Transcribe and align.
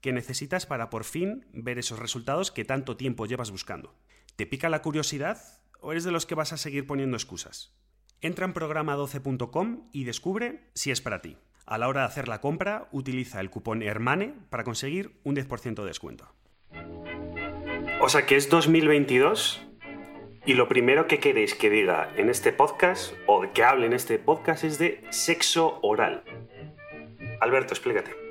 que 0.00 0.12
necesitas 0.12 0.66
para 0.66 0.90
por 0.90 1.04
fin 1.04 1.46
ver 1.52 1.78
esos 1.78 1.98
resultados 1.98 2.50
que 2.50 2.64
tanto 2.64 2.96
tiempo 2.96 3.26
llevas 3.26 3.50
buscando. 3.50 3.94
¿Te 4.36 4.46
pica 4.46 4.68
la 4.68 4.82
curiosidad 4.82 5.40
o 5.80 5.92
eres 5.92 6.04
de 6.04 6.12
los 6.12 6.26
que 6.26 6.34
vas 6.34 6.52
a 6.52 6.56
seguir 6.56 6.86
poniendo 6.86 7.16
excusas? 7.16 7.74
Entra 8.20 8.46
en 8.46 8.54
programa12.com 8.54 9.88
y 9.92 10.04
descubre 10.04 10.70
si 10.74 10.90
es 10.90 11.00
para 11.00 11.20
ti. 11.20 11.36
A 11.66 11.78
la 11.78 11.88
hora 11.88 12.02
de 12.02 12.06
hacer 12.06 12.28
la 12.28 12.40
compra, 12.40 12.88
utiliza 12.92 13.40
el 13.40 13.50
cupón 13.50 13.82
HERMANE 13.82 14.34
para 14.50 14.64
conseguir 14.64 15.18
un 15.24 15.36
10% 15.36 15.74
de 15.74 15.86
descuento. 15.86 16.28
O 18.00 18.08
sea 18.08 18.26
que 18.26 18.36
es 18.36 18.48
2022 18.48 19.66
y 20.44 20.54
lo 20.54 20.68
primero 20.68 21.08
que 21.08 21.18
queréis 21.18 21.54
que 21.54 21.70
diga 21.70 22.12
en 22.16 22.30
este 22.30 22.52
podcast 22.52 23.12
o 23.26 23.52
que 23.52 23.64
hable 23.64 23.86
en 23.86 23.92
este 23.92 24.18
podcast 24.18 24.62
es 24.62 24.78
de 24.78 25.02
sexo 25.10 25.80
oral. 25.82 26.22
Alberto, 27.40 27.74
explícate. 27.74 28.25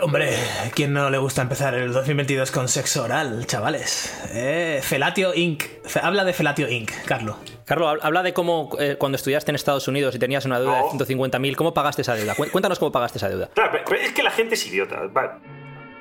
Hombre, 0.00 0.30
¿quién 0.74 0.92
no 0.94 1.10
le 1.10 1.18
gusta 1.18 1.42
empezar 1.42 1.74
el 1.74 1.92
2022 1.92 2.50
con 2.50 2.66
sexo 2.68 3.04
oral, 3.04 3.46
chavales? 3.46 4.26
Eh, 4.32 4.80
Felatio 4.82 5.34
Inc. 5.34 5.64
Habla 6.02 6.24
de 6.24 6.32
Felatio 6.32 6.68
Inc., 6.68 6.90
Carlos. 7.06 7.36
Carlos, 7.66 7.98
habla 8.02 8.22
de 8.22 8.32
cómo 8.32 8.70
eh, 8.80 8.96
cuando 8.98 9.16
estudiaste 9.16 9.50
en 9.50 9.54
Estados 9.56 9.86
Unidos 9.88 10.14
y 10.14 10.18
tenías 10.18 10.46
una 10.46 10.58
deuda 10.58 10.80
No. 10.80 10.98
de 10.98 11.04
150.000, 11.04 11.56
¿cómo 11.56 11.74
pagaste 11.74 12.02
esa 12.02 12.14
deuda? 12.14 12.34
Cu- 12.34 12.48
Cuéntanos 12.50 12.78
cómo 12.78 12.90
pagaste 12.90 13.18
esa 13.18 13.28
deuda. 13.28 13.50
Claro, 13.54 13.70
pero- 13.84 14.00
es 14.00 14.12
que 14.12 14.22
la 14.22 14.30
gente 14.30 14.54
es 14.54 14.66
idiota. 14.66 15.02
Vale. 15.12 15.30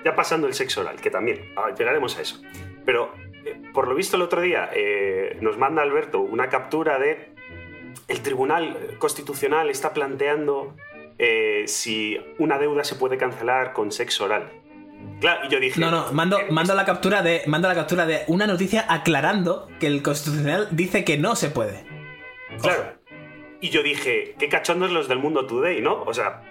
Ya 0.05 0.15
pasando 0.15 0.47
el 0.47 0.53
sexo 0.53 0.81
oral, 0.81 0.95
que 1.01 1.11
también, 1.11 1.51
ah, 1.57 1.73
llegaremos 1.77 2.17
a 2.17 2.21
eso. 2.21 2.41
Pero, 2.85 3.13
eh, 3.45 3.61
por 3.73 3.87
lo 3.89 3.93
visto 3.93 4.15
el 4.15 4.21
otro 4.23 4.39
día, 4.41 4.69
eh, 4.73 5.37
nos 5.41 5.57
manda 5.57 5.81
Alberto 5.83 6.21
una 6.21 6.47
captura 6.49 6.97
de 6.97 7.33
el 8.07 8.21
Tribunal 8.21 8.95
Constitucional 8.99 9.69
está 9.69 9.93
planteando 9.93 10.75
eh, 11.21 11.63
si 11.67 12.17
una 12.39 12.57
deuda 12.57 12.83
se 12.83 12.95
puede 12.95 13.17
cancelar 13.17 13.71
con 13.73 13.91
sexo 13.91 14.25
oral. 14.25 14.49
Claro, 15.19 15.45
y 15.47 15.49
yo 15.49 15.59
dije... 15.59 15.79
No, 15.79 15.89
no, 15.91 16.11
mando, 16.13 16.37
mando 16.49 16.73
la 16.75 16.83
captura 16.85 17.21
de. 17.21 17.43
Mando 17.47 17.67
la 17.67 17.75
captura 17.75 18.05
de 18.05 18.23
una 18.27 18.45
noticia 18.47 18.85
aclarando 18.89 19.67
que 19.79 19.87
el 19.87 20.01
constitucional 20.03 20.67
dice 20.71 21.03
que 21.03 21.17
no 21.17 21.35
se 21.35 21.49
puede. 21.49 21.85
Claro. 22.61 22.93
Y 23.61 23.69
yo 23.69 23.83
dije, 23.83 24.35
qué 24.39 24.49
cachondos 24.49 24.91
los 24.91 25.07
del 25.07 25.19
Mundo 25.19 25.45
Today, 25.45 25.79
¿no? 25.81 26.01
O 26.03 26.13
sea, 26.13 26.41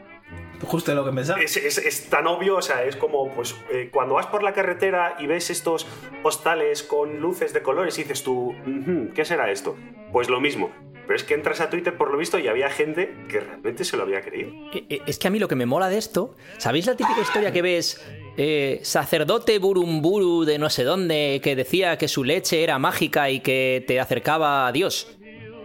Justo 0.63 0.95
lo 0.95 1.05
que 1.07 1.13
pensaba. 1.13 1.41
Es, 1.41 1.57
es- 1.57 1.79
es 1.79 2.11
tan 2.11 2.27
obvio, 2.27 2.57
o 2.57 2.63
sea, 2.63 2.85
es 2.85 2.95
como, 2.95 3.31
pues, 3.35 3.57
eh, 3.73 3.89
cuando 3.91 4.15
vas 4.15 4.27
por 4.27 4.43
la 4.43 4.53
carretera 4.53 5.17
y 5.19 5.27
ves 5.27 5.49
estos 5.49 5.87
hostales 6.23 6.83
con 6.83 7.19
luces 7.19 7.55
de 7.55 7.63
colores 7.63 7.99
y 7.99 8.03
dices 8.03 8.23
tú, 8.23 8.51
"Ujú, 8.67 9.11
¿qué 9.15 9.25
será 9.25 9.51
esto? 9.51 9.77
Pues 10.13 10.29
lo 10.29 10.39
mismo. 10.41 10.71
Pero 11.11 11.19
es 11.19 11.25
que 11.25 11.35
entras 11.35 11.61
a 11.61 11.69
Twitter 11.69 11.97
por 11.97 12.13
lo 12.13 12.17
visto 12.17 12.39
y 12.39 12.47
había 12.47 12.71
gente 12.71 13.13
que 13.29 13.41
realmente 13.41 13.83
se 13.83 13.97
lo 13.97 14.05
había 14.05 14.21
creído. 14.21 14.53
Eh, 14.73 14.85
eh, 14.89 15.01
Es 15.09 15.19
que 15.19 15.27
a 15.27 15.31
mí 15.33 15.41
lo 15.41 15.49
que 15.49 15.57
me 15.57 15.67
mola 15.67 15.89
de 15.89 15.99
esto, 15.99 16.37
¿sabéis 16.57 16.87
la 16.87 16.95
típica 16.95 17.21
historia 17.21 17.51
que 17.51 17.63
ves? 17.63 18.01
eh, 18.37 18.79
sacerdote 18.85 19.59
burumburu 19.59 20.45
de 20.45 20.61
no 20.61 20.71
sé 20.71 20.85
dónde 20.85 21.41
que 21.43 21.57
decía 21.57 21.99
que 21.99 22.07
su 22.07 22.23
leche 22.23 22.63
era 22.63 22.79
mágica 22.79 23.29
y 23.29 23.41
que 23.41 23.85
te 23.89 23.99
acercaba 23.99 24.69
a 24.69 24.71
Dios. 24.71 25.09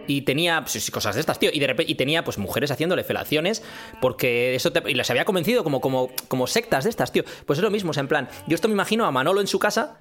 Y 0.08 0.22
tenía 0.22 0.62
pues, 0.62 0.90
cosas 0.90 1.14
de 1.14 1.20
estas, 1.20 1.38
tío. 1.38 1.50
Y 1.52 1.60
de 1.60 1.68
repente 1.68 1.92
y 1.92 1.94
tenía 1.94 2.24
pues 2.24 2.38
mujeres 2.38 2.72
haciéndole 2.72 3.04
felaciones 3.04 3.62
porque 4.00 4.56
eso 4.56 4.72
te, 4.72 4.82
y 4.90 4.94
les 4.94 5.08
había 5.10 5.24
convencido 5.24 5.62
como, 5.62 5.80
como, 5.80 6.10
como 6.26 6.48
sectas 6.48 6.82
de 6.82 6.90
estas, 6.90 7.12
tío. 7.12 7.22
Pues 7.46 7.60
es 7.60 7.62
lo 7.62 7.70
mismo, 7.70 7.90
o 7.90 7.94
sea, 7.94 8.00
en 8.00 8.08
plan, 8.08 8.28
yo 8.48 8.56
esto 8.56 8.66
me 8.66 8.74
imagino 8.74 9.06
a 9.06 9.12
Manolo 9.12 9.40
en 9.40 9.46
su 9.46 9.60
casa 9.60 9.96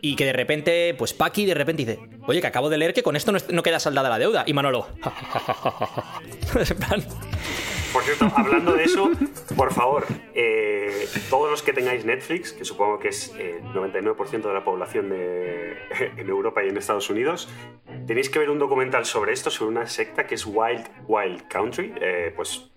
y 0.00 0.16
que 0.16 0.24
de 0.24 0.32
repente, 0.32 0.94
pues 0.94 1.12
Paqui 1.12 1.46
de 1.46 1.54
repente 1.54 1.84
dice, 1.84 2.00
oye, 2.26 2.40
que 2.40 2.46
acabo 2.46 2.68
de 2.70 2.78
leer 2.78 2.94
que 2.94 3.02
con 3.02 3.16
esto 3.16 3.32
no, 3.32 3.62
queda 3.62 3.80
saldada 3.80 4.08
la 4.08 4.18
deuda. 4.18 4.44
Y 4.46 4.52
Manolo, 4.52 4.86
Por 7.92 8.04
cierto, 8.04 8.30
hablando 8.36 8.74
de 8.74 8.84
eso, 8.84 9.10
por 9.56 9.72
favor, 9.72 10.06
eh, 10.34 11.08
todos 11.28 11.50
los 11.50 11.62
que 11.62 11.72
tengáis 11.72 12.04
Netflix, 12.04 12.52
que 12.52 12.64
supongo 12.64 13.00
que 13.00 13.08
es 13.08 13.34
eh, 13.36 13.60
el 13.60 13.64
99% 13.72 14.42
de 14.42 14.54
la 14.54 14.62
población 14.62 15.10
de, 15.10 15.76
en 16.16 16.28
Europa 16.28 16.62
y 16.62 16.68
en 16.68 16.76
Estados 16.76 17.10
Unidos, 17.10 17.48
tenéis 18.06 18.30
que 18.30 18.38
ver 18.38 18.50
un 18.50 18.60
documental 18.60 19.06
sobre 19.06 19.32
esto, 19.32 19.50
sobre 19.50 19.72
una 19.72 19.86
secta 19.88 20.24
que 20.24 20.36
es 20.36 20.46
Wild 20.46 20.88
Wild 21.08 21.48
Country, 21.48 21.92
eh, 22.00 22.32
pues, 22.36 22.70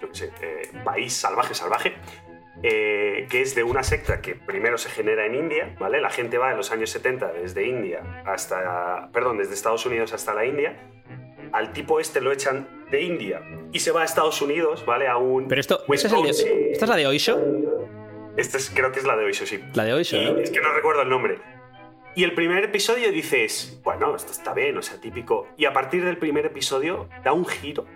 yo 0.00 0.08
qué 0.08 0.14
sé, 0.14 0.30
eh, 0.40 0.70
país 0.84 1.12
salvaje, 1.12 1.54
salvaje. 1.54 1.94
Eh, 2.62 3.26
que 3.30 3.40
es 3.42 3.54
de 3.54 3.62
una 3.64 3.82
secta 3.82 4.20
que 4.20 4.34
primero 4.34 4.78
se 4.78 4.88
genera 4.88 5.26
en 5.26 5.34
India, 5.34 5.74
¿vale? 5.78 6.00
La 6.00 6.10
gente 6.10 6.38
va 6.38 6.50
en 6.52 6.56
los 6.56 6.70
años 6.72 6.90
70 6.90 7.32
desde 7.32 7.66
India 7.66 8.22
hasta, 8.24 9.08
perdón, 9.12 9.38
desde 9.38 9.54
Estados 9.54 9.84
Unidos 9.86 10.12
hasta 10.12 10.32
la 10.34 10.44
India, 10.44 10.76
al 11.52 11.72
tipo 11.72 12.00
este 12.00 12.20
lo 12.20 12.32
echan 12.32 12.66
de 12.90 13.02
India 13.02 13.42
y 13.72 13.80
se 13.80 13.90
va 13.90 14.02
a 14.02 14.04
Estados 14.04 14.40
Unidos, 14.42 14.84
¿vale? 14.86 15.08
A 15.08 15.16
un. 15.16 15.48
Pero 15.48 15.60
esto, 15.60 15.80
¿ese 15.92 16.06
es 16.06 16.12
el 16.12 16.22
de-. 16.22 16.70
¿esta 16.72 16.84
es 16.84 16.88
la 16.88 16.96
de 16.96 17.06
hoy 17.06 17.18
show? 17.18 17.38
Este 18.36 18.56
es- 18.58 18.70
creo 18.74 18.92
que 18.92 19.00
es 19.00 19.04
la 19.04 19.16
de 19.16 19.24
hoy, 19.24 19.34
sí. 19.34 19.62
La 19.74 19.84
de 19.84 19.92
hoy 19.92 20.04
show. 20.04 20.38
Y 20.38 20.42
es 20.42 20.50
que 20.50 20.60
no 20.60 20.72
recuerdo 20.72 21.02
el 21.02 21.08
nombre. 21.08 21.38
Y 22.14 22.24
el 22.24 22.34
primer 22.34 22.62
episodio 22.64 23.10
dices, 23.10 23.80
bueno, 23.82 24.14
esto 24.14 24.32
está 24.32 24.52
bien, 24.52 24.76
o 24.76 24.82
sea, 24.82 25.00
típico. 25.00 25.48
Y 25.56 25.64
a 25.64 25.72
partir 25.72 26.04
del 26.04 26.18
primer 26.18 26.44
episodio 26.46 27.08
da 27.24 27.32
un 27.32 27.46
giro. 27.46 27.86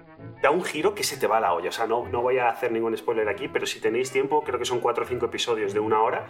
Da 0.43 0.51
un 0.51 0.63
giro 0.63 0.95
que 0.95 1.03
se 1.03 1.17
te 1.17 1.27
va 1.27 1.41
la 1.41 1.53
olla. 1.55 1.71
O 1.71 1.73
sea, 1.73 1.87
no, 1.87 2.07
no 2.09 2.23
voy 2.23 2.39
a 2.39 2.49
hacer 2.49 2.71
ningún 2.73 2.97
spoiler 2.97 3.29
aquí, 3.29 3.49
pero 3.49 3.67
si 3.67 3.81
tenéis 3.81 4.11
tiempo, 4.13 4.43
creo 4.45 4.59
que 4.59 4.65
son 4.65 4.81
4 4.81 5.05
o 5.05 5.07
5 5.09 5.27
episodios 5.27 5.73
de 5.73 5.81
una 5.81 6.01
hora. 6.03 6.27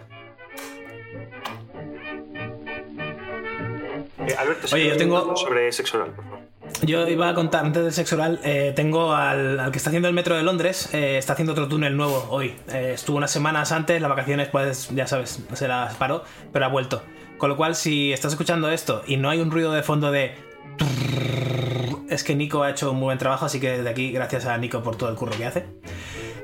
Eh, 4.27 4.35
Alberto, 4.37 4.67
Oye, 4.73 4.89
yo 4.89 4.97
tengo- 4.97 5.35
sobre 5.35 5.71
sexo 5.71 5.97
oral, 5.97 6.11
por 6.11 6.23
favor. 6.25 6.39
Yo 6.83 7.07
iba 7.07 7.29
a 7.29 7.33
contar 7.33 7.65
antes 7.65 7.83
del 7.83 7.93
sexo 7.93 8.15
oral. 8.15 8.39
eh, 8.43 8.73
tengo 8.75 9.13
al, 9.13 9.59
al 9.59 9.71
que 9.71 9.77
está 9.77 9.89
haciendo 9.89 10.07
el 10.09 10.13
metro 10.13 10.35
de 10.35 10.43
Londres. 10.43 10.93
eh, 10.93 11.17
está 11.17 11.33
haciendo 11.33 11.53
otro 11.53 11.67
túnel 11.67 11.95
nuevo 11.95 12.25
hoy. 12.29 12.55
Eh, 12.73 12.91
estuvo 12.95 13.17
unas 13.17 13.31
semanas 13.31 13.71
antes, 13.71 14.01
las 14.01 14.09
vacaciones, 14.09 14.49
pues 14.49 14.89
ya 14.93 15.07
sabes, 15.07 15.41
se 15.53 15.67
las 15.67 15.95
paró, 15.95 16.23
pero 16.51 16.65
ha 16.65 16.67
vuelto. 16.69 17.03
Con 17.37 17.49
lo 17.49 17.55
cual, 17.57 17.75
si 17.75 18.11
estás 18.11 18.33
escuchando 18.33 18.69
esto 18.69 19.03
y 19.07 19.17
no 19.17 19.29
hay 19.29 19.39
un 19.39 19.51
ruido 19.51 19.71
de 19.71 19.83
fondo 19.83 20.11
de. 20.11 20.35
Es 22.09 22.23
que 22.23 22.35
Nico 22.35 22.63
ha 22.63 22.69
hecho 22.69 22.91
un 22.91 22.97
muy 22.97 23.05
buen 23.05 23.17
trabajo, 23.17 23.45
así 23.45 23.59
que 23.59 23.69
desde 23.77 23.89
aquí, 23.89 24.11
gracias 24.11 24.45
a 24.45 24.57
Nico 24.57 24.81
por 24.81 24.95
todo 24.95 25.09
el 25.09 25.15
curro 25.15 25.33
que 25.37 25.45
hace. 25.45 25.65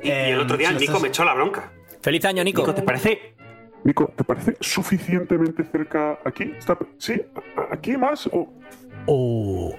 Y, 0.03 0.09
y 0.09 0.11
el 0.11 0.39
otro 0.39 0.57
día 0.57 0.69
si 0.69 0.75
Nico 0.75 0.83
estás- 0.85 1.01
me 1.01 1.07
echó 1.07 1.23
la 1.23 1.33
bronca. 1.33 1.71
Feliz 2.01 2.25
año, 2.25 2.43
Nico. 2.43 2.61
Nico, 2.61 2.75
¿te 2.75 2.81
parece? 2.83 3.33
Nico, 3.85 4.11
¿te 4.15 4.23
parece 4.23 4.57
suficientemente 4.59 5.63
cerca 5.63 6.19
aquí? 6.25 6.53
¿Está- 6.57 6.77
¿Sí? 6.97 7.21
¿A- 7.55 7.73
¿Aquí 7.73 7.97
más? 7.97 8.29
¿O 9.07 9.75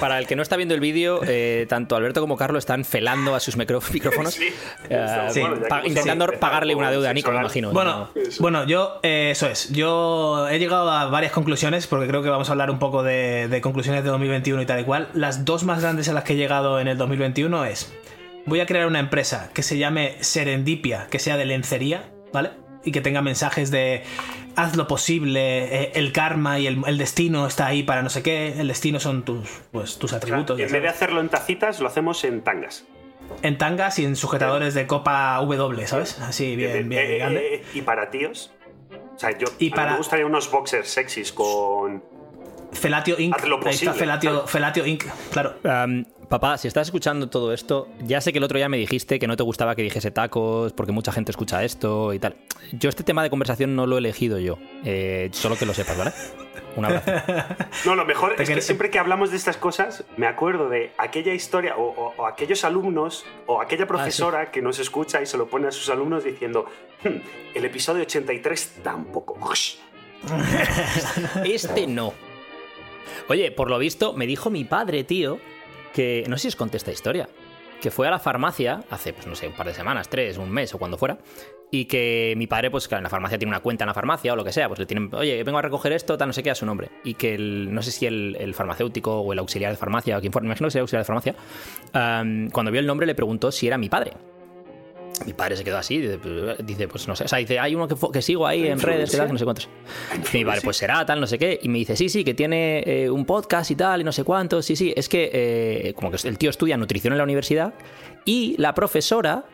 Para 0.00 0.18
el 0.18 0.26
que 0.26 0.36
no 0.36 0.42
está 0.42 0.56
viendo 0.56 0.74
el 0.74 0.80
vídeo, 0.80 1.20
eh, 1.26 1.66
tanto 1.68 1.96
Alberto 1.96 2.20
como 2.20 2.36
Carlos 2.36 2.62
están 2.62 2.84
felando 2.84 3.34
a 3.34 3.40
sus 3.40 3.56
micrófonos, 3.92 4.34
Sí. 4.34 4.48
eh, 4.90 5.06
Sí. 5.30 5.40
Bueno, 5.40 5.56
ya 5.62 5.68
pa- 5.68 5.82
que 5.82 5.88
intentando 5.88 6.26
pagarle 6.38 6.74
una 6.74 6.90
deuda 6.90 7.10
a 7.10 7.14
Nico, 7.14 7.30
me 7.32 7.38
imagino. 7.38 7.72
Bueno, 7.72 8.10
bueno, 8.40 8.64
yo, 8.66 9.00
eh, 9.02 9.30
eso 9.32 9.46
es. 9.48 9.70
Yo 9.72 10.48
he 10.48 10.58
llegado 10.58 10.90
a 10.90 11.06
varias 11.06 11.32
conclusiones, 11.32 11.86
porque 11.86 12.06
creo 12.06 12.22
que 12.22 12.28
vamos 12.28 12.48
a 12.48 12.52
hablar 12.52 12.70
un 12.70 12.78
poco 12.78 13.02
de, 13.02 13.48
de 13.48 13.60
conclusiones 13.60 14.04
de 14.04 14.10
2021 14.10 14.60
y 14.62 14.66
tal 14.66 14.80
y 14.80 14.84
cual. 14.84 15.08
Las 15.14 15.44
dos 15.44 15.64
más 15.64 15.80
grandes 15.80 16.08
a 16.08 16.12
las 16.12 16.24
que 16.24 16.34
he 16.34 16.36
llegado 16.36 16.78
en 16.80 16.88
el 16.88 16.98
2021 16.98 17.64
es: 17.64 17.92
voy 18.44 18.60
a 18.60 18.66
crear 18.66 18.86
una 18.86 18.98
empresa 18.98 19.50
que 19.54 19.62
se 19.62 19.78
llame 19.78 20.16
Serendipia, 20.20 21.06
que 21.10 21.18
sea 21.18 21.36
de 21.36 21.46
lencería, 21.46 22.04
¿vale? 22.32 22.50
Y 22.84 22.92
que 22.92 23.00
tenga 23.00 23.22
mensajes 23.22 23.70
de 23.70 24.04
haz 24.56 24.76
lo 24.76 24.86
posible, 24.88 25.64
eh, 25.84 25.92
el 25.94 26.12
karma 26.12 26.58
y 26.58 26.66
el, 26.66 26.82
el 26.86 26.98
destino 26.98 27.46
está 27.46 27.66
ahí 27.66 27.82
para 27.82 28.02
no 28.02 28.10
sé 28.10 28.22
qué. 28.22 28.58
El 28.60 28.68
destino 28.68 28.98
son 29.00 29.24
tus, 29.24 29.48
pues, 29.72 29.94
tus 29.98 30.04
O 30.04 30.08
sea, 30.08 30.18
atributos. 30.18 30.58
ya 30.58 30.66
en 30.66 30.72
vez 30.72 30.82
de 30.82 30.88
hacerlo 30.88 31.20
en 31.20 31.28
tacitas, 31.28 31.80
lo 31.80 31.86
hacemos 31.88 32.24
en 32.24 32.42
tangas. 32.42 32.84
En 33.42 33.58
tangas 33.58 33.98
y 33.98 34.04
en 34.04 34.16
sujetadores 34.16 34.74
de 34.74 34.86
copa 34.86 35.36
W, 35.40 35.86
¿sabes? 35.86 36.18
Así, 36.20 36.54
bien, 36.56 36.88
bien, 36.88 37.02
Eh, 37.02 37.18
grande. 37.18 37.54
eh, 37.56 37.64
y 37.74 37.82
para 37.82 38.10
tíos. 38.10 38.52
O 39.14 39.18
sea, 39.18 39.36
yo 39.36 39.46
Y 39.58 39.66
a 39.66 39.70
mí 39.70 39.70
para- 39.70 39.90
me 39.92 39.96
gustaría 39.98 40.26
unos 40.26 40.50
boxers 40.50 40.88
sexys 40.88 41.32
con. 41.32 42.02
Felatio 42.76 43.18
Inc. 43.18 43.34
Haz 43.36 43.46
lo 43.48 43.56
Ahí 43.66 43.74
está 43.74 43.92
Felatio, 43.92 44.30
claro. 44.30 44.46
Felatio 44.46 44.86
Inc. 44.86 45.04
Claro. 45.32 45.54
Papá, 46.28 46.58
si 46.58 46.66
estás 46.66 46.88
escuchando 46.88 47.28
todo 47.28 47.52
esto, 47.52 47.86
ya 48.02 48.20
sé 48.20 48.32
que 48.32 48.38
el 48.38 48.44
otro 48.44 48.58
día 48.58 48.68
me 48.68 48.76
dijiste 48.78 49.20
que 49.20 49.28
no 49.28 49.36
te 49.36 49.44
gustaba 49.44 49.76
que 49.76 49.82
dijese 49.82 50.10
tacos 50.10 50.72
porque 50.72 50.90
mucha 50.90 51.12
gente 51.12 51.30
escucha 51.30 51.62
esto 51.62 52.12
y 52.12 52.18
tal. 52.18 52.34
Yo 52.72 52.88
este 52.88 53.04
tema 53.04 53.22
de 53.22 53.30
conversación 53.30 53.76
no 53.76 53.86
lo 53.86 53.94
he 53.94 53.98
elegido 54.00 54.40
yo, 54.40 54.58
eh, 54.84 55.28
solo 55.32 55.56
que 55.56 55.64
lo 55.66 55.72
sepas, 55.72 55.96
¿vale? 55.96 56.12
Un 56.74 56.84
abrazo. 56.84 57.12
No, 57.84 57.94
lo 57.94 58.04
mejor 58.04 58.34
es 58.40 58.50
que 58.50 58.60
siempre 58.60 58.90
que 58.90 58.98
hablamos 58.98 59.30
de 59.30 59.36
estas 59.36 59.56
cosas, 59.56 60.02
me 60.16 60.26
acuerdo 60.26 60.68
de 60.68 60.90
aquella 60.98 61.32
historia 61.32 61.76
o, 61.76 61.82
o- 61.84 62.14
o 62.16 62.26
aquellos 62.26 62.64
alumnos 62.64 63.24
o 63.46 63.60
Ah, 63.60 63.64
aquella 63.64 63.86
profesora 63.86 64.50
que 64.50 64.60
nos 64.62 64.80
escucha 64.80 65.22
y 65.22 65.26
se 65.26 65.36
lo 65.38 65.46
pone 65.48 65.68
a 65.68 65.70
sus 65.70 65.88
alumnos 65.90 66.24
diciendo, 66.24 66.66
"Hmm, 67.04 67.18
el 67.54 67.64
episodio 67.64 68.02
83 68.02 68.78
tampoco. 68.82 69.38
Este 71.44 71.86
no. 71.86 72.12
Oye, 73.28 73.50
por 73.50 73.70
lo 73.70 73.78
visto, 73.78 74.12
me 74.12 74.26
dijo 74.26 74.50
mi 74.50 74.64
padre, 74.64 75.04
tío, 75.04 75.38
que 75.92 76.24
no 76.28 76.36
sé 76.36 76.42
si 76.42 76.48
os 76.48 76.56
conté 76.56 76.76
esta 76.76 76.92
historia, 76.92 77.28
que 77.80 77.90
fue 77.90 78.06
a 78.06 78.10
la 78.10 78.18
farmacia 78.18 78.84
hace, 78.90 79.12
pues 79.12 79.26
no 79.26 79.34
sé, 79.34 79.48
un 79.48 79.54
par 79.54 79.66
de 79.66 79.74
semanas, 79.74 80.08
tres, 80.08 80.38
un 80.38 80.50
mes 80.50 80.74
o 80.74 80.78
cuando 80.78 80.98
fuera, 80.98 81.18
y 81.70 81.86
que 81.86 82.34
mi 82.36 82.46
padre, 82.46 82.70
pues 82.70 82.88
claro, 82.88 83.00
en 83.00 83.04
la 83.04 83.10
farmacia 83.10 83.38
tiene 83.38 83.50
una 83.50 83.60
cuenta 83.60 83.84
en 83.84 83.88
la 83.88 83.94
farmacia 83.94 84.32
o 84.32 84.36
lo 84.36 84.44
que 84.44 84.52
sea, 84.52 84.68
pues 84.68 84.78
le 84.78 84.86
tienen, 84.86 85.10
oye, 85.12 85.42
vengo 85.42 85.58
a 85.58 85.62
recoger 85.62 85.92
esto, 85.92 86.16
tal, 86.16 86.28
no 86.28 86.32
sé 86.32 86.42
qué, 86.42 86.50
a 86.50 86.54
su 86.54 86.66
nombre. 86.66 86.90
Y 87.04 87.14
que 87.14 87.34
el, 87.34 87.72
no 87.74 87.82
sé 87.82 87.90
si 87.90 88.06
el, 88.06 88.54
farmacéutico 88.54 89.20
o 89.20 89.32
el 89.32 89.38
auxiliar 89.38 89.72
de 89.72 89.76
farmacia 89.76 90.16
o 90.16 90.20
quien 90.20 90.32
fuera, 90.32 90.44
me 90.44 90.48
imagino 90.48 90.68
que 90.68 90.72
sería 90.72 90.82
auxiliar 90.82 91.02
de 91.02 91.06
farmacia, 91.06 91.34
cuando 92.52 92.70
vio 92.70 92.80
el 92.80 92.86
nombre 92.86 93.06
le 93.06 93.14
preguntó 93.14 93.50
si 93.50 93.66
era 93.66 93.78
mi 93.78 93.88
padre. 93.88 94.12
Mi 95.26 95.32
padre 95.32 95.56
se 95.56 95.64
quedó 95.64 95.76
así, 95.76 95.98
dice, 95.98 96.18
pues, 96.18 96.56
dice, 96.64 96.88
pues 96.88 97.08
no 97.08 97.16
sé, 97.16 97.24
o 97.24 97.28
sea, 97.28 97.38
dice, 97.38 97.58
hay 97.58 97.74
uno 97.74 97.88
que, 97.88 98.22
sigo 98.22 98.46
ahí 98.46 98.66
en 98.66 98.78
redes, 98.78 99.10
que 99.10 99.16
tal, 99.16 99.26
que 99.26 99.32
no 99.32 99.38
sé 99.38 99.44
cuántos. 99.44 99.68
Y 100.32 100.44
vale, 100.44 100.60
pues 100.60 100.76
será 100.76 101.04
tal, 101.04 101.20
no 101.20 101.26
sé 101.26 101.36
qué. 101.36 101.58
Y 101.60 101.68
me 101.68 101.78
dice, 101.78 101.96
sí, 101.96 102.08
sí, 102.08 102.22
que 102.22 102.32
tiene 102.34 102.82
eh, 102.86 103.10
un 103.10 103.24
podcast 103.24 103.70
y 103.72 103.74
tal, 103.74 104.00
y 104.00 104.04
no 104.04 104.12
sé 104.12 104.22
cuántos. 104.22 104.64
Sí, 104.64 104.76
sí, 104.76 104.94
es 104.96 105.08
que 105.08 105.30
eh, 105.32 105.94
como 105.94 106.12
que 106.12 106.28
el 106.28 106.38
tío 106.38 106.50
estudia 106.50 106.76
nutrición 106.76 107.12
en 107.12 107.18
la 107.18 107.24
universidad 107.24 107.74
y 108.24 108.54
la 108.58 108.72
profesora 108.74 109.44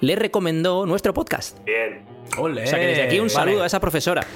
le 0.00 0.16
recomendó 0.16 0.84
nuestro 0.86 1.14
podcast. 1.14 1.62
Bien. 1.64 2.02
Ole, 2.36 2.64
O 2.64 2.66
sea 2.66 2.78
que 2.78 2.86
desde 2.86 3.02
aquí 3.02 3.16
un 3.18 3.28
vale. 3.28 3.30
saludo 3.30 3.62
a 3.62 3.66
esa 3.66 3.80
profesora. 3.80 4.26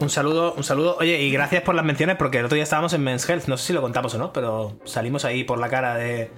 Un 0.00 0.10
saludo, 0.10 0.54
un 0.56 0.62
saludo. 0.62 0.96
Oye, 1.00 1.20
y 1.22 1.30
gracias 1.32 1.62
por 1.62 1.74
las 1.74 1.84
menciones 1.84 2.16
porque 2.16 2.38
el 2.38 2.44
otro 2.44 2.54
día 2.54 2.62
estábamos 2.62 2.92
en 2.92 3.02
Men's 3.02 3.28
Health. 3.28 3.46
No 3.48 3.56
sé 3.56 3.66
si 3.68 3.72
lo 3.72 3.80
contamos 3.80 4.14
o 4.14 4.18
no, 4.18 4.32
pero 4.32 4.78
salimos 4.84 5.24
ahí 5.24 5.42
por 5.42 5.58
la 5.58 5.68
cara 5.68 5.96
de. 5.96 6.30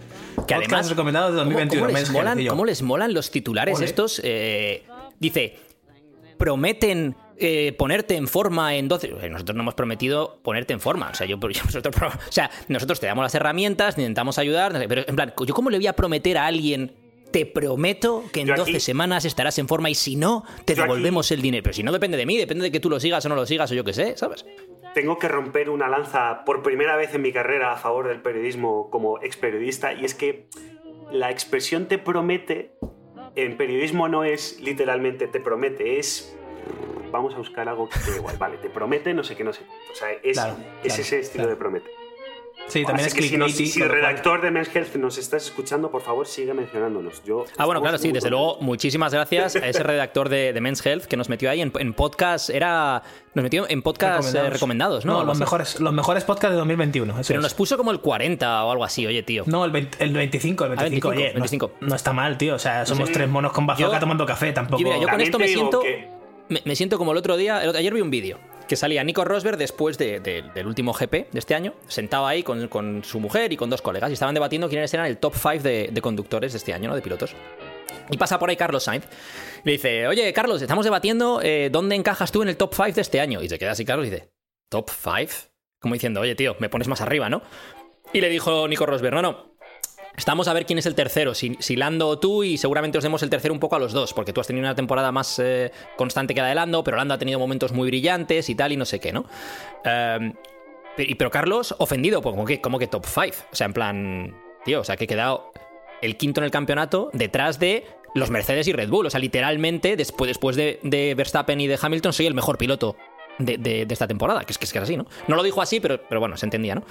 Que 0.47 0.55
además, 0.55 0.88
recomendados 0.91 1.32
de 1.32 1.38
¿cómo- 1.38 1.50
2021. 1.50 1.87
¿cómo, 1.87 1.87
les 1.87 1.94
Men's 1.94 2.11
molan, 2.12 2.47
cómo 2.47 2.65
les 2.65 2.82
molan 2.82 3.15
los 3.15 3.31
titulares 3.31 3.77
Ole. 3.79 3.87
estos? 3.87 4.21
Eh, 4.25 4.85
dice, 5.19 5.56
prometen 6.38 7.17
eh, 7.43 7.73
ponerte 7.79 8.17
en 8.17 8.29
forma 8.29 8.75
en 8.75 8.87
12... 8.88 9.15
Eh, 9.23 9.31
Nosotros 9.31 9.56
no 9.56 9.62
hemos 9.62 9.75
prometido 9.75 10.41
ponerte 10.43 10.73
en 10.75 10.81
forma. 10.81 11.09
O 11.11 11.15
sea, 11.15 11.27
yo, 11.27 11.38
yo- 11.50 11.62
nosotros, 11.65 11.94
o 12.29 12.32
sea, 12.32 12.50
nosotros 12.69 13.00
te 13.00 13.06
damos 13.06 13.23
las 13.23 13.35
herramientas, 13.35 13.97
intentamos 13.97 14.38
ayudar, 14.38 14.85
pero 14.88 15.05
en 15.06 15.17
plan, 15.17 15.32
¿yo 15.47 15.55
cómo 15.55 15.71
le 15.71 15.79
voy 15.79 15.87
a 15.87 15.94
prometer 15.94 16.38
a 16.38 16.47
alguien... 16.47 16.93
Te 17.31 17.47
prometo 17.47 18.25
que 18.32 18.41
en 18.41 18.49
Yo 18.49 18.55
aquí- 18.55 18.73
12 18.73 18.81
semanas 18.81 19.25
estarás 19.25 19.56
en 19.61 19.69
forma 19.69 19.88
y 19.88 19.94
si 19.94 20.17
no, 20.17 20.43
te 20.65 20.75
Yo 20.75 20.82
aquí- 20.82 20.88
devolvemos 20.91 21.31
el 21.31 21.41
dinero. 21.41 21.62
Pero 21.62 21.75
si 21.75 21.85
no 21.85 21.93
depende 21.93 22.17
de 22.17 22.27
mí, 22.27 22.37
depende 22.37 22.65
de 22.65 22.73
que 22.73 22.81
tú 22.81 22.91
lo 22.91 22.99
sigas 22.99 23.25
o 23.25 23.29
no 23.29 23.37
lo 23.37 23.47
sigas 23.47 23.71
o 23.71 23.75
yo 23.77 23.85
qué 23.85 23.93
sé, 23.93 24.17
¿sabes? 24.17 24.44
Tengo 24.94 25.19
que 25.19 25.28
romper 25.28 25.70
una 25.70 25.88
lanza 25.88 26.44
por 26.44 26.62
primera 26.62 26.96
vez 26.96 27.14
en 27.14 27.22
mi 27.22 27.32
carrera 27.32 27.72
a 27.72 27.76
favor 27.76 28.08
del 28.08 28.20
periodismo 28.20 28.90
como 28.90 29.22
ex 29.22 29.37
periodista 29.37 29.92
y 29.92 30.04
es 30.04 30.14
que 30.14 30.48
la 31.12 31.31
expresión 31.31 31.87
te 31.87 31.98
promete 31.98 32.75
en 33.37 33.56
periodismo 33.56 34.08
no 34.08 34.25
es 34.25 34.60
literalmente 34.60 35.28
te 35.28 35.40
promete, 35.40 35.98
es 35.98 36.37
vamos 37.10 37.34
a 37.34 37.38
buscar 37.38 37.69
algo 37.69 37.88
que 37.88 37.98
te 37.98 38.16
igual, 38.16 38.37
vale, 38.38 38.56
te 38.58 38.70
promete 38.70 39.14
no 39.14 39.22
sé 39.22 39.37
qué, 39.37 39.44
no 39.44 39.52
sé. 39.52 39.64
O 39.92 39.94
sea, 39.94 40.10
es, 40.12 40.37
Claro, 40.37 40.56
es 40.82 40.94
claro, 40.94 41.02
ese 41.02 41.19
estilo 41.20 41.44
claro. 41.44 41.50
de 41.50 41.56
promete. 41.56 41.90
Sí, 42.70 42.84
también 42.84 43.06
Así 43.06 43.19
es 43.19 43.22
que 43.22 43.28
si, 43.28 43.37
nos- 43.37 43.76
el 43.76 43.88
redactor 43.88 44.40
de 44.40 44.50
Men's 44.50 44.75
Health 44.75 44.94
nos 44.96 45.19
estás 45.19 45.44
escuchando, 45.44 45.90
por 45.90 46.02
favor 46.02 46.26
sigue 46.26 46.55
mencionándonos. 46.55 47.22
Yo 47.25 47.44
Ah, 47.58 47.67
bueno, 47.67 47.81
claro, 47.82 47.99
sí, 47.99 48.12
desde 48.12 48.31
luego, 48.31 48.58
muchísimas 48.61 49.12
gracias 49.12 49.56
a 49.56 49.67
ese 49.69 49.82
redactor 49.82 50.28
de, 50.28 50.52
de 50.52 50.61
Men's 50.61 50.84
Health 50.84 51.05
que 51.05 51.17
nos 51.17 51.28
metió 51.28 51.50
ahí 51.50 51.61
en, 51.61 51.72
en 51.78 51.93
podcast, 51.94 52.50
era... 52.50 53.02
Nos 53.32 53.44
metió 53.44 53.64
en 53.69 53.81
podcast 53.82 54.34
eh, 54.34 54.50
recomendados, 54.50 55.05
¿no? 55.05 55.19
No, 55.20 55.25
los 55.25 55.38
mejores, 55.38 55.78
los 55.78 55.93
mejores 55.93 56.25
podcasts 56.25 56.50
de 56.52 56.56
2021. 56.58 57.12
eso 57.20 57.28
Pero 57.28 57.38
es. 57.40 57.43
nos 57.44 57.55
puso 57.55 57.76
como 57.76 57.93
el 57.93 58.00
40 58.00 58.64
o 58.64 58.70
algo 58.72 58.82
así, 58.84 59.06
oye, 59.06 59.22
tío. 59.22 59.44
No, 59.46 59.64
el, 59.64 59.70
20 59.70 60.02
el 60.02 60.12
25, 60.12 60.64
el 60.64 60.70
25. 60.70 61.08
25, 61.08 61.08
oye, 61.11 61.28
no- 61.28 61.40
25. 61.40 61.70
No, 61.81 61.94
está 61.94 62.12
mal, 62.12 62.37
tío. 62.38 62.56
O 62.56 62.58
sea, 62.58 62.84
somos 62.87 63.06
Sí. 63.08 63.14
tres 63.14 63.28
monos 63.28 63.52
con 63.52 63.67
bazooka 63.67 63.93
Yo- 63.94 64.00
tomando 64.00 64.26
café, 64.26 64.52
tampoco. 64.52 64.82
Yo, 64.82 64.88
mira, 64.88 65.00
yo 65.00 65.06
con 65.08 65.20
esto 65.20 65.38
me 65.38 65.46
siento... 65.46 65.81
que- 65.81 66.08
Me, 66.49 66.61
me 66.64 66.75
siento 66.75 66.99
como 66.99 67.12
el 67.12 67.19
otro 67.19 67.37
día, 67.37 67.62
el 67.62 67.69
otro- 67.69 67.78
ayer 67.78 67.94
vi 67.94 68.00
un 68.00 68.11
vídeo 68.11 68.38
que 68.70 68.76
salía 68.76 69.02
Nico 69.02 69.25
Rosberg 69.25 69.56
después 69.58 69.99
de- 69.99 70.20
de- 70.20 70.43
del 70.55 70.67
último 70.69 70.93
GP 70.93 71.26
de 71.32 71.38
este 71.40 71.56
año, 71.56 71.75
sentado 71.88 72.25
ahí 72.28 72.44
con, 72.44 73.02
su 73.02 73.19
mujer 73.19 73.52
y 73.52 73.56
con 73.56 73.69
dos 73.69 73.82
colegas 73.82 74.11
y 74.11 74.12
estaban 74.12 74.32
debatiendo 74.32 74.69
quiénes 74.69 74.94
eran 74.94 75.06
el 75.06 75.19
top 75.19 75.34
5 75.34 75.58
de, 75.64 75.88
de 75.90 76.00
conductores 76.00 76.52
de 76.52 76.58
este 76.58 76.72
año, 76.72 76.88
¿no? 76.88 76.94
De 76.94 77.02
pilotos. 77.02 77.34
Y 78.11 78.17
pasa 78.17 78.38
por 78.38 78.49
ahí 78.49 78.55
Carlos 78.56 78.84
Sainz. 78.84 79.06
Le 79.64 79.72
dice, 79.72 80.06
oye, 80.06 80.32
Carlos, 80.32 80.62
estamos 80.62 80.84
debatiendo 80.84 81.40
eh, 81.43 81.69
dónde 81.72 81.96
encajas 81.96 82.31
tú 82.31 82.43
en 82.43 82.49
el 82.49 82.56
top 82.56 82.72
5 82.72 82.93
de 82.93 83.00
este 83.00 83.20
año. 83.20 83.43
Y 83.43 83.49
se 83.49 83.58
queda 83.58 83.72
así 83.72 83.84
Carlos 83.84 84.06
y 84.06 84.11
dice, 84.11 84.31
¿top 84.69 84.88
5? 84.88 85.32
Como 85.81 85.94
diciendo, 85.94 86.20
oye, 86.20 86.37
tío, 86.37 86.55
me 86.61 86.69
pones 86.69 86.87
más 86.87 87.00
arriba, 87.00 87.28
¿no? 87.28 87.43
Y 88.12 88.20
le 88.20 88.28
dijo 88.28 88.69
Nico 88.69 88.87
Rosberg, 88.87 89.14
no, 89.14 89.22
no, 89.22 89.56
Estamos 90.16 90.48
a 90.48 90.52
ver 90.52 90.66
quién 90.66 90.78
es 90.78 90.86
el 90.86 90.94
tercero, 90.94 91.34
si, 91.34 91.56
si 91.60 91.76
Lando 91.76 92.08
o 92.08 92.18
tú, 92.18 92.42
y 92.44 92.58
seguramente 92.58 92.98
os 92.98 93.04
demos 93.04 93.22
el 93.22 93.30
tercero 93.30 93.54
un 93.54 93.60
poco 93.60 93.76
a 93.76 93.78
los 93.78 93.92
dos, 93.92 94.12
porque 94.12 94.32
tú 94.32 94.40
has 94.40 94.46
tenido 94.46 94.66
una 94.66 94.74
temporada 94.74 95.12
más 95.12 95.38
eh, 95.38 95.72
constante 95.96 96.34
que 96.34 96.40
la 96.40 96.48
de 96.48 96.54
Lando, 96.54 96.84
pero 96.84 96.96
Lando 96.96 97.14
ha 97.14 97.18
tenido 97.18 97.38
momentos 97.38 97.72
muy 97.72 97.88
brillantes 97.88 98.48
y 98.50 98.54
tal, 98.54 98.72
y 98.72 98.76
no 98.76 98.84
sé 98.84 99.00
qué, 99.00 99.12
¿no? 99.12 99.24
Eh, 99.84 100.32
pero, 101.16 101.30
Carlos, 101.30 101.74
ofendido, 101.78 102.20
pues, 102.20 102.34
como 102.34 102.44
que, 102.44 102.60
como 102.60 102.78
que 102.78 102.86
top 102.86 103.06
5. 103.06 103.36
O 103.52 103.56
sea, 103.56 103.66
en 103.66 103.72
plan, 103.72 104.36
tío, 104.64 104.80
o 104.80 104.84
sea, 104.84 104.96
que 104.96 105.04
he 105.04 105.06
quedado 105.06 105.52
el 106.02 106.16
quinto 106.18 106.40
en 106.40 106.44
el 106.44 106.50
campeonato 106.50 107.08
detrás 107.14 107.58
de 107.58 107.86
los 108.14 108.28
Mercedes 108.30 108.66
y 108.68 108.72
Red 108.72 108.90
Bull. 108.90 109.06
O 109.06 109.10
sea, 109.10 109.20
literalmente, 109.20 109.96
después, 109.96 110.28
después 110.28 110.56
de, 110.56 110.78
de 110.82 111.14
Verstappen 111.14 111.58
y 111.60 111.68
de 111.68 111.78
Hamilton, 111.80 112.12
soy 112.12 112.26
el 112.26 112.34
mejor 112.34 112.58
piloto 112.58 112.96
de, 113.38 113.56
de- 113.56 113.86
de 113.86 113.94
esta 113.94 114.06
temporada, 114.08 114.44
que 114.44 114.52
es 114.52 114.58
que 114.58 114.66
es 114.66 114.72
que 114.72 114.78
es 114.78 114.82
así, 114.82 114.96
¿no? 114.98 115.06
No 115.28 115.36
lo 115.36 115.42
dijo 115.42 115.62
así, 115.62 115.80
pero, 115.80 116.02
pero 116.06 116.20
bueno, 116.20 116.36
se 116.36 116.44
entendía, 116.44 116.74
¿no? 116.74 116.82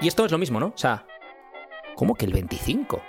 Y 0.00 0.06
esto 0.06 0.24
es 0.24 0.30
lo 0.30 0.38
mismo, 0.38 0.60
¿no? 0.60 0.66
O 0.66 0.78
sea, 0.78 1.04
¿cómo 1.96 2.14
que 2.14 2.26
el 2.26 2.32
25? 2.32 3.02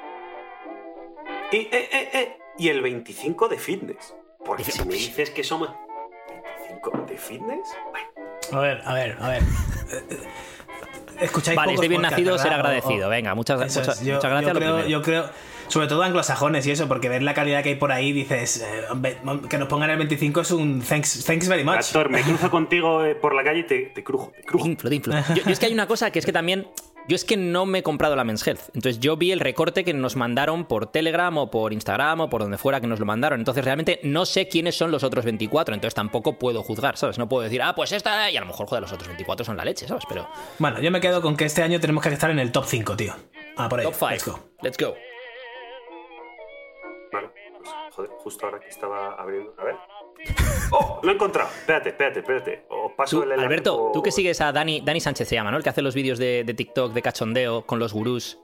Y, 1.51 1.57
eh, 1.57 1.69
eh, 1.72 2.10
eh, 2.13 2.38
y 2.57 2.69
el 2.69 2.81
25 2.81 3.48
de 3.48 3.57
fitness. 3.60 4.16
Porque 4.44 4.63
si 4.63 4.84
me 4.86 4.95
dices 4.95 5.30
que 5.30 5.44
somos 5.44 5.69
25 6.69 7.06
de 7.07 7.18
fitness, 7.18 7.68
bueno, 7.92 8.07
A 8.54 8.60
ver, 8.60 8.81
a 8.86 8.94
ver, 8.94 9.18
a 9.19 9.30
ver. 9.30 9.44
Escucháis 11.19 11.56
Vale, 11.56 11.72
es 11.72 11.75
pocos 11.75 11.81
de 11.81 11.88
bien 11.88 12.01
podcasts, 12.01 12.19
nacido 12.24 12.38
ser 12.38 12.54
agradecido. 12.54 13.07
o- 13.07 13.10
Venga, 13.10 13.34
muchas, 13.34 13.60
Eso 13.62 13.81
es. 13.81 13.88
muchas, 13.88 14.04
Yo, 14.06 14.16
muchas 14.16 14.30
gracias. 14.31 14.48
yo 14.48 14.54
lo 14.54 14.60
creo, 14.60 14.74
primero. 14.75 14.88
yo 14.89 15.01
creo, 15.01 15.30
sobre 15.68 15.88
todo 15.88 16.04
anglosajones 16.04 16.68
y 16.68 16.72
eso, 16.72 16.88
porque 16.88 17.10
ver 17.10 17.24
la 17.24 17.34
calidad 17.34 17.63
que 17.63 17.69
hay 17.69 17.75
por 17.75 17.92
ahí, 17.92 18.12
dices, 18.13 18.63
eh, 19.04 19.18
que 19.50 19.57
nos 19.57 19.68
pongan 19.68 19.89
el 19.89 19.98
25 19.98 20.42
es 20.42 20.51
un 20.51 20.81
thanks, 20.81 21.25
thanks 21.25 21.48
very 21.50 21.63
much. 21.63 21.78
actor, 21.78 22.10
me 22.10 22.22
cruzo 22.22 22.51
contigo 22.51 23.01
por 23.19 23.34
la 23.34 23.44
calle 23.44 23.60
y 23.62 23.63
te, 23.63 23.80
te 23.88 24.04
crujo, 24.04 24.31
te 24.36 24.44
crujo. 24.44 24.63
Te 24.66 24.69
inflo, 24.69 24.89
te 24.92 24.95
inflo. 24.95 25.16
Yo, 25.34 25.44
yo 25.44 25.50
es 25.51 25.60
que 25.60 25.66
hay 25.66 25.74
una 25.74 25.88
cosa 25.88 26.12
que 26.12 26.19
es 26.19 26.25
que 26.25 26.34
también. 26.34 26.68
Yo 27.07 27.15
es 27.15 27.24
que 27.24 27.38
no 27.38 27.65
me 27.65 27.80
he 27.80 27.83
comprado 27.83 28.18
la 28.18 28.25
Men's 28.25 28.45
Health. 28.45 28.63
Entonces 28.75 29.00
yo 29.00 29.15
vi 29.15 29.31
el 29.31 29.39
recorte 29.39 29.86
que 29.86 29.94
nos 29.94 30.18
mandaron 30.18 30.65
por 30.65 30.88
Telegram 30.88 31.38
o 31.38 31.50
por 31.50 31.71
Instagram 31.71 32.19
o 32.21 32.30
por 32.30 32.42
donde 32.42 32.57
fuera 32.57 32.81
que 32.81 32.88
nos 32.88 33.00
lo 33.00 33.06
mandaron. 33.06 33.39
Entonces 33.39 33.63
realmente 33.63 34.01
no 34.04 34.25
sé 34.25 34.50
quiénes 34.50 34.75
son 34.75 34.92
los 34.92 35.04
otros 35.04 35.24
24. 35.24 35.74
Entonces 35.74 35.95
tampoco 35.95 36.38
puedo 36.38 36.63
juzgar, 36.63 36.98
¿sabes? 36.98 37.17
No 37.17 37.29
puedo 37.29 37.43
decir, 37.43 37.62
ah, 37.62 37.74
pues 37.74 37.93
esta. 37.93 38.29
Y 38.29 38.36
a 38.36 38.41
lo 38.41 38.48
mejor, 38.48 38.67
joder, 38.67 38.82
los 38.82 38.91
otros 38.91 39.08
24 39.08 39.46
son 39.46 39.55
la 39.55 39.63
leche, 39.63 39.88
¿sabes? 39.88 40.03
Pero. 40.10 40.27
Bueno, 40.60 40.82
yo 40.82 40.91
me 40.91 41.00
quedo 41.00 41.22
con 41.22 41.38
que 41.38 41.46
este 41.46 41.63
año 41.63 41.79
tenemos 41.79 42.03
que 42.03 42.10
estar 42.10 42.29
en 42.29 42.39
el 42.39 42.51
top 42.51 42.65
5, 42.65 42.98
tío. 42.98 43.13
Ah, 43.55 43.70
por 43.70 43.79
ahí. 43.79 43.86
Top 43.86 43.96
5. 43.96 44.10
Let's 44.12 44.25
go. 44.25 44.39
Let's 44.62 44.77
go. 44.77 44.96
Vale, 47.13 47.29
pues, 47.58 47.96
joder, 47.96 48.12
justo 48.17 48.46
ahora 48.46 48.60
que 48.60 48.67
estaba 48.67 49.13
abriendo. 49.13 49.53
A 49.58 49.63
ver. 49.63 49.75
¡Oh! 50.71 51.00
Lo 51.03 51.12
he 51.12 51.15
encontrado. 51.15 51.50
Espérate, 51.50 51.89
espérate, 51.89 52.19
espérate. 52.19 52.63
Os 52.69 52.91
paso 52.93 53.24
el 53.24 53.31
Alberto, 53.31 53.77
por- 53.77 53.91
tú 53.93 54.03
que 54.03 54.12
sigues 54.12 54.41
a 54.41 54.51
Dani, 54.51 54.81
Dani 54.81 55.00
Sánchez 55.00 55.27
se 55.27 55.36
llama, 55.36 55.51
¿no? 55.51 55.57
El 55.57 55.63
que 55.63 55.69
hace 55.69 55.81
los 55.81 55.95
vídeos 55.95 56.19
de, 56.19 56.43
de 56.43 56.53
TikTok 56.53 56.93
de 56.93 57.01
cachondeo 57.01 57.65
con 57.65 57.79
los 57.79 57.93
gurús. 57.93 58.38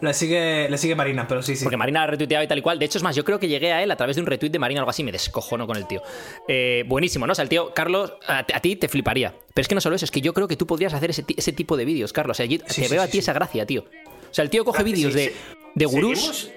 Le 0.00 0.14
sigue, 0.14 0.68
le 0.70 0.78
sigue 0.78 0.94
Marina, 0.94 1.26
pero 1.26 1.42
sí, 1.42 1.56
sí. 1.56 1.64
Porque 1.64 1.76
Marina 1.76 1.98
la 2.00 2.04
ha 2.04 2.06
retuiteado 2.06 2.44
y 2.44 2.46
tal 2.48 2.58
y 2.58 2.62
cual. 2.62 2.78
De 2.78 2.84
hecho, 2.86 2.96
es 2.98 3.02
más, 3.04 3.16
yo 3.16 3.24
creo 3.24 3.40
que 3.40 3.48
llegué 3.48 3.72
a 3.72 3.82
él 3.82 3.90
a 3.90 3.96
través 3.96 4.14
de 4.16 4.22
un 4.22 4.26
retweet 4.26 4.50
de 4.50 4.58
Marina 4.60 4.80
o 4.80 4.82
algo 4.82 4.90
así. 4.90 5.02
Me 5.02 5.10
descojono 5.12 5.66
con 5.66 5.76
el 5.76 5.86
tío. 5.86 6.00
Eh, 6.46 6.84
buenísimo, 6.86 7.26
¿no? 7.26 7.32
O 7.32 7.34
sea, 7.34 7.42
el 7.42 7.48
tío, 7.48 7.74
Carlos, 7.74 8.14
a, 8.28 8.38
a 8.38 8.60
ti 8.60 8.76
te 8.76 8.88
fliparía. 8.88 9.34
Pero 9.52 9.62
es 9.62 9.68
que 9.68 9.74
no 9.74 9.80
solo 9.80 9.96
eso, 9.96 10.04
es 10.04 10.10
que 10.12 10.20
yo 10.20 10.32
creo 10.32 10.46
que 10.46 10.56
tú 10.56 10.66
podrías 10.66 10.94
hacer 10.94 11.10
ese, 11.10 11.24
ti- 11.24 11.34
ese 11.36 11.52
tipo 11.52 11.76
de 11.76 11.84
vídeos, 11.84 12.12
Carlos. 12.12 12.36
O 12.36 12.38
sea, 12.38 12.46
yo 12.46 12.58
Sí, 12.68 12.82
te 12.82 12.88
sí, 12.88 12.94
veo 12.94 13.02
sí, 13.02 13.04
a 13.04 13.06
ti 13.06 13.12
sí. 13.12 13.18
esa 13.18 13.32
gracia, 13.32 13.66
tío. 13.66 13.82
O 14.30 14.32
sea, 14.34 14.44
el 14.44 14.50
tío 14.50 14.64
coge 14.64 14.84
vídeos 14.84 15.12
sí, 15.12 15.18
de, 15.18 15.28
sí. 15.30 15.34
de 15.74 15.84
gurús, 15.86 16.18
¿Seguimos? 16.20 16.50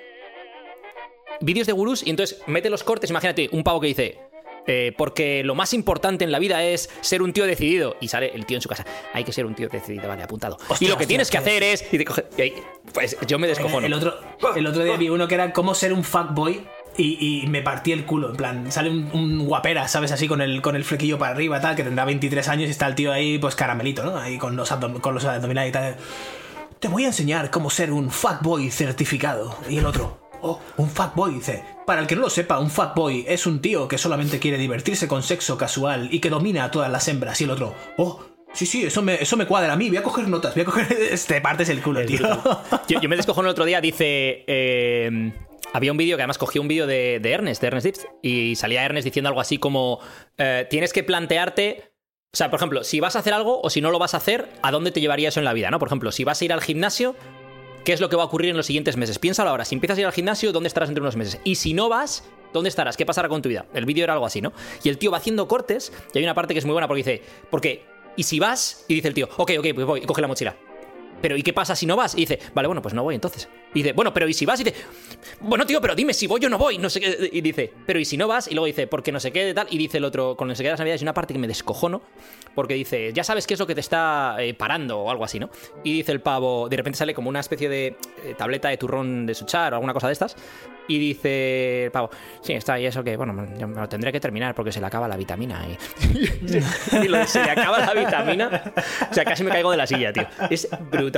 vídeos 1.42 1.68
de 1.68 1.74
gurús 1.74 2.06
y 2.06 2.12
entonces 2.12 2.40
mete 2.48 2.70
los 2.70 2.84
cortes. 2.84 3.10
Imagínate, 3.10 3.50
un 3.52 3.64
pavo 3.64 3.82
que 3.82 3.88
dice. 3.88 4.20
Eh, 4.68 4.94
porque 4.98 5.44
lo 5.44 5.56
más 5.56 5.74
importante 5.74 6.24
en 6.24 6.32
la 6.32 6.40
vida 6.40 6.64
es 6.64 6.90
ser 7.02 7.22
un 7.22 7.34
tío 7.34 7.46
decidido. 7.46 7.96
Y 8.00 8.08
sale 8.08 8.32
el 8.34 8.46
tío 8.46 8.58
en 8.58 8.62
su 8.62 8.70
casa. 8.70 8.86
Hay 9.14 9.24
que 9.24 9.32
ser 9.34 9.46
un 9.46 9.56
tío 9.56 9.68
decidido, 9.70 10.08
vale, 10.08 10.24
apuntado. 10.24 10.58
Hostia, 10.68 10.86
y 10.86 10.90
lo 10.90 10.98
que 10.98 11.04
hostia, 11.04 11.08
tienes 11.08 11.30
que 11.32 11.38
hacer 11.38 11.64
es. 11.64 11.86
y 11.94 11.98
te 11.98 12.06
coge- 12.06 12.26
y 12.38 12.42
ahí, 12.42 12.54
pues 12.94 13.18
yo 13.28 13.40
me 13.40 13.48
descojono. 13.48 13.86
El 13.86 13.94
otro, 13.94 14.14
el 14.56 14.68
otro 14.68 14.84
día 14.84 14.98
vi 14.98 15.10
uno 15.10 15.28
que 15.28 15.36
era 15.36 15.52
cómo 15.54 15.74
ser 15.76 15.92
un 15.94 16.04
fuckboy 16.04 16.66
y, 16.96 17.42
y 17.44 17.48
me 17.48 17.62
partí 17.62 17.92
el 17.92 18.06
culo. 18.06 18.30
En 18.30 18.36
plan, 18.38 18.72
sale 18.72 18.90
un, 18.90 19.10
un 19.14 19.46
guapera, 19.46 19.88
¿sabes? 19.88 20.12
Así 20.12 20.28
con 20.28 20.42
el, 20.42 20.62
con 20.62 20.76
el 20.76 20.84
flequillo 20.86 21.18
para 21.18 21.32
arriba, 21.34 21.60
tal, 21.60 21.76
que 21.76 21.84
tendrá 21.84 22.06
23 22.06 22.48
años 22.50 22.68
y 22.68 22.72
está 22.72 22.88
el 22.88 22.96
tío 22.96 23.12
ahí, 23.12 23.38
pues 23.40 23.56
caramelito, 23.56 24.04
¿no? 24.04 24.18
Ahí 24.18 24.38
con 24.38 24.56
los, 24.56 24.72
abdom- 24.72 25.02
con 25.02 25.14
los 25.16 25.26
abdominales 25.26 25.70
y 25.70 25.74
tal. 25.74 25.96
Te 26.80 26.88
voy 26.90 27.04
a 27.06 27.08
enseñar 27.08 27.50
cómo 27.50 27.70
ser 27.70 27.92
un 27.92 28.12
fuckboy 28.12 28.70
certificado. 28.70 29.56
Y 29.70 29.78
el 29.78 29.86
otro, 29.86 30.20
oh, 30.42 30.60
un 30.78 30.90
fuckboy, 30.90 31.34
dice. 31.36 31.64
Para 31.86 32.02
el 32.02 32.08
que 32.08 32.16
no 32.16 32.22
lo 32.22 32.30
sepa, 32.30 32.60
un 32.60 32.70
fuckboy 32.70 33.26
es 33.28 33.46
un 33.46 33.62
tío 33.62 33.88
que 33.88 33.98
solamente 33.98 34.40
quiere 34.40 34.58
divertirse 34.58 35.08
con 35.08 35.24
sexo 35.24 35.58
casual 35.58 36.10
y 36.12 36.20
que 36.20 36.30
domina 36.30 36.64
a 36.66 36.72
todas 36.72 36.92
las 36.92 37.08
hembras. 37.08 37.40
Y 37.42 37.44
el 37.44 37.52
otro, 37.52 37.76
oh, 37.98 38.24
sí, 38.54 38.66
sí, 38.66 38.84
eso 38.86 39.02
me, 39.02 39.16
eso 39.16 39.36
me 39.36 39.46
cuadra 39.46 39.74
a 39.74 39.76
mí, 39.76 39.90
voy 39.90 39.98
a 39.98 40.04
coger 40.04 40.28
notas, 40.28 40.54
voy 40.54 40.62
a 40.62 40.66
coger... 40.66 40.88
Este 41.12 41.42
partes 41.42 41.70
el 41.70 41.82
culo, 41.82 42.06
tío. 42.06 42.20
Yo, 42.88 43.02
yo 43.02 43.10
me 43.10 43.16
descojono 43.18 43.48
el 43.50 43.52
otro 43.52 43.66
día, 43.66 43.82
dice. 43.82 44.44
eh, 44.48 45.34
había 45.74 45.92
un 45.92 45.98
vídeo 45.98 46.18
que 46.18 46.22
además 46.22 46.38
cogí 46.38 46.60
un 46.60 46.68
vídeo 46.68 46.86
de, 46.86 47.20
de 47.20 47.32
Ernest, 47.32 47.60
de 47.62 47.68
Ernest 47.68 47.86
Dips, 47.86 48.08
y 48.22 48.56
salía 48.56 48.84
Ernest 48.86 49.06
diciendo 49.06 49.28
algo 49.30 49.42
así 49.42 49.58
como: 49.58 50.00
eh, 50.38 50.68
Tienes 50.70 50.94
que 50.94 51.04
plantearte. 51.04 51.92
O 52.32 52.38
sea, 52.38 52.50
por 52.50 52.58
ejemplo, 52.58 52.84
si 52.84 53.00
vas 53.00 53.16
a 53.16 53.20
hacer 53.20 53.34
algo 53.34 53.62
o 53.62 53.70
si 53.70 53.82
no 53.82 53.92
lo 53.92 54.00
vas 54.00 54.14
a 54.14 54.18
hacer, 54.18 54.50
¿a 54.64 54.72
dónde 54.72 54.92
te 54.92 55.02
llevaría 55.02 55.30
eso 55.30 55.40
en 55.40 55.46
la 55.46 55.54
vida? 55.54 55.70
¿no? 55.70 55.78
Por 55.78 55.88
ejemplo, 55.88 56.12
si 56.12 56.24
vas 56.24 56.42
a 56.42 56.46
ir 56.46 56.54
al 56.54 56.62
gimnasio, 56.62 57.16
¿qué 57.84 57.94
es 57.94 58.02
lo 58.02 58.10
que 58.10 58.16
va 58.16 58.24
a 58.24 58.26
ocurrir 58.26 58.52
en 58.52 58.58
los 58.58 58.66
siguientes 58.66 58.98
meses? 58.98 59.20
Piénsalo 59.20 59.50
ahora. 59.50 59.66
Si 59.66 59.76
empiezas 59.76 59.98
a 59.98 60.02
ir 60.02 60.08
al 60.08 60.14
gimnasio, 60.14 60.52
¿dónde 60.52 60.68
estarás 60.68 60.90
entre 60.90 61.02
unos 61.02 61.16
meses? 61.16 61.40
Y 61.44 61.56
si 61.56 61.74
no 61.74 61.90
vas, 61.90 62.24
¿dónde 62.54 62.70
estarás? 62.70 62.98
¿Qué 62.98 63.06
pasará 63.06 63.30
con 63.30 63.42
tu 63.42 63.50
vida? 63.50 63.66
El 63.74 63.86
vídeo 63.86 64.04
era 64.04 64.14
algo 64.14 64.26
así, 64.26 64.42
¿no? 64.42 64.54
Y 64.84 64.90
el 64.90 64.98
tío 64.98 65.12
va 65.12 65.18
haciendo 65.18 65.48
cortes, 65.48 65.92
y 66.14 66.18
hay 66.18 66.24
una 66.24 66.34
parte 66.34 66.54
que 66.54 66.60
es 66.60 66.66
muy 66.66 66.74
buena 66.74 66.88
porque 66.88 67.04
dice: 67.04 67.22
Porque, 67.50 67.86
¿y 68.16 68.24
si 68.24 68.40
vas? 68.40 68.86
Y 68.88 68.96
dice 68.96 69.08
el 69.08 69.14
tío: 69.14 69.30
Ok, 69.38 69.52
ok, 69.60 69.68
pues 69.74 69.86
voy, 69.86 70.00
y 70.02 70.06
coge 70.06 70.22
la 70.22 70.28
mochila. 70.28 70.56
Pero 71.24 71.38
¿y 71.38 71.42
qué 71.42 71.54
pasa 71.54 71.74
si 71.74 71.86
no 71.86 71.96
vas? 71.96 72.16
Y 72.16 72.18
dice, 72.18 72.38
vale, 72.54 72.68
bueno, 72.68 72.82
pues 72.82 72.94
no 72.94 73.02
voy 73.02 73.16
entonces. 73.16 73.48
Y 73.74 73.82
dice, 73.82 73.94
bueno, 73.94 74.14
pero 74.14 74.28
¿y 74.28 74.34
si 74.34 74.46
vas? 74.46 74.60
Y 74.60 74.66
dice, 74.66 74.76
bueno, 75.40 75.66
tío, 75.66 75.80
pero 75.80 75.96
dime 75.96 76.14
si 76.14 76.28
voy 76.28 76.44
o 76.46 76.50
no 76.50 76.58
voy. 76.58 76.78
No 76.78 76.90
sé 76.90 77.00
qué. 77.00 77.30
Y 77.32 77.40
dice, 77.40 77.72
pero 77.86 77.98
¿y 77.98 78.04
si 78.04 78.18
no 78.18 78.28
vas? 78.28 78.50
Y 78.50 78.56
luego 78.56 78.66
dice, 78.66 78.88
porque 78.88 79.14
no 79.14 79.22
sé 79.22 79.32
qué, 79.32 79.54
tal. 79.54 79.68
Y 79.70 79.78
dice 79.78 80.00
el 80.00 80.04
otro, 80.04 80.36
con 80.36 80.50
no 80.50 80.56
sé 80.56 80.66
las 80.66 80.80
navidades, 80.80 81.00
hay 81.00 81.06
una 81.06 81.14
parte 81.14 81.34
que 81.34 81.40
me 81.40 81.48
descojono. 81.48 82.02
Porque 82.56 82.74
dice, 82.74 83.14
ya 83.14 83.24
sabes 83.24 83.48
qué 83.48 83.54
es 83.54 83.60
lo 83.62 83.66
que 83.66 83.74
te 83.74 83.80
está 83.80 84.36
eh, 84.40 84.54
parando 84.54 85.00
o 85.00 85.10
algo 85.10 85.24
así, 85.24 85.40
¿no? 85.40 85.50
Y 85.86 85.94
dice 85.94 86.12
el 86.12 86.20
pavo, 86.20 86.68
de 86.68 86.76
repente 86.76 86.98
sale 86.98 87.14
como 87.14 87.30
una 87.30 87.40
especie 87.40 87.70
de 87.70 87.96
eh, 88.26 88.36
tableta 88.38 88.68
de 88.68 88.76
turrón 88.76 89.26
de 89.26 89.34
suchar 89.34 89.72
o 89.72 89.78
alguna 89.78 89.94
cosa 89.94 90.08
de 90.08 90.14
estas. 90.14 90.36
Y 90.90 91.00
dice 91.00 91.86
el 91.86 91.92
pavo, 91.92 92.10
sí, 92.42 92.52
está, 92.52 92.78
y 92.78 92.86
eso 92.86 93.02
que, 93.02 93.16
bueno, 93.16 93.32
me 93.32 93.48
lo 93.68 93.88
tendré 93.88 94.12
que 94.12 94.20
terminar 94.20 94.54
porque 94.54 94.74
se 94.74 94.82
le 94.82 94.88
acaba 94.88 95.08
la 95.08 95.16
vitamina. 95.16 95.66
Y, 95.66 95.78
y 96.98 97.08
lo 97.08 97.26
se 97.26 97.42
le 97.42 97.52
acaba 97.52 97.80
la 97.80 97.94
vitamina. 97.94 98.74
O 99.10 99.14
sea, 99.14 99.24
casi 99.24 99.46
me 99.46 99.52
caigo 99.52 99.72
de 99.72 99.78
la 99.78 99.88
silla, 99.88 100.12
tío. 100.12 100.28
Es 100.50 100.68
brutal. 100.92 101.13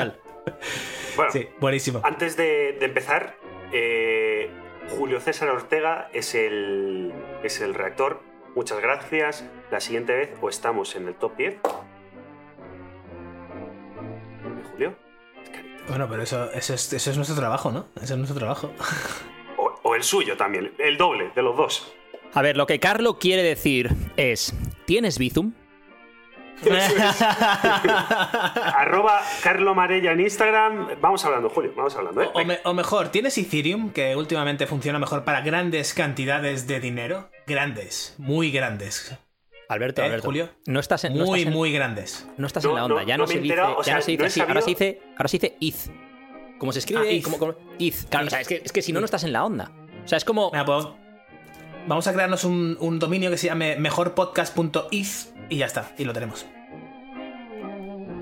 Bueno, 1.15 1.31
Sí, 1.31 1.47
buenísimo. 1.59 2.01
antes 2.03 2.35
de, 2.37 2.73
de 2.79 2.85
empezar, 2.85 3.35
eh, 3.71 4.49
Julio 4.97 5.19
César 5.19 5.49
Ortega 5.49 6.09
es 6.13 6.35
el, 6.35 7.13
es 7.43 7.61
el 7.61 7.73
reactor. 7.73 8.21
Muchas 8.55 8.79
gracias. 8.81 9.45
La 9.71 9.79
siguiente 9.79 10.13
vez 10.13 10.29
o 10.41 10.49
estamos 10.49 10.95
en 10.95 11.07
el 11.07 11.15
top 11.15 11.35
10. 11.37 11.55
Julio. 14.71 14.95
Es 15.43 15.49
carita. 15.49 15.83
Bueno, 15.87 16.07
pero 16.09 16.21
eso, 16.23 16.51
eso, 16.51 16.73
es, 16.73 16.93
eso 16.93 17.11
es 17.11 17.15
nuestro 17.17 17.35
trabajo, 17.37 17.71
¿no? 17.71 17.87
Eso 17.95 18.13
es 18.13 18.17
nuestro 18.17 18.37
trabajo. 18.37 18.71
O, 19.57 19.73
o 19.83 19.95
el 19.95 20.03
suyo 20.03 20.35
también. 20.37 20.73
El 20.77 20.97
doble 20.97 21.31
de 21.35 21.41
los 21.41 21.55
dos. 21.57 21.93
A 22.33 22.41
ver, 22.41 22.57
lo 22.57 22.65
que 22.65 22.79
Carlo 22.79 23.17
quiere 23.19 23.43
decir 23.43 23.89
es: 24.17 24.53
¿tienes 24.85 25.17
Bizum? 25.17 25.53
Arroba 28.75 29.21
Carlo 29.43 29.75
Marella 29.75 30.11
en 30.13 30.21
Instagram. 30.21 30.89
Vamos 31.01 31.23
hablando, 31.25 31.49
Julio. 31.49 31.73
Vamos 31.75 31.95
hablando, 31.95 32.21
¿eh? 32.21 32.29
O, 32.33 32.43
me- 32.45 32.59
o 32.63 32.73
mejor, 32.73 33.09
¿tienes 33.09 33.37
Ethereum 33.37 33.91
que 33.91 34.15
últimamente 34.15 34.65
funciona 34.67 34.99
mejor 34.99 35.23
para 35.23 35.41
grandes 35.41 35.93
cantidades 35.93 36.67
de 36.67 36.79
dinero? 36.79 37.29
Grandes, 37.47 38.15
muy 38.17 38.51
grandes. 38.51 39.17
Alberto, 39.67 40.01
¿Eh, 40.01 40.05
Alberto. 40.05 40.27
Julio? 40.27 40.49
No 40.67 40.79
estás 40.79 41.03
en, 41.05 41.17
no 41.17 41.25
Muy, 41.25 41.39
estás 41.39 41.51
en- 41.51 41.57
muy 41.57 41.71
grandes. 41.73 42.27
no 42.37 42.45
estás 42.47 42.63
No, 42.63 42.69
en 42.71 42.75
la 42.75 42.85
onda. 42.85 43.01
no, 43.01 43.07
ya 43.07 43.17
no 43.17 43.25
se 43.27 43.33
dice, 43.39 43.43
enterado, 43.53 43.73
o 43.77 43.79
ya 43.79 43.83
sea, 43.83 43.95
no 43.95 44.01
se 44.01 44.11
dice 44.11 44.19
no 44.19 44.25
he 44.25 44.27
así. 44.27 44.39
Ahora 44.41 44.61
se 44.61 44.69
dice, 44.69 45.01
ahora 45.17 45.27
se 45.27 45.37
dice 45.39 45.57
ETH. 45.59 45.75
Como 46.59 46.71
se 46.71 46.79
escribe, 46.79 47.01
Ah, 47.01 47.11
ETH. 47.11 47.23
como, 47.23 47.37
como- 47.39 47.55
ETH. 47.79 48.05
Claro, 48.09 48.27
o 48.27 48.29
sea, 48.29 48.41
es 48.41 48.47
que, 48.47 48.61
es 48.63 48.71
que 48.71 48.81
si 48.81 48.93
no, 48.93 48.99
no 48.99 49.05
estás 49.05 49.23
en 49.23 49.33
la 49.33 49.43
onda. 49.43 49.71
O 50.03 50.07
sea, 50.07 50.17
es 50.17 50.25
como. 50.25 50.51
Pues, 50.51 50.87
vamos 51.87 52.07
a 52.07 52.13
crearnos 52.13 52.43
un, 52.43 52.77
un 52.79 52.99
dominio 52.99 53.29
que 53.31 53.37
se 53.37 53.47
llame 53.47 53.75
mejorpodcast.if 53.77 55.25
y 55.49 55.57
ya 55.57 55.65
está, 55.65 55.91
y 55.97 56.03
lo 56.05 56.13
tenemos. 56.13 56.45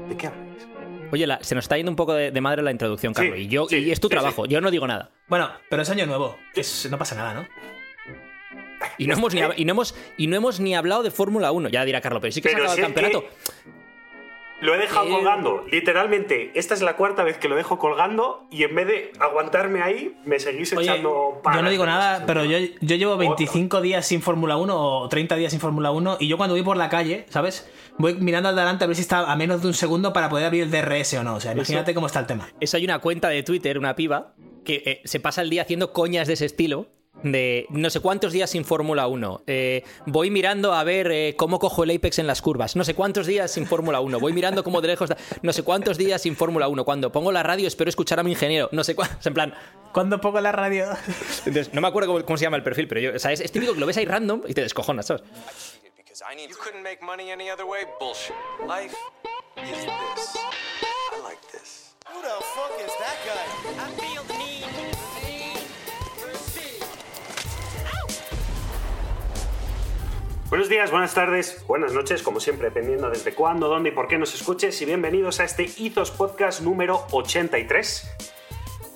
¿De 0.10 0.18
qué 0.18 0.28
habláis? 0.28 0.68
Oye, 1.12 1.28
la- 1.28 1.44
se 1.44 1.54
nos 1.56 1.66
está 1.66 1.78
yendo 1.78 1.92
un 1.92 1.96
poco 1.96 2.14
de, 2.14 2.32
de 2.32 2.42
madre 2.42 2.62
la 2.64 2.72
introducción, 2.72 3.14
Sí, 3.14 3.22
Carlos. 3.22 3.40
y, 3.40 3.48
yo, 3.48 3.68
sí, 3.70 3.78
y 3.78 3.92
es 3.92 4.00
tu 4.00 4.08
sí, 4.08 4.12
trabajo. 4.12 4.46
Yo 4.46 4.62
no 4.62 4.72
digo 4.72 4.88
nada. 4.88 5.12
Bueno, 5.28 5.50
pero 5.70 5.82
es 5.84 5.90
año 5.90 6.06
nuevo. 6.06 6.38
es- 6.56 6.88
no 6.90 6.98
pasa 6.98 7.16
nada, 7.16 7.34
¿no? 7.36 7.48
Y 8.98 9.08
no, 9.08 9.14
hemos 9.14 9.34
ni, 9.34 9.42
y, 9.58 9.66
no 9.66 9.72
hemos, 9.72 9.96
y 10.18 10.28
no 10.28 10.36
hemos 10.36 10.60
ni 10.60 10.76
hablado 10.76 11.04
de 11.04 11.12
Fórmula 11.12 11.52
1. 11.52 11.70
Ya 11.70 11.86
dirá 11.86 12.02
Carlos, 12.02 12.22
pero 12.22 12.32
sí 12.34 12.42
que 12.42 12.50
se 12.50 12.56
ha 12.56 12.58
acabado 12.58 12.76
si 12.76 12.82
el 12.82 12.88
que 12.88 12.94
campeonato. 13.02 13.30
Lo 14.62 14.74
he 14.74 14.78
dejado 14.78 15.08
Eh, 15.08 15.12
colgando. 15.12 15.66
Literalmente, 15.70 16.52
esta 16.54 16.74
es 16.74 16.82
la 16.82 16.96
cuarta 16.96 17.24
vez 17.24 17.38
que 17.38 17.50
lo 17.50 17.56
dejo 17.56 17.78
colgando 17.78 18.46
y 18.50 18.64
en 18.64 18.74
vez 18.76 18.88
de 18.88 19.12
aguantarme 19.20 19.82
ahí, 19.82 20.16
me 20.26 20.40
seguís 20.40 20.72
Oye, 20.74 20.86
echando 20.90 21.42
yo 21.54 21.62
no 21.62 21.70
digo 21.70 21.86
nada, 21.86 22.24
pero 22.26 22.46
yo, 22.46 22.58
yo 22.80 22.96
llevo 22.96 23.18
25 23.18 23.82
días 23.82 24.06
sin 24.06 24.22
Fórmula 24.22 24.56
1 24.58 24.76
o 24.76 25.10
30 25.10 25.36
días 25.36 25.52
sin 25.52 25.60
Fórmula 25.60 25.92
1 25.92 26.18
y 26.20 26.28
yo 26.28 26.38
cuando 26.38 26.56
voy 26.56 26.64
por 26.64 26.78
la 26.78 26.88
calle, 26.90 27.26
¿sabes? 27.30 27.70
Voy 27.98 28.14
mirando 28.16 28.50
al 28.50 28.56
delante 28.56 28.86
a 28.86 28.88
ver 28.88 28.96
si 28.96 29.02
está 29.02 29.32
a 29.32 29.36
menos 29.36 29.62
de 29.62 29.68
un 29.68 29.74
segundo 29.74 30.14
para 30.14 30.30
poder 30.30 30.46
abrir 30.46 30.64
el 30.64 30.72
DRS 30.72 31.14
o 31.16 31.24
no. 31.24 31.36
O 31.36 31.40
sea, 31.40 31.52
imagínate 31.52 31.94
cómo 31.94 32.08
está 32.08 32.20
el 32.22 32.28
tema. 32.28 32.50
Eso 32.60 32.78
hay 32.78 32.86
una 32.86 33.00
cuenta 33.00 33.30
de 33.30 33.44
Twitter, 33.44 33.78
una 33.78 33.96
piba, 33.96 34.34
que 34.64 34.82
eh, 34.86 35.02
se 35.04 35.20
pasa 35.20 35.42
el 35.42 35.50
día 35.50 35.64
haciendo 35.64 35.92
coñas 35.92 36.28
de 36.28 36.34
ese 36.34 36.46
estilo. 36.46 36.88
De 37.22 37.68
no 37.70 37.90
sé 37.90 38.00
cuántos 38.00 38.34
días 38.34 38.50
sin 38.50 38.66
Fórmula 38.66 39.08
1. 39.08 39.44
Eh, 39.48 39.84
voy 40.08 40.30
mirando 40.32 40.74
a 40.74 40.84
ver 40.84 41.12
eh, 41.12 41.36
cómo 41.38 41.60
cojo 41.60 41.84
el 41.84 41.92
Apex 41.96 42.20
en 42.20 42.28
las 42.28 42.42
curvas. 42.42 42.76
No 42.76 42.84
sé 42.84 42.96
cuántos 42.96 43.28
días 43.28 43.52
sin 43.52 43.66
Fórmula 43.68 44.00
1. 44.02 44.20
Voy 44.20 44.34
mirando 44.34 44.64
cómo 44.64 44.82
de 44.82 44.88
lejos. 44.90 45.10
da- 45.10 45.18
No 45.42 45.54
sé 45.54 45.64
cuántos 45.64 45.98
días 45.98 46.22
sin 46.22 46.36
Fórmula 46.36 46.68
1. 46.68 46.84
Cuando 46.84 47.12
pongo 47.12 47.32
la 47.32 47.44
radio 47.44 47.68
espero 47.68 47.88
escuchar 47.90 48.20
a 48.20 48.24
mi 48.24 48.32
ingeniero. 48.32 48.68
No 48.72 48.84
sé 48.84 48.96
cuántos. 48.96 49.26
En 49.28 49.34
plan. 49.34 49.54
¿Cuándo 49.94 50.20
pongo 50.20 50.42
la 50.42 50.52
radio? 50.52 50.88
Entonces, 51.46 51.72
no 51.74 51.80
me 51.82 51.88
acuerdo 51.88 52.12
cómo, 52.12 52.26
cómo 52.26 52.36
se 52.38 52.44
llama 52.46 52.58
el 52.58 52.64
perfil, 52.64 52.88
pero 52.88 53.00
yo, 53.00 53.14
o 53.16 53.20
sea, 53.20 53.32
es, 53.32 53.40
es 53.42 53.52
típico 53.52 53.74
que 53.76 53.80
lo 53.80 53.86
ves 53.86 53.96
ahí 53.98 54.06
random 54.06 54.42
y 54.48 54.54
te 54.56 54.62
descojonas, 54.62 55.06
¿sabes? 55.06 55.22
Who 62.12 62.22
the 62.22 62.44
fuck 62.56 62.72
is 62.80 62.92
that 63.00 63.18
guy? 63.26 63.46
I 63.78 63.92
feel 64.02 64.24
the 64.28 64.34
need. 64.38 64.93
Buenos 70.54 70.70
días, 70.70 70.92
buenas 70.92 71.16
tardes, 71.16 71.66
buenas 71.66 71.94
noches, 71.94 72.22
como 72.22 72.40
siempre, 72.40 72.68
dependiendo 72.68 73.10
desde 73.10 73.34
cuándo, 73.34 73.68
dónde 73.70 73.90
y 73.90 73.92
por 73.92 74.08
qué 74.08 74.20
nos 74.20 74.36
escuches. 74.36 74.80
Y 74.84 74.86
bienvenidos 74.86 75.40
a 75.40 75.46
este 75.46 75.68
Ethos 75.80 76.12
Podcast 76.12 76.62
número 76.62 77.08
83. 77.10 78.08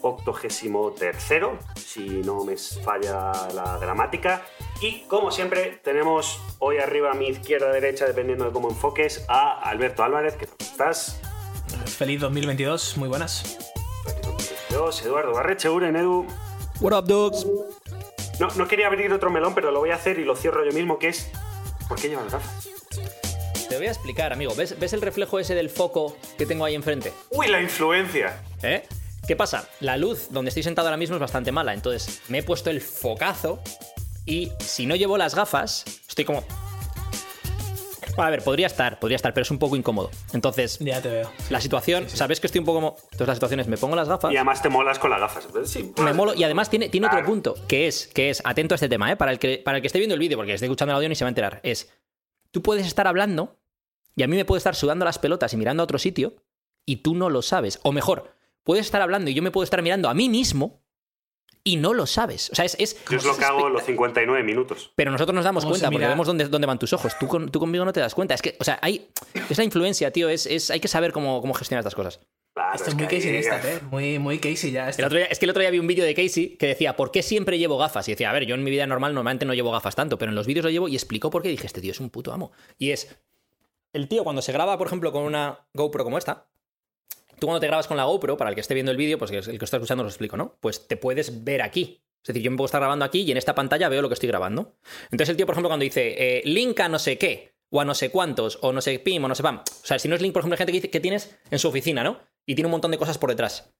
Octogésimo 0.04 0.92
tercero, 0.92 1.58
si 1.76 2.22
no 2.22 2.46
me 2.46 2.58
falla 2.58 3.32
la 3.56 3.80
gramática. 3.82 4.46
Y 4.82 5.00
como 5.08 5.32
siempre, 5.32 5.80
tenemos 5.84 6.40
hoy 6.60 6.78
arriba 6.78 7.10
a 7.10 7.16
mi 7.16 7.30
izquierda, 7.30 7.72
derecha, 7.72 8.06
dependiendo 8.06 8.46
de 8.46 8.52
cómo 8.52 8.70
enfoques, 8.70 9.26
a 9.28 9.60
Alberto 9.68 10.04
Álvarez, 10.04 10.36
que 10.36 10.46
estás. 10.60 11.20
Feliz 11.88 12.22
2022, 12.22 12.98
muy 12.98 13.10
buenas. 13.10 13.58
Eduardo 15.04 15.34
Barrecheuren, 15.34 15.96
Edu. 15.96 16.28
What 16.82 17.00
up, 17.00 17.08
dogs? 17.08 17.48
No, 18.40 18.48
no 18.56 18.68
quería 18.68 18.86
abrir 18.86 19.12
otro 19.12 19.32
melón, 19.32 19.56
pero 19.56 19.72
lo 19.72 19.80
voy 19.80 19.90
a 19.90 19.96
hacer 19.96 20.20
y 20.20 20.24
lo 20.24 20.36
cierro 20.36 20.64
yo 20.64 20.72
mismo, 20.72 21.00
que 21.00 21.08
es. 21.08 21.32
¿Por 21.88 22.00
qué 22.00 22.10
llevas 22.10 22.32
gafas? 22.32 22.70
Te 23.70 23.77
voy 23.77 23.88
a 23.88 23.91
explicar, 23.91 24.34
amigo. 24.34 24.53
¿Ves, 24.56 24.79
¿Ves 24.79 24.94
el 24.94 25.01
reflejo 25.01 25.39
ese 25.39 25.56
del 25.56 25.70
foco 25.70 26.17
que 26.38 26.46
tengo 26.46 26.65
ahí 26.65 26.75
enfrente? 26.75 27.13
¡Uy, 27.29 27.48
la 27.48 27.62
influencia! 27.62 28.41
¿Eh? 28.62 28.84
¿Qué 29.27 29.36
pasa? 29.36 29.67
La 29.82 29.98
luz 29.98 30.27
donde 30.32 30.50
estoy 30.50 30.63
sentado 30.63 30.88
ahora 30.88 30.98
mismo 30.98 31.15
es 31.17 31.20
bastante 31.20 31.51
mala, 31.51 31.74
entonces 31.74 32.22
me 32.29 32.39
he 32.39 32.44
puesto 32.44 32.70
el 32.70 32.79
focazo 32.79 33.60
y 34.25 34.51
si 34.60 34.86
no 34.86 34.96
llevo 34.96 35.17
las 35.17 35.36
gafas, 35.36 35.84
estoy 36.08 36.24
como... 36.24 36.44
A 38.17 38.29
ver, 38.29 38.43
podría 38.43 38.67
estar, 38.67 39.00
podría 39.00 39.15
estar, 39.15 39.33
pero 39.33 39.43
es 39.43 39.51
un 39.51 39.59
poco 39.59 39.75
incómodo. 39.75 40.09
Entonces, 40.33 40.79
Ya 40.79 41.01
te 41.01 41.09
veo. 41.09 41.31
la 41.50 41.62
situación, 41.62 42.09
¿sabes 42.09 42.39
que 42.39 42.47
estoy 42.47 42.59
un 42.59 42.65
poco 42.65 42.77
como... 42.79 42.95
Entonces 43.12 43.27
la 43.27 43.33
situación 43.36 43.59
es, 43.59 43.67
me 43.67 43.77
pongo 43.77 43.95
las 43.95 44.09
gafas, 44.09 44.31
Y 44.33 44.36
además 44.36 44.62
te 44.62 44.69
molas 44.69 44.97
con 45.00 45.12
las 45.12 45.19
gafas. 45.19 45.45
Entonces, 45.45 45.71
sí, 45.71 45.93
me 46.03 46.13
molo 46.13 46.33
y 46.33 46.43
además 46.43 46.69
tiene, 46.69 46.89
tiene 46.89 47.07
otro 47.07 47.24
punto, 47.24 47.55
que 47.67 47.88
es, 47.88 48.07
que 48.07 48.29
es, 48.29 48.41
atento 48.43 48.74
a 48.74 48.77
este 48.77 48.89
tema, 48.89 49.12
¿eh? 49.12 49.15
Para 49.15 49.31
el 49.31 49.39
que, 49.39 49.62
para 49.63 49.77
el 49.77 49.81
que 49.81 49.88
esté 49.88 50.00
viendo 50.00 50.15
el 50.15 50.19
vídeo, 50.19 50.38
porque 50.38 50.53
esté 50.53 50.65
escuchando 50.65 50.91
el 50.93 50.97
audio 50.97 51.09
ni 51.09 51.15
se 51.15 51.24
va 51.24 51.27
a 51.27 51.29
enterar, 51.29 51.59
es, 51.63 51.91
tú 52.51 52.62
puedes 52.62 52.88
estar 52.88 53.07
hablando 53.07 53.59
y 54.15 54.24
a 54.24 54.27
mí 54.27 54.36
me 54.36 54.45
puede 54.45 54.57
estar 54.57 54.75
sudando 54.75 55.05
las 55.05 55.19
pelotas 55.19 55.53
y 55.53 55.57
mirando 55.57 55.83
a 55.83 55.86
otro 55.86 56.00
sitio 56.00 56.36
y 56.86 56.97
tú 56.97 57.13
no 57.13 57.29
lo 57.29 57.41
sabes. 57.43 57.79
O 57.83 57.91
mejor, 57.91 58.33
puedes 58.63 58.86
estar 58.86 59.01
hablando 59.01 59.29
y 59.29 59.36
yo 59.36 59.43
me 59.43 59.51
puedo 59.51 59.63
estar 59.63 59.81
mirando 59.83 60.09
a 60.09 60.13
mí 60.15 60.27
mismo 60.27 60.81
y 61.67 61.75
no 61.77 61.93
lo 61.93 62.05
sabes. 62.05 62.50
O 62.51 62.55
sea, 62.55 62.65
es... 62.65 62.75
es 62.79 62.95
Yo 63.09 63.17
es 63.17 63.25
lo 63.25 63.36
que 63.38 63.43
hago 63.45 63.67
en 63.67 63.74
los 63.74 63.83
59 63.83 64.43
minutos. 64.43 64.91
pero 64.95 65.12
nosotros 65.12 65.33
nos 65.36 65.43
damos 65.43 65.63
¿Cómo 65.63 65.75
se 65.75 65.81
cuenta 65.81 65.91
porque 65.93 66.07
vemos 66.07 66.25
dónde, 66.27 66.45
dónde 66.47 66.67
van 66.67 66.79
tus 66.79 66.93
ojos. 66.93 67.13
Tú, 67.19 67.27
con- 67.27 67.50
tú 67.50 67.59
conmigo 67.59 67.83
no 67.86 67.93
te 67.93 68.00
das 68.00 68.15
cuenta. 68.15 68.33
Es 68.33 68.41
que, 68.41 68.55
o 68.59 68.63
sea, 68.63 68.79
hay. 68.81 69.09
Es 69.50 69.57
la 69.57 69.63
influencia, 69.63 70.12
tío. 70.12 70.29
Es, 70.29 70.45
es- 70.45 70.71
hay 70.71 70.79
que 70.79 70.88
saber 70.88 71.12
cómo, 71.12 71.41
cómo 71.41 71.53
gestionar 71.53 71.81
estas 71.81 71.95
cosas. 71.95 72.19
Claro, 72.53 72.74
Esto 72.75 72.89
es 72.89 72.95
muy 72.95 73.05
Casey 73.05 73.31
Neistat, 73.31 73.65
¿eh? 73.65 73.79
Muy, 73.91 74.17
muy 74.17 74.39
Casey 74.39 74.71
ya. 74.71 74.89
El 74.89 75.05
otro 75.05 75.17
día- 75.17 75.27
es 75.27 75.38
que 75.39 75.45
el 75.45 75.50
otro 75.51 75.62
día 75.62 75.69
vi 75.69 75.77
un 75.79 75.86
vídeo 75.88 76.03
de 76.05 76.15
Casey 76.15 76.57
que 76.57 76.67
decía, 76.67 76.95
¿por 76.95 77.12
qué 77.12 77.21
siempre 77.21 77.59
llevo 77.59 77.77
gafas? 77.77 78.07
Y 78.07 78.13
decía, 78.13 78.29
a 78.29 78.33
ver, 78.33 78.45
yo 78.45 78.55
en 78.55 78.63
mi 78.63 78.71
vida 78.71 78.88
normal 78.88 79.13
normalmente 79.13 79.45
no 79.45 79.53
llevo 79.53 79.71
gafas 79.71 79.95
tanto, 79.95 80.17
pero 80.17 80.29
en 80.31 80.36
los 80.36 80.47
vídeos 80.47 80.63
lo 80.65 80.71
llevo 80.71 80.88
y 80.88 80.95
explicó 80.95 81.29
por 81.29 81.43
qué. 81.43 81.50
Y 81.50 81.51
dije, 81.51 81.67
este 81.67 81.81
tío 81.81 81.91
es 81.91 82.00
un 82.00 82.09
puto 82.09 82.33
amo. 82.33 82.51
Y 82.79 82.91
es, 82.91 83.15
el 83.93 84.07
tío 84.07 84.24
cuando 84.24 84.41
se 84.41 84.51
graba, 84.51 84.77
por 84.77 84.88
ejemplo, 84.88 85.12
con 85.12 85.24
una 85.24 85.67
GoPro 85.74 86.03
como 86.03 86.17
esta, 86.17 86.47
tú 87.39 87.48
cuando 87.48 87.60
te 87.60 87.67
grabas 87.67 87.88
con 87.88 87.98
la 87.98 88.06
GoPro, 88.06 88.38
para 88.38 88.50
el 88.50 88.56
que 88.56 88.62
esté 88.62 88.74
viendo 88.74 88.91
el 88.91 88.98
vídeo, 88.98 89.17
pues 89.17 89.32
el 89.32 89.58
que 89.60 89.65
está 89.65 89.77
escuchando 89.77 90.03
lo 90.03 90.10
explico, 90.10 90.38
¿no? 90.38 90.58
Pues 90.60 90.88
te 90.88 90.98
puedes 90.98 91.44
ver 91.44 91.62
aquí. 91.62 92.01
Es 92.24 92.27
decir, 92.27 92.41
yo 92.44 92.51
me 92.51 92.58
puedo 92.58 92.65
estar 92.65 92.82
grabando 92.82 93.06
aquí 93.06 93.22
y 93.22 93.32
en 93.32 93.38
esta 93.38 93.56
pantalla 93.56 93.88
veo 93.89 94.01
lo 94.01 94.10
que 94.10 94.15
estoy 94.15 94.27
grabando. 94.27 94.75
Entonces 95.12 95.29
el 95.29 95.38
tío, 95.38 95.46
por 95.46 95.53
ejemplo, 95.53 95.70
cuando 95.70 95.84
dice, 95.84 96.15
eh, 96.39 96.41
link 96.46 96.79
a 96.82 96.89
no 96.89 97.00
sé 97.00 97.17
qué, 97.17 97.53
o 97.70 97.79
a 97.79 97.86
no 97.86 97.94
sé 97.94 98.10
cuántos, 98.12 98.60
o 98.62 98.74
no 98.74 98.82
sé 98.82 99.00
pim, 99.00 99.24
o 99.24 99.27
no 99.27 99.36
sé 99.36 99.44
pam. 99.44 99.60
O 99.60 99.86
sea, 99.86 99.98
si 100.00 100.08
no 100.08 100.15
es 100.15 100.22
link, 100.22 100.34
por 100.34 100.41
ejemplo, 100.41 100.56
hay 100.56 100.58
gente 100.58 100.72
que 100.74 100.77
dice 100.79 100.89
que 100.89 101.00
tienes 101.00 101.38
en 101.51 101.60
su 101.60 101.67
oficina, 101.70 102.03
¿no? 102.03 102.20
Y 102.46 102.56
tiene 102.56 102.67
un 102.67 102.72
montón 102.72 102.91
de 102.91 102.98
cosas 102.98 103.17
por 103.17 103.29
detrás. 103.29 103.74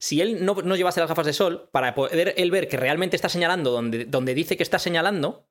Si 0.00 0.20
él 0.20 0.44
no, 0.44 0.54
no 0.54 0.76
llevase 0.76 1.00
las 1.00 1.08
gafas 1.08 1.26
de 1.26 1.32
sol, 1.32 1.68
para 1.72 1.94
poder 1.96 2.34
él 2.36 2.52
ver 2.52 2.68
que 2.68 2.76
realmente 2.76 3.16
está 3.16 3.28
señalando 3.28 3.72
donde, 3.72 4.04
donde 4.04 4.32
dice 4.34 4.56
que 4.56 4.62
está 4.62 4.78
señalando, 4.78 5.48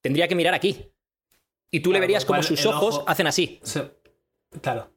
tendría 0.00 0.28
que 0.28 0.36
mirar 0.36 0.54
aquí. 0.54 0.92
Y 1.72 1.80
tú 1.80 1.92
le 1.92 1.98
verías 1.98 2.24
como 2.24 2.40
sus 2.44 2.64
ojos 2.66 2.96
ojo- 2.98 3.08
hacen 3.08 3.26
así. 3.26 3.60
Claro. 4.60 4.92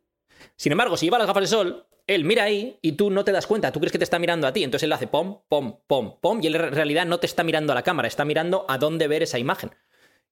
Sin 0.58 0.72
embargo, 0.72 0.98
si 0.98 1.06
lleva 1.06 1.18
las 1.18 1.28
gafas 1.28 1.44
de 1.44 1.48
sol, 1.48 1.86
él 2.08 2.26
mira 2.26 2.44
ahí 2.44 2.78
y 2.82 2.94
tú 2.94 3.10
no 3.10 3.24
te 3.24 3.32
das 3.32 3.48
cuenta, 3.48 3.72
tú 3.72 3.80
crees 3.80 3.92
que 3.92 3.98
te 4.00 4.04
está 4.04 4.18
mirando 4.20 4.48
a 4.48 4.54
ti, 4.54 4.64
entonces 4.64 4.84
él 4.86 4.94
hace 4.94 5.08
pom, 5.08 5.40
pom, 5.48 5.78
pom, 5.88 6.16
pom, 6.20 6.40
y 6.42 6.48
él 6.48 6.56
en 6.56 6.72
realidad 6.74 7.06
no 7.06 7.20
te 7.20 7.28
está 7.28 7.44
mirando 7.44 7.72
a 7.74 7.76
la 7.76 7.84
cámara, 7.84 8.08
está 8.08 8.26
mirando 8.26 8.66
a 8.68 8.78
dónde 8.78 9.08
ver 9.08 9.24
esa 9.24 9.40
imagen. 9.40 9.72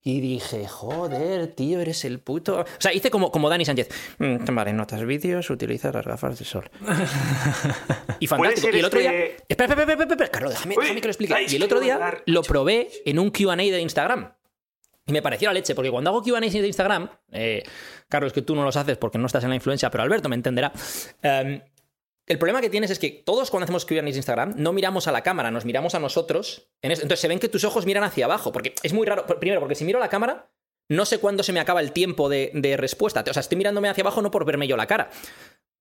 Y 0.02 0.20
dije, 0.20 0.68
joder, 0.68 1.48
tío, 1.48 1.80
eres 1.80 2.04
el 2.04 2.20
puto. 2.20 2.60
O 2.60 2.64
sea, 2.78 2.92
hice 2.92 3.10
como, 3.10 3.32
como 3.32 3.48
Dani 3.48 3.64
Sánchez. 3.64 3.88
Mm, 4.18 4.36
vale, 4.54 4.72
notas 4.72 5.04
vídeos, 5.04 5.50
utilizas 5.50 5.92
las 5.92 6.06
gafas 6.06 6.38
de 6.38 6.44
sol. 6.44 6.70
y 8.20 8.26
fantástico. 8.26 8.68
Y 8.74 8.78
el 8.78 8.84
otro 8.84 9.00
día. 9.00 9.12
este- 9.12 9.44
Espera, 9.48 9.68
espera, 9.72 9.82
espera, 9.82 9.92
espera, 9.92 10.10
espera, 10.14 10.30
Carlos, 10.30 10.52
déjame, 10.52 10.76
déjame 10.80 11.00
que 11.00 11.06
lo 11.08 11.10
explique. 11.10 11.46
Y 11.48 11.56
el 11.56 11.62
otro 11.62 11.80
día 11.80 12.22
lo 12.26 12.42
probé 12.42 12.88
en 13.04 13.18
un 13.18 13.30
QA 13.30 13.56
de 13.56 13.80
Instagram. 13.80 14.32
Y 15.08 15.12
me 15.12 15.22
pareció 15.22 15.48
la 15.48 15.54
leche, 15.54 15.74
porque 15.76 15.90
cuando 15.90 16.10
hago 16.10 16.20
QA 16.20 16.40
de 16.40 16.66
Instagram, 16.66 17.08
eh, 17.30 17.62
Carlos, 18.08 18.32
que 18.32 18.42
tú 18.42 18.56
no 18.56 18.64
los 18.64 18.76
haces 18.76 18.98
porque 18.98 19.18
no 19.18 19.26
estás 19.26 19.44
en 19.44 19.50
la 19.50 19.54
influencia, 19.54 19.88
pero 19.88 20.02
Alberto 20.02 20.28
me 20.28 20.34
entenderá. 20.34 20.72
em, 21.22 21.60
el 22.26 22.38
problema 22.38 22.60
que 22.60 22.68
tienes 22.68 22.90
es 22.90 22.98
que 22.98 23.10
todos 23.24 23.52
cuando 23.52 23.64
hacemos 23.64 23.84
QA 23.86 24.02
de 24.02 24.10
Instagram 24.10 24.54
no 24.56 24.72
miramos 24.72 25.06
a 25.06 25.12
la 25.12 25.22
cámara, 25.22 25.52
nos 25.52 25.64
miramos 25.64 25.94
a 25.94 26.00
nosotros. 26.00 26.68
En 26.82 26.90
es- 26.90 26.98
Entonces 26.98 27.20
se 27.20 27.28
ven 27.28 27.38
que 27.38 27.48
tus 27.48 27.62
ojos 27.62 27.86
miran 27.86 28.02
hacia 28.02 28.24
abajo, 28.24 28.50
porque 28.50 28.74
es 28.82 28.92
muy 28.92 29.06
raro. 29.06 29.26
Primero, 29.26 29.60
porque 29.60 29.76
si 29.76 29.84
miro 29.84 29.98
a 29.98 30.00
la 30.00 30.08
cámara, 30.08 30.50
no 30.88 31.04
sé 31.06 31.18
cuándo 31.18 31.44
se 31.44 31.52
me 31.52 31.60
acaba 31.60 31.80
el 31.80 31.92
tiempo 31.92 32.28
de, 32.28 32.74
respuesta. 32.76 33.22
O 33.28 33.32
sea, 33.32 33.40
estoy 33.40 33.58
mirándome 33.58 33.88
hacia 33.88 34.02
abajo 34.02 34.22
no 34.22 34.32
por 34.32 34.44
verme 34.44 34.66
yo 34.66 34.76
la 34.76 34.88
cara. 34.88 35.10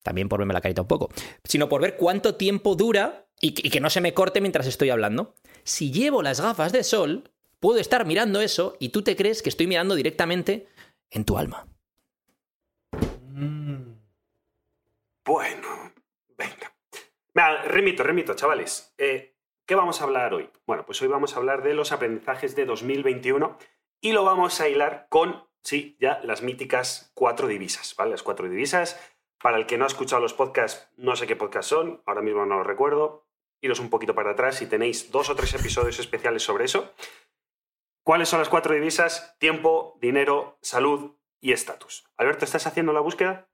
También 0.03 0.29
por 0.29 0.37
verme 0.37 0.53
la 0.53 0.61
carita 0.61 0.83
un 0.83 0.87
poco. 0.87 1.09
Sino 1.43 1.67
por 1.67 1.81
ver 1.81 1.95
cuánto 1.97 2.35
tiempo 2.35 2.75
dura 2.75 3.25
y 3.41 3.53
que 3.53 3.79
no 3.79 3.89
se 3.89 4.01
me 4.01 4.13
corte 4.13 4.39
mientras 4.39 4.67
estoy 4.67 4.91
hablando. 4.91 5.33
Si 5.63 5.91
llevo 5.91 6.21
las 6.21 6.41
gafas 6.41 6.71
de 6.71 6.83
sol, 6.83 7.31
puedo 7.65 7.79
estar 7.79 8.05
mirando 8.05 8.41
eso 8.41 8.77
y 8.79 8.89
tú 8.89 9.01
te 9.01 9.15
crees 9.15 9.41
que 9.41 9.49
estoy 9.49 9.65
mirando 9.65 9.95
directamente 9.95 10.67
en 11.09 11.25
tu 11.25 11.35
alma. 11.35 11.65
Bueno, 15.25 15.67
venga. 16.37 16.75
Venga, 17.33 17.63
remito, 17.63 18.03
remito, 18.03 18.35
chavales. 18.35 18.93
Eh, 18.99 19.33
¿Qué 19.65 19.73
vamos 19.73 19.99
a 19.99 20.03
hablar 20.03 20.35
hoy? 20.35 20.47
Bueno, 20.67 20.85
pues 20.85 21.01
hoy 21.01 21.07
vamos 21.07 21.33
a 21.33 21.37
hablar 21.37 21.63
de 21.63 21.73
los 21.73 21.91
aprendizajes 21.91 22.55
de 22.55 22.67
2021 22.67 23.57
y 23.99 24.11
lo 24.11 24.23
vamos 24.23 24.61
a 24.61 24.69
hilar 24.69 25.07
con, 25.09 25.43
sí, 25.63 25.97
ya 25.99 26.19
las 26.23 26.43
míticas 26.43 27.13
cuatro 27.15 27.47
divisas, 27.47 27.95
¿vale? 27.95 28.11
Las 28.11 28.21
cuatro 28.21 28.47
divisas. 28.47 29.01
Para 29.41 29.57
el 29.57 29.65
que 29.65 29.79
no 29.79 29.85
ha 29.85 29.87
escuchado 29.87 30.21
los 30.21 30.35
podcasts, 30.35 30.87
no 30.97 31.15
sé 31.15 31.25
qué 31.25 31.35
podcasts 31.35 31.69
son, 31.69 32.03
ahora 32.05 32.21
mismo 32.21 32.45
no 32.45 32.59
los 32.59 32.67
recuerdo. 32.67 33.25
Iros 33.59 33.79
un 33.79 33.89
poquito 33.89 34.13
para 34.13 34.33
atrás 34.33 34.57
si 34.57 34.67
tenéis 34.67 35.09
dos 35.09 35.31
o 35.31 35.35
tres 35.35 35.55
episodios 35.55 35.97
especiales 35.97 36.43
sobre 36.43 36.65
eso. 36.65 36.93
¿Cuáles 38.05 38.29
son 38.29 38.37
las 38.37 38.49
cuatro 38.49 38.75
divisas? 38.75 39.35
Tiempo, 39.39 39.97
dinero, 39.99 40.59
salud 40.61 41.15
y 41.41 41.53
estatus. 41.53 42.05
Alberto, 42.17 42.45
¿estás 42.45 42.67
haciendo 42.67 42.93
la 42.93 42.99
búsqueda? 42.99 43.47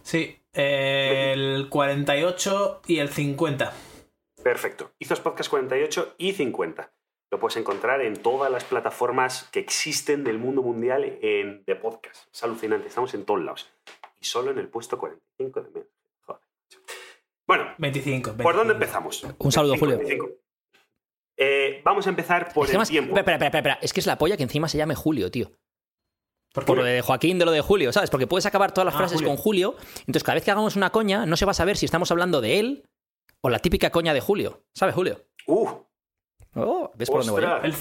Sí, 0.00 0.42
el 0.54 1.68
48 1.68 2.80
y 2.86 3.00
el 3.00 3.10
50. 3.10 3.70
Perfecto. 4.42 4.92
Izos 4.98 5.20
Podcast 5.20 5.50
48 5.50 6.14
y 6.16 6.32
50. 6.32 6.90
Lo 7.30 7.38
puedes 7.38 7.58
encontrar 7.58 8.00
en 8.00 8.16
todas 8.16 8.50
las 8.50 8.64
plataformas 8.64 9.46
que 9.52 9.60
existen 9.60 10.24
del 10.24 10.38
mundo 10.38 10.62
mundial 10.62 11.18
en, 11.20 11.62
de 11.66 11.76
podcast. 11.76 12.34
Es 12.34 12.42
alucinante, 12.42 12.88
estamos 12.88 13.12
en 13.12 13.26
todos 13.26 13.42
lados. 13.42 13.70
Y 14.18 14.24
solo 14.24 14.52
en 14.52 14.58
el 14.58 14.68
puesto 14.68 14.96
45 14.96 15.60
de 15.60 15.68
medio. 15.68 15.88
Joder. 16.22 16.40
Bueno, 17.46 17.74
25. 17.76 18.38
¿por 18.38 18.56
dónde 18.56 18.72
25. 18.72 18.72
empezamos? 18.72 19.26
Un 19.38 19.52
saludo, 19.52 19.72
25, 19.72 20.24
Julio. 20.24 20.38
25. 21.38 21.44
Eh, 21.76 21.80
vamos 21.84 22.06
a 22.06 22.10
empezar 22.10 22.52
por 22.52 22.66
Es 22.66 22.72
que 22.72 22.76
el 22.78 22.88
tiempo. 22.88 23.16
espera, 23.16 23.36
espera, 23.46 23.78
es 23.80 23.92
que 23.92 24.00
es 24.00 24.06
la 24.06 24.18
polla 24.18 24.36
que 24.36 24.42
encima 24.42 24.68
se 24.68 24.76
llame 24.78 24.94
Julio, 24.94 25.30
tío. 25.30 25.52
¿Por 26.52 26.76
lo 26.76 26.82
de 26.84 27.02
Joaquín 27.02 27.38
de 27.38 27.44
lo 27.44 27.52
de 27.52 27.60
Julio, 27.60 27.92
¿sabes? 27.92 28.10
Porque 28.10 28.26
puedes 28.26 28.46
acabar 28.46 28.72
todas 28.72 28.86
las 28.86 28.94
Ah, 28.94 28.98
frases 28.98 29.16
Julio. 29.18 29.28
con 29.28 29.36
Julio. 29.36 29.76
Entonces, 30.00 30.24
cada 30.24 30.34
vez 30.34 30.44
que 30.44 30.50
hagamos 30.50 30.74
una 30.76 30.90
coña, 30.90 31.24
no 31.26 31.36
se 31.36 31.44
va 31.44 31.52
a 31.52 31.54
saber 31.54 31.76
si 31.76 31.84
estamos 31.84 32.10
hablando 32.10 32.40
de 32.40 32.58
él 32.58 32.84
o 33.42 33.50
la 33.50 33.60
típica 33.60 33.90
coña 33.90 34.12
de 34.14 34.20
Julio. 34.20 34.64
¿Sabes, 34.74 34.94
Julio? 34.94 35.24
Uh, 35.46 35.68
Oh, 36.54 36.90
¿Ves 36.96 37.08
por 37.10 37.24
dónde 37.24 37.46
voy? 37.46 37.60
El 37.62 37.74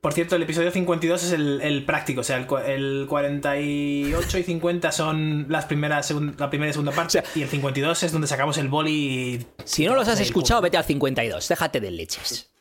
Por 0.00 0.12
cierto, 0.12 0.36
el 0.36 0.42
episodio 0.42 0.70
52 0.70 1.24
es 1.24 1.32
el, 1.32 1.60
el 1.62 1.84
práctico, 1.84 2.20
o 2.20 2.24
sea, 2.24 2.36
el, 2.36 2.46
el 2.70 3.06
48 3.08 4.38
y 4.38 4.42
50 4.44 4.92
son 4.92 5.46
las 5.48 5.64
primeras, 5.64 6.10
segun- 6.10 6.36
la 6.38 6.48
primera 6.50 6.70
y 6.70 6.72
segunda 6.74 6.92
parte, 6.92 7.22
y 7.34 7.42
el 7.42 7.48
52 7.48 8.02
es 8.02 8.12
donde 8.12 8.28
sacamos 8.28 8.58
el 8.58 8.68
boli 8.68 8.92
y... 8.92 9.46
Si 9.64 9.86
no 9.86 9.94
los 9.96 10.06
has 10.06 10.20
escuchado, 10.20 10.60
culo. 10.60 10.64
vete 10.66 10.76
al 10.76 10.84
52. 10.84 11.48
Déjate 11.48 11.80
de 11.80 11.90
leches. 11.90 12.51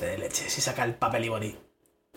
De 0.00 0.18
leche, 0.18 0.48
si 0.48 0.60
saca 0.60 0.84
el 0.84 0.94
papel 0.94 1.24
y 1.24 1.28
boli. 1.28 1.58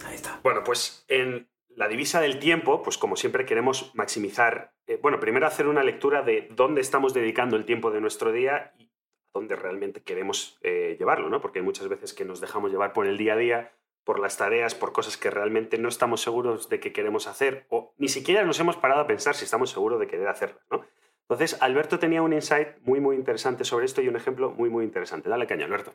Ahí 0.06 0.16
está. 0.16 0.40
Bueno, 0.44 0.64
pues 0.64 1.06
en 1.08 1.50
la 1.70 1.88
divisa 1.88 2.22
del 2.22 2.40
tiempo, 2.40 2.84
pues 2.84 2.98
como 2.98 3.16
siempre 3.16 3.46
queremos 3.46 3.92
maximizar, 3.96 4.74
eh, 4.88 5.00
bueno, 5.02 5.20
primero 5.20 5.48
hacer 5.48 5.68
una 5.68 5.84
lectura 5.84 6.22
de 6.22 6.50
dónde 6.52 6.82
estamos 6.82 7.14
dedicando 7.14 7.56
el 7.56 7.66
tiempo 7.66 7.92
de 7.92 8.02
nuestro 8.02 8.32
día 8.32 8.74
y 8.78 8.92
dónde 9.34 9.56
realmente 9.56 10.04
queremos 10.04 10.58
eh, 10.62 10.96
llevarlo, 11.00 11.30
¿no? 11.30 11.42
Porque 11.42 11.60
hay 11.60 11.66
muchas 11.66 11.88
veces 11.88 12.14
que 12.14 12.26
nos 12.26 12.42
dejamos 12.42 12.72
llevar 12.72 12.94
por 12.94 13.08
el 13.08 13.18
día 13.18 13.34
a 13.34 13.38
día, 13.38 13.72
por 14.04 14.20
las 14.20 14.38
tareas, 14.38 14.76
por 14.76 14.92
cosas 14.92 15.18
que 15.18 15.30
realmente 15.30 15.78
no 15.78 15.88
estamos 15.88 16.22
seguros 16.22 16.70
de 16.70 16.80
que 16.80 16.92
queremos 16.92 17.28
hacer 17.28 17.66
o 17.70 17.94
ni 17.98 18.10
siquiera 18.10 18.44
nos 18.44 18.60
hemos 18.60 18.76
parado 18.76 19.02
a 19.02 19.08
pensar 19.08 19.36
si 19.36 19.46
estamos 19.46 19.70
seguros 19.70 20.00
de 20.00 20.08
querer 20.08 20.28
hacerlas, 20.28 20.64
¿no? 20.70 20.86
Entonces, 21.22 21.62
Alberto 21.62 21.98
tenía 21.98 22.22
un 22.22 22.34
insight 22.34 22.80
muy, 22.82 23.00
muy 23.00 23.16
interesante 23.16 23.64
sobre 23.64 23.86
esto 23.86 24.02
y 24.02 24.10
un 24.10 24.18
ejemplo 24.18 24.52
muy, 24.52 24.70
muy 24.70 24.84
interesante. 24.84 25.30
Dale 25.30 25.48
caña, 25.48 25.64
Alberto. 25.64 25.94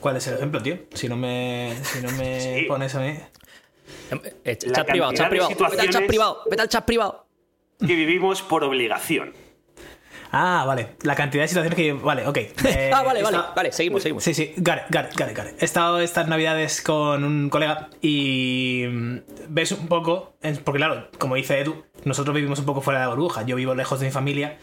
¿Cuál 0.00 0.16
es 0.16 0.26
el 0.28 0.34
ejemplo, 0.34 0.62
tío? 0.62 0.78
Si 0.94 1.08
no 1.08 1.16
me, 1.16 1.74
si 1.82 2.00
no 2.00 2.10
me 2.12 2.40
Sí. 2.60 2.64
pones 2.66 2.94
a 2.94 3.00
mí... 3.00 3.08
Eh, 4.10 4.34
eh, 4.44 4.56
chat 4.56 4.86
privado, 4.86 5.12
chat 5.12 5.28
privado. 5.28 5.50
Vete 5.70 5.82
al 5.82 5.90
chat 5.90 6.06
privado. 6.06 6.42
Vete 6.50 6.62
al 6.62 6.68
chat 6.68 6.84
privado. 6.84 7.26
Que 7.78 7.94
vivimos 7.94 8.42
por 8.42 8.64
obligación. 8.64 9.32
Ah, 10.32 10.64
vale. 10.64 10.90
La 11.02 11.16
cantidad 11.16 11.42
de 11.42 11.48
situaciones 11.48 11.76
que... 11.76 11.92
Vale, 11.92 12.26
ok. 12.26 12.36
Eh, 12.66 12.90
ah, 12.94 13.02
vale, 13.02 13.22
vale. 13.22 13.36
esta- 13.38 13.52
Vale, 13.54 13.72
seguimos, 13.72 14.02
seguimos. 14.02 14.22
Sí, 14.22 14.32
sí, 14.34 14.54
got 14.58 14.78
it, 14.88 15.16
got 15.18 15.30
it. 15.30 15.60
He 15.60 15.64
estado 15.64 15.98
estas 16.00 16.28
navidades 16.28 16.82
con 16.82 17.24
un 17.24 17.50
colega 17.50 17.90
y 18.00 18.84
mm, 18.88 19.16
ves 19.48 19.72
un 19.72 19.88
poco, 19.88 20.36
porque 20.64 20.78
claro, 20.78 21.08
como 21.18 21.34
dice 21.34 21.58
Edu, 21.58 21.84
nosotros 22.04 22.34
vivimos 22.34 22.60
un 22.60 22.64
poco 22.66 22.80
fuera 22.80 23.00
de 23.00 23.06
la 23.06 23.10
burbuja. 23.14 23.42
Yo 23.42 23.56
vivo 23.56 23.74
lejos 23.74 23.98
de 23.98 24.06
mi 24.06 24.12
familia 24.12 24.58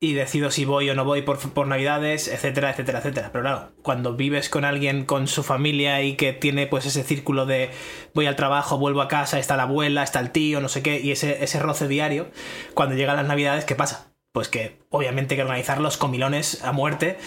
y 0.00 0.12
decido 0.12 0.50
si 0.50 0.64
voy 0.64 0.88
o 0.90 0.94
no 0.94 1.04
voy 1.04 1.22
por, 1.22 1.38
por 1.38 1.66
navidades, 1.66 2.28
etcétera, 2.28 2.70
etcétera, 2.70 2.98
etcétera. 3.00 3.30
Pero 3.32 3.42
claro, 3.42 3.72
cuando 3.82 4.14
vives 4.14 4.48
con 4.48 4.64
alguien 4.64 5.04
con 5.04 5.26
su 5.26 5.42
familia 5.42 6.02
y 6.02 6.14
que 6.14 6.32
tiene 6.32 6.66
pues 6.68 6.86
ese 6.86 7.02
círculo 7.02 7.46
de 7.46 7.70
voy 8.14 8.26
al 8.26 8.36
trabajo, 8.36 8.78
vuelvo 8.78 9.02
a 9.02 9.08
casa, 9.08 9.38
está 9.38 9.56
la 9.56 9.64
abuela, 9.64 10.04
está 10.04 10.20
el 10.20 10.30
tío, 10.30 10.60
no 10.60 10.68
sé 10.68 10.82
qué, 10.82 11.00
y 11.00 11.10
ese, 11.10 11.42
ese 11.42 11.58
roce 11.58 11.88
diario, 11.88 12.28
cuando 12.74 12.94
llegan 12.94 13.16
las 13.16 13.26
navidades, 13.26 13.64
¿qué 13.64 13.74
pasa? 13.74 14.12
Pues 14.32 14.48
que 14.48 14.78
obviamente 14.90 15.34
hay 15.34 15.38
que 15.38 15.42
organizar 15.42 15.80
los 15.80 15.96
comilones 15.96 16.62
a 16.62 16.70
muerte 16.70 17.18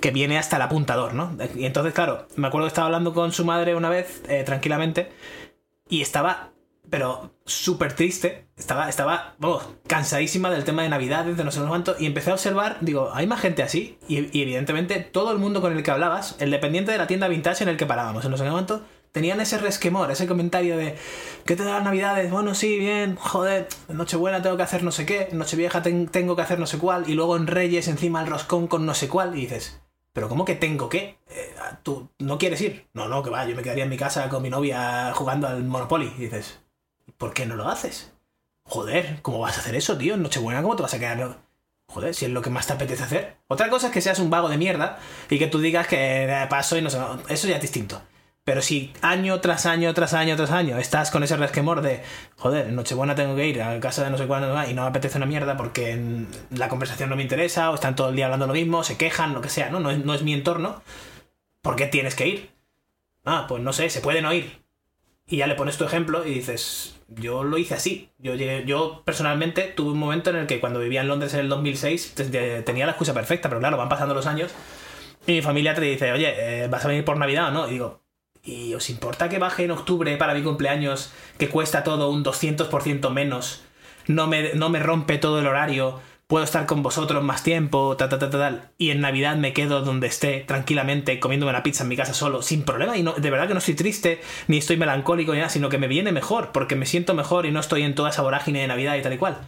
que 0.00 0.10
viene 0.10 0.38
hasta 0.38 0.56
el 0.56 0.62
apuntador, 0.62 1.14
¿no? 1.14 1.36
Y 1.56 1.66
entonces, 1.66 1.92
claro, 1.92 2.26
me 2.36 2.46
acuerdo 2.46 2.66
que 2.66 2.68
estaba 2.68 2.86
hablando 2.86 3.12
con 3.12 3.32
su 3.32 3.44
madre 3.44 3.74
una 3.74 3.90
vez, 3.90 4.22
eh, 4.28 4.44
tranquilamente, 4.44 5.10
y 5.88 6.00
estaba, 6.00 6.53
pero 6.90 7.34
súper 7.44 7.94
triste, 7.94 8.46
estaba, 8.56 8.88
estaba, 8.88 9.34
cansadísima 9.86 10.50
del 10.50 10.64
tema 10.64 10.82
de 10.82 10.88
Navidades, 10.88 11.36
de 11.36 11.44
no 11.44 11.50
sé 11.50 11.60
cuánto, 11.66 11.96
y 11.98 12.06
empecé 12.06 12.30
a 12.30 12.34
observar, 12.34 12.78
digo, 12.80 13.10
hay 13.12 13.26
más 13.26 13.40
gente 13.40 13.62
así, 13.62 13.98
y, 14.08 14.36
y 14.36 14.42
evidentemente 14.42 15.00
todo 15.00 15.32
el 15.32 15.38
mundo 15.38 15.60
con 15.60 15.72
el 15.76 15.82
que 15.82 15.90
hablabas, 15.90 16.36
el 16.40 16.50
dependiente 16.50 16.92
de 16.92 16.98
la 16.98 17.06
tienda 17.06 17.28
vintage 17.28 17.62
en 17.64 17.70
el 17.70 17.76
que 17.76 17.86
parábamos, 17.86 18.24
en 18.24 18.30
no 18.30 18.36
sé 18.36 18.48
cuánto, 18.48 18.82
tenían 19.12 19.40
ese 19.40 19.58
resquemor, 19.58 20.10
ese 20.10 20.26
comentario 20.26 20.76
de, 20.76 20.96
¿qué 21.44 21.56
te 21.56 21.64
da 21.64 21.74
las 21.74 21.84
Navidades? 21.84 22.30
Bueno, 22.30 22.54
sí, 22.54 22.78
bien, 22.78 23.16
joder, 23.16 23.68
Nochebuena 23.88 24.42
tengo 24.42 24.56
que 24.56 24.62
hacer 24.64 24.82
no 24.82 24.90
sé 24.92 25.06
qué, 25.06 25.28
Nochevieja 25.32 25.82
ten- 25.82 26.08
tengo 26.08 26.36
que 26.36 26.42
hacer 26.42 26.58
no 26.58 26.66
sé 26.66 26.78
cuál, 26.78 27.08
y 27.08 27.14
luego 27.14 27.36
en 27.36 27.46
Reyes 27.46 27.88
encima 27.88 28.20
el 28.22 28.28
roscón 28.28 28.66
con 28.66 28.86
no 28.86 28.94
sé 28.94 29.08
cuál, 29.08 29.36
y 29.36 29.42
dices, 29.42 29.80
¿Pero 30.12 30.28
cómo 30.28 30.44
que 30.44 30.54
tengo 30.54 30.88
que? 30.88 31.18
Eh, 31.28 31.54
¿Tú 31.82 32.08
no 32.20 32.38
quieres 32.38 32.60
ir? 32.60 32.88
No, 32.94 33.08
no, 33.08 33.22
que 33.22 33.30
va, 33.30 33.44
yo 33.46 33.56
me 33.56 33.62
quedaría 33.62 33.82
en 33.84 33.90
mi 33.90 33.96
casa 33.96 34.28
con 34.28 34.42
mi 34.42 34.48
novia 34.50 35.12
jugando 35.12 35.48
al 35.48 35.64
Monopoly. 35.64 36.12
Y 36.16 36.20
dices, 36.22 36.60
¿por 37.18 37.34
qué 37.34 37.46
no 37.46 37.56
lo 37.56 37.68
haces? 37.68 38.12
Joder, 38.64 39.20
¿cómo 39.22 39.40
vas 39.40 39.56
a 39.58 39.60
hacer 39.60 39.74
eso, 39.74 39.96
tío? 39.98 40.14
En 40.14 40.22
Nochebuena, 40.22 40.62
¿cómo 40.62 40.76
te 40.76 40.82
vas 40.82 40.94
a 40.94 40.98
quedar? 40.98 41.38
Joder, 41.86 42.14
si 42.14 42.24
es 42.24 42.30
lo 42.30 42.42
que 42.42 42.50
más 42.50 42.66
te 42.66 42.72
apetece 42.72 43.02
hacer. 43.02 43.36
Otra 43.48 43.68
cosa 43.68 43.88
es 43.88 43.92
que 43.92 44.00
seas 44.00 44.18
un 44.18 44.30
vago 44.30 44.48
de 44.48 44.56
mierda 44.56 44.98
y 45.28 45.38
que 45.38 45.46
tú 45.46 45.60
digas 45.60 45.86
que 45.86 46.46
paso 46.48 46.76
y 46.76 46.82
no 46.82 46.90
sé, 46.90 46.98
eso 47.28 47.46
ya 47.46 47.56
es 47.56 47.62
distinto. 47.62 48.02
Pero 48.44 48.60
si 48.60 48.92
año 49.00 49.40
tras 49.40 49.64
año, 49.64 49.92
tras 49.94 50.12
año, 50.12 50.36
tras 50.36 50.50
año 50.50 50.76
estás 50.76 51.10
con 51.10 51.22
ese 51.22 51.36
resquemor 51.36 51.80
de, 51.80 52.02
joder, 52.36 52.66
en 52.66 52.74
Nochebuena 52.74 53.14
tengo 53.14 53.34
que 53.36 53.48
ir 53.48 53.62
a 53.62 53.80
casa 53.80 54.04
de 54.04 54.10
no 54.10 54.18
sé 54.18 54.26
cuándo 54.26 54.54
y 54.68 54.74
no 54.74 54.84
apetece 54.84 55.16
una 55.16 55.26
mierda 55.26 55.56
porque 55.56 55.98
la 56.50 56.68
conversación 56.68 57.08
no 57.08 57.16
me 57.16 57.22
interesa 57.22 57.70
o 57.70 57.74
están 57.74 57.96
todo 57.96 58.10
el 58.10 58.16
día 58.16 58.26
hablando 58.26 58.46
lo 58.46 58.52
mismo, 58.52 58.84
se 58.84 58.98
quejan, 58.98 59.32
lo 59.32 59.40
que 59.40 59.48
sea, 59.48 59.70
¿no? 59.70 59.80
No 59.80 59.90
es, 59.90 60.04
no 60.04 60.12
es 60.12 60.22
mi 60.22 60.34
entorno. 60.34 60.82
¿Por 61.62 61.76
qué 61.76 61.86
tienes 61.86 62.14
que 62.14 62.28
ir? 62.28 62.50
Ah, 63.24 63.46
pues 63.48 63.62
no 63.62 63.72
sé, 63.72 63.88
se 63.88 64.02
puede 64.02 64.20
no 64.20 64.32
ir. 64.34 64.62
Y 65.26 65.38
ya 65.38 65.46
le 65.46 65.54
pones 65.54 65.78
tu 65.78 65.84
ejemplo 65.84 66.26
y 66.26 66.34
dices, 66.34 66.96
yo 67.08 67.44
lo 67.44 67.58
hice 67.58 67.74
así. 67.74 68.10
Yo, 68.18 68.34
yo 68.34 69.02
personalmente 69.04 69.62
tuve 69.74 69.92
un 69.92 69.98
momento 69.98 70.30
en 70.30 70.36
el 70.36 70.46
que 70.46 70.60
cuando 70.60 70.80
vivía 70.80 71.00
en 71.02 71.08
Londres 71.08 71.34
en 71.34 71.40
el 71.40 71.48
2006 71.48 72.14
te- 72.14 72.24
te- 72.24 72.62
tenía 72.62 72.86
la 72.86 72.92
excusa 72.92 73.14
perfecta, 73.14 73.48
pero 73.48 73.60
claro, 73.60 73.76
van 73.76 73.88
pasando 73.88 74.14
los 74.14 74.26
años 74.26 74.52
y 75.26 75.32
mi 75.32 75.42
familia 75.42 75.74
te 75.74 75.80
dice, 75.80 76.12
oye, 76.12 76.64
eh, 76.64 76.68
¿vas 76.68 76.84
a 76.84 76.88
venir 76.88 77.04
por 77.04 77.16
Navidad 77.16 77.48
o 77.48 77.50
no? 77.52 77.68
Y 77.68 77.72
digo, 77.72 78.02
¿y 78.42 78.74
os 78.74 78.90
importa 78.90 79.28
que 79.28 79.38
baje 79.38 79.64
en 79.64 79.70
octubre 79.70 80.16
para 80.16 80.34
mi 80.34 80.42
cumpleaños, 80.42 81.12
que 81.38 81.48
cuesta 81.48 81.82
todo 81.84 82.10
un 82.10 82.22
200% 82.22 83.10
menos? 83.10 83.62
No 84.06 84.26
me, 84.26 84.52
no 84.54 84.68
me 84.68 84.80
rompe 84.80 85.16
todo 85.16 85.40
el 85.40 85.46
horario, 85.46 86.00
puedo 86.26 86.44
estar 86.44 86.66
con 86.66 86.82
vosotros 86.82 87.22
más 87.22 87.42
tiempo, 87.42 87.96
ta, 87.96 88.08
ta, 88.08 88.18
ta, 88.18 88.30
ta, 88.30 88.38
tal. 88.38 88.70
Y 88.78 88.90
en 88.90 89.00
Navidad 89.00 89.36
me 89.36 89.52
quedo 89.52 89.82
donde 89.82 90.06
esté, 90.06 90.40
tranquilamente, 90.40 91.20
comiéndome 91.20 91.50
una 91.50 91.62
pizza 91.62 91.82
en 91.82 91.88
mi 91.88 91.96
casa 91.96 92.14
solo, 92.14 92.42
sin 92.42 92.62
problema. 92.62 92.96
Y 92.96 93.02
no, 93.02 93.12
de 93.12 93.30
verdad 93.30 93.48
que 93.48 93.54
no 93.54 93.58
estoy 93.58 93.74
triste, 93.74 94.20
ni 94.48 94.58
estoy 94.58 94.76
melancólico, 94.76 95.32
ni 95.32 95.38
nada, 95.38 95.50
sino 95.50 95.68
que 95.68 95.78
me 95.78 95.88
viene 95.88 96.12
mejor, 96.12 96.52
porque 96.52 96.76
me 96.76 96.86
siento 96.86 97.14
mejor 97.14 97.46
y 97.46 97.52
no 97.52 97.60
estoy 97.60 97.82
en 97.82 97.94
toda 97.94 98.10
esa 98.10 98.22
vorágine 98.22 98.60
de 98.60 98.68
Navidad 98.68 98.96
y 98.96 99.02
tal 99.02 99.12
y 99.12 99.18
cual. 99.18 99.38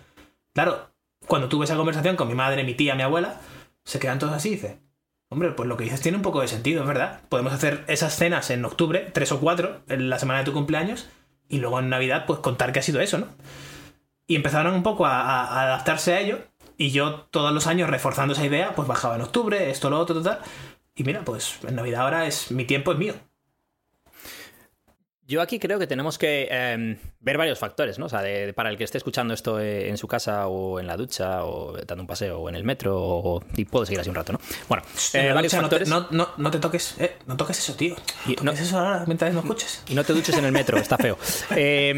Claro, 0.54 0.90
cuando 1.26 1.48
tuve 1.48 1.64
esa 1.64 1.76
conversación 1.76 2.16
con 2.16 2.28
mi 2.28 2.34
madre, 2.34 2.64
mi 2.64 2.74
tía, 2.74 2.94
mi 2.94 3.02
abuela, 3.02 3.40
se 3.84 3.98
quedan 3.98 4.18
todos 4.18 4.34
así 4.34 4.50
dice, 4.50 4.80
Hombre, 5.28 5.50
pues 5.50 5.68
lo 5.68 5.76
que 5.76 5.84
dices 5.84 6.00
tiene 6.00 6.16
un 6.16 6.22
poco 6.22 6.40
de 6.40 6.46
sentido, 6.48 6.82
es 6.82 6.86
verdad. 6.86 7.20
Podemos 7.28 7.52
hacer 7.52 7.84
esas 7.88 8.14
cenas 8.14 8.50
en 8.50 8.64
octubre, 8.64 9.10
tres 9.12 9.32
o 9.32 9.40
cuatro, 9.40 9.82
en 9.88 10.08
la 10.08 10.20
semana 10.20 10.38
de 10.40 10.44
tu 10.44 10.52
cumpleaños, 10.52 11.08
y 11.48 11.58
luego 11.58 11.80
en 11.80 11.88
Navidad, 11.88 12.26
pues 12.26 12.38
contar 12.38 12.72
que 12.72 12.78
ha 12.78 12.82
sido 12.82 13.00
eso, 13.00 13.18
¿no? 13.18 13.26
Y 14.28 14.36
empezaron 14.36 14.74
un 14.74 14.82
poco 14.82 15.06
a 15.06 15.62
adaptarse 15.62 16.14
a 16.14 16.20
ello, 16.20 16.38
y 16.78 16.90
yo 16.90 17.26
todos 17.30 17.52
los 17.52 17.66
años 17.66 17.90
reforzando 17.90 18.34
esa 18.34 18.44
idea, 18.46 18.74
pues 18.74 18.88
bajaba 18.88 19.16
en 19.16 19.22
octubre, 19.22 19.70
esto, 19.70 19.90
lo 19.90 19.98
otro, 19.98 20.22
tal. 20.22 20.40
Y 20.94 21.04
mira, 21.04 21.24
pues 21.24 21.58
en 21.66 21.76
Navidad 21.76 22.02
ahora 22.02 22.26
es 22.26 22.50
mi 22.50 22.64
tiempo 22.64 22.92
es 22.92 22.98
mío. 22.98 23.14
Yo 25.28 25.42
aquí 25.42 25.58
creo 25.58 25.78
que 25.80 25.88
tenemos 25.88 26.18
que 26.18 26.46
eh, 26.50 26.96
ver 27.20 27.36
varios 27.36 27.58
factores, 27.58 27.98
¿no? 27.98 28.06
O 28.06 28.08
sea, 28.08 28.22
de- 28.22 28.52
para 28.54 28.70
el 28.70 28.76
que 28.78 28.84
esté 28.84 28.96
escuchando 28.98 29.34
esto 29.34 29.58
eh, 29.58 29.88
en 29.88 29.96
su 29.98 30.06
casa 30.06 30.46
o 30.46 30.78
en 30.78 30.86
la 30.86 30.96
ducha 30.96 31.44
o 31.44 31.76
dando 31.84 32.02
un 32.02 32.06
paseo 32.06 32.38
o 32.38 32.48
en 32.48 32.54
el 32.54 32.62
metro 32.62 32.94
o, 32.96 33.42
y 33.56 33.64
puedo 33.64 33.84
seguir 33.84 33.98
así 34.00 34.08
un 34.08 34.14
rato, 34.14 34.32
¿no? 34.32 34.40
Bueno, 34.68 34.84
En 35.14 35.26
eh, 35.26 35.32
varios 35.32 35.50
ducha 35.52 35.62
no, 35.62 35.68
te, 35.68 35.84
factores. 35.84 35.88
no, 36.12 36.28
no- 36.36 36.50
te 36.52 36.58
toques, 36.60 36.94
eh, 37.00 37.16
no 37.26 37.36
toques 37.36 37.58
eso, 37.58 37.74
tío. 37.74 37.96
Y 38.26 38.36
No 38.36 38.52
toques 38.52 38.60
eso 38.60 38.78
ahora 38.78 39.02
mientras 39.06 39.34
no 39.34 39.40
escuches. 39.40 39.82
Y 39.88 39.94
no 39.94 40.04
te 40.04 40.12
duches 40.12 40.36
en 40.38 40.44
el 40.44 40.52
metro, 40.52 40.78
está 40.78 40.96
feo. 40.96 41.18
Eh, 41.56 41.94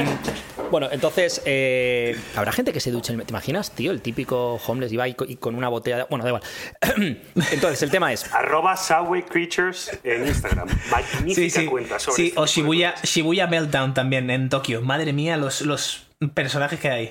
bueno, 0.71 0.89
entonces, 0.91 1.43
eh, 1.47 2.17
habrá 2.37 2.53
gente 2.53 2.73
que 2.73 2.81
se 2.81 2.91
duche 2.91 3.11
en 3.11 3.15
el 3.15 3.19
metro. 3.19 3.29
¿Te 3.29 3.33
imaginas, 3.33 3.71
tío? 3.73 3.91
El 3.91 4.01
típico 4.03 4.55
homeless 4.67 4.93
iba 4.93 5.05
ahí 5.05 5.15
co- 5.15 5.25
y 5.27 5.37
con 5.37 5.55
una 5.55 5.69
botella 5.69 5.97
de... 5.99 6.05
Bueno, 6.09 6.25
da 6.25 6.31
igual. 6.31 6.43
Entonces, 7.53 7.83
el 7.83 7.91
tema 7.91 8.13
es... 8.13 8.33
Arroba 8.33 8.77
Subway 8.77 9.23
Creatures 9.23 9.99
en 10.05 10.27
Instagram. 10.27 10.69
Magnífica 10.91 11.67
cuenta 11.67 11.99
sobre 11.99 12.17
sí, 12.17 12.27
este 12.29 12.41
o 12.41 12.47
Shibuya. 12.47 12.95
Shibuya 13.19 13.49
Meltdown 13.49 13.95
también 13.95 14.31
en 14.31 14.49
Tokio. 14.49 14.81
Madre 14.81 15.13
mía, 15.13 15.37
los, 15.37 15.63
los 15.63 16.07
personajes 16.35 16.79
que 16.79 16.89
hay. 16.89 17.11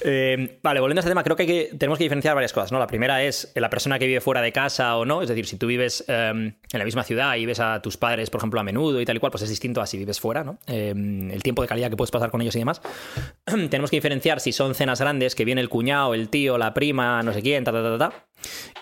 Eh, 0.00 0.58
vale, 0.64 0.80
volviendo 0.80 0.98
a 0.98 1.02
este 1.02 1.12
tema, 1.12 1.22
creo 1.22 1.36
que, 1.36 1.70
tenemos 1.78 1.96
que 1.96 2.02
diferenciar 2.02 2.34
varias 2.34 2.52
cosas, 2.52 2.72
¿no? 2.72 2.80
La 2.80 2.88
primera 2.88 3.22
es 3.22 3.52
la 3.54 3.70
persona 3.70 4.00
que 4.00 4.08
vive 4.08 4.20
fuera 4.20 4.42
de 4.42 4.50
casa 4.50 4.96
o 4.96 5.04
no, 5.04 5.22
es 5.22 5.28
decir, 5.28 5.46
si 5.46 5.56
tú 5.56 5.68
vives 5.68 6.04
eh, 6.08 6.30
en 6.30 6.56
la 6.72 6.84
misma 6.84 7.04
ciudad 7.04 7.36
y 7.36 7.46
ves 7.46 7.60
a 7.60 7.80
tus 7.80 7.96
padres, 7.96 8.30
por 8.30 8.40
ejemplo, 8.40 8.58
a 8.58 8.64
menudo 8.64 9.00
y 9.00 9.04
tal 9.04 9.18
y 9.18 9.20
cual, 9.20 9.30
pues 9.30 9.44
es 9.44 9.48
distinto 9.48 9.80
a 9.80 9.86
si 9.86 9.96
vives 9.96 10.18
fuera, 10.18 10.42
¿no? 10.42 10.58
Eh, 10.66 10.90
el 10.90 11.42
tiempo 11.44 11.62
de 11.62 11.68
calidad 11.68 11.88
que 11.88 11.96
puedes 11.96 12.10
pasar 12.10 12.32
con 12.32 12.42
ellos 12.42 12.56
y 12.56 12.58
demás. 12.58 12.82
tenemos 13.70 13.90
que 13.90 13.96
diferenciar 13.98 14.40
si 14.40 14.50
son 14.50 14.74
cenas 14.74 15.00
grandes, 15.00 15.36
que 15.36 15.44
viene 15.44 15.60
el 15.60 15.68
cuñado, 15.68 16.14
el 16.14 16.30
tío, 16.30 16.58
la 16.58 16.74
prima, 16.74 17.22
no 17.22 17.32
sé 17.32 17.42
quién, 17.42 17.62
ta, 17.62 17.70
ta, 17.70 17.80
ta, 17.80 17.96
ta. 17.96 18.10
ta. 18.10 18.26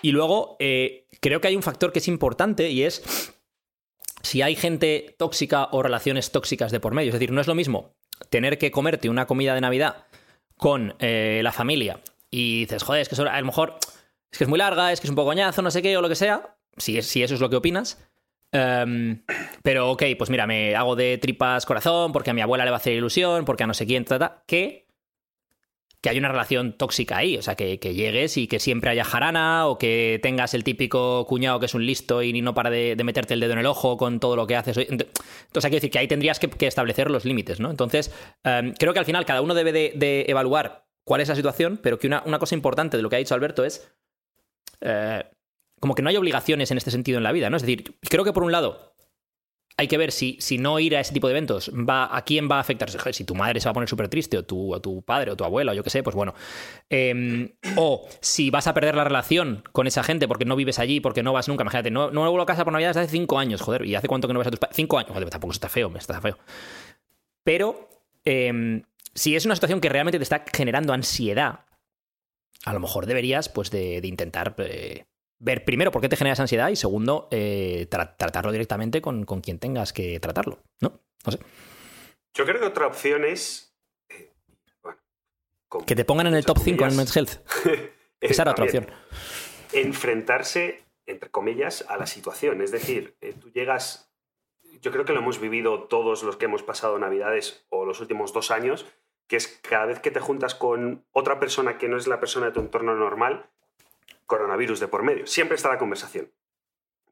Y 0.01 0.11
luego, 0.11 0.57
eh, 0.59 1.05
creo 1.21 1.39
que 1.39 1.49
hay 1.49 1.55
un 1.55 1.61
factor 1.61 1.91
que 1.91 1.99
es 1.99 2.07
importante 2.07 2.71
y 2.71 2.81
es 2.81 3.36
si 4.21 4.41
hay 4.41 4.55
gente 4.55 5.15
tóxica 5.17 5.69
o 5.71 5.83
relaciones 5.83 6.31
tóxicas 6.31 6.71
de 6.71 6.79
por 6.79 6.93
medio. 6.93 7.09
Es 7.09 7.13
decir, 7.13 7.31
no 7.31 7.41
es 7.41 7.47
lo 7.47 7.55
mismo 7.55 7.95
tener 8.29 8.57
que 8.57 8.71
comerte 8.71 9.09
una 9.09 9.27
comida 9.27 9.53
de 9.53 9.61
Navidad 9.61 10.05
con 10.57 10.95
eh, 10.99 11.41
la 11.43 11.51
familia 11.51 12.01
y 12.31 12.61
dices, 12.61 12.83
joder, 12.83 13.01
es 13.01 13.09
que 13.09 13.21
a 13.21 13.39
lo 13.39 13.45
mejor 13.45 13.77
es 14.31 14.37
que 14.37 14.43
es 14.43 14.49
muy 14.49 14.59
larga, 14.59 14.91
es 14.91 14.99
que 14.99 15.07
es 15.07 15.09
un 15.09 15.15
poco 15.15 15.29
coñazo, 15.29 15.61
no 15.61 15.71
sé 15.71 15.81
qué, 15.81 15.95
o 15.97 16.01
lo 16.01 16.09
que 16.09 16.15
sea, 16.15 16.55
si, 16.77 17.01
si 17.01 17.23
eso 17.23 17.35
es 17.35 17.41
lo 17.41 17.49
que 17.49 17.55
opinas. 17.55 18.03
Em, 18.51 19.23
pero 19.61 19.91
ok, 19.91 20.03
pues 20.17 20.29
mira, 20.29 20.47
me 20.47 20.75
hago 20.75 20.95
de 20.95 21.17
tripas 21.17 21.65
corazón 21.65 22.11
porque 22.11 22.31
a 22.31 22.33
mi 22.33 22.41
abuela 22.41 22.63
le 22.65 22.71
va 22.71 22.77
a 22.77 22.79
hacer 22.79 22.93
ilusión, 22.93 23.45
porque 23.45 23.63
a 23.63 23.67
no 23.67 23.73
sé 23.73 23.85
quién, 23.85 24.05
trata, 24.05 24.43
que, 24.47 24.86
que 26.01 26.09
hay 26.09 26.17
una 26.19 26.29
relación 26.29 26.73
tóxica 26.73 27.17
ahí, 27.17 27.37
o 27.37 27.41
sea, 27.41 27.55
que, 27.55 27.79
que 27.79 27.95
llegues 27.95 28.37
y 28.37 28.47
que 28.47 28.59
siempre 28.59 28.91
haya 28.91 29.03
jarana 29.03 29.67
o 29.67 29.77
que 29.77 30.19
tengas 30.21 30.53
el 30.53 30.63
típico 30.63 31.25
cuñado 31.25 31.59
que 31.59 31.65
es 31.65 31.73
un 31.73 31.85
listo 31.85 32.21
y 32.21 32.39
no 32.41 32.53
para 32.53 32.69
de, 32.69 32.95
meterte 33.03 33.33
el 33.33 33.39
dedo 33.39 33.53
en 33.53 33.59
el 33.59 33.65
ojo 33.65 33.97
con 33.97 34.19
todo 34.19 34.35
lo 34.35 34.45
que 34.45 34.55
haces. 34.55 34.77
Ent- 34.77 35.07
Entonces, 35.47 35.65
hay 35.65 35.71
que 35.71 35.77
decir 35.77 35.89
que 35.91 35.99
ahí 35.99 36.07
tendrías 36.07 36.39
que, 36.39 36.67
establecer 36.67 37.09
los 37.09 37.25
límites, 37.25 37.59
¿no? 37.59 37.71
Entonces, 37.71 38.13
em, 38.43 38.73
creo 38.73 38.93
que 38.93 38.99
al 38.99 39.05
final 39.05 39.25
cada 39.25 39.41
uno 39.41 39.53
debe 39.55 39.71
de, 39.71 39.93
de 39.95 40.25
evaluar 40.27 40.85
cuál 41.03 41.21
es 41.21 41.29
la 41.29 41.35
situación, 41.35 41.79
pero 41.81 41.97
que 41.97 42.07
una, 42.07 42.21
una 42.25 42.37
cosa 42.37 42.53
importante 42.53 42.97
de 42.97 43.03
lo 43.03 43.09
que 43.09 43.15
ha 43.15 43.19
dicho 43.19 43.33
Alberto 43.33 43.65
es 43.65 43.91
eh, 44.81 45.23
como 45.79 45.95
que 45.95 46.01
no 46.01 46.09
hay 46.09 46.17
obligaciones 46.17 46.69
en 46.71 46.77
este 46.77 46.91
sentido 46.91 47.17
en 47.17 47.23
la 47.23 47.31
vida, 47.31 47.49
¿no? 47.49 47.57
Es 47.57 47.63
decir, 47.63 47.95
creo 48.09 48.23
que 48.23 48.33
por 48.33 48.43
un 48.43 48.51
lado 48.51 48.93
hay 49.79 49.87
que 49.87 49.97
ver 49.97 50.11
si, 50.11 50.37
si 50.39 50.57
no 50.57 50.79
ir 50.79 50.95
a 50.95 50.99
ese 50.99 51.13
tipo 51.13 51.27
de 51.27 51.33
eventos 51.33 51.71
va 51.71 52.15
a 52.15 52.23
quién 52.23 52.49
va 52.49 52.57
a 52.57 52.59
afectar. 52.61 52.89
Si 52.89 53.23
tu 53.23 53.35
madre 53.35 53.59
se 53.59 53.65
va 53.65 53.71
a 53.71 53.73
poner 53.75 53.87
súper 53.87 54.09
triste, 54.09 54.35
o 54.35 54.43
tu, 54.43 54.73
o 54.73 54.81
tu 54.81 55.03
padre, 55.03 55.31
o 55.31 55.37
tu 55.37 55.43
abuela, 55.43 55.71
o 55.71 55.75
yo 55.75 55.83
qué 55.83 55.91
sé, 55.91 56.01
pues 56.01 56.15
bueno. 56.15 56.33
Eh, 56.89 57.53
o 57.75 58.09
si 58.19 58.49
vas 58.49 58.65
a 58.65 58.73
perder 58.73 58.95
la 58.95 59.03
relación 59.03 59.63
con 59.71 59.85
esa 59.85 60.03
gente 60.03 60.27
porque 60.27 60.45
no 60.45 60.55
vives 60.55 60.79
allí, 60.79 60.99
porque 60.99 61.21
no 61.21 61.31
vas 61.31 61.47
nunca. 61.47 61.63
Imagínate, 61.63 61.91
no, 61.91 62.09
no 62.09 62.21
vuelvo 62.21 62.41
a 62.41 62.47
casa 62.47 62.63
por 62.63 62.73
Navidad 62.73 62.89
desde 62.89 63.01
hace 63.01 63.11
cinco 63.11 63.37
años, 63.37 63.61
joder. 63.61 63.85
¿Y 63.85 63.93
hace 63.93 64.07
cuánto 64.07 64.27
que 64.27 64.33
no 64.33 64.39
ves 64.39 64.47
a 64.47 64.51
tus 64.51 64.59
padres? 64.59 64.75
Cinco 64.75 64.97
años. 64.97 65.11
Joder, 65.11 65.29
tampoco 65.29 65.53
está 65.53 65.69
feo, 65.69 65.91
me 65.91 65.99
está 65.99 66.19
feo. 66.19 66.39
Pero 67.43 67.87
eh, 68.25 68.81
si 69.13 69.35
es 69.35 69.45
una 69.45 69.53
situación 69.53 69.79
que 69.79 69.89
realmente 69.89 70.17
te 70.17 70.23
está 70.23 70.43
generando 70.51 70.91
ansiedad, 70.91 71.59
a 72.65 72.73
lo 72.73 72.79
mejor 72.79 73.05
deberías, 73.05 73.47
pues, 73.47 73.69
de, 73.69 74.01
de 74.01 74.07
intentar 74.07 74.55
eh, 74.57 75.05
ver 75.39 75.63
primero 75.65 75.91
por 75.91 76.01
qué 76.01 76.09
te 76.09 76.15
genera 76.17 76.33
esa 76.33 76.43
ansiedad 76.43 76.69
y 76.69 76.75
segundo, 76.75 77.27
eh, 77.31 77.87
tra- 77.89 78.15
tratarlo 78.17 78.51
directamente 78.51 79.01
con, 79.01 79.25
con 79.25 79.41
quien 79.41 79.59
tengas 79.59 79.93
que 79.93 80.19
tratarlo, 80.19 80.63
¿no? 80.81 80.99
No 81.25 81.31
sé. 81.31 81.39
Yo 82.35 82.45
creo 82.45 82.59
que 82.59 82.65
otra 82.67 82.87
opción 82.87 83.25
es. 83.25 83.75
eh, 84.09 84.33
bueno, 84.83 84.97
Que 85.85 85.95
te 85.95 86.05
pongan 86.05 86.27
en 86.27 86.35
el 86.35 86.45
top 86.45 86.59
5 86.59 86.85
en 86.85 86.95
Men's 86.97 87.15
Health. 87.15 87.31
eh, 87.65 87.91
Esa 88.21 88.43
era 88.43 88.51
otra 88.51 88.65
opción. 88.65 88.87
Enfrentarse, 89.73 90.83
entre 91.05 91.29
comillas, 91.29 91.85
a 91.89 91.97
la 91.97 92.07
situación. 92.07 92.61
Es 92.61 92.71
decir, 92.71 93.15
eh, 93.21 93.33
tú 93.33 93.51
llegas. 93.51 94.11
Yo 94.81 94.91
creo 94.91 95.05
que 95.05 95.13
lo 95.13 95.19
hemos 95.19 95.39
vivido 95.39 95.83
todos 95.83 96.23
los 96.23 96.37
que 96.37 96.45
hemos 96.45 96.63
pasado 96.63 96.97
Navidades 96.99 97.65
o 97.69 97.85
los 97.85 97.99
últimos 97.99 98.31
dos 98.33 98.51
años, 98.51 98.85
que 99.27 99.35
es 99.35 99.47
cada 99.67 99.85
vez 99.87 99.99
que 99.99 100.11
te 100.11 100.19
juntas 100.19 100.55
con 100.55 101.05
otra 101.11 101.39
persona 101.39 101.77
que 101.77 101.89
no 101.89 101.97
es 101.97 102.07
la 102.07 102.19
persona 102.19 102.47
de 102.47 102.51
tu 102.53 102.59
entorno 102.59 102.95
normal, 102.95 103.49
coronavirus 104.27 104.79
de 104.79 104.87
por 104.87 105.03
medio. 105.03 105.25
Siempre 105.25 105.55
está 105.55 105.69
la 105.69 105.79
conversación. 105.79 106.31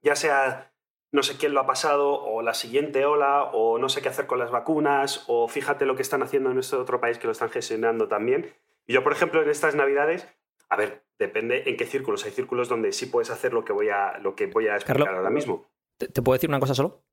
Ya 0.03 0.15
sea 0.15 0.71
no 1.15 1.23
sé 1.23 1.37
quién 1.37 1.53
lo 1.53 1.61
ha 1.61 1.65
pasado, 1.65 2.21
o 2.21 2.41
la 2.41 2.53
siguiente 2.53 3.05
ola, 3.05 3.43
o 3.53 3.79
no 3.79 3.89
sé 3.89 4.01
qué 4.01 4.09
hacer 4.09 4.27
con 4.27 4.37
las 4.37 4.51
vacunas, 4.51 5.23
o 5.27 5.47
fíjate 5.47 5.85
lo 5.85 5.95
que 5.95 6.01
están 6.01 6.21
haciendo 6.21 6.51
en 6.51 6.59
este 6.59 6.75
otro 6.75 6.99
país 6.99 7.17
que 7.17 7.25
lo 7.25 7.31
están 7.31 7.49
gestionando 7.49 8.07
también. 8.07 8.53
Y 8.85 8.93
yo, 8.93 9.03
por 9.03 9.13
ejemplo, 9.13 9.41
en 9.41 9.49
estas 9.49 9.75
Navidades, 9.75 10.27
a 10.69 10.75
ver, 10.75 11.05
depende 11.17 11.63
en 11.67 11.77
qué 11.77 11.85
círculos. 11.85 12.25
Hay 12.25 12.31
círculos 12.31 12.67
donde 12.67 12.91
sí 12.91 13.05
puedes 13.05 13.29
hacer 13.29 13.53
lo 13.53 13.63
que 13.63 13.73
voy 13.73 13.89
a, 13.89 14.19
lo 14.19 14.35
que 14.35 14.47
voy 14.47 14.67
a 14.67 14.75
explicar 14.75 15.05
Carlos. 15.05 15.17
ahora 15.17 15.29
mismo. 15.29 15.65
¿Te, 15.97 16.09
te 16.09 16.21
puedo 16.21 16.35
decir 16.35 16.49
una 16.49 16.59
cosa 16.59 16.75
solo? 16.75 17.03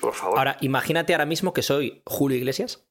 Por 0.00 0.14
favor. 0.14 0.38
Ahora, 0.38 0.56
imagínate 0.60 1.12
ahora 1.12 1.26
mismo 1.26 1.52
que 1.52 1.62
soy 1.62 2.02
Julio 2.06 2.38
Iglesias. 2.38 2.88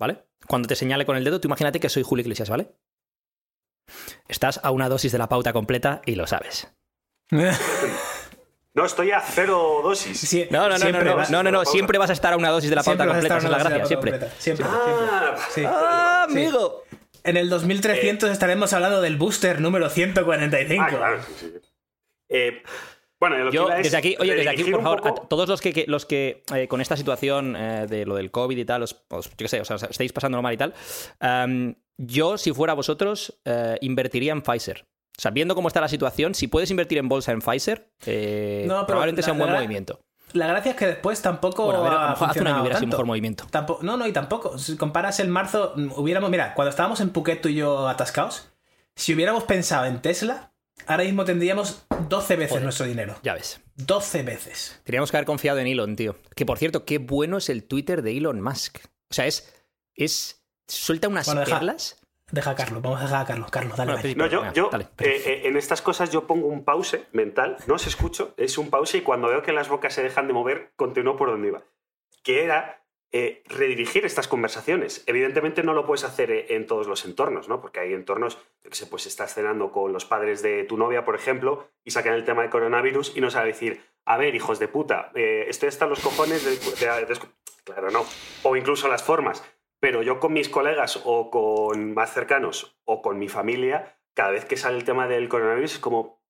¿Vale? 0.00 0.24
Cuando 0.46 0.68
te 0.68 0.76
señale 0.76 1.06
con 1.06 1.16
el 1.16 1.24
dedo, 1.24 1.40
tú 1.40 1.48
imagínate 1.48 1.80
que 1.80 1.88
soy 1.88 2.02
Julio 2.02 2.22
Iglesias, 2.22 2.50
¿vale? 2.50 2.72
Estás 4.28 4.60
a 4.62 4.70
una 4.70 4.88
dosis 4.88 5.12
de 5.12 5.18
la 5.18 5.28
pauta 5.28 5.52
completa 5.52 6.02
y 6.06 6.14
lo 6.14 6.26
sabes. 6.26 6.68
No, 8.74 8.84
estoy 8.84 9.10
a 9.10 9.20
cero 9.20 9.80
dosis. 9.82 10.20
Sí, 10.20 10.46
No, 10.50 10.68
no, 10.68 10.68
no, 10.68 10.78
siempre 10.78 11.04
no, 11.04 11.10
no, 11.10 11.16
vas- 11.16 11.30
no, 11.30 11.42
no, 11.42 11.50
no, 11.50 11.64
siempre 11.64 11.98
vas 11.98 12.10
a 12.10 12.12
estar 12.12 12.32
a 12.32 12.36
una 12.36 12.50
dosis 12.50 12.70
de 12.70 12.76
la 12.76 12.84
pauta 12.84 13.06
completa, 13.06 13.38
es 13.38 13.44
la 13.44 13.58
gracia, 13.58 13.86
siempre. 13.86 14.10
completa. 14.12 14.34
Siempre, 14.38 14.66
Ah. 14.68 15.34
Sí. 15.50 15.62
¡Ah, 15.66 16.26
Sí. 16.28 16.38
amigo! 16.38 16.84
En 17.24 17.36
el 17.36 17.48
2300 17.50 18.30
estaremos 18.30 18.72
hablando 18.72 19.00
del 19.00 19.16
booster 19.16 19.60
número 19.60 19.90
145. 19.90 20.84
ah, 20.84 20.88
claro, 20.96 21.22
sí, 21.22 21.34
sí. 21.40 21.52
Eh, 22.28 22.62
bueno, 23.18 23.38
lo 23.38 23.50
que 23.50 23.56
Yo, 23.56 23.64
iba 23.64 23.78
es 23.78 23.82
desde 23.84 23.96
aquí, 23.96 24.16
oye, 24.20 24.36
desde 24.36 24.50
aquí, 24.50 24.64
por 24.70 24.82
favor, 24.82 25.02
poco- 25.02 25.22
a 25.24 25.28
todos 25.28 25.48
los 25.48 25.60
que, 25.60 25.72
que- 25.72 25.86
los 25.88 26.06
que 26.06 26.44
eh, 26.54 26.68
con 26.68 26.80
esta 26.80 26.96
situación 26.96 27.56
eh, 27.56 27.86
de 27.88 28.06
lo 28.06 28.14
del 28.14 28.30
COVID 28.30 28.56
y 28.56 28.64
tal, 28.64 28.84
os, 28.84 29.02
os- 29.10 29.28
yo 29.30 29.36
qué 29.36 29.48
sé, 29.48 29.60
o 29.60 29.64
sea, 29.64 29.74
os 29.76 29.82
estáis 29.82 30.12
pasando 30.12 30.40
mal 30.40 30.54
y 30.54 30.56
tal, 30.56 30.72
yo, 31.98 32.38
si 32.38 32.52
fuera 32.52 32.72
vosotros, 32.74 33.38
eh, 33.44 33.76
invertiría 33.82 34.32
en 34.32 34.42
Pfizer. 34.42 34.86
O 35.18 35.20
sea, 35.20 35.32
viendo 35.32 35.54
cómo 35.56 35.66
está 35.68 35.80
la 35.80 35.88
situación, 35.88 36.34
si 36.34 36.46
puedes 36.46 36.70
invertir 36.70 36.98
en 36.98 37.08
bolsa 37.08 37.32
en 37.32 37.40
Pfizer, 37.40 37.90
eh, 38.06 38.64
No, 38.68 38.86
probablemente 38.86 39.22
sea 39.22 39.32
un 39.32 39.40
buen 39.40 39.52
movimiento. 39.52 40.00
La 40.32 40.46
gracia 40.46 40.72
es 40.72 40.76
que 40.76 40.86
después 40.86 41.20
tampoco. 41.22 41.64
Bueno, 41.64 41.80
a 41.80 41.82
ver, 41.82 41.92
a 41.92 41.94
lo 41.94 42.00
ha 42.00 42.10
mejor 42.10 42.30
hace 42.30 42.40
un 42.40 42.46
año 42.46 42.64
sido 42.76 42.86
mejor 42.86 43.06
movimiento. 43.06 43.46
No, 43.82 43.96
no, 43.96 44.06
y 44.06 44.12
tampoco. 44.12 44.58
Si 44.58 44.76
comparas 44.76 45.20
el 45.20 45.28
marzo, 45.28 45.74
hubiéramos. 45.96 46.30
Mira, 46.30 46.54
cuando 46.54 46.70
estábamos 46.70 47.00
en 47.00 47.10
Phuket 47.10 47.40
tú 47.40 47.48
y 47.48 47.56
yo 47.56 47.88
atascados, 47.88 48.50
si 48.94 49.14
hubiéramos 49.14 49.44
pensado 49.44 49.86
en 49.86 50.02
Tesla, 50.02 50.52
ahora 50.86 51.04
mismo 51.04 51.24
tendríamos 51.24 51.86
12 52.08 52.36
veces 52.36 52.50
Joder. 52.50 52.64
nuestro 52.64 52.86
dinero. 52.86 53.16
Ya 53.22 53.34
ves. 53.34 53.60
12 53.76 54.22
veces. 54.22 54.80
Teníamos 54.84 55.10
que 55.10 55.16
haber 55.16 55.26
confiado 55.26 55.58
en 55.60 55.66
Elon, 55.66 55.96
tío. 55.96 56.16
Que 56.36 56.44
por 56.44 56.58
cierto, 56.58 56.84
qué 56.84 56.98
bueno 56.98 57.38
es 57.38 57.48
el 57.48 57.64
Twitter 57.64 58.02
de 58.02 58.16
Elon 58.16 58.40
Musk. 58.40 58.78
O 59.10 59.14
sea, 59.14 59.26
es. 59.26 59.52
es 59.94 60.37
suelta 60.68 61.08
unas 61.08 61.26
Bueno, 61.26 61.40
deja- 61.42 61.58
perlas. 61.58 62.00
Deja 62.30 62.50
a 62.50 62.54
Carlos, 62.54 62.82
vamos 62.82 63.00
a 63.00 63.04
dejar 63.04 63.22
a 63.22 63.24
Carlos. 63.24 63.50
Carlos, 63.50 63.76
dale. 63.78 63.92
Bueno, 63.92 64.02
dale. 64.02 64.14
No, 64.16 64.26
yo, 64.26 64.52
yo 64.52 64.68
dale. 64.70 64.84
eh, 64.98 65.22
eh, 65.24 65.40
en 65.44 65.56
estas 65.56 65.80
cosas 65.80 66.10
yo 66.10 66.26
pongo 66.26 66.46
un 66.48 66.62
pause 66.62 67.06
mental, 67.12 67.56
no 67.66 67.74
os 67.76 67.86
escucho, 67.86 68.34
es 68.36 68.58
un 68.58 68.68
pause 68.68 68.96
y 68.98 69.00
cuando 69.00 69.28
veo 69.28 69.42
que 69.42 69.52
las 69.52 69.70
bocas 69.70 69.94
se 69.94 70.02
dejan 70.02 70.26
de 70.26 70.34
mover, 70.34 70.72
continúo 70.76 71.16
por 71.16 71.30
donde 71.30 71.48
iba. 71.48 71.62
Que 72.22 72.44
era 72.44 72.84
eh, 73.12 73.42
redirigir 73.46 74.04
estas 74.04 74.28
conversaciones. 74.28 75.02
Evidentemente 75.06 75.62
no 75.62 75.72
lo 75.72 75.86
puedes 75.86 76.04
hacer 76.04 76.30
eh, 76.30 76.46
en 76.54 76.66
todos 76.66 76.86
los 76.86 77.06
entornos, 77.06 77.48
¿no? 77.48 77.62
Porque 77.62 77.80
hay 77.80 77.94
entornos, 77.94 78.36
yo 78.62 78.68
que 78.68 78.76
sé, 78.76 78.84
pues 78.86 79.06
estás 79.06 79.32
cenando 79.32 79.72
con 79.72 79.94
los 79.94 80.04
padres 80.04 80.42
de 80.42 80.64
tu 80.64 80.76
novia, 80.76 81.06
por 81.06 81.14
ejemplo, 81.14 81.70
y 81.82 81.92
sacan 81.92 82.12
el 82.12 82.26
tema 82.26 82.42
de 82.42 82.50
coronavirus 82.50 83.16
y 83.16 83.22
no 83.22 83.30
sabe 83.30 83.46
decir, 83.48 83.82
a 84.04 84.18
ver, 84.18 84.34
hijos 84.34 84.58
de 84.58 84.68
puta, 84.68 85.10
eh, 85.14 85.46
estoy 85.48 85.70
hasta 85.70 85.86
los 85.86 86.00
cojones 86.00 86.44
de, 86.44 86.50
de- 86.50 87.06
de- 87.06 87.18
Claro, 87.64 87.90
no. 87.90 88.04
O 88.42 88.56
incluso 88.56 88.88
las 88.88 89.02
formas. 89.02 89.42
Pero 89.80 90.02
yo 90.02 90.18
con 90.20 90.32
mis 90.32 90.48
colegas 90.48 91.00
o 91.04 91.30
con 91.30 91.94
más 91.94 92.12
cercanos 92.12 92.76
o 92.84 93.00
con 93.02 93.18
mi 93.18 93.28
familia, 93.28 93.96
cada 94.14 94.30
vez 94.30 94.44
que 94.44 94.56
sale 94.56 94.76
el 94.76 94.84
tema 94.84 95.06
del 95.06 95.28
coronavirus 95.28 95.74
es 95.74 95.78
como, 95.78 96.22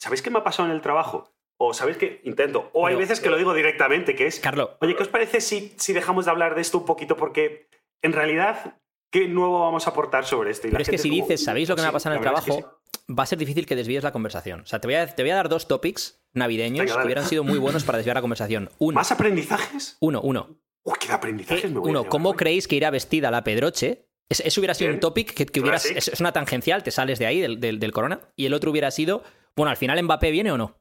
¿sabéis 0.00 0.22
qué 0.22 0.30
me 0.30 0.38
ha 0.38 0.44
pasado 0.44 0.68
en 0.68 0.74
el 0.74 0.80
trabajo? 0.80 1.32
O 1.60 1.74
¿sabéis 1.74 1.96
qué? 1.98 2.20
Intento. 2.24 2.70
O 2.72 2.86
hay 2.86 2.94
Pero- 2.94 3.00
veces 3.00 3.20
que 3.20 3.30
lo 3.30 3.36
digo 3.36 3.52
directamente, 3.54 4.14
que 4.14 4.26
es, 4.26 4.40
Carlos, 4.40 4.70
oye, 4.80 4.94
¿qué 4.96 5.02
os 5.02 5.08
parece 5.08 5.40
si, 5.40 5.74
si 5.76 5.92
dejamos 5.92 6.24
de 6.24 6.30
hablar 6.30 6.54
de 6.54 6.60
esto 6.60 6.78
un 6.78 6.84
poquito? 6.84 7.16
Porque 7.16 7.68
en 8.02 8.12
realidad, 8.12 8.80
¿qué 9.12 9.26
nuevo 9.28 9.60
vamos 9.60 9.86
a 9.86 9.90
aportar 9.90 10.24
sobre 10.24 10.50
esto? 10.50 10.66
Y 10.66 10.70
la 10.70 10.76
pero 10.78 10.82
es 10.82 10.88
que 10.90 10.98
si 10.98 11.08
como, 11.10 11.22
dices, 11.22 11.44
¿sabéis 11.44 11.68
lo 11.68 11.74
que 11.76 11.82
"Pues 11.82 11.84
me 11.84 11.88
ha 11.88 11.90
sí, 11.90 11.94
pasado 11.94 12.14
en 12.16 12.22
el 12.22 12.26
es 12.28 12.40
que 12.44 12.50
trabajo? 12.50 12.80
Va 13.18 13.22
a 13.22 13.26
ser 13.26 13.38
difícil 13.38 13.66
que 13.66 13.74
desvíes 13.74 14.04
la 14.04 14.12
conversación. 14.12 14.60
O 14.60 14.66
sea, 14.66 14.80
te 14.80 14.86
voy 14.86 14.94
a, 14.96 15.06
te 15.14 15.22
voy 15.22 15.30
a 15.30 15.36
dar 15.36 15.48
dos 15.48 15.66
topics 15.66 16.20
navideños 16.34 16.86
Venga, 16.86 17.00
que 17.00 17.06
hubieran 17.06 17.24
sido 17.24 17.42
muy 17.42 17.58
buenos 17.58 17.82
para 17.84 17.98
desviar 17.98 18.16
la 18.16 18.20
conversación. 18.20 18.70
Uno, 18.78 18.96
¿Más 18.96 19.10
aprendizajes? 19.12 19.96
uno, 20.00 20.20
uno. 20.20 20.56
Uy, 20.88 20.94
qué 21.00 21.08
de 21.08 21.14
aprendizajes 21.14 21.70
me 21.70 21.78
voy 21.78 21.88
a 21.88 21.90
uno, 21.90 22.04
¿cómo 22.08 22.34
creéis 22.34 22.66
que 22.68 22.76
irá 22.76 22.90
vestida 22.90 23.30
la 23.30 23.44
Pedroche? 23.44 24.06
Es- 24.28 24.40
Eso 24.40 24.60
hubiera 24.60 24.74
sido 24.74 24.88
Bien. 24.88 24.96
un 24.96 25.00
topic 25.00 25.32
que, 25.34 25.46
que 25.46 25.60
hubiera, 25.60 25.78
Classic. 25.78 25.96
es, 25.96 26.08
es 26.08 26.20
una 26.20 26.32
tangencial, 26.32 26.82
te 26.82 26.90
sales 26.90 27.18
de 27.18 27.26
ahí, 27.26 27.40
del, 27.40 27.60
del- 27.60 27.78
del 27.78 27.92
corona. 27.92 28.20
Y 28.36 28.46
el 28.46 28.54
otro 28.54 28.70
hubiera 28.70 28.90
sido, 28.90 29.22
bueno, 29.56 29.70
al 29.70 29.76
final 29.76 30.02
Mbappé 30.02 30.30
viene 30.30 30.52
o 30.52 30.58
no. 30.58 30.76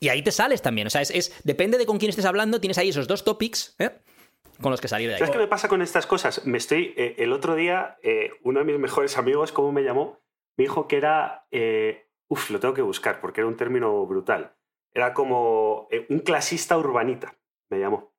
Y 0.00 0.08
ahí 0.08 0.22
te 0.22 0.32
sales 0.32 0.60
también. 0.62 0.86
O 0.86 0.90
sea, 0.90 1.00
es, 1.00 1.10
es- 1.10 1.40
depende 1.44 1.78
de 1.78 1.86
con 1.86 1.98
quién 1.98 2.10
estés 2.10 2.24
hablando, 2.26 2.60
tienes 2.60 2.78
ahí 2.78 2.88
esos 2.90 3.06
dos 3.06 3.24
topics 3.24 3.74
¿eh? 3.78 3.90
con 4.60 4.70
los 4.70 4.80
que 4.80 4.88
salir 4.88 5.08
de 5.08 5.14
ahí. 5.14 5.18
¿Sabes 5.18 5.32
qué 5.32 5.38
me 5.38 5.46
pasa 5.46 5.68
con 5.68 5.80
estas 5.82 6.06
cosas? 6.06 6.44
Me 6.46 6.58
estoy. 6.58 6.92
eh, 6.96 7.14
el 7.18 7.32
otro 7.32 7.54
día, 7.54 7.96
eh, 8.02 8.30
uno 8.42 8.60
de 8.60 8.66
mis 8.66 8.78
mejores 8.78 9.16
amigos, 9.18 9.50
¿cómo 9.52 9.72
me 9.72 9.82
llamó? 9.82 10.20
Me 10.56 10.64
dijo 10.64 10.86
que 10.88 10.96
era. 10.96 11.46
uf, 12.28 12.50
lo 12.50 12.60
tengo 12.60 12.74
que 12.74 12.82
buscar 12.82 13.20
porque 13.20 13.40
era 13.40 13.48
un 13.48 13.56
término 13.56 14.04
brutal. 14.06 14.54
Era 14.92 15.12
como 15.14 15.88
un 16.08 16.18
clasista 16.20 16.76
urbanita, 16.78 17.36
me 17.70 17.78
llamó. 17.80 18.13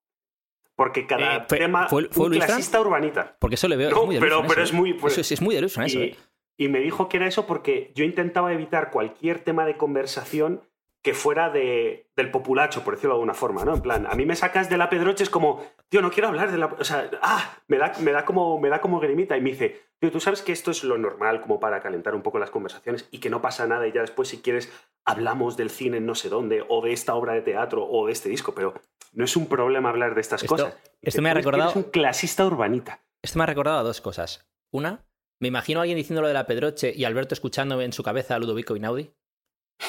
Porque 0.75 1.07
cada 1.07 1.37
Eh, 1.37 1.45
fue- 1.47 1.57
tema. 1.57 1.87
fue- 1.87 2.09
fue 2.11 2.25
un 2.25 2.31
Luis 2.33 2.43
clasista 2.45 2.81
urbanita. 2.81 3.37
Porque 3.39 3.55
eso 3.55 3.67
le 3.67 3.77
veo. 3.77 3.89
No, 3.91 4.01
es 4.01 4.05
muy 4.05 4.19
pero- 4.19 4.41
pero 4.41 4.61
eso, 4.61 4.61
es 4.63 4.73
muy- 4.73 4.91
¿eh? 4.91 4.97
pues- 4.99 5.13
Eso 5.13 5.21
es, 5.21 5.31
es 5.31 5.41
muy 5.41 5.55
de 5.55 5.61
Luis 5.61 5.77
eso, 5.77 5.99
¿eh? 5.99 6.15
y 6.57 6.67
me 6.67 6.79
dijo 6.79 7.07
que 7.09 7.17
era 7.17 7.27
eso 7.27 7.45
porque 7.47 7.91
yo 7.95 8.03
intentaba 8.03 8.51
evitar 8.53 8.91
cualquier 8.91 9.39
tema 9.39 9.65
de 9.65 9.77
conversación 9.77 10.61
que 11.05 11.13
fuera 11.13 11.51
de, 11.51 12.09
del 12.15 12.31
populacho, 12.31 12.83
por 12.83 12.95
decirlo 12.95 13.13
de 13.13 13.17
alguna 13.17 13.35
forma, 13.35 13.63
¿no? 13.63 13.75
En 13.75 13.81
plan, 13.83 14.07
a 14.09 14.15
mí 14.15 14.25
me 14.25 14.35
sacas 14.35 14.71
de 14.71 14.77
la 14.77 14.89
Pedroche, 14.89 15.23
es 15.23 15.29
como, 15.29 15.63
tío, 15.87 16.01
no 16.01 16.09
quiero 16.09 16.29
hablar 16.29 16.51
de 16.51 16.57
la... 16.57 16.65
O 16.65 16.83
sea, 16.83 17.11
ah, 17.21 17.59
me 17.67 17.77
da, 17.77 17.93
me 17.99 18.11
da, 18.11 18.25
como, 18.25 18.59
me 18.59 18.69
da 18.69 18.81
como 18.81 18.99
grimita 18.99 19.37
y 19.37 19.41
me 19.41 19.51
dice, 19.51 19.83
tío, 19.99 20.11
tú 20.11 20.19
sabes 20.19 20.41
que 20.41 20.51
esto 20.51 20.71
es 20.71 20.83
lo 20.83 20.97
normal 20.97 21.41
como 21.41 21.59
para 21.59 21.79
calentar 21.79 22.15
un 22.15 22.23
poco 22.23 22.39
las 22.39 22.49
conversaciones 22.49 23.07
y 23.11 23.19
que 23.19 23.29
no 23.29 23.39
pasa 23.39 23.67
nada 23.67 23.87
y 23.87 23.91
ya 23.91 24.01
después 24.01 24.29
si 24.29 24.41
quieres 24.41 24.73
hablamos 25.05 25.57
del 25.57 25.69
cine 25.69 25.97
en 25.97 26.07
no 26.07 26.15
sé 26.15 26.27
dónde 26.29 26.65
o 26.67 26.81
de 26.81 26.91
esta 26.91 27.13
obra 27.13 27.33
de 27.33 27.41
teatro 27.43 27.85
o 27.87 28.07
de 28.07 28.11
este 28.11 28.29
disco, 28.29 28.55
pero 28.55 28.73
no 29.13 29.25
es 29.25 29.35
un 29.37 29.45
problema 29.47 29.89
hablar 29.89 30.15
de 30.15 30.21
estas 30.21 30.41
Esto- 30.41 30.55
cosas. 30.55 30.75
Esto 31.03 31.21
me 31.21 31.29
ha 31.29 31.33
"Tú 31.33 31.39
es 31.39 31.45
recordado- 31.45 31.69
eres 31.69 31.85
un 31.85 31.91
clasista 31.91 32.43
urbanita. 32.47 32.99
Esto 33.21 33.37
me 33.37 33.43
ha 33.43 33.45
recordado 33.47 33.77
a 33.77 33.83
dos 33.83 34.01
cosas. 34.01 34.43
Una, 34.71 35.05
me 35.39 35.49
imagino 35.49 35.79
a 35.79 35.83
alguien 35.83 35.97
diciendo 35.97 36.23
lo 36.23 36.27
de 36.27 36.33
la 36.33 36.47
Pedroche 36.47 36.91
y 36.95 37.05
Alberto 37.05 37.35
escuchando 37.35 37.79
en 37.79 37.93
su 37.93 38.01
cabeza 38.01 38.33
a 38.33 38.39
Ludovico 38.39 38.75
Inaudi. 38.75 39.11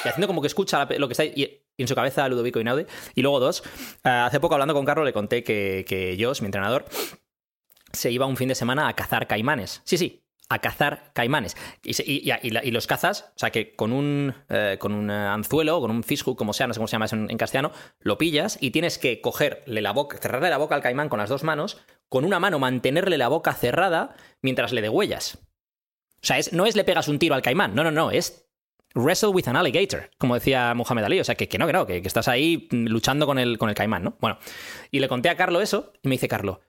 Y 0.03 0.07
haciendo 0.07 0.27
como 0.27 0.41
que 0.41 0.47
escucha 0.47 0.85
lo 0.97 1.07
que 1.07 1.13
está 1.13 1.25
y, 1.25 1.63
en 1.77 1.87
su 1.87 1.95
cabeza 1.95 2.27
Ludovico 2.27 2.59
Inaudi. 2.59 2.85
Y 3.15 3.21
luego 3.21 3.39
dos, 3.39 3.63
eh, 4.03 4.09
hace 4.09 4.39
poco 4.39 4.55
hablando 4.55 4.73
con 4.73 4.85
Carlos 4.85 5.05
le 5.05 5.13
conté 5.13 5.43
que, 5.43 5.85
que 5.87 6.17
Josh, 6.19 6.41
mi 6.41 6.47
entrenador, 6.47 6.85
se 7.93 8.11
iba 8.11 8.25
un 8.25 8.37
fin 8.37 8.49
de 8.49 8.55
semana 8.55 8.87
a 8.87 8.93
cazar 8.95 9.27
caimanes. 9.27 9.81
Sí, 9.85 9.97
sí, 9.97 10.23
a 10.49 10.59
cazar 10.59 11.11
caimanes. 11.13 11.55
Y, 11.83 12.31
y- 12.31 12.71
los 12.71 12.87
cazas, 12.87 13.31
o 13.35 13.39
sea 13.39 13.51
que 13.51 13.75
con 13.75 13.91
un, 13.93 14.33
eh, 14.49 14.77
con 14.79 14.93
un 14.93 15.09
anzuelo, 15.09 15.79
con 15.81 15.91
un 15.91 16.03
fishhook, 16.03 16.37
como 16.37 16.53
sea, 16.53 16.67
no 16.67 16.73
sé 16.73 16.79
cómo 16.79 16.87
se 16.87 16.93
llama 16.93 17.07
en 17.11 17.37
castellano, 17.37 17.71
lo 17.99 18.17
pillas 18.17 18.57
y 18.61 18.71
tienes 18.71 18.97
que 18.97 19.21
cogerle 19.21 19.81
la 19.81 19.91
boca, 19.91 20.17
cerrarle 20.17 20.49
la 20.49 20.57
boca 20.57 20.75
al 20.75 20.81
caimán 20.81 21.09
con 21.09 21.19
las 21.19 21.29
dos 21.29 21.43
manos, 21.43 21.77
con 22.09 22.25
una 22.25 22.39
mano 22.39 22.59
mantenerle 22.59 23.17
la 23.17 23.27
boca 23.27 23.53
cerrada 23.53 24.15
mientras 24.41 24.71
le 24.73 24.81
degüellas. 24.81 25.39
O 26.21 26.25
sea, 26.25 26.39
es, 26.39 26.53
no 26.53 26.65
es 26.65 26.75
le 26.75 26.83
pegas 26.83 27.07
un 27.07 27.19
tiro 27.19 27.35
al 27.35 27.41
caimán, 27.41 27.75
no, 27.75 27.83
no, 27.83 27.91
no, 27.91 28.11
es 28.11 28.46
wrestle 28.97 29.29
with 29.29 29.47
an 29.47 29.55
alligator, 29.55 30.09
como 30.17 30.35
decía 30.35 30.73
Muhammad 30.73 31.05
Ali. 31.05 31.19
O 31.19 31.23
sea, 31.23 31.35
que, 31.35 31.47
que 31.47 31.57
no, 31.57 31.67
que 31.67 31.73
no, 31.73 31.85
que, 31.85 32.01
que 32.01 32.07
estás 32.07 32.27
ahí 32.27 32.67
luchando 32.71 33.25
con 33.25 33.39
el, 33.39 33.57
con 33.57 33.69
el 33.69 33.75
caimán, 33.75 34.03
¿no? 34.03 34.17
Bueno, 34.19 34.37
y 34.91 34.99
le 34.99 35.07
conté 35.07 35.29
a 35.29 35.35
Carlo 35.37 35.61
eso 35.61 35.93
y 36.03 36.07
me 36.09 36.15
dice 36.15 36.27
Carlo, 36.27 36.61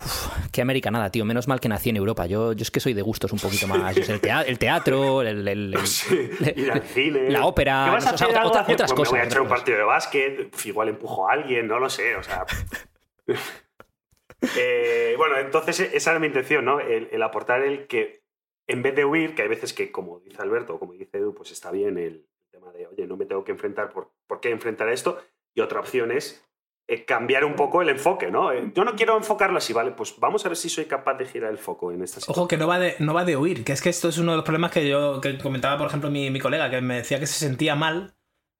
"Uf, 0.00 0.28
qué 0.52 0.60
americanada, 0.62 1.10
tío, 1.10 1.24
menos 1.24 1.48
mal 1.48 1.60
que 1.60 1.68
nací 1.68 1.90
en 1.90 1.96
Europa. 1.96 2.26
Yo, 2.26 2.52
yo 2.52 2.62
es 2.62 2.70
que 2.70 2.80
soy 2.80 2.92
de 2.94 3.02
gustos 3.02 3.32
un 3.32 3.38
poquito 3.38 3.66
más. 3.66 3.96
El, 3.96 4.20
tea- 4.20 4.42
el 4.42 4.58
teatro, 4.58 5.22
el, 5.22 5.46
el- 5.48 5.74
el- 5.74 5.78
Sí, 5.86 6.30
ir 6.56 6.70
al 6.72 6.82
cine. 6.82 7.30
la 7.30 7.46
ópera, 7.46 7.84
¿Qué 7.86 7.90
vas 7.92 8.04
no 8.04 8.10
a 8.10 8.14
o 8.14 8.18
sea, 8.18 8.26
otras 8.28 8.92
Pues 8.92 9.08
me 9.10 9.10
voy 9.10 9.18
a 9.18 9.22
cosas, 9.22 9.26
echar 9.26 9.40
un 9.40 9.48
partido 9.48 9.78
de 9.78 9.84
básquet, 9.84 10.50
pues 10.50 10.66
igual 10.66 10.88
empujo 10.88 11.28
a 11.28 11.32
alguien, 11.32 11.66
no 11.68 11.78
lo 11.78 11.88
sé, 11.88 12.16
o 12.16 12.22
sea... 12.22 12.44
Eh, 14.58 15.14
bueno, 15.16 15.38
entonces 15.38 15.80
esa 15.80 16.10
era 16.10 16.20
mi 16.20 16.26
intención, 16.26 16.64
¿no? 16.66 16.78
El 16.80 17.22
aportar 17.22 17.62
el 17.62 17.86
que 17.86 18.23
en 18.66 18.82
vez 18.82 18.94
de 18.94 19.04
huir, 19.04 19.34
que 19.34 19.42
hay 19.42 19.48
veces 19.48 19.72
que, 19.72 19.92
como 19.92 20.20
dice 20.20 20.40
Alberto, 20.40 20.78
como 20.78 20.92
dice 20.92 21.08
Edu, 21.12 21.34
pues 21.34 21.50
está 21.50 21.70
bien 21.70 21.98
el 21.98 22.26
tema 22.50 22.72
de, 22.72 22.86
oye, 22.86 23.06
no 23.06 23.16
me 23.16 23.26
tengo 23.26 23.44
que 23.44 23.52
enfrentar, 23.52 23.92
¿por, 23.92 24.12
por 24.26 24.40
qué 24.40 24.50
enfrentar 24.50 24.88
esto? 24.88 25.18
Y 25.54 25.60
otra 25.60 25.80
opción 25.80 26.10
es 26.10 26.44
eh, 26.86 27.04
cambiar 27.04 27.44
un 27.44 27.56
poco 27.56 27.82
el 27.82 27.88
enfoque, 27.88 28.30
¿no? 28.30 28.52
Eh, 28.52 28.70
yo 28.74 28.84
no 28.84 28.94
quiero 28.94 29.16
enfocarlo 29.16 29.58
así, 29.58 29.72
¿vale? 29.72 29.92
Pues 29.92 30.14
vamos 30.18 30.44
a 30.44 30.48
ver 30.48 30.56
si 30.56 30.68
soy 30.68 30.84
capaz 30.84 31.14
de 31.14 31.26
girar 31.26 31.50
el 31.50 31.58
foco 31.58 31.92
en 31.92 32.02
esta 32.02 32.20
situación. 32.20 32.42
Ojo, 32.42 32.48
que 32.48 32.56
no 32.56 32.66
va, 32.66 32.78
de, 32.78 32.96
no 32.98 33.14
va 33.14 33.24
de 33.24 33.36
huir, 33.36 33.64
que 33.64 33.72
es 33.72 33.80
que 33.80 33.90
esto 33.90 34.08
es 34.08 34.18
uno 34.18 34.32
de 34.32 34.36
los 34.36 34.44
problemas 34.44 34.70
que 34.70 34.88
yo 34.88 35.20
que 35.20 35.38
comentaba, 35.38 35.78
por 35.78 35.86
ejemplo, 35.86 36.10
mi, 36.10 36.30
mi 36.30 36.40
colega, 36.40 36.70
que 36.70 36.80
me 36.80 36.96
decía 36.96 37.18
que 37.18 37.26
se 37.26 37.38
sentía 37.38 37.74
mal 37.74 38.14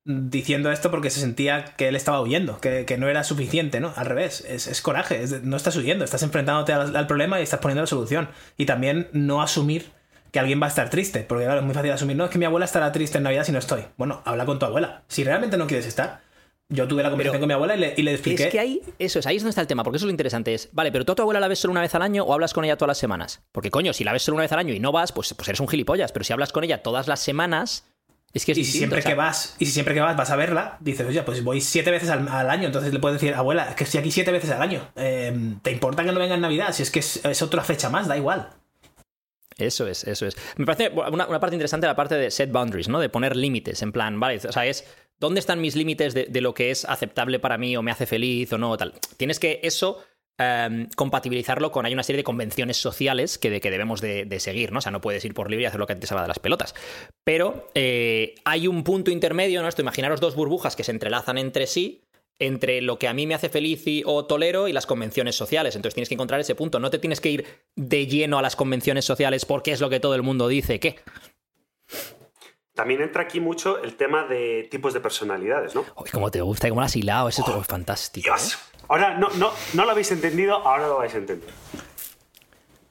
diciendo 0.05 0.71
esto 0.71 0.91
porque 0.91 1.11
se 1.11 1.21
sentía 1.21 1.65
que 1.77 1.89
él 1.89 1.97
estaba 1.97 2.21
huyendo, 2.21 2.61
que, 2.61 2.85
que 2.85 2.99
no 2.99 3.09
era 3.09 3.25
suficiente, 3.25 3.81
¿no? 3.81 3.93
Al 3.97 4.07
revés, 4.07 4.45
es, 4.47 4.67
es 4.67 4.83
coraje, 4.83 5.23
es 5.23 5.43
no 5.43 5.57
estás 5.57 5.77
huyendo, 5.77 6.05
estás 6.05 6.23
enfrentándote 6.23 6.73
al, 6.73 6.95
al 6.95 7.07
problema 7.07 7.41
y 7.41 7.43
estás 7.43 7.61
poniendo 7.61 7.83
la 7.83 7.87
solución. 7.87 8.29
Y 8.57 8.67
también 8.67 9.09
no 9.13 9.43
asumir 9.43 9.93
que 10.31 10.41
alguien 10.41 10.61
va 10.61 10.67
a 10.67 10.69
estar 10.69 10.91
triste, 10.91 11.21
porque 11.21 11.45
claro, 11.45 11.61
es 11.61 11.65
muy 11.65 11.75
fácil 11.75 11.93
asumir, 11.93 12.17
no, 12.17 12.25
es 12.25 12.31
que 12.31 12.39
mi 12.39 12.45
abuela 12.45 12.67
estará 12.67 12.91
triste 12.91 13.19
en 13.19 13.25
Navidad 13.25 13.45
si 13.45 13.53
no 13.53 13.61
estoy. 13.61 13.85
Bueno, 13.97 14.21
habla 14.25 14.45
con 14.45 14.59
tu 14.59 14.67
abuela. 14.67 15.05
Si 15.07 15.23
realmente 15.23 15.57
no 15.57 15.69
quieres 15.69 15.87
estar, 15.87 16.23
yo 16.69 16.89
tuve 16.89 17.03
la 17.03 17.11
conversación 17.11 17.41
Pero 17.41 17.43
con 17.43 17.49
mi 17.49 17.55
abuela 17.55 17.77
y 17.77 17.79
le, 17.79 17.95
y 17.97 18.03
le 18.03 18.13
expliqué. 18.13 18.45
Es 18.45 18.51
que 18.51 18.59
ahí, 18.59 18.81
eso 18.99 19.21
es, 19.21 19.27
ahí 19.27 19.37
es 19.37 19.43
donde 19.43 19.51
está 19.51 19.61
el 19.61 19.69
tema, 19.69 19.85
porque 19.85 19.99
eso 19.99 20.07
es 20.07 20.09
lo 20.09 20.11
interesante 20.11 20.53
es, 20.53 20.71
vale, 20.73 20.91
pero 20.91 21.05
tú 21.05 21.13
a 21.13 21.15
tu 21.15 21.23
abuela 21.23 21.39
la 21.39 21.47
ves 21.47 21.61
solo 21.61 21.71
una 21.71 21.83
vez 21.83 21.95
al 21.95 22.03
año 22.03 22.25
o 22.25 22.35
hablas 22.35 22.53
con 22.53 22.65
ella 22.65 22.77
todas 22.77 22.89
las 22.89 22.99
semanas. 22.99 23.45
Porque 23.53 23.71
coño, 23.71 23.93
si 23.93 24.03
la 24.03 24.13
ves 24.13 24.23
solo 24.23 24.35
una 24.35 24.43
vez 24.43 24.53
al 24.53 24.59
año 24.59 24.75
y 24.75 24.81
no 24.81 24.91
vas, 24.91 25.13
pues, 25.13 25.33
pues 25.35 25.49
eres 25.49 25.61
un 25.61 25.69
gilipollas, 25.69 26.11
pero 26.11 26.25
si 26.25 26.33
hablas 26.33 26.51
con 26.51 26.65
ella 26.65 26.83
todas 26.83 27.07
las 27.07 27.21
semanas, 27.21 27.94
es 28.35 28.45
que 28.45 28.53
es 28.53 28.59
Y 28.59 28.65
si 28.65 28.73
distinto, 28.73 28.79
siempre 28.79 28.99
o 28.99 29.03
sea, 29.03 29.11
que 29.13 29.17
vas, 29.17 29.57
y 29.59 29.67
si 29.67 29.73
siempre 29.73 29.95
que 29.95 30.01
vas 30.01 30.17
vas 30.17 30.31
a 30.31 30.37
verla, 30.37 30.77
dices, 30.81 31.07
oye, 31.07 31.23
pues 31.23 31.43
voy 31.45 31.61
siete 31.61 31.91
veces 31.91 32.11
al, 32.11 32.27
al 32.29 32.51
año, 32.51 32.67
entonces 32.67 32.93
le 32.93 32.99
puedes 32.99 33.21
decir, 33.21 33.35
abuela, 33.35 33.71
es 33.71 33.77
que 33.77 33.85
estoy 33.85 34.01
aquí 34.01 34.11
siete 34.11 34.33
veces 34.33 34.51
al 34.51 34.61
año. 34.61 34.91
Eh, 34.97 35.57
¿Te 35.63 35.71
importa 35.71 36.05
que 36.05 36.13
no 36.13 36.19
venga 36.19 36.35
en 36.35 36.41
Navidad? 36.41 36.73
Si 36.73 36.83
es 36.83 36.91
que 36.91 36.99
es, 36.99 37.25
es 37.25 37.43
otra 37.43 37.63
fecha 37.63 37.89
más, 37.91 38.09
da 38.09 38.17
igual. 38.17 38.51
Eso 39.57 39.87
es, 39.87 40.03
eso 40.05 40.27
es. 40.27 40.37
Me 40.57 40.67
parece 40.67 40.91
una, 40.91 41.29
una 41.29 41.39
parte 41.39 41.55
interesante 41.55 41.87
la 41.87 41.95
parte 41.95 42.17
de 42.17 42.31
set 42.31 42.51
boundaries, 42.51 42.89
¿no? 42.89 42.99
De 42.99 43.09
poner 43.09 43.37
límites, 43.37 43.83
en 43.83 43.93
plan, 43.93 44.19
vale, 44.19 44.41
o 44.49 44.53
sea, 44.53 44.67
es 44.67 44.85
dónde 45.21 45.39
están 45.39 45.61
mis 45.61 45.77
límites 45.77 46.13
de, 46.13 46.27
de 46.29 46.41
lo 46.41 46.55
que 46.55 46.73
es 46.73 46.85
aceptable 46.85 47.39
para 47.39 47.57
mí 47.57 47.77
o 47.77 47.83
me 47.83 47.93
hace 47.93 48.07
feliz 48.07 48.53
o 48.53 48.59
no, 48.59 48.73
o 48.73 48.77
tal. 48.77 48.95
Tienes 49.17 49.39
que 49.39 49.61
eso 49.63 50.03
em, 50.39 50.89
compatibilizarlo 50.97 51.71
con, 51.73 51.87
hay 51.87 51.93
una 51.93 52.03
serie 52.03 52.19
de 52.19 52.25
convenciones 52.25 52.77
sociales 52.77 53.39
que, 53.39 53.51
de, 53.51 53.61
que 53.61 53.71
debemos 53.71 54.01
de, 54.01 54.41
seguir, 54.41 54.73
¿no? 54.73 54.79
O 54.79 54.83
sea, 54.83 54.93
no 54.93 55.01
puedes 55.01 55.25
ir 55.25 55.35
por 55.35 55.51
libre 55.51 55.65
y 55.65 55.67
hacer 55.67 55.81
lo 55.81 55.87
que 55.87 55.95
te 55.95 56.07
salga 56.07 56.23
de 56.23 56.29
las 56.29 56.39
pelotas. 56.39 56.75
Pero 57.25 57.71
eh, 57.75 58.35
hay 58.45 58.67
un 58.67 58.85
punto 58.85 59.11
intermedio, 59.11 59.63
¿no? 59.63 59.69
Esto, 59.69 59.83
imaginaros 59.83 60.21
dos 60.21 60.35
burbujas 60.35 60.77
que 60.77 60.85
se 60.85 60.93
entrelazan 60.93 61.39
entre 61.39 61.67
sí 61.67 62.03
entre 62.39 62.81
lo 62.81 62.99
que 62.99 63.09
a 63.09 63.15
mí 63.15 63.27
me 63.27 63.35
hace 63.35 63.49
feliz 63.49 63.87
y, 63.87 64.03
o 64.05 64.25
tolero 64.25 64.69
y 64.69 64.73
las 64.73 64.87
convenciones 64.87 65.37
sociales. 65.37 65.77
Entonces 65.77 65.95
tienes 65.95 66.09
que 66.09 66.15
encontrar 66.15 66.41
ese 66.41 66.55
punto. 66.55 66.81
No 66.81 66.91
te 66.91 66.99
tienes 66.99 67.21
que 67.21 67.31
ir 67.31 67.47
de 67.77 68.07
lleno 68.07 68.39
a 68.39 68.43
las 68.43 68.57
convenciones 68.57 69.05
sociales 69.05 69.45
porque 69.45 69.73
es 69.73 69.81
lo 69.81 69.89
que 69.89 70.01
todo 70.01 70.15
el 70.15 70.23
mundo 70.23 70.49
dice. 70.49 70.81
¿Qué? 70.81 70.97
También 72.75 73.03
entra 73.03 73.23
aquí 73.23 73.41
mucho 73.41 73.83
el 73.83 73.95
tema 73.97 74.25
de 74.25 74.67
tipos 74.71 74.93
de 74.93 75.01
personalidades, 75.01 75.75
¿no? 75.75 75.85
Uy, 75.97 76.11
cómo 76.11 76.31
te 76.31 76.41
gusta, 76.41 76.69
cómo 76.69 76.81
lo 76.81 76.87
has 76.87 76.97
hilado. 76.97 77.29
Eso 77.29 77.61
es 77.61 77.67
fantástico. 77.67 78.25
Dios. 78.25 78.55
¿eh? 78.55 78.57
Ahora 78.89 79.17
no, 79.17 79.29
no, 79.31 79.53
no 79.75 79.85
lo 79.85 79.91
habéis 79.93 80.11
entendido, 80.11 80.57
ahora 80.57 80.89
lo 80.89 80.99
vais 80.99 81.15
a 81.15 81.19
entender. 81.19 81.49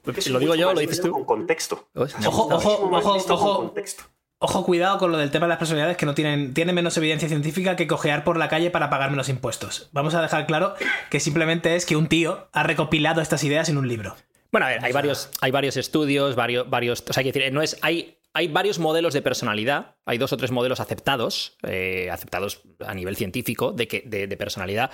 Porque 0.04 0.22
soy 0.22 0.34
Lo 0.34 0.40
digo 0.40 0.56
yo, 0.56 0.74
lo 0.74 0.80
dices 0.80 1.02
tú. 1.02 1.12
Con 1.12 1.26
contexto. 1.26 1.88
O 1.94 2.08
sea. 2.08 2.20
Ojo, 2.28 2.48
ojo, 2.54 2.90
ojo, 2.92 3.18
con 3.24 3.32
ojo. 3.32 3.56
contexto. 3.58 4.04
Ojo, 4.40 4.66
cuidado 4.66 4.98
con 4.98 5.12
lo 5.12 5.18
del 5.18 5.32
tema 5.32 5.46
de 5.46 5.50
las 5.50 5.58
personalidades 5.58 5.96
que 5.96 6.06
no 6.06 6.14
tienen, 6.14 6.54
tienen 6.54 6.76
menos 6.76 6.98
evidencia 6.98 7.30
científica 7.30 7.78
que 7.78 7.88
cojear 7.88 8.26
por 8.26 8.36
la 8.36 8.50
calle 8.50 8.72
para 8.72 8.90
pagar 8.90 9.10
menos 9.10 9.30
impuestos. 9.30 9.90
Vamos 9.94 10.16
a 10.16 10.22
dejar 10.22 10.46
claro 10.48 10.76
que 11.10 11.22
simplemente 11.22 11.78
es 11.78 11.86
que 11.86 11.96
un 11.96 12.08
tío 12.08 12.50
ha 12.52 12.64
recopilado 12.64 13.22
estas 13.22 13.44
ideas 13.46 13.70
en 13.70 13.78
un 13.78 13.88
libro. 13.88 14.18
Bueno, 14.52 14.68
a 14.68 14.70
ver, 14.70 14.84
hay 14.84 14.92
varios, 14.92 15.30
hay 15.40 15.52
varios 15.52 15.78
estudios, 15.78 16.36
varios, 16.36 16.70
varios. 16.70 17.06
O 17.10 17.14
sea, 17.14 17.22
hay 17.22 17.32
que 17.32 17.40
decir, 17.40 17.54
no 17.54 17.62
es. 17.62 17.78
Hay, 17.82 18.18
hay 18.34 18.48
varios 18.48 18.80
modelos 18.80 19.14
de 19.14 19.22
personalidad. 19.22 19.96
Hay 20.06 20.18
dos 20.18 20.34
o 20.34 20.38
tres 20.38 20.52
modelos 20.52 20.80
aceptados, 20.80 21.58
eh, 21.64 22.10
aceptados 22.12 22.62
a 22.80 22.94
nivel 22.94 23.16
científico 23.16 23.72
de, 23.72 23.88
que, 23.88 24.02
de, 24.06 24.38
personalidad. 24.38 24.92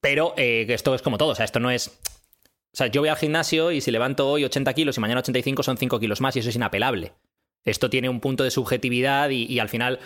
Pero 0.00 0.34
eh, 0.36 0.66
esto 0.68 0.94
es 0.94 1.02
como 1.02 1.18
todo. 1.18 1.30
O 1.30 1.34
sea, 1.34 1.44
esto 1.44 1.58
no 1.58 1.70
es. 1.70 1.88
O 1.88 2.76
sea, 2.76 2.88
yo 2.88 3.00
voy 3.00 3.08
al 3.08 3.16
gimnasio 3.16 3.70
y 3.72 3.80
si 3.80 3.90
levanto 3.90 4.28
hoy 4.28 4.44
80 4.44 4.74
kilos 4.74 4.98
y 4.98 5.00
mañana 5.00 5.20
85 5.20 5.62
son 5.62 5.78
5 5.78 5.98
kilos 5.98 6.20
más 6.20 6.36
y 6.36 6.40
eso 6.40 6.50
es 6.50 6.56
inapelable. 6.56 7.14
Esto 7.64 7.88
tiene 7.88 8.10
un 8.10 8.20
punto 8.20 8.44
de 8.44 8.50
subjetividad 8.50 9.30
y 9.30 9.58
al 9.58 9.68
final 9.68 9.98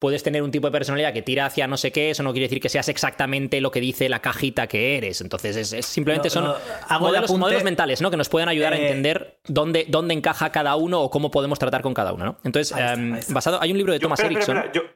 puedes 0.00 0.24
tener 0.24 0.42
un 0.42 0.50
tipo 0.50 0.66
de 0.66 0.72
personalidad 0.72 1.12
que 1.12 1.22
tira 1.22 1.46
hacia 1.46 1.68
no 1.68 1.76
sé 1.76 1.92
qué, 1.92 2.10
eso 2.10 2.24
no 2.24 2.32
quiere 2.32 2.46
decir 2.46 2.60
que 2.60 2.68
seas 2.68 2.88
exactamente 2.88 3.60
lo 3.60 3.70
que 3.70 3.80
dice 3.80 4.08
la 4.08 4.20
cajita 4.20 4.66
que 4.66 4.96
eres. 4.96 5.20
Entonces, 5.20 5.54
es, 5.56 5.72
es 5.72 5.86
simplemente 5.86 6.26
No, 6.28 6.32
son 6.32 6.44
no, 6.44 6.50
hago 6.88 7.06
el 7.06 7.12
modelos, 7.12 7.30
apunte- 7.30 7.38
modelos 7.38 7.62
mentales, 7.64 8.00
¿no? 8.02 8.10
Que 8.10 8.16
nos 8.16 8.28
pueden 8.28 8.48
ayudar 8.48 8.72
a 8.72 8.76
Eh, 8.78 8.82
entender 8.88 9.38
dónde, 9.46 9.84
dónde 9.88 10.14
encaja 10.14 10.50
cada 10.50 10.74
uno 10.74 11.00
o 11.02 11.10
cómo 11.10 11.30
podemos 11.30 11.58
tratar 11.60 11.82
con 11.82 11.94
cada 11.94 12.12
uno, 12.12 12.24
¿no? 12.24 12.38
Entonces, 12.44 12.72
Ahí 12.74 12.80
está, 12.82 12.92
em, 12.94 13.12
ahí 13.12 13.20
está. 13.20 13.34
basado, 13.34 13.62
hay 13.62 13.70
un 13.70 13.76
libro 13.78 13.92
de 13.92 13.98
Yo- 14.00 14.02
Thomas 14.06 14.18
espera, 14.18 14.32
Erickson. 14.34 14.56
espera, 14.56 14.72
espera, 14.72 14.92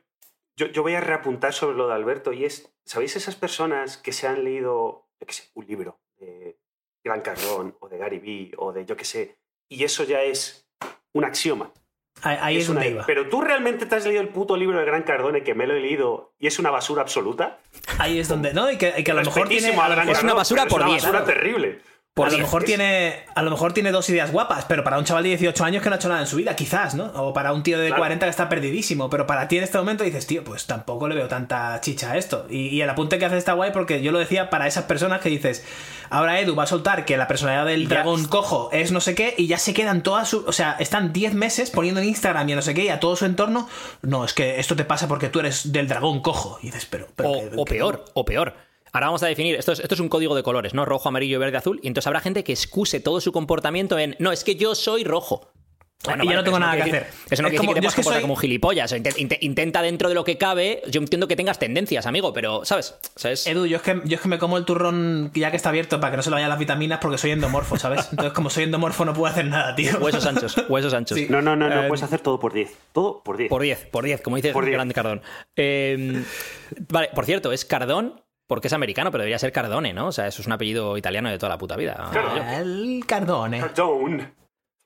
Yo, 0.56 0.66
yo, 0.66 0.72
yo 0.72 0.82
voy 0.82 0.94
a 0.94 1.00
reapuntar 1.00 1.52
sobre 1.52 1.76
lo 1.76 1.86
de 1.86 1.94
Alberto 1.94 2.32
y 2.32 2.44
es, 2.46 2.72
¿sabéis 2.84 3.14
esas 3.14 3.36
personas 3.36 3.98
que 3.98 4.12
se 4.12 4.26
han 4.26 4.42
leído, 4.42 5.06
yo 5.20 5.26
qué 5.26 5.32
sé, 5.34 5.44
un 5.54 5.66
libro 5.66 6.00
de 6.18 6.56
Gran 7.04 7.20
Cardón 7.20 7.76
o 7.80 7.88
de 7.90 7.98
Gary 7.98 8.18
Vee 8.20 8.52
o 8.56 8.72
de 8.72 8.86
yo 8.86 8.96
qué 8.96 9.04
sé, 9.04 9.36
y 9.68 9.84
eso 9.84 10.04
ya 10.04 10.22
es 10.22 10.66
un 11.12 11.24
axioma? 11.24 11.72
Ahí, 12.24 12.38
ahí 12.40 12.56
es, 12.58 12.68
una- 12.68 12.80
donde 12.80 12.94
iba. 12.94 13.06
Pero 13.06 13.28
tú 13.28 13.40
realmente 13.40 13.87
te 13.87 13.94
has 13.94 14.04
leído 14.06 14.20
el 14.22 14.28
puto 14.28 14.56
libro 14.56 14.78
de 14.78 14.84
Gran 14.84 15.02
Cardone 15.02 15.42
que 15.42 15.54
me 15.54 15.66
lo 15.66 15.74
he 15.74 15.80
leído 15.80 16.32
y 16.40 16.46
es 16.46 16.58
una 16.58 16.70
basura 16.70 17.02
absoluta. 17.02 17.58
Ahí 17.98 18.18
es 18.18 18.28
donde. 18.28 18.52
No, 18.54 18.70
y 18.70 18.76
que, 18.78 18.92
y 18.96 19.04
que 19.04 19.10
a 19.10 19.14
lo 19.14 19.22
mejor 19.22 19.48
tiene. 19.48 19.68
A 19.78 19.88
Gran 19.88 20.08
Es 20.08 20.22
una 20.22 20.34
basura 20.34 20.66
por 20.66 20.80
es 20.80 20.87
una 20.87 20.92
10. 20.94 21.02
basura 21.04 21.24
Claro. 21.24 21.40
terrible. 21.40 21.80
A 22.16 22.31
lo 22.31 22.38
mejor 22.38 22.62
tiene 22.62 23.24
a 23.35 23.42
lo 23.42 23.50
mejor 23.50 23.72
tiene 23.72 23.90
dos 23.90 24.09
ideas 24.09 24.31
guapas, 24.31 24.66
pero 24.66 24.85
para 24.85 24.98
un 24.98 25.05
chaval 25.05 25.24
de 25.24 25.31
18 25.31 25.64
años 25.64 25.83
que 25.83 25.88
no 25.88 25.96
ha 25.96 25.98
hecho 25.98 26.09
nada 26.09 26.20
en 26.20 26.29
su 26.29 26.37
vida, 26.37 26.55
quizás, 26.55 26.94
¿no? 26.94 27.07
O 27.16 27.33
para 27.33 27.53
un 27.53 27.64
tío 27.64 27.77
de 27.77 27.88
Claro. 27.88 28.00
40 28.03 28.27
que 28.27 28.31
está 28.31 28.48
perdidísimo, 28.48 29.11
pero 29.11 29.27
para 29.27 29.48
ti 29.48 29.59
en 29.59 29.64
este 29.64 29.79
momento 29.79 30.05
dices, 30.05 30.24
tío, 30.24 30.44
pues 30.44 30.66
tampoco 30.66 31.09
le 31.09 31.16
veo 31.16 31.27
tanta 31.27 31.81
chicha 31.81 32.12
a 32.12 32.16
esto. 32.16 32.46
Y, 32.48 32.68
y 32.68 32.83
el 32.83 32.88
apunte 32.90 33.18
que 33.18 33.24
hace 33.24 33.37
está 33.37 33.55
guay 33.55 33.72
porque 33.72 34.00
yo 34.00 34.12
lo 34.12 34.20
decía 34.20 34.48
para 34.48 34.68
esas 34.68 34.85
personas 34.85 35.20
que 35.22 35.29
dices, 35.29 35.64
ahora 36.09 36.38
Edu 36.38 36.55
va 36.55 36.62
a 36.62 36.66
soltar 36.68 37.05
que 37.05 37.16
la 37.16 37.27
personalidad 37.27 37.66
del 37.66 37.83
Ya. 37.88 37.96
dragón 37.96 38.27
cojo 38.29 38.68
es 38.72 38.92
no 38.92 39.00
sé 39.00 39.16
qué 39.16 39.35
y 39.37 39.48
ya 39.48 39.59
se 39.59 39.74
quedan 39.74 40.05
todas 40.05 40.29
sus, 40.29 40.46
o 40.46 40.53
sea, 40.53 40.77
están 40.79 41.12
10 41.12 41.35
meses 41.35 41.72
poniendo 41.72 42.00
en 42.00 42.07
Instagram 42.07 42.48
y 42.48 42.53
a 42.53 42.57
no 42.57 42.62
sé 42.62 42.74
qué 42.74 42.85
y 42.85 42.88
a 42.90 43.00
todo 43.00 43.16
su 43.16 43.24
entorno, 43.24 43.68
no, 44.03 44.24
es 44.24 44.35
que 44.35 44.61
esto 44.61 44.77
te 44.77 44.85
pasa 44.85 45.09
porque 45.09 45.31
tú 45.31 45.40
eres 45.40 45.72
del 45.72 45.88
dragón 45.88 46.20
cojo. 46.20 46.61
Y 46.62 46.66
dices, 46.66 46.87
pero, 46.88 47.09
pero 47.16 47.29
O, 47.31 47.33
que- 47.40 47.57
o 47.57 47.64
que- 47.64 47.74
peor, 47.74 48.05
o 48.14 48.24
peor. 48.24 48.55
Ahora 48.94 49.09
vamos 49.09 49.22
a 49.22 49.26
definir, 49.26 49.57
esto 49.57 49.72
es, 49.72 49.80
esto 49.80 49.94
es 49.94 50.00
un 50.00 50.09
código 50.09 50.35
de 50.37 50.42
colores, 50.42 50.72
¿no? 50.72 50.85
Rojo, 50.85 51.09
amarillo, 51.09 51.38
verde, 51.40 51.57
azul. 51.59 51.80
Y 51.83 51.88
entonces 51.88 52.07
habrá 52.07 52.20
gente 52.20 52.44
que 52.44 52.52
excuse 52.52 53.00
todo 53.00 53.20
su 53.20 53.33
comportamiento 53.33 53.98
en, 53.98 54.14
no, 54.20 54.30
es 54.33 54.44
que 54.44 54.54
yo 54.54 54.74
soy 54.76 55.02
rojo. 55.04 55.50
Y 56.22 56.28
yo 56.28 56.35
no 56.35 56.44
tengo 56.44 56.59
nada 56.59 56.76
que 56.76 56.83
hacer. 56.83 57.07
decir- 57.07 57.24
Eso 57.30 57.42
no 57.42 57.48
Es 57.48 57.52
quiere 57.52 57.57
como- 57.57 57.70
decir 57.72 57.74
que 57.74 57.80
te 57.80 57.87
es 57.88 57.94
que 57.94 57.96
comportar 58.02 58.12
soy- 58.18 58.22
como 58.22 58.35
un 58.35 58.40
gilipollas. 58.40 58.92
O 58.92 58.96
Intenta 59.40 59.80
dentro 59.80 60.11
de 60.11 60.14
lo 60.14 60.22
que 60.22 60.37
cabe. 60.37 60.83
Yo 60.90 61.00
entiendo 61.00 61.26
que 61.26 61.35
tengas 61.35 61.59
tendencias, 61.59 62.04
amigo, 62.04 62.33
pero, 62.35 62.62
¿sabes? 62.66 62.94
Edu, 63.46 63.64
yo 63.64 63.78
es, 63.78 63.83
que, 63.83 64.02
yo 64.04 64.16
es 64.16 64.20
que 64.20 64.28
me 64.28 64.38
como 64.38 64.59
el 64.59 64.66
turrón 64.66 65.30
ya 65.35 65.50
que 65.50 65.57
está 65.57 65.70
abierto 65.70 65.98
para 66.00 66.11
que 66.11 66.18
no 66.18 66.22
se 66.22 66.28
le 66.28 66.35
vayan 66.35 66.50
las 66.50 66.59
vitaminas 66.59 66.98
porque 67.00 67.16
soy 67.16 67.30
endomorfo, 67.30 67.78
¿sabes? 67.78 68.07
Entonces, 68.11 68.35
como 68.35 68.50
soy 68.50 68.64
endomorfo, 68.64 69.04
no 69.07 69.14
puedo 69.14 69.33
hacer 69.33 69.46
nada, 69.46 69.74
tío. 69.74 69.96
Huesos 69.98 70.26
anchos, 70.26 70.54
huesos 70.68 70.92
anchos. 70.92 71.16
Sí. 71.18 71.26
No, 71.30 71.40
no, 71.40 71.57
no, 71.57 71.70
no 71.70 71.85
Eh, 71.85 71.88
puedes 71.88 72.02
hacer 72.02 72.20
todo 72.20 72.38
por 72.38 72.52
10. 72.52 72.70
Todo 72.92 73.22
por 73.24 73.38
10. 73.38 73.48
Por 73.48 73.62
10, 73.62 73.87
por 73.90 74.04
10, 74.04 74.20
como 74.20 74.37
dice 74.37 74.52
Por 74.52 74.66
10. 74.66 74.74
Grande 74.74 74.92
Cardón. 74.94 75.22
Eh, 75.57 76.22
vale, 76.90 77.09
por 77.14 77.24
cierto, 77.24 77.50
es 77.50 77.64
Cardón 77.64 78.20
porque 78.46 78.68
es 78.68 78.72
americano, 78.72 79.11
pero 79.11 79.22
debería 79.22 79.38
ser 79.38 79.52
Cardone, 79.52 79.92
¿no? 79.92 80.09
O 80.09 80.12
sea, 80.12 80.26
eso 80.26 80.42
es 80.42 80.46
un 80.46 80.52
apellido 80.52 80.96
italiano 80.96 81.30
de 81.30 81.38
toda 81.38 81.50
la 81.50 81.59
puta 81.59 81.76
vida. 81.76 82.11
El 82.59 83.04
cardone. 83.07 83.61
Perdón. 83.61 84.35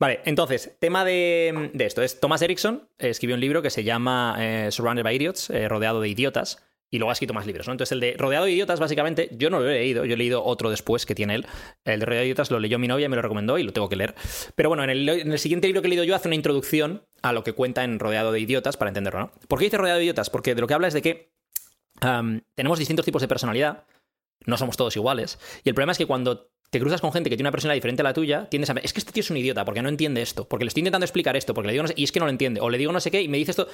Vale, 0.01 0.21
entonces, 0.25 0.77
tema 0.79 1.05
de, 1.05 1.71
de 1.75 1.85
esto. 1.85 2.03
Es 2.03 2.21
Thomas 2.21 2.40
Erickson 2.42 2.88
escribió 2.99 3.35
un 3.35 3.40
libro 3.40 3.62
que 3.62 3.71
se 3.71 3.83
llama 3.83 4.37
eh, 4.38 4.68
Surrounded 4.71 5.03
by 5.03 5.16
Idiots, 5.16 5.51
eh, 5.51 5.68
Rodeado 5.68 6.01
de 6.01 6.09
Idiotas, 6.09 6.64
y 6.90 6.99
luego 6.99 7.11
ha 7.11 7.12
escrito 7.14 7.35
más 7.35 7.47
libros, 7.47 7.66
¿no? 7.66 7.73
Entonces, 7.73 7.92
el 7.92 8.01
de 8.01 8.14
Rodeado 8.16 8.44
de 8.44 8.53
Idiotas, 8.53 8.79
básicamente, 8.79 9.29
yo 9.33 9.51
no 9.51 9.59
lo 9.59 9.68
he 9.68 9.75
leído, 9.75 10.05
yo 10.05 10.14
he 10.14 10.16
leído 10.16 10.44
otro 10.44 10.71
después 10.71 11.05
que 11.05 11.16
tiene 11.16 11.35
él. 11.35 11.47
El 11.85 11.99
de 11.99 12.07
Rodeado 12.07 12.21
de 12.21 12.27
Idiotas 12.27 12.51
lo 12.53 12.61
leyó 12.61 12.79
mi 12.79 12.87
novia 12.87 13.07
y 13.07 13.09
me 13.09 13.16
lo 13.16 13.23
recomendó 13.23 13.59
y 13.59 13.64
lo 13.64 13.73
tengo 13.73 13.88
que 13.88 13.97
leer. 13.97 14.14
Pero 14.55 14.68
bueno, 14.68 14.85
en 14.85 14.90
el, 14.90 15.09
en 15.09 15.33
el 15.33 15.38
siguiente 15.38 15.66
libro 15.66 15.83
que 15.83 15.88
he 15.88 15.90
leído 15.90 16.05
yo 16.05 16.14
hace 16.14 16.29
una 16.29 16.37
introducción 16.37 17.03
a 17.21 17.33
lo 17.33 17.42
que 17.42 17.53
cuenta 17.53 17.83
en 17.83 17.99
Rodeado 17.99 18.31
de 18.31 18.38
Idiotas 18.38 18.77
para 18.77 18.90
entenderlo, 18.90 19.21
¿no? 19.21 19.33
¿Por 19.49 19.59
qué 19.59 19.64
dice 19.64 19.79
Rodeado 19.79 19.99
de 19.99 20.05
Idiotas? 20.05 20.31
Porque 20.31 20.55
de 20.55 20.61
lo 20.61 20.68
que 20.68 20.75
habla 20.75 20.87
es 20.87 20.94
de 20.94 21.03
que 21.03 21.33
tenemos 22.01 22.79
distintos 22.79 23.05
tipos 23.05 23.23
de 23.23 23.29
personalidad, 23.29 23.85
no 24.47 24.57
somos 24.57 24.77
todos 24.77 24.97
iguales, 24.97 25.39
y 25.65 25.69
el 25.69 25.75
problema 25.75 25.93
es 25.93 25.99
que 25.99 26.07
cuando 26.07 26.51
te 26.71 26.81
cruzas 26.81 27.01
con 27.01 27.13
gente 27.13 27.31
que 27.31 27.37
tiene 27.37 27.49
una 27.49 27.53
personalidad 27.53 27.79
diferente 27.79 28.03
a 28.03 28.05
la 28.05 28.13
tuya, 28.13 28.49
tiendes 28.51 28.71
a 28.71 28.75
es 28.75 28.93
que 28.93 29.01
este 29.01 29.13
tío 29.13 29.23
es 29.23 29.31
un 29.31 29.39
idiota 29.39 29.65
porque 29.65 29.83
no 29.83 29.89
entiende 29.89 30.23
esto, 30.23 30.47
porque 30.47 30.65
le 30.65 30.69
estoy 30.69 30.83
intentando 30.83 31.05
explicar 31.05 31.37
esto, 31.37 31.55
porque 31.55 31.69
le 31.69 31.73
digo 31.73 31.83
no 31.83 31.89
sé, 31.89 31.95
y 31.97 32.05
es 32.05 32.13
que 32.13 32.21
no 32.21 32.27
lo 32.27 32.31
entiende, 32.31 32.61
o 32.61 32.69
le 32.71 32.79
digo 32.79 32.93
no 32.93 33.01
sé 33.01 33.11
qué 33.11 33.23
y 33.23 33.29
me 33.29 33.39
dice 33.39 33.53
esto, 33.53 33.69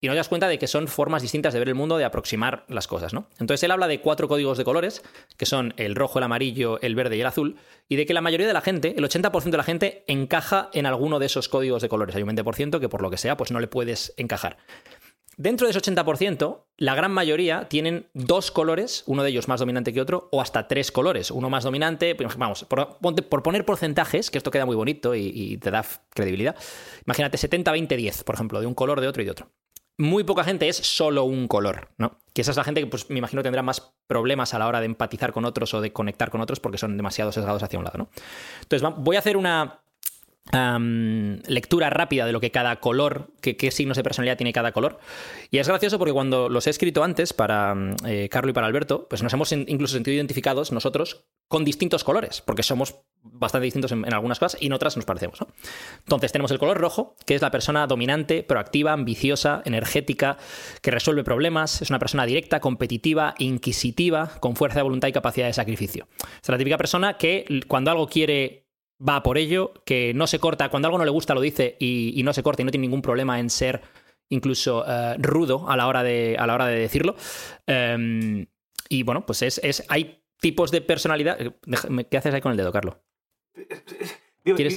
y 0.00 0.06
no 0.06 0.12
te 0.12 0.18
das 0.18 0.28
cuenta 0.28 0.46
de 0.46 0.58
que 0.58 0.68
son 0.68 0.86
formas 0.86 1.22
distintas 1.22 1.52
de 1.52 1.58
ver 1.58 1.68
el 1.68 1.74
mundo, 1.74 1.98
de 1.98 2.04
aproximar 2.04 2.64
las 2.68 2.86
cosas, 2.86 3.12
¿no? 3.12 3.28
Entonces 3.40 3.64
él 3.64 3.70
habla 3.72 3.88
de 3.88 4.00
cuatro 4.00 4.28
códigos 4.28 4.56
de 4.56 4.64
colores, 4.64 5.02
que 5.36 5.44
son 5.44 5.74
el 5.76 5.96
rojo, 5.96 6.20
el 6.20 6.22
amarillo, 6.22 6.80
el 6.82 6.94
verde 6.94 7.16
y 7.16 7.20
el 7.20 7.26
azul, 7.26 7.56
y 7.88 7.96
de 7.96 8.06
que 8.06 8.14
la 8.14 8.20
mayoría 8.20 8.46
de 8.46 8.52
la 8.52 8.60
gente, 8.60 8.94
el 8.96 9.04
80% 9.04 9.50
de 9.50 9.56
la 9.56 9.64
gente, 9.64 10.04
encaja 10.06 10.70
en 10.72 10.86
alguno 10.86 11.18
de 11.18 11.26
esos 11.26 11.48
códigos 11.48 11.82
de 11.82 11.88
colores. 11.88 12.14
Hay 12.14 12.22
un 12.22 12.28
20% 12.28 12.78
que 12.78 12.88
por 12.88 13.02
lo 13.02 13.10
que 13.10 13.16
sea, 13.16 13.36
pues 13.36 13.50
no 13.50 13.58
le 13.58 13.66
puedes 13.66 14.14
encajar. 14.16 14.58
Dentro 15.38 15.68
de 15.68 15.70
ese 15.70 15.80
80%, 15.80 16.64
la 16.78 16.96
gran 16.96 17.12
mayoría 17.12 17.68
tienen 17.68 18.08
dos 18.12 18.50
colores, 18.50 19.04
uno 19.06 19.22
de 19.22 19.30
ellos 19.30 19.46
más 19.46 19.60
dominante 19.60 19.92
que 19.92 20.00
otro, 20.00 20.28
o 20.32 20.40
hasta 20.40 20.66
tres 20.66 20.90
colores, 20.90 21.30
uno 21.30 21.48
más 21.48 21.62
dominante. 21.62 22.16
pues, 22.16 22.36
Vamos, 22.36 22.64
por, 22.64 23.42
poner 23.44 23.64
porcentajes, 23.64 24.32
que 24.32 24.38
esto 24.38 24.50
queda 24.50 24.66
muy 24.66 24.74
bonito 24.74 25.14
y, 25.14 25.30
y 25.32 25.56
te 25.58 25.70
da 25.70 25.84
credibilidad. 26.10 26.56
Imagínate 27.06 27.38
70, 27.38 27.70
20, 27.70 27.96
10, 27.96 28.24
por 28.24 28.34
ejemplo, 28.34 28.60
de 28.60 28.66
un 28.66 28.74
color, 28.74 29.00
de 29.00 29.06
otro 29.06 29.22
y 29.22 29.26
de 29.26 29.30
otro. 29.30 29.48
Muy 29.96 30.24
poca 30.24 30.42
gente 30.42 30.68
es 30.68 30.76
solo 30.76 31.22
un 31.22 31.46
color, 31.46 31.90
¿no? 31.98 32.18
Que 32.32 32.42
esa 32.42 32.50
es 32.50 32.56
la 32.56 32.64
gente 32.64 32.80
que, 32.80 32.88
pues, 32.88 33.08
me 33.08 33.18
imagino, 33.18 33.40
tendrá 33.44 33.62
más 33.62 33.94
problemas 34.08 34.54
a 34.54 34.58
la 34.58 34.66
hora 34.66 34.80
de 34.80 34.86
empatizar 34.86 35.32
con 35.32 35.44
otros 35.44 35.72
o 35.72 35.80
de 35.80 35.92
conectar 35.92 36.30
con 36.30 36.40
otros 36.40 36.58
porque 36.58 36.78
son 36.78 36.96
demasiado 36.96 37.30
sesgados 37.30 37.62
hacia 37.62 37.78
un 37.78 37.84
lado, 37.84 37.98
¿no? 37.98 38.10
Entonces, 38.62 38.88
voy 38.96 39.14
a 39.14 39.20
hacer 39.20 39.36
una, 39.36 39.82
lectura 40.50 41.90
rápida 41.90 42.24
de 42.24 42.32
lo 42.32 42.40
que 42.40 42.50
cada 42.50 42.76
color, 42.80 43.30
que, 43.42 43.56
qué 43.56 43.70
signos 43.70 43.96
de 43.96 44.02
personalidad 44.02 44.36
tiene 44.38 44.52
cada 44.52 44.72
color. 44.72 44.98
Y 45.50 45.58
es 45.58 45.68
gracioso 45.68 45.98
porque 45.98 46.12
cuando 46.12 46.48
los 46.48 46.66
he 46.66 46.70
escrito 46.70 47.04
antes 47.04 47.32
para 47.32 47.76
eh, 48.06 48.28
Carlo 48.30 48.50
y 48.50 48.54
para 48.54 48.66
Alberto, 48.66 49.06
pues 49.08 49.22
nos 49.22 49.32
hemos 49.32 49.52
in- 49.52 49.66
incluso 49.68 49.94
sentido 49.94 50.14
identificados 50.14 50.72
nosotros 50.72 51.26
con 51.48 51.64
distintos 51.64 52.04
colores, 52.04 52.40
porque 52.42 52.62
somos 52.62 52.96
bastante 53.22 53.64
distintos 53.64 53.92
en, 53.92 54.06
en 54.06 54.14
algunas 54.14 54.38
cosas 54.38 54.60
y 54.60 54.66
en 54.66 54.72
otras 54.72 54.96
nos 54.96 55.04
parecemos. 55.04 55.40
¿no? 55.40 55.48
Entonces 55.98 56.32
tenemos 56.32 56.50
el 56.50 56.58
color 56.58 56.78
rojo, 56.78 57.14
que 57.26 57.34
es 57.34 57.42
la 57.42 57.50
persona 57.50 57.86
dominante, 57.86 58.42
proactiva, 58.42 58.92
ambiciosa, 58.92 59.62
energética, 59.64 60.38
que 60.82 60.90
resuelve 60.90 61.24
problemas, 61.24 61.82
es 61.82 61.90
una 61.90 61.98
persona 61.98 62.24
directa, 62.26 62.60
competitiva, 62.60 63.34
inquisitiva, 63.38 64.30
con 64.40 64.56
fuerza 64.56 64.78
de 64.78 64.82
voluntad 64.84 65.08
y 65.08 65.12
capacidad 65.12 65.46
de 65.46 65.52
sacrificio. 65.52 66.06
Es 66.42 66.48
la 66.48 66.58
típica 66.58 66.78
persona 66.78 67.18
que 67.18 67.62
cuando 67.66 67.90
algo 67.90 68.08
quiere 68.08 68.67
va 69.06 69.22
por 69.22 69.38
ello, 69.38 69.72
que 69.84 70.12
no 70.14 70.26
se 70.26 70.38
corta, 70.38 70.68
cuando 70.70 70.88
algo 70.88 70.98
no 70.98 71.04
le 71.04 71.10
gusta 71.10 71.34
lo 71.34 71.40
dice 71.40 71.76
y, 71.78 72.12
y 72.18 72.22
no 72.22 72.32
se 72.32 72.42
corta 72.42 72.62
y 72.62 72.64
no 72.64 72.70
tiene 72.70 72.86
ningún 72.86 73.02
problema 73.02 73.38
en 73.40 73.50
ser 73.50 73.80
incluso 74.30 74.84
eh, 74.86 75.14
rudo 75.18 75.68
a 75.70 75.76
la 75.76 75.86
hora 75.86 76.02
de, 76.02 76.36
a 76.38 76.46
la 76.46 76.54
hora 76.54 76.66
de 76.66 76.78
decirlo. 76.78 77.16
Em, 77.66 78.46
y 78.88 79.02
bueno, 79.02 79.24
pues 79.24 79.42
es, 79.42 79.58
es 79.62 79.84
hay 79.88 80.22
tipos 80.40 80.70
de 80.70 80.80
personalidad. 80.80 81.40
eh, 81.40 81.52
¿Qué 82.10 82.16
haces 82.16 82.34
ahí 82.34 82.40
con 82.40 82.52
el 82.52 82.58
dedo, 82.58 82.72
Carlos? 82.72 82.96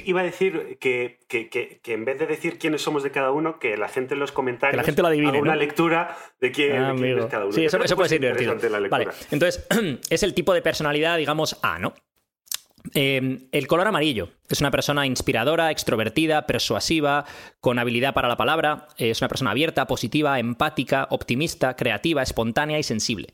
Iba 0.06 0.20
a 0.22 0.24
decir 0.24 0.78
que, 0.82 1.20
que- 1.30 1.50
que- 1.50 1.80
que 1.82 1.94
en 1.94 2.04
vez 2.04 2.20
de 2.20 2.28
decir 2.28 2.58
quiénes 2.60 2.82
somos 2.82 3.04
de 3.04 3.12
cada 3.12 3.32
uno, 3.32 3.58
que 3.58 3.78
la 3.78 3.88
gente 3.88 4.16
en 4.16 4.20
los 4.20 4.32
comentarios 4.34 4.76
la 4.76 4.84
gente 4.84 5.02
lo 5.02 5.08
adivine, 5.08 5.30
haga 5.32 5.40
una 5.40 5.54
¿no? 5.54 5.60
lectura 5.60 6.18
de 6.42 6.52
quién, 6.52 6.76
Ah, 6.78 6.92
de 6.94 6.96
quién 7.00 7.20
es 7.20 7.26
cada 7.28 7.46
uno. 7.46 7.54
Sí, 7.54 7.64
eso, 7.66 7.82
eso 7.82 7.96
puede 7.96 8.10
ser 8.10 8.20
divertido. 8.20 8.58
Vale, 8.90 9.08
entonces 9.32 9.66
es 10.10 10.24
el 10.24 10.34
tipo 10.34 10.54
de 10.54 10.62
personalidad, 10.62 11.18
digamos, 11.18 11.58
A, 11.62 11.80
¿no? 11.80 11.94
Eh, 12.94 13.48
el 13.52 13.68
color 13.68 13.88
amarillo 13.88 14.30
es 14.50 14.60
una 14.60 14.72
persona 14.72 15.06
inspiradora, 15.06 15.72
extrovertida, 15.72 16.46
persuasiva, 16.46 17.26
con 17.60 17.80
habilidad 17.80 18.14
para 18.14 18.28
la 18.28 18.38
palabra, 18.38 18.88
es 18.98 19.22
una 19.22 19.30
persona 19.30 19.52
abierta, 19.52 19.88
positiva, 19.88 20.40
empática, 20.40 21.08
optimista, 21.10 21.76
creativa, 21.76 22.22
espontánea 22.22 22.80
y 22.80 22.84
sensible. 22.84 23.34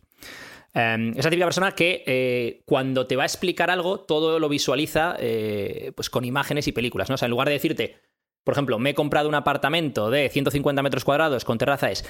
Eh, 0.74 1.14
esa 1.16 1.30
típica 1.30 1.48
persona 1.48 1.72
que 1.72 2.04
eh, 2.06 2.62
cuando 2.66 3.08
te 3.08 3.16
va 3.16 3.24
a 3.24 3.26
explicar 3.26 3.72
algo, 3.72 4.00
todo 4.02 4.40
lo 4.40 4.48
visualiza 4.48 5.16
eh, 5.20 5.92
pues 5.96 6.10
con 6.10 6.24
imágenes 6.24 6.68
y 6.68 6.72
películas, 6.72 7.10
¿no? 7.10 7.16
O 7.16 7.18
sea, 7.18 7.26
en 7.26 7.32
lugar 7.32 7.48
de 7.48 7.54
decirte, 7.54 7.98
por 8.44 8.54
ejemplo, 8.54 8.78
me 8.78 8.92
he 8.92 8.94
comprado 8.94 9.28
un 9.28 9.36
apartamento 9.36 10.10
de 10.12 10.30
150 10.30 10.84
metros 10.84 11.04
cuadrados 11.04 11.46
con 11.46 11.58
terraza, 11.58 11.90
es 11.92 12.06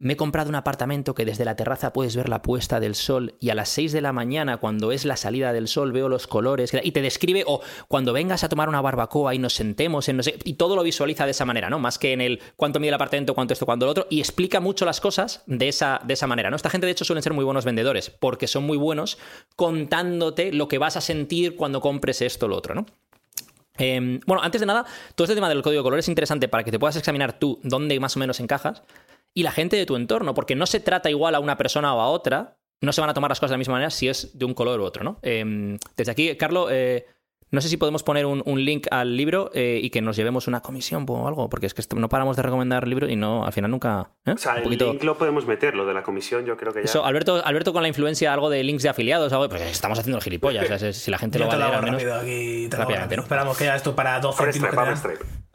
me 0.00 0.12
he 0.12 0.16
comprado 0.16 0.48
un 0.48 0.54
apartamento 0.54 1.14
que 1.14 1.24
desde 1.24 1.44
la 1.44 1.56
terraza 1.56 1.92
puedes 1.92 2.14
ver 2.14 2.28
la 2.28 2.40
puesta 2.40 2.78
del 2.78 2.94
sol 2.94 3.34
y 3.40 3.50
a 3.50 3.54
las 3.54 3.68
6 3.70 3.92
de 3.92 4.00
la 4.00 4.12
mañana, 4.12 4.58
cuando 4.58 4.92
es 4.92 5.04
la 5.04 5.16
salida 5.16 5.52
del 5.52 5.66
sol, 5.66 5.90
veo 5.92 6.08
los 6.08 6.28
colores 6.28 6.72
y 6.82 6.92
te 6.92 7.02
describe, 7.02 7.42
o 7.46 7.60
cuando 7.88 8.12
vengas 8.12 8.44
a 8.44 8.48
tomar 8.48 8.68
una 8.68 8.80
barbacoa 8.80 9.34
y 9.34 9.38
nos 9.38 9.54
sentemos 9.54 10.08
en 10.08 10.18
no 10.18 10.22
sé, 10.22 10.38
y 10.44 10.54
todo 10.54 10.76
lo 10.76 10.84
visualiza 10.84 11.24
de 11.24 11.32
esa 11.32 11.44
manera, 11.44 11.68
¿no? 11.68 11.80
Más 11.80 11.98
que 11.98 12.12
en 12.12 12.20
el 12.20 12.40
cuánto 12.54 12.78
mide 12.78 12.90
el 12.90 12.94
apartamento, 12.94 13.34
cuánto 13.34 13.52
esto, 13.52 13.66
cuánto 13.66 13.86
lo 13.86 13.90
otro, 13.90 14.06
y 14.08 14.20
explica 14.20 14.60
mucho 14.60 14.84
las 14.84 15.00
cosas 15.00 15.42
de 15.46 15.68
esa, 15.68 16.00
de 16.04 16.14
esa 16.14 16.28
manera, 16.28 16.50
¿no? 16.50 16.56
Esta 16.56 16.70
gente, 16.70 16.86
de 16.86 16.92
hecho, 16.92 17.04
suelen 17.04 17.22
ser 17.22 17.32
muy 17.32 17.44
buenos 17.44 17.64
vendedores, 17.64 18.10
porque 18.10 18.46
son 18.46 18.64
muy 18.64 18.76
buenos 18.76 19.18
contándote 19.56 20.52
lo 20.52 20.68
que 20.68 20.78
vas 20.78 20.96
a 20.96 21.00
sentir 21.00 21.56
cuando 21.56 21.80
compres 21.80 22.22
esto 22.22 22.46
o 22.46 22.48
lo 22.48 22.56
otro, 22.56 22.74
¿no? 22.74 22.86
Eh, 23.78 24.20
bueno, 24.26 24.42
antes 24.42 24.60
de 24.60 24.66
nada, 24.66 24.84
todo 25.14 25.24
este 25.24 25.34
tema 25.34 25.48
del 25.48 25.62
código 25.62 25.82
de 25.82 25.84
color 25.84 25.98
es 26.00 26.08
interesante 26.08 26.48
para 26.48 26.64
que 26.64 26.70
te 26.70 26.78
puedas 26.78 26.96
examinar 26.96 27.38
tú 27.38 27.60
dónde 27.62 27.98
más 28.00 28.16
o 28.16 28.20
menos 28.20 28.40
encajas 28.40 28.82
y 29.38 29.42
la 29.42 29.52
gente 29.52 29.76
de 29.76 29.86
tu 29.86 29.96
entorno, 29.96 30.34
porque 30.34 30.54
no 30.56 30.66
se 30.66 30.80
trata 30.80 31.10
igual 31.10 31.34
a 31.34 31.40
una 31.40 31.56
persona 31.56 31.94
o 31.94 32.00
a 32.00 32.08
otra, 32.08 32.56
no 32.80 32.92
se 32.92 33.00
van 33.00 33.10
a 33.10 33.14
tomar 33.14 33.30
las 33.30 33.38
cosas 33.40 33.50
de 33.50 33.54
la 33.54 33.58
misma 33.58 33.74
manera 33.74 33.90
si 33.90 34.08
es 34.08 34.38
de 34.38 34.44
un 34.44 34.54
color 34.54 34.80
u 34.80 34.84
otro, 34.84 35.04
¿no? 35.04 35.18
Eh, 35.22 35.76
desde 35.96 36.12
aquí, 36.12 36.36
Carlos, 36.36 36.68
eh, 36.72 37.06
no 37.50 37.60
sé 37.62 37.68
si 37.68 37.76
podemos 37.78 38.02
poner 38.02 38.26
un, 38.26 38.42
un 38.44 38.62
link 38.64 38.86
al 38.90 39.16
libro 39.16 39.50
eh, 39.54 39.80
y 39.82 39.88
que 39.90 40.02
nos 40.02 40.16
llevemos 40.16 40.46
una 40.48 40.60
comisión 40.60 41.06
o 41.08 41.26
algo, 41.26 41.48
porque 41.48 41.66
es 41.66 41.72
que 41.74 41.82
no 41.96 42.08
paramos 42.08 42.36
de 42.36 42.42
recomendar 42.42 42.86
libros 42.86 43.10
y 43.10 43.16
no, 43.16 43.44
al 43.46 43.52
final 43.52 43.70
nunca. 43.70 44.10
¿eh? 44.26 44.32
O 44.32 44.36
sea, 44.38 44.52
Un 44.52 44.58
el 44.58 44.64
poquito- 44.64 44.92
link 44.92 45.02
lo 45.02 45.16
podemos 45.16 45.46
meter, 45.46 45.74
lo 45.74 45.86
de 45.86 45.94
la 45.94 46.02
comisión, 46.02 46.44
yo 46.44 46.56
creo 46.58 46.72
que 46.74 46.80
ya. 46.80 46.84
Eso, 46.84 47.04
Alberto, 47.06 47.40
Alberto 47.44 47.72
con 47.72 47.80
la 47.82 47.88
influencia, 47.88 48.32
algo 48.34 48.50
de 48.50 48.62
links 48.64 48.82
de 48.82 48.90
afiliados, 48.90 49.32
algo, 49.32 49.48
pues 49.48 49.62
estamos 49.62 49.98
haciendo 49.98 50.18
el 50.18 50.22
gilipollas. 50.24 50.70
o 50.70 50.78
sea, 50.78 50.92
si- 50.92 51.10
la 51.10 51.16
gente 51.18 51.38
Yo 51.38 51.44
lo 51.46 51.48
va 51.50 51.54
a 51.54 51.58
leer 51.58 51.74
al 51.74 51.82
menos. 51.84 52.02
aquí. 52.02 52.68
Rápidamente, 52.68 52.76
rápido. 52.98 53.16
¿no? 53.16 53.22
Esperamos 53.22 53.56
que 53.58 53.64
ya 53.64 53.76
esto 53.76 53.94
para 53.96 54.20
dos 54.20 54.36
Power 54.36 54.52
céntimos 54.52 54.68
Stripe, 54.68 54.86
que 54.92 54.92
te 54.92 55.00
Power 55.00 55.16
dan. 55.16 55.26
Stripe. 55.28 55.47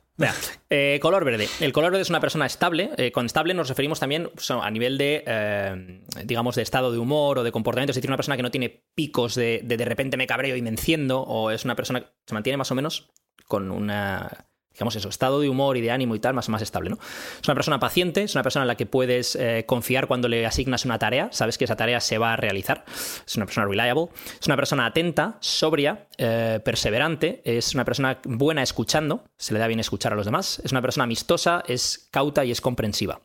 Eh, 0.70 1.00
color 1.02 1.24
verde. 1.26 1.48
El 1.60 1.74
color 1.74 1.92
verde 1.92 2.02
es 2.02 2.10
una 2.10 2.20
persona 2.20 2.46
estable. 2.46 2.92
Eh, 2.98 3.12
con 3.12 3.26
estable 3.26 3.54
nos 3.54 3.70
referimos 3.70 4.00
también 4.00 4.30
a 4.50 4.72
nivel 4.72 4.98
de, 4.98 5.24
eh, 5.26 6.02
digamos, 6.26 6.56
de 6.56 6.62
estado 6.62 6.92
de 6.92 6.98
humor 6.98 7.40
o 7.40 7.44
de 7.44 7.52
comportamiento. 7.52 7.92
Es 7.92 7.96
decir, 7.96 8.10
una 8.10 8.18
persona 8.18 8.38
que 8.38 8.44
no 8.44 8.52
tiene 8.52 8.84
picos 8.96 9.36
de, 9.36 9.62
de 9.64 9.78
de 9.78 9.86
repente 9.86 10.18
me 10.18 10.28
cabreo 10.28 10.56
y 10.56 10.62
me 10.62 10.70
enciendo, 10.70 11.22
o 11.22 11.52
es 11.52 11.66
una 11.66 11.76
persona 11.76 12.02
que 12.02 12.08
se 12.28 12.34
mantiene 12.34 12.58
más 12.58 12.72
o 12.72 12.76
menos 12.76 13.12
con 13.46 13.72
una, 13.72 14.48
digamos 14.74 14.96
eso, 14.96 15.10
estado 15.10 15.40
de 15.40 15.50
humor 15.50 15.78
y 15.78 15.82
de 15.82 15.92
ánimo 15.92 16.16
y 16.16 16.20
tal, 16.20 16.34
más, 16.34 16.50
más 16.50 16.62
estable, 16.62 16.90
¿no? 16.90 16.98
Es 17.42 17.48
una 17.48 17.56
persona 17.56 17.80
paciente, 17.80 18.24
es 18.24 18.36
una 18.36 18.44
persona 18.44 18.64
en 18.64 18.68
la 18.68 18.76
que 18.76 18.86
puedes 18.86 19.36
eh, 19.36 19.66
confiar 19.68 20.08
cuando 20.08 20.28
le 20.28 20.46
asignas 20.46 20.86
una 20.86 21.00
tarea, 21.00 21.30
sabes 21.32 21.58
que 21.58 21.66
esa 21.66 21.76
tarea 21.76 22.00
se 22.00 22.18
va 22.18 22.34
a 22.34 22.36
realizar, 22.36 22.84
es 23.26 23.36
una 23.36 23.46
persona 23.46 23.68
reliable, 23.68 24.08
es 24.40 24.48
una 24.48 24.56
persona 24.56 24.86
atenta, 24.86 25.38
sobria, 25.40 26.08
eh, 26.18 26.60
perseverante, 26.64 27.42
es 27.46 27.74
una 27.74 27.86
persona 27.86 28.20
buena 28.26 28.64
escuchando, 28.64 29.24
se 29.38 29.54
le 29.54 29.60
da 29.60 29.68
bien 29.68 29.80
escuchar 29.80 30.14
a 30.14 30.16
los 30.16 30.26
demás, 30.26 30.62
es 30.64 30.72
una 30.72 30.82
persona 30.82 31.04
amistosa, 31.04 31.64
es 31.68 32.08
cauta 32.12 32.44
y 32.46 32.52
es 32.52 32.62
comprensiva. 32.62 33.22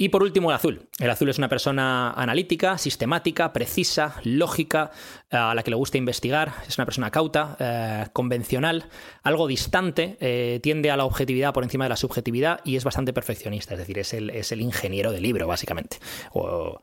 Y 0.00 0.10
por 0.10 0.22
último, 0.22 0.50
el 0.50 0.54
azul. 0.54 0.88
El 1.00 1.10
azul 1.10 1.28
es 1.28 1.38
una 1.38 1.48
persona 1.48 2.12
analítica, 2.12 2.78
sistemática, 2.78 3.52
precisa, 3.52 4.14
lógica, 4.22 4.92
eh, 5.28 5.36
a 5.36 5.56
la 5.56 5.64
que 5.64 5.70
le 5.70 5.76
gusta 5.76 5.98
investigar, 5.98 6.54
es 6.68 6.78
una 6.78 6.84
persona 6.84 7.10
cauta, 7.10 7.56
eh, 7.58 8.06
convencional, 8.12 8.88
algo 9.24 9.48
distante, 9.48 10.16
eh, 10.20 10.60
tiende 10.62 10.92
a 10.92 10.96
la 10.96 11.04
objetividad 11.04 11.52
por 11.52 11.64
encima 11.64 11.84
de 11.84 11.88
la 11.88 11.96
subjetividad 11.96 12.60
y 12.64 12.76
es 12.76 12.84
bastante 12.84 13.12
perfeccionista, 13.12 13.74
es 13.74 13.80
decir, 13.80 13.98
es 13.98 14.14
el, 14.14 14.30
es 14.30 14.52
el 14.52 14.60
ingeniero 14.60 15.10
del 15.10 15.24
libro, 15.24 15.48
básicamente. 15.48 15.98
O, 16.32 16.80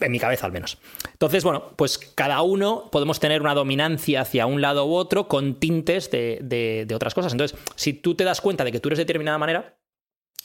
en 0.00 0.12
mi 0.12 0.20
cabeza, 0.20 0.46
al 0.46 0.52
menos. 0.52 0.78
Entonces, 1.10 1.42
bueno, 1.42 1.72
pues 1.74 1.98
cada 1.98 2.42
uno 2.42 2.90
podemos 2.92 3.18
tener 3.18 3.40
una 3.42 3.54
dominancia 3.54 4.20
hacia 4.20 4.46
un 4.46 4.60
lado 4.60 4.86
u 4.86 4.94
otro 4.94 5.26
con 5.26 5.56
tintes 5.58 6.12
de, 6.12 6.38
de- 6.42 6.84
de 6.86 6.94
otras 6.94 7.12
cosas. 7.12 7.32
Entonces, 7.32 7.58
si 7.74 7.92
tú 7.92 8.14
te 8.14 8.22
das 8.22 8.40
cuenta 8.40 8.62
de 8.62 8.70
que 8.70 8.78
tú 8.78 8.88
eres 8.88 8.98
de 8.98 9.04
determinada 9.04 9.38
manera, 9.38 9.80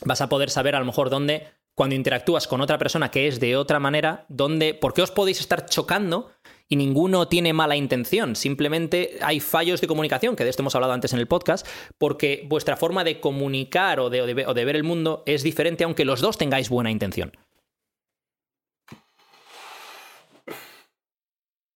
vas 0.04 0.22
a 0.22 0.30
poder 0.30 0.50
saber 0.50 0.76
a 0.76 0.80
lo 0.80 0.86
mejor 0.86 1.12
dónde, 1.12 1.48
cuando 1.76 1.96
interactúas 1.96 2.48
con 2.48 2.62
otra 2.62 2.78
persona 2.78 3.12
que 3.12 3.28
es 3.28 3.40
de 3.40 3.58
otra 3.58 3.80
manera, 3.80 4.26
dónde, 4.30 4.74
por 4.74 4.94
qué 4.94 5.02
os 5.02 5.12
podéis 5.12 5.42
estar 5.42 5.66
chocando 5.66 6.32
y 6.70 6.78
ninguno 6.78 7.28
tiene 7.28 7.52
mala 7.52 7.76
intención, 7.76 8.36
simplemente 8.36 9.18
hay 9.22 9.40
fallos 9.42 9.82
de 9.82 9.88
comunicación, 9.88 10.36
que 10.36 10.46
de 10.46 10.50
esto 10.50 10.64
hemos 10.64 10.74
hablado 10.74 10.94
antes 10.94 11.12
en 11.14 11.20
el 11.20 11.28
podcast, 11.28 11.68
porque 11.98 12.46
vuestra 12.48 12.78
forma 12.78 13.04
de 13.04 13.20
comunicar 13.20 14.00
o 14.00 14.10
de, 14.10 14.34
ver 14.34 14.76
el 14.76 14.84
mundo 14.84 15.22
es 15.26 15.44
diferente 15.44 15.84
aunque 15.84 16.06
los 16.06 16.22
dos 16.22 16.38
tengáis 16.38 16.70
buena 16.70 16.90
intención. 16.90 17.34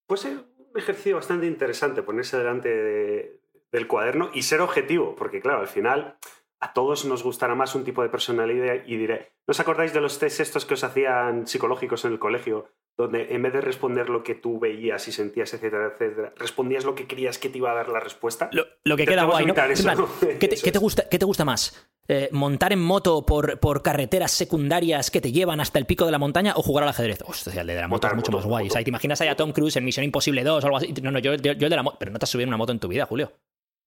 Puede 0.07 0.21
ser 0.21 0.31
un 0.57 0.79
ejercicio 0.79 1.17
bastante 1.17 1.45
interesante 1.45 2.01
ponerse 2.01 2.37
delante 2.37 2.69
de- 2.69 3.39
del 3.71 3.87
cuaderno 3.87 4.31
y 4.33 4.41
ser 4.41 4.61
objetivo, 4.61 5.15
porque 5.15 5.41
claro, 5.41 5.59
al 5.59 5.67
final 5.67 6.17
a 6.61 6.73
todos 6.73 7.05
nos 7.05 7.23
gustará 7.23 7.55
más 7.55 7.73
un 7.75 7.83
tipo 7.85 8.01
de 8.03 8.09
personalidad 8.09 8.75
y 8.85 8.97
diré, 8.97 9.31
¿no 9.47 9.51
os 9.51 9.59
acordáis 9.59 9.93
de 9.93 10.01
los 10.01 10.19
test 10.19 10.39
estos 10.41 10.65
que 10.65 10.73
os 10.73 10.83
hacían 10.83 11.47
psicológicos 11.47 12.03
en 12.05 12.11
el 12.13 12.19
colegio? 12.19 12.67
Donde 12.97 13.33
en 13.33 13.41
vez 13.41 13.53
de 13.53 13.61
responder 13.61 14.09
lo 14.09 14.23
que 14.23 14.35
tú 14.35 14.59
veías 14.59 15.07
y 15.07 15.13
sentías, 15.13 15.53
etcétera, 15.53 15.93
etcétera, 15.93 16.33
respondías 16.35 16.83
lo 16.83 16.95
que 16.95 17.07
creías 17.07 17.37
que 17.37 17.47
te 17.47 17.57
iba 17.59 17.71
a 17.71 17.75
dar 17.75 17.87
la 17.87 18.01
respuesta. 18.01 18.49
Lo, 18.51 18.65
lo 18.83 18.97
que 18.97 19.05
queda 19.05 19.23
guay, 19.23 19.45
¿no? 19.45 19.53
evitar 19.53 19.67
En 19.67 19.71
eso, 19.71 19.83
plan, 19.83 19.97
¿no? 19.99 20.09
¿qué, 20.37 20.47
te, 20.49 20.57
qué 20.57 20.77
gusta, 20.79 21.07
¿Qué 21.07 21.17
te 21.17 21.25
gusta 21.25 21.45
más? 21.45 21.89
Eh, 22.09 22.27
¿Montar 22.33 22.73
en 22.73 22.81
moto 22.81 23.25
por, 23.25 23.57
por 23.59 23.81
carreteras 23.83 24.31
secundarias 24.31 25.11
que 25.11 25.21
te 25.21 25.31
llevan 25.31 25.61
hasta 25.61 25.79
el 25.79 25.85
pico 25.85 26.05
de 26.05 26.11
la 26.11 26.17
montaña 26.17 26.53
o 26.57 26.61
jugar 26.61 26.83
al 26.83 26.89
ajedrez? 26.89 27.19
Hostia, 27.25 27.61
el 27.61 27.67
de 27.67 27.75
la 27.75 27.87
moto 27.87 27.91
Montar 28.07 28.11
es 28.11 28.15
mucho 28.17 28.31
moto, 28.31 28.37
más 28.39 28.45
guay. 28.47 28.63
moto. 28.65 28.73
O 28.73 28.75
sea, 28.75 28.83
¿te 28.83 28.89
imaginas 28.89 29.21
ahí 29.21 29.27
a 29.29 29.35
Tom 29.37 29.53
Cruise 29.53 29.77
en 29.77 29.85
Misión 29.85 30.03
Imposible 30.03 30.43
2 30.43 30.61
o 30.63 30.67
algo 30.67 30.77
así? 30.77 30.91
No, 31.01 31.11
no, 31.11 31.19
yo, 31.19 31.35
yo- 31.35 31.53
yo 31.53 31.67
el 31.67 31.69
de 31.69 31.75
la 31.77 31.83
moto. 31.83 31.95
Pero 31.99 32.11
no 32.11 32.19
te 32.19 32.25
has 32.25 32.29
subido 32.29 32.43
en 32.45 32.49
una 32.49 32.57
moto 32.57 32.73
en 32.73 32.79
tu 32.79 32.89
vida, 32.89 33.05
Julio. 33.05 33.31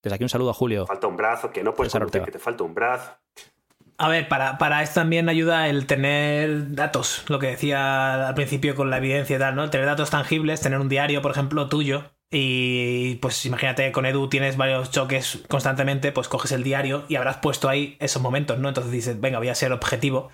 Desde 0.02 0.14
aquí 0.16 0.24
un 0.24 0.28
saludo 0.30 0.50
a 0.50 0.54
Julio. 0.54 0.86
Falta 0.86 1.06
un 1.06 1.16
brazo, 1.16 1.50
que 1.50 1.62
no 1.62 1.74
puedes 1.74 1.92
conducir, 1.92 2.22
que 2.22 2.32
te 2.32 2.38
falta 2.38 2.64
un 2.64 2.74
brazo. 2.74 3.12
A 3.98 4.08
ver, 4.08 4.26
para, 4.28 4.58
para 4.58 4.82
esto 4.82 4.94
también 5.00 5.28
ayuda 5.28 5.68
el 5.68 5.86
tener 5.86 6.74
datos, 6.74 7.24
lo 7.28 7.38
que 7.38 7.48
decía 7.48 8.26
al 8.28 8.34
principio 8.34 8.74
con 8.74 8.90
la 8.90 8.96
evidencia 8.98 9.36
y 9.36 9.38
tal, 9.38 9.54
¿no? 9.54 9.62
El 9.64 9.70
tener 9.70 9.86
datos 9.86 10.10
tangibles, 10.10 10.60
tener 10.60 10.80
un 10.80 10.88
diario, 10.88 11.22
por 11.22 11.30
ejemplo, 11.30 11.68
tuyo. 11.68 12.10
Y 12.34 13.16
pues 13.16 13.44
imagínate, 13.44 13.92
con 13.92 14.06
Edu 14.06 14.26
tienes 14.30 14.56
varios 14.56 14.90
choques 14.90 15.40
constantemente, 15.48 16.12
pues 16.12 16.28
coges 16.28 16.50
el 16.52 16.62
diario 16.64 17.04
y 17.08 17.16
habrás 17.16 17.36
puesto 17.36 17.68
ahí 17.68 17.96
esos 18.00 18.22
momentos, 18.22 18.58
¿no? 18.58 18.68
Entonces 18.68 18.90
dices, 18.90 19.20
venga, 19.20 19.38
voy 19.38 19.50
a 19.50 19.54
ser 19.54 19.70
objetivo 19.70 20.30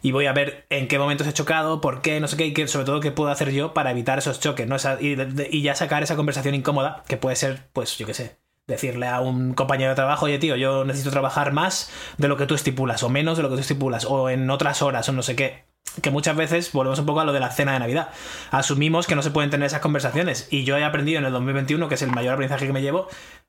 y 0.00 0.12
voy 0.12 0.24
a 0.26 0.32
ver 0.32 0.64
en 0.70 0.88
qué 0.88 0.98
momentos 0.98 1.26
he 1.26 1.32
chocado, 1.34 1.82
por 1.82 2.00
qué, 2.00 2.20
no 2.20 2.26
sé 2.26 2.38
qué, 2.38 2.46
y 2.46 2.54
qué- 2.54 2.66
sobre 2.68 2.86
todo 2.86 3.00
qué 3.00 3.12
puedo 3.12 3.30
hacer 3.30 3.50
yo 3.52 3.74
para 3.74 3.90
evitar 3.90 4.16
esos 4.18 4.40
choques, 4.40 4.66
¿no? 4.66 4.76
Esa- 4.76 4.96
y, 4.98 5.14
de- 5.14 5.48
y 5.52 5.60
ya 5.60 5.74
sacar 5.74 6.02
esa 6.02 6.16
conversación 6.16 6.54
incómoda, 6.54 7.04
que 7.06 7.18
puede 7.18 7.36
ser, 7.36 7.68
pues, 7.74 7.98
yo 7.98 8.06
qué 8.06 8.14
sé, 8.14 8.36
decirle 8.66 9.06
a 9.08 9.20
un 9.20 9.54
compañero 9.54 9.90
de 9.90 9.96
trabajo, 9.96 10.26
oye 10.26 10.38
tío, 10.38 10.56
yo 10.56 10.84
necesito 10.84 11.10
trabajar 11.10 11.52
más 11.52 11.90
de 12.18 12.28
lo 12.28 12.36
que 12.36 12.46
tú 12.46 12.54
estipulas, 12.54 13.02
o 13.02 13.08
menos 13.08 13.36
de 13.36 13.42
lo 13.42 13.48
que 13.48 13.56
tú 13.56 13.60
estipulas, 13.60 14.04
o 14.04 14.30
en 14.30 14.48
otras 14.50 14.82
horas, 14.82 15.08
o 15.08 15.12
no 15.12 15.22
sé 15.22 15.36
qué. 15.36 15.64
Que 16.00 16.10
muchas 16.10 16.36
veces 16.36 16.72
volvemos 16.72 16.98
un 17.00 17.06
poco 17.06 17.20
a 17.20 17.24
lo 17.24 17.32
de 17.32 17.40
la 17.40 17.50
cena 17.50 17.74
de 17.74 17.80
Navidad. 17.80 18.10
Asumimos 18.50 19.06
que 19.06 19.14
no 19.14 19.22
se 19.22 19.30
pueden 19.30 19.50
tener 19.50 19.66
esas 19.66 19.80
conversaciones. 19.80 20.48
Y 20.50 20.64
yo 20.64 20.78
he 20.78 20.84
aprendido 20.84 21.18
en 21.18 21.26
el 21.26 21.32
2021, 21.32 21.88
que 21.88 21.96
es 21.96 22.02
el 22.02 22.10
mayor 22.10 22.34
aprendizaje 22.34 22.66
que 22.66 22.72
me 22.72 22.80
llevo, 22.80 23.08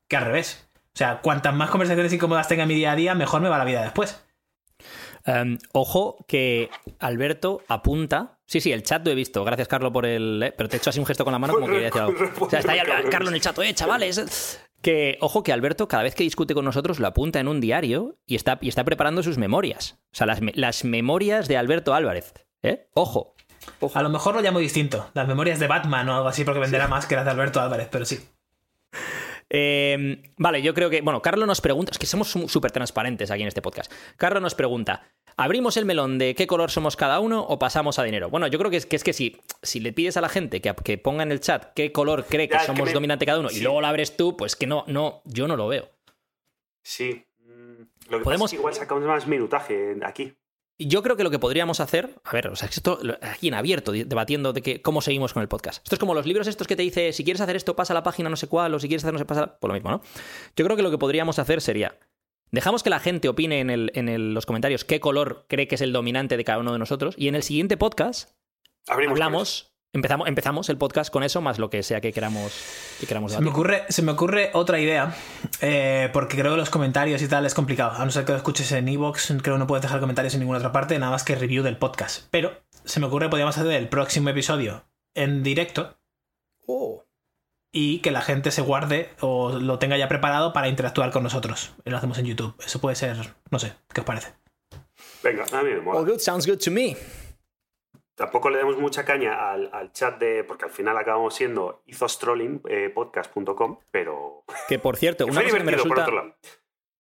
que 0.09 0.18
al 0.18 0.26
revés. 0.26 0.68
O 0.93 0.97
sea, 0.97 1.22
cuantas 1.22 1.53
más 1.55 1.70
conversaciones 1.70 2.11
incómodas 2.11 2.47
tenga 2.47 2.64
en 2.64 2.70
mi 2.70 2.76
día 2.76 2.91
a 2.91 2.95
día, 2.95 3.16
mejor 3.16 3.41
me 3.41 3.49
va 3.49 3.57
la 3.57 3.66
vida 3.66 3.82
después. 3.82 4.24
Em, 5.26 5.57
ojo 5.72 6.18
que 6.28 6.70
Alberto 6.99 7.61
apunta. 7.68 8.39
Sí, 8.45 8.59
sí, 8.59 8.72
el 8.72 8.84
chat 8.84 9.05
lo 9.05 9.11
he 9.11 9.16
visto. 9.16 9.43
Gracias, 9.45 9.68
Carlos, 9.68 9.91
por 9.93 10.05
el. 10.05 10.43
eh, 10.43 10.53
pero 10.55 10.68
te 10.68 10.76
he 10.76 10.80
hecho 10.80 10.89
así 10.89 10.99
un 10.99 11.05
gesto 11.05 11.24
con 11.24 11.32
la 11.32 11.39
mano 11.39 11.53
como 11.55 11.68
que 11.68 11.74
quería 11.74 11.88
decir 11.88 12.01
algo. 12.01 12.18
O 12.39 12.49
sea, 12.49 12.59
está 12.59 12.74
ahí 12.74 12.82
Carlos 13.09 13.30
en 13.30 13.36
el 13.36 13.41
chat. 13.41 13.57
Oye, 13.57 13.74
chavales. 13.74 14.59
Que, 14.84 15.17
ojo, 15.21 15.43
que 15.43 15.53
Alberto, 15.53 15.88
cada 15.88 16.03
vez 16.03 16.13
que 16.13 16.23
discute 16.23 16.53
con 16.53 16.65
nosotros, 16.65 16.99
lo 16.99 17.07
apunta 17.07 17.39
en 17.39 17.47
un 17.47 17.61
diario 17.61 18.17
y 18.27 18.36
está, 18.36 18.59
y 18.61 18.67
está 18.67 18.84
preparando 18.84 19.23
sus 19.23 19.38
memorias. 19.38 19.97
O 20.11 20.15
sea, 20.15 20.27
las, 20.27 20.41
las 20.55 20.84
memorias 20.84 21.47
de 21.47 21.57
Alberto 21.57 21.93
Álvarez. 21.93 22.34
¿Eh? 22.61 22.88
Ojo. 22.93 23.34
A 23.93 24.03
lo 24.03 24.09
mejor 24.09 24.36
lo 24.36 24.41
llamo 24.41 24.59
distinto. 24.59 25.09
Las 25.13 25.25
memorias 25.25 25.59
de 25.59 25.67
Batman 25.67 26.09
o 26.09 26.15
algo 26.15 26.27
así, 26.27 26.43
porque 26.43 26.59
venderá 26.59 26.89
más 26.89 27.05
que 27.05 27.15
las 27.15 27.23
de 27.23 27.31
Alberto 27.31 27.61
Álvarez, 27.61 27.88
pero 27.89 28.03
sí. 28.03 28.19
Eh, 29.49 30.21
vale, 30.38 30.61
yo 30.61 30.73
creo 30.73 30.89
que. 30.89 31.01
Bueno, 31.01 31.21
Carlos 31.21 31.47
nos 31.47 31.61
pregunta. 31.61 31.91
Es 31.91 31.99
que 31.99 32.05
somos 32.05 32.29
súper 32.29 32.71
transparentes 32.71 33.31
aquí 33.31 33.41
en 33.41 33.47
este 33.47 33.61
podcast. 33.61 33.91
Carlos 34.17 34.43
nos 34.43 34.53
pregunta: 34.55 35.03
¿abrimos 35.38 35.77
el 35.77 35.86
melón 35.86 36.17
de 36.17 36.36
qué 36.36 36.47
color 36.47 36.71
somos 36.71 36.95
cada 36.95 37.19
uno 37.19 37.41
o 37.43 37.59
pasamos 37.59 37.99
a 37.99 38.03
dinero? 38.03 38.29
Bueno, 38.29 38.47
yo 38.47 38.57
creo 38.59 38.69
que 38.71 38.77
es 38.77 38.86
que, 38.86 38.95
es 38.95 39.03
que 39.03 39.13
si, 39.13 39.38
si 39.61 39.79
le 39.79 39.93
pides 39.93 40.17
a 40.17 40.21
la 40.21 40.29
gente 40.29 40.61
que, 40.61 40.73
que 40.84 40.97
ponga 40.97 41.23
en 41.23 41.31
el 41.31 41.39
chat 41.39 41.73
qué 41.73 41.91
color 41.91 42.25
cree 42.25 42.47
que 42.47 42.53
Ya, 42.55 42.61
es 42.61 42.63
que 42.63 42.67
somos 42.73 42.86
me- 42.88 42.93
dominante 42.93 43.25
cada 43.25 43.39
uno 43.39 43.49
y 43.51 43.59
luego 43.61 43.81
lo 43.81 43.88
abres 43.88 44.15
tú, 44.17 44.36
pues 44.38 44.55
que 44.55 44.67
no, 44.67 44.84
no, 44.88 45.21
yo 45.25 45.47
no 45.47 45.55
lo 45.55 45.67
veo. 45.67 45.89
Sí. 46.84 47.25
Mm, 47.39 47.84
Lo 48.09 48.17
que 48.19 48.23
Podemos- 48.23 48.43
pasa 48.43 48.45
es 48.45 48.49
que 48.51 48.55
igual 48.57 48.73
sacamos 48.73 49.03
más 49.03 49.27
minutaje 49.27 49.95
aquí. 50.03 50.34
Yo 50.79 51.03
creo 51.03 51.15
que 51.15 51.23
lo 51.23 51.29
que 51.29 51.38
podríamos 51.38 51.79
hacer, 51.79 52.15
a 52.23 52.31
ver, 52.31 52.47
o 52.47 52.55
sea, 52.55 52.67
esto 52.67 52.99
aquí 53.21 53.47
en 53.47 53.53
abierto, 53.53 53.91
debatiendo 53.91 54.53
de 54.53 54.63
que, 54.63 54.81
cómo 54.81 55.01
seguimos 55.01 55.31
con 55.31 55.41
el 55.43 55.47
podcast. 55.47 55.84
Esto 55.84 55.95
es 55.95 55.99
como 55.99 56.15
los 56.15 56.25
libros 56.25 56.47
estos 56.47 56.65
que 56.67 56.75
te 56.75 56.81
dice, 56.81 57.13
si 57.13 57.23
quieres 57.23 57.41
hacer 57.41 57.55
esto, 57.55 57.75
pasa 57.75 57.93
a 57.93 57.95
la 57.95 58.01
página 58.03 58.27
no 58.27 58.36
sé 58.36 58.47
cuál, 58.47 58.73
o 58.73 58.79
si 58.79 58.88
quieres 58.88 59.03
hacer 59.03 59.13
no 59.13 59.19
sé 59.19 59.25
pasa, 59.25 59.57
pues 59.59 59.67
lo 59.69 59.75
mismo, 59.75 59.91
¿no? 59.91 60.01
Yo 60.55 60.65
creo 60.65 60.75
que 60.75 60.81
lo 60.81 60.89
que 60.89 60.97
podríamos 60.97 61.38
hacer 61.38 61.61
sería, 61.61 61.95
dejamos 62.53 62.83
que 62.83 62.89
la 62.89 62.99
gente 62.99 63.27
opine 63.27 63.59
en, 63.59 63.69
el- 63.69 63.91
en 63.95 64.07
el- 64.07 64.33
los 64.33 64.45
comentarios 64.45 64.85
qué 64.85 64.99
color 65.01 65.45
cree 65.49 65.67
que 65.67 65.75
es 65.75 65.81
el 65.81 65.91
dominante 65.91 66.37
de 66.37 66.43
cada 66.45 66.59
uno 66.59 66.71
de 66.71 66.79
nosotros, 66.79 67.15
y 67.17 67.27
en 67.27 67.35
el 67.35 67.43
siguiente 67.43 67.75
podcast 67.75 68.29
Abrimos 68.87 69.13
hablamos 69.15 69.69
Empezamos, 69.95 70.27
empezamos 70.27 70.69
el 70.69 70.77
podcast 70.79 71.13
con 71.13 71.21
eso, 71.21 71.39
más 71.39 71.59
lo 71.59 71.69
que 71.69 71.83
sea 71.83 72.01
que 72.01 72.11
queramos, 72.11 72.51
que 72.99 73.05
queramos 73.05 73.31
Se 73.31 73.39
me, 73.41 73.51
ocurre, 73.51 73.83
se 73.89 74.01
me 74.01 74.11
ocurre 74.13 74.49
otra 74.53 74.79
idea, 74.79 75.15
eh, 75.61 76.09
porque 76.11 76.35
creo 76.35 76.53
que 76.53 76.57
los 76.57 76.71
comentarios 76.71 77.21
y 77.21 77.27
tal 77.27 77.45
es 77.45 77.53
complicado. 77.53 77.91
A 77.91 78.03
no 78.03 78.09
ser 78.09 78.25
que 78.25 78.31
lo 78.31 78.39
escuches 78.39 78.71
en 78.71 78.87
Evox, 78.87 79.27
creo 79.43 79.53
que 79.53 79.59
no 79.59 79.67
puedes 79.67 79.83
dejar 79.83 79.99
comentarios 79.99 80.33
en 80.33 80.39
ninguna 80.39 80.57
otra 80.57 80.71
parte, 80.71 80.97
nada 80.97 81.11
más 81.11 81.23
que 81.23 81.35
review 81.35 81.61
del 81.61 81.77
podcast. 81.77 82.25
Pero 82.31 82.53
se 82.83 82.99
me 82.99 83.05
ocurre 83.05 83.27
que 83.27 83.29
podríamos 83.29 83.55
hacer 83.55 83.71
el 83.71 83.87
próximo 83.87 84.29
episodio 84.29 84.83
en 85.13 85.43
directo 85.43 85.99
Oh. 86.65 87.05
Y 87.74 87.99
que 87.99 88.11
la 88.11 88.21
gente 88.21 88.51
se 88.51 88.61
guarde 88.61 89.09
o 89.19 89.59
lo 89.59 89.80
tenga 89.80 89.97
ya 89.97 90.07
preparado 90.07 90.53
para 90.53 90.69
interactuar 90.69 91.11
con 91.11 91.24
nosotros. 91.24 91.76
Y 91.84 91.89
lo 91.89 91.97
hacemos 91.97 92.17
en 92.19 92.28
YouTube. 92.28 92.55
Eso 92.63 92.80
puede 92.80 92.95
ser, 92.95 93.17
no 93.49 93.59
sé, 93.59 93.74
¿qué 93.93 93.99
os 94.01 94.05
parece? 94.05 94.32
Venga, 95.24 95.43
a 95.51 95.63
mí 95.63 95.71
me 95.71 95.82
mola. 95.82 95.99
All 95.99 96.05
good, 96.05 96.19
sounds 96.19 96.47
good 96.47 96.59
to 96.59 96.71
me. 96.71 96.95
Tampoco 98.15 98.51
le 98.51 98.59
demos 98.59 98.78
mucha 98.78 99.03
caña 99.03 99.51
al, 99.51 99.71
al 99.74 99.91
chat 99.91 100.19
de. 100.19 100.43
porque 100.43 100.65
al 100.65 100.71
final 100.71 100.95
acabamos 100.97 101.34
siendo 101.34 101.82
izostrolling.podcast.com, 101.88 103.80
pero. 103.89 104.43
Que 104.69 104.78
por 104.78 104.95
cierto, 104.95 105.26
una 105.30 105.43
cosa 105.43 105.57
que 105.57 105.63
me 105.63 105.71
resulta 105.71 106.07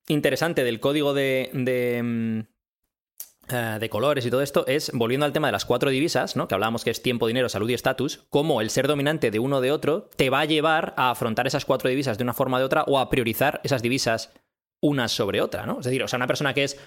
interesante 0.07 0.63
del 0.63 0.79
código 0.79 1.13
de, 1.13 1.49
de, 1.53 2.01
mm, 2.03 2.39
eh, 2.39 2.45
de 3.47 3.89
colores 3.89 4.25
y 4.25 4.29
todo 4.29 4.41
esto 4.41 4.65
es, 4.67 4.89
volviendo 4.93 5.25
al 5.25 5.33
tema 5.33 5.47
de 5.47 5.51
las 5.51 5.65
cuatro 5.65 5.89
divisas, 5.89 6.35
¿no? 6.35 6.47
que 6.47 6.55
hablábamos 6.55 6.83
que 6.83 6.89
es 6.89 7.01
tiempo, 7.01 7.27
dinero, 7.27 7.49
salud 7.49 7.69
y 7.69 7.73
estatus, 7.73 8.25
cómo 8.29 8.61
el 8.61 8.69
ser 8.69 8.87
dominante 8.87 9.31
de 9.31 9.39
uno 9.39 9.57
o 9.57 9.61
de 9.61 9.71
otro 9.71 10.09
te 10.15 10.29
va 10.29 10.39
a 10.39 10.45
llevar 10.45 10.93
a 10.95 11.11
afrontar 11.11 11.45
esas 11.45 11.65
cuatro 11.65 11.89
divisas 11.89 12.17
de 12.17 12.23
una 12.23 12.33
forma 12.33 12.57
o 12.57 12.59
de 12.61 12.65
otra 12.65 12.83
o 12.83 12.99
a 12.99 13.09
priorizar 13.09 13.59
esas 13.63 13.81
divisas 13.81 14.31
unas 14.81 15.11
sobre 15.11 15.41
otra. 15.41 15.65
¿no? 15.65 15.79
Es 15.79 15.85
decir, 15.85 16.03
o 16.03 16.07
sea, 16.07 16.17
una 16.17 16.27
persona 16.27 16.53
que 16.53 16.63
es 16.63 16.77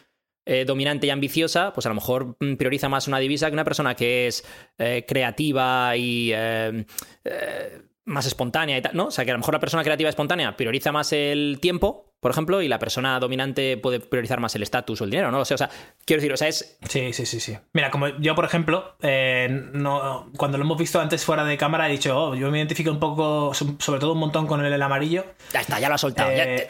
eh, 0.46 0.64
dominante 0.64 1.08
y 1.08 1.10
ambiciosa, 1.10 1.72
pues 1.72 1.86
a 1.86 1.88
lo 1.88 1.96
mejor 1.96 2.36
mm, 2.38 2.54
prioriza 2.54 2.88
más 2.88 3.08
una 3.08 3.18
divisa 3.18 3.48
que 3.48 3.54
una 3.54 3.64
persona 3.64 3.96
que 3.96 4.28
es 4.28 4.44
eh, 4.78 5.04
creativa 5.06 5.96
y 5.96 6.30
eh, 6.32 6.86
eh, 7.24 7.82
más 8.06 8.24
espontánea 8.26 8.78
y 8.78 8.82
tal, 8.82 8.96
¿no? 8.96 9.06
O 9.06 9.10
sea, 9.10 9.24
que 9.24 9.30
a 9.32 9.34
lo 9.34 9.38
mejor 9.40 9.52
la 9.54 9.60
persona 9.60 9.82
creativa 9.84 10.08
espontánea 10.08 10.56
prioriza 10.56 10.92
más 10.92 11.12
el 11.12 11.58
tiempo, 11.60 12.12
por 12.20 12.30
ejemplo, 12.30 12.62
y 12.62 12.68
la 12.68 12.78
persona 12.78 13.20
dominante 13.20 13.76
puede 13.76 14.00
priorizar 14.00 14.40
más 14.40 14.54
el 14.54 14.62
estatus 14.62 15.00
o 15.00 15.04
el 15.04 15.10
dinero, 15.10 15.30
¿no? 15.30 15.40
O 15.40 15.44
sea, 15.44 15.56
o 15.56 15.58
sea, 15.58 15.70
quiero 16.04 16.20
decir, 16.22 16.32
o 16.32 16.36
sea, 16.36 16.48
es... 16.48 16.78
Sí, 16.88 17.12
sí, 17.12 17.26
sí, 17.26 17.40
sí. 17.40 17.58
Mira, 17.72 17.90
como 17.90 18.08
yo, 18.18 18.34
por 18.34 18.44
ejemplo, 18.44 18.96
eh, 19.02 19.48
no, 19.72 20.30
cuando 20.36 20.56
lo 20.56 20.64
hemos 20.64 20.78
visto 20.78 21.00
antes 21.00 21.24
fuera 21.24 21.44
de 21.44 21.58
cámara, 21.58 21.88
he 21.88 21.92
dicho, 21.92 22.16
oh, 22.16 22.34
yo 22.34 22.50
me 22.50 22.58
identifico 22.58 22.90
un 22.90 23.00
poco, 23.00 23.52
sobre 23.54 24.00
todo 24.00 24.12
un 24.12 24.18
montón 24.18 24.46
con 24.46 24.64
el, 24.64 24.72
el 24.72 24.82
amarillo. 24.82 25.24
Ya 25.52 25.60
está, 25.60 25.78
ya 25.78 25.88
lo 25.88 25.96
ha 25.96 25.98
soltado. 25.98 26.30
ya- 26.30 26.44
Eh, 26.44 26.68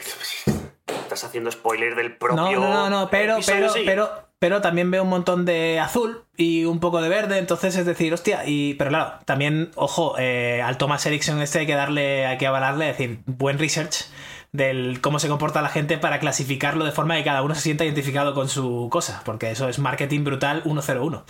Estás 0.87 1.23
haciendo 1.25 1.51
spoiler 1.53 1.95
del 1.95 2.17
propio. 2.17 2.37
No, 2.37 2.51
no, 2.53 2.69
no, 2.75 2.91
no, 2.91 3.11
pero, 3.11 3.35
episodio 3.35 3.71
pero, 3.73 3.85
pero, 3.85 4.26
pero 4.39 4.61
también 4.61 4.91
veo 4.91 5.03
un 5.03 5.09
montón 5.09 5.45
de 5.45 5.81
azul 5.81 6.25
y 6.37 6.65
un 6.65 6.81
poco 6.81 7.01
de 7.01 7.09
verde, 7.09 7.39
entonces 7.39 7.77
es 7.77 7.87
decir, 7.87 8.13
hostia, 8.13 8.43
y, 8.47 8.75
pero 8.75 8.91
claro, 8.91 9.15
también, 9.25 9.71
ojo, 9.75 10.15
eh, 10.19 10.61
al 10.63 10.77
Thomas 10.77 11.07
Erickson 11.07 11.41
este 11.41 11.61
hay 11.61 11.67
que 11.67 11.75
darle, 11.75 12.27
hay 12.27 12.39
que 12.39 12.47
avalarle, 12.47 12.91
es 12.91 12.99
decir, 12.99 13.21
buen 13.27 13.59
research 13.59 14.07
del 14.53 15.01
cómo 15.01 15.19
se 15.19 15.29
comporta 15.29 15.63
la 15.63 15.69
gente 15.69 15.99
para 15.99 16.19
clasificarlo 16.19 16.85
de 16.85 16.93
forma 16.93 17.17
que 17.17 17.25
cada 17.25 17.43
uno 17.43 17.55
se 17.55 17.61
sienta 17.63 17.85
identificado 17.85 18.35
con 18.35 18.49
su 18.49 18.89
cosa, 18.91 19.23
porque 19.25 19.51
eso 19.51 19.69
es 19.69 19.79
marketing 19.79 20.25
brutal 20.25 20.63
101. 20.63 21.17
O 21.17 21.25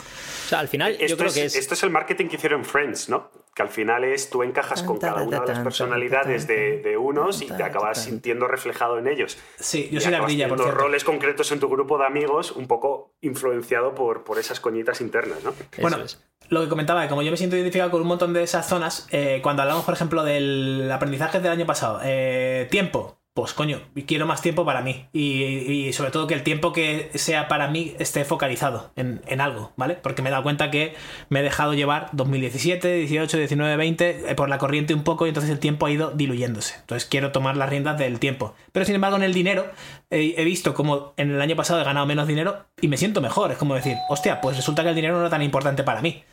sea, 0.48 0.60
al 0.60 0.68
final 0.68 0.96
yo 0.98 1.06
Esto 1.06 1.16
creo 1.16 1.28
es, 1.28 1.34
que 1.34 1.44
es... 1.44 1.56
esto 1.56 1.74
es 1.74 1.82
el 1.82 1.90
marketing 1.90 2.26
que 2.26 2.36
hicieron 2.36 2.64
Friends, 2.64 3.08
¿no? 3.08 3.30
Que 3.56 3.62
al 3.62 3.70
final 3.70 4.04
es 4.04 4.28
tú 4.28 4.42
encajas 4.42 4.82
con 4.82 4.98
cada 4.98 5.22
una 5.22 5.40
de 5.40 5.46
las 5.46 5.60
personalidades 5.60 6.46
de, 6.46 6.78
de 6.82 6.98
unos 6.98 7.40
y 7.40 7.46
te 7.46 7.62
acabas 7.62 8.04
sintiendo 8.04 8.46
reflejado 8.46 8.98
en 8.98 9.08
ellos. 9.08 9.38
Sí, 9.58 9.88
yo 9.90 9.98
soy 9.98 10.12
la 10.12 10.18
ardilla, 10.18 10.46
por 10.46 10.58
cierto. 10.60 10.76
roles 10.78 11.04
concretos 11.04 11.50
en 11.52 11.60
tu 11.60 11.70
grupo 11.70 11.96
de 11.96 12.04
amigos, 12.04 12.52
un 12.52 12.66
poco 12.66 13.14
influenciado 13.22 13.94
por, 13.94 14.24
por 14.24 14.38
esas 14.38 14.60
coñitas 14.60 15.00
internas, 15.00 15.42
¿no? 15.42 15.52
eso 15.52 15.80
Bueno, 15.80 15.96
es. 16.04 16.22
lo 16.50 16.60
que 16.64 16.68
comentaba, 16.68 17.08
como 17.08 17.22
yo 17.22 17.30
me 17.30 17.38
siento 17.38 17.56
identificado 17.56 17.90
con 17.90 18.02
un 18.02 18.08
montón 18.08 18.34
de 18.34 18.42
esas 18.42 18.68
zonas, 18.68 19.08
eh, 19.10 19.40
cuando 19.42 19.62
hablamos, 19.62 19.84
por 19.86 19.94
ejemplo, 19.94 20.22
del 20.22 20.92
aprendizaje 20.92 21.40
del 21.40 21.50
año 21.52 21.64
pasado, 21.64 22.00
eh, 22.04 22.68
tiempo, 22.70 23.18
pues 23.36 23.52
coño, 23.52 23.82
quiero 24.06 24.24
más 24.24 24.40
tiempo 24.40 24.64
para 24.64 24.80
mí. 24.80 25.08
Y, 25.12 25.92
sobre 25.92 26.10
todo 26.10 26.26
que 26.26 26.32
el 26.32 26.42
tiempo 26.42 26.72
que 26.72 27.10
sea 27.16 27.48
para 27.48 27.68
mí 27.68 27.94
esté 27.98 28.24
focalizado 28.24 28.92
en, 28.96 29.20
en 29.26 29.42
algo, 29.42 29.72
¿vale? 29.76 29.94
Porque 29.94 30.22
me 30.22 30.30
he 30.30 30.32
dado 30.32 30.42
cuenta 30.42 30.70
que 30.70 30.94
me 31.28 31.40
he 31.40 31.42
dejado 31.42 31.74
llevar 31.74 32.08
2017, 32.14 32.94
18, 32.94 33.36
19, 33.36 33.76
20 33.76 34.30
eh, 34.30 34.34
por 34.34 34.48
la 34.48 34.56
corriente 34.56 34.94
un 34.94 35.04
poco 35.04 35.26
y 35.26 35.28
entonces 35.28 35.50
el 35.50 35.58
tiempo 35.58 35.84
ha 35.84 35.90
ido 35.90 36.12
diluyéndose. 36.12 36.76
Entonces 36.80 37.06
quiero 37.06 37.30
tomar 37.30 37.58
las 37.58 37.68
riendas 37.68 37.98
del 37.98 38.20
tiempo. 38.20 38.54
Pero 38.72 38.86
sin 38.86 38.94
embargo, 38.94 39.18
en 39.18 39.22
el 39.22 39.34
dinero 39.34 39.66
eh, 40.08 40.34
he 40.38 40.44
visto 40.44 40.72
como 40.72 41.12
en 41.18 41.30
el 41.30 41.42
año 41.42 41.56
pasado 41.56 41.78
he 41.82 41.84
ganado 41.84 42.06
menos 42.06 42.26
dinero 42.26 42.64
y 42.80 42.88
me 42.88 42.96
siento 42.96 43.20
mejor. 43.20 43.52
Es 43.52 43.58
como 43.58 43.74
decir, 43.74 43.98
hostia, 44.08 44.40
pues 44.40 44.56
resulta 44.56 44.82
que 44.82 44.88
el 44.88 44.94
dinero 44.94 45.12
no 45.12 45.20
era 45.20 45.30
tan 45.30 45.42
importante 45.42 45.82
para 45.82 46.00
mí. 46.00 46.24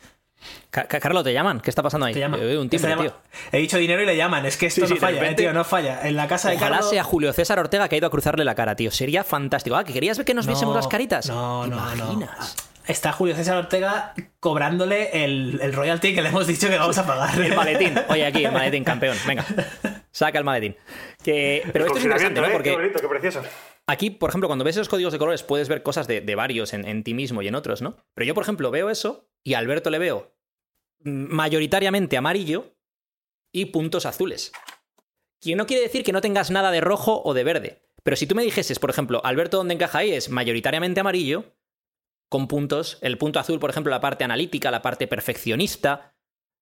Ca- 0.70 0.84
Ca- 0.86 1.00
Carlos, 1.00 1.24
¿te 1.24 1.32
llaman? 1.32 1.60
¿Qué 1.60 1.70
está 1.70 1.82
pasando 1.82 2.06
ahí? 2.06 2.14
Te 2.14 2.20
llaman. 2.20 2.40
Veo 2.40 2.60
un 2.60 2.68
timbre, 2.68 2.90
llama- 2.90 3.02
tío. 3.02 3.14
He 3.52 3.58
dicho 3.58 3.78
dinero 3.78 4.02
y 4.02 4.06
le 4.06 4.16
llaman. 4.16 4.44
Es 4.46 4.56
que 4.56 4.66
esto 4.66 4.82
Sí, 4.82 4.86
sí, 4.88 4.94
no 4.94 5.00
falla, 5.00 5.30
eh, 5.30 5.34
tío, 5.34 5.52
no 5.52 5.64
falla. 5.64 6.06
En 6.08 6.16
la 6.16 6.26
casa 6.28 6.50
de 6.50 6.56
Ojalá 6.56 6.70
Carlos... 6.76 6.90
sea 6.90 7.04
Julio 7.04 7.32
César 7.32 7.58
Ortega 7.58 7.88
que 7.88 7.96
ha 7.96 7.98
ido 7.98 8.06
a 8.06 8.10
cruzarle 8.10 8.44
la 8.44 8.54
cara, 8.54 8.76
tío. 8.76 8.90
Sería 8.90 9.24
fantástico. 9.24 9.76
Ah, 9.76 9.84
que 9.84 9.92
querías 9.92 10.16
ver 10.18 10.24
que 10.26 10.34
nos 10.34 10.46
viésemos 10.46 10.74
No, 10.74 10.78
las 10.78 10.88
caritas. 10.88 11.28
No, 11.28 11.62
¿Te 11.64 11.70
no, 11.70 11.76
no. 11.76 11.94
imaginas? 12.12 12.56
Está 12.86 13.12
Julio 13.12 13.34
César 13.34 13.56
Ortega 13.56 14.12
cobrándole 14.40 15.24
el, 15.24 15.58
el 15.62 15.72
royalty 15.72 16.14
que 16.14 16.20
le 16.20 16.28
hemos 16.28 16.46
dicho 16.46 16.68
que 16.68 16.76
vamos 16.76 16.98
a 16.98 17.06
pagar. 17.06 17.40
El 17.40 17.54
maletín. 17.56 17.94
Oye, 18.10 18.26
aquí, 18.26 18.44
el 18.44 18.52
maletín, 18.52 18.84
campeón. 18.84 19.16
Venga. 19.26 19.44
Saca 20.10 20.36
el 20.38 20.44
maletín. 20.44 20.76
Que... 21.22 21.62
Pero 21.72 21.86
esto 21.86 21.98
es 21.98 22.04
interesante, 22.04 22.40
¿no? 22.42 22.46
¿eh? 22.46 22.50
Porque 22.52 22.70
Qué 22.70 22.76
bonito, 22.76 23.00
qué 23.00 23.08
precioso. 23.08 23.42
Aquí, 23.86 24.10
por 24.10 24.28
ejemplo, 24.30 24.48
cuando 24.48 24.64
ves 24.66 24.76
esos 24.76 24.88
códigos 24.90 25.12
de 25.14 25.18
colores 25.18 25.42
puedes 25.42 25.68
ver 25.68 25.82
cosas 25.82 26.06
de, 26.06 26.20
de 26.20 26.34
varios 26.34 26.72
en, 26.74 26.86
en 26.86 27.02
ti 27.04 27.14
mismo 27.14 27.40
y 27.42 27.48
en 27.48 27.54
otros, 27.54 27.80
¿no? 27.82 27.96
Pero 28.14 28.26
yo, 28.26 28.34
por 28.34 28.42
ejemplo, 28.42 28.70
veo 28.70 28.90
eso 28.90 29.28
y 29.42 29.54
a 29.54 29.58
Alberto 29.58 29.88
le 29.90 29.98
veo 29.98 30.33
mayoritariamente 31.04 32.16
amarillo 32.16 32.74
y 33.52 33.66
puntos 33.66 34.06
azules. 34.06 34.52
Que 35.40 35.54
no 35.54 35.66
quiere 35.66 35.82
decir 35.82 36.02
que 36.02 36.12
no 36.12 36.20
tengas 36.20 36.50
nada 36.50 36.70
de 36.70 36.80
rojo 36.80 37.22
o 37.24 37.34
de 37.34 37.44
verde. 37.44 37.82
Pero 38.02 38.16
si 38.16 38.26
tú 38.26 38.34
me 38.34 38.42
dijeses, 38.42 38.78
por 38.78 38.90
ejemplo, 38.90 39.20
Alberto, 39.24 39.58
¿dónde 39.58 39.74
encaja 39.74 39.98
ahí? 39.98 40.12
Es 40.12 40.28
mayoritariamente 40.28 41.00
amarillo, 41.00 41.54
con 42.28 42.48
puntos. 42.48 42.98
El 43.00 43.18
punto 43.18 43.38
azul, 43.38 43.60
por 43.60 43.70
ejemplo, 43.70 43.90
la 43.90 44.00
parte 44.00 44.24
analítica, 44.24 44.70
la 44.70 44.82
parte 44.82 45.06
perfeccionista, 45.06 46.14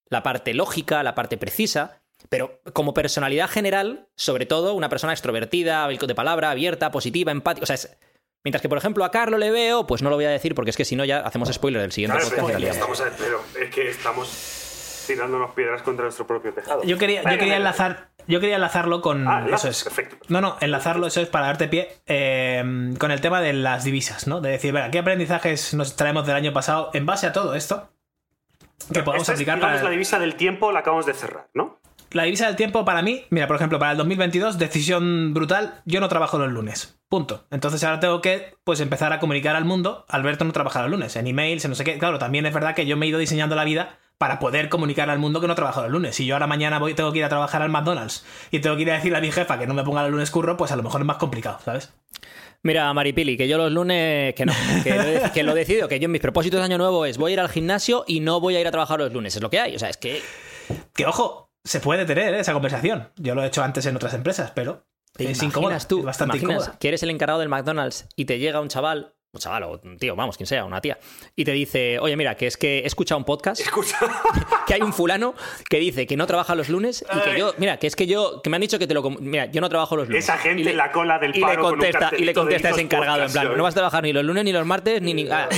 la 0.08 0.22
parte 0.22 0.54
lógica, 0.54 1.02
la 1.02 1.14
parte 1.14 1.38
precisa. 1.38 2.02
Pero 2.28 2.60
como 2.72 2.94
personalidad 2.94 3.48
general, 3.48 4.08
sobre 4.14 4.46
todo, 4.46 4.74
una 4.74 4.88
persona 4.88 5.12
extrovertida, 5.12 5.88
de 5.88 6.14
palabra, 6.14 6.50
abierta, 6.50 6.90
positiva, 6.90 7.32
empática. 7.32 7.64
O 7.64 7.66
sea, 7.66 7.74
es- 7.74 7.96
Mientras 8.44 8.60
que, 8.62 8.68
por 8.68 8.78
ejemplo, 8.78 9.04
a 9.04 9.10
Carlos 9.10 9.38
le 9.38 9.50
veo, 9.50 9.86
pues 9.86 10.02
no 10.02 10.10
lo 10.10 10.16
voy 10.16 10.24
a 10.24 10.30
decir 10.30 10.54
porque 10.54 10.70
es 10.70 10.76
que 10.76 10.84
si 10.84 10.96
no 10.96 11.04
ya 11.04 11.18
hacemos 11.20 11.48
spoiler 11.52 11.80
del 11.82 11.92
siguiente 11.92 12.18
Claro, 12.18 12.36
podcast 12.36 12.58
pero, 12.58 12.72
estamos, 12.72 13.02
pero 13.18 13.40
es 13.64 13.70
que 13.74 13.88
estamos 13.88 15.04
tirándonos 15.06 15.52
piedras 15.52 15.82
contra 15.82 16.04
nuestro 16.04 16.26
propio 16.26 16.52
tejado. 16.52 16.82
Yo 16.84 16.98
quería, 16.98 17.22
yo 17.22 17.38
quería 17.38 17.56
enlazar, 17.56 18.08
yo 18.26 18.40
quería 18.40 18.56
enlazarlo 18.56 19.00
con 19.00 19.26
Ah, 19.28 19.46
eso 19.52 19.68
es. 19.68 19.84
perfecto. 19.84 20.16
No, 20.28 20.40
no, 20.40 20.56
enlazarlo, 20.60 21.06
eso 21.06 21.20
es 21.20 21.28
para 21.28 21.46
darte 21.46 21.68
pie 21.68 21.88
eh, 22.06 22.62
con 22.98 23.10
el 23.10 23.20
tema 23.20 23.40
de 23.40 23.52
las 23.52 23.84
divisas, 23.84 24.26
¿no? 24.26 24.40
De 24.40 24.50
decir, 24.50 24.74
¿qué 24.90 24.98
aprendizajes 24.98 25.74
nos 25.74 25.96
traemos 25.96 26.26
del 26.26 26.36
año 26.36 26.52
pasado 26.52 26.90
en 26.94 27.06
base 27.06 27.26
a 27.26 27.32
todo 27.32 27.54
esto? 27.54 27.90
Que 28.92 29.02
podamos 29.02 29.22
Esta 29.22 29.32
es, 29.34 29.36
aplicar 29.38 29.56
digamos, 29.56 29.76
para 29.76 29.84
la 29.84 29.90
divisa 29.90 30.18
del 30.18 30.34
tiempo 30.34 30.72
la 30.72 30.80
acabamos 30.80 31.06
de 31.06 31.14
cerrar, 31.14 31.48
¿no? 31.54 31.78
La 32.12 32.24
divisa 32.24 32.46
del 32.46 32.56
tiempo 32.56 32.84
para 32.84 33.02
mí, 33.02 33.24
mira, 33.30 33.46
por 33.46 33.56
ejemplo, 33.56 33.78
para 33.78 33.92
el 33.92 33.98
2022, 33.98 34.58
decisión 34.58 35.32
brutal, 35.32 35.80
yo 35.86 36.00
no 36.00 36.08
trabajo 36.08 36.38
los 36.38 36.52
lunes. 36.52 36.98
Punto. 37.08 37.46
Entonces 37.50 37.82
ahora 37.84 38.00
tengo 38.00 38.20
que 38.20 38.54
pues 38.64 38.80
empezar 38.80 39.12
a 39.12 39.18
comunicar 39.18 39.56
al 39.56 39.64
mundo, 39.64 40.04
Alberto 40.08 40.44
no 40.44 40.52
trabaja 40.52 40.82
los 40.82 40.90
lunes, 40.90 41.16
en 41.16 41.26
emails, 41.26 41.64
en 41.64 41.70
no 41.70 41.74
sé 41.74 41.84
qué. 41.84 41.98
Claro, 41.98 42.18
también 42.18 42.44
es 42.44 42.52
verdad 42.52 42.74
que 42.74 42.86
yo 42.86 42.96
me 42.96 43.06
he 43.06 43.08
ido 43.08 43.18
diseñando 43.18 43.56
la 43.56 43.64
vida 43.64 43.98
para 44.18 44.38
poder 44.38 44.68
comunicar 44.68 45.10
al 45.10 45.18
mundo 45.18 45.40
que 45.40 45.48
no 45.48 45.54
trabajo 45.54 45.82
los 45.82 45.90
lunes. 45.90 46.14
Si 46.14 46.26
yo 46.26 46.34
ahora 46.34 46.46
mañana 46.46 46.78
voy, 46.78 46.94
tengo 46.94 47.12
que 47.12 47.18
ir 47.18 47.24
a 47.24 47.28
trabajar 47.28 47.62
al 47.62 47.70
McDonald's 47.70 48.24
y 48.50 48.60
tengo 48.60 48.76
que 48.76 48.82
ir 48.82 48.90
a 48.90 48.94
decirle 48.94 49.18
a 49.18 49.20
mi 49.20 49.32
jefa 49.32 49.58
que 49.58 49.66
no 49.66 49.74
me 49.74 49.82
ponga 49.82 50.02
los 50.02 50.10
lunes 50.10 50.30
curro, 50.30 50.56
pues 50.56 50.70
a 50.70 50.76
lo 50.76 50.82
mejor 50.82 51.00
es 51.00 51.06
más 51.06 51.16
complicado, 51.16 51.58
¿sabes? 51.64 51.92
Mira, 52.62 52.92
Maripili, 52.94 53.36
que 53.36 53.48
yo 53.48 53.58
los 53.58 53.72
lunes, 53.72 54.34
que 54.34 54.46
no, 54.46 54.52
que 54.84 54.94
lo, 54.94 55.32
que 55.32 55.42
lo 55.42 55.54
decido, 55.54 55.88
que 55.88 55.98
yo 55.98 56.04
en 56.04 56.12
mis 56.12 56.20
propósitos 56.20 56.60
de 56.60 56.64
año 56.64 56.78
nuevo 56.78 57.04
es 57.04 57.18
voy 57.18 57.32
a 57.32 57.34
ir 57.34 57.40
al 57.40 57.48
gimnasio 57.48 58.04
y 58.06 58.20
no 58.20 58.38
voy 58.38 58.54
a 58.54 58.60
ir 58.60 58.66
a 58.68 58.70
trabajar 58.70 59.00
los 59.00 59.12
lunes, 59.12 59.34
es 59.34 59.42
lo 59.42 59.50
que 59.50 59.58
hay. 59.58 59.74
O 59.74 59.78
sea, 59.78 59.88
es 59.90 59.96
que 59.96 60.22
Que 60.94 61.06
ojo, 61.06 61.51
se 61.64 61.80
puede 61.80 62.04
tener 62.04 62.34
¿eh? 62.34 62.40
esa 62.40 62.52
conversación. 62.52 63.10
Yo 63.16 63.34
lo 63.34 63.42
he 63.42 63.46
hecho 63.46 63.62
antes 63.62 63.86
en 63.86 63.96
otras 63.96 64.14
empresas, 64.14 64.50
pero 64.54 64.86
¿Te 65.14 65.24
es 65.24 65.42
imaginas 65.42 65.42
incómoda, 65.44 65.78
tú, 65.88 65.98
es 66.00 66.04
bastante 66.04 66.36
incómoda. 66.38 66.76
que 66.78 66.88
eres 66.88 67.02
el 67.02 67.10
encargado 67.10 67.40
del 67.40 67.48
McDonald's 67.48 68.06
y 68.16 68.24
te 68.24 68.38
llega 68.38 68.60
un 68.60 68.68
chaval, 68.68 69.14
un 69.34 69.40
chaval 69.40 69.62
o 69.64 69.80
un 69.84 69.98
tío, 69.98 70.16
vamos, 70.16 70.36
quien 70.36 70.46
sea, 70.46 70.64
una 70.64 70.80
tía, 70.80 70.98
y 71.36 71.44
te 71.44 71.52
dice, 71.52 71.98
oye, 71.98 72.16
mira, 72.16 72.34
que 72.34 72.46
es 72.46 72.56
que 72.56 72.80
he 72.80 72.86
escuchado 72.86 73.18
un 73.18 73.24
podcast, 73.24 73.60
Escucha. 73.64 73.98
que 74.66 74.74
hay 74.74 74.80
un 74.82 74.92
fulano 74.92 75.34
que 75.68 75.78
dice 75.78 76.06
que 76.06 76.16
no 76.16 76.26
trabaja 76.26 76.54
los 76.54 76.68
lunes 76.68 77.04
y 77.14 77.20
que 77.20 77.38
yo, 77.38 77.54
mira, 77.58 77.76
que 77.78 77.86
es 77.86 77.94
que 77.96 78.06
yo, 78.06 78.40
que 78.42 78.48
me 78.50 78.56
han 78.56 78.60
dicho 78.62 78.78
que 78.78 78.86
te 78.86 78.94
lo... 78.94 79.02
com- 79.02 79.18
Mira, 79.20 79.46
yo 79.46 79.60
no 79.60 79.68
trabajo 79.68 79.96
los 79.96 80.08
lunes. 80.08 80.24
Esa 80.24 80.38
gente 80.38 80.62
Y 80.62 80.64
le- 80.64 80.70
en 80.72 80.76
la 80.78 80.90
cola 80.92 81.18
del 81.18 81.30
y 81.36 81.40
le 81.40 81.46
paro 81.46 81.62
con 81.62 81.74
un 81.74 81.78
contesta, 81.80 82.10
y 82.16 82.24
le 82.24 82.32
contesta 82.34 82.70
ese 82.70 82.80
encargado, 82.80 83.22
en 83.24 83.30
plan, 83.32 83.44
¿sabes? 83.44 83.56
no 83.58 83.62
vas 83.62 83.74
a 83.74 83.76
trabajar 83.76 84.02
ni 84.02 84.12
los 84.12 84.24
lunes 84.24 84.44
ni 84.44 84.52
los 84.52 84.66
martes 84.66 85.00
ni... 85.02 85.12
ni 85.14 85.28
ah, 85.30 85.48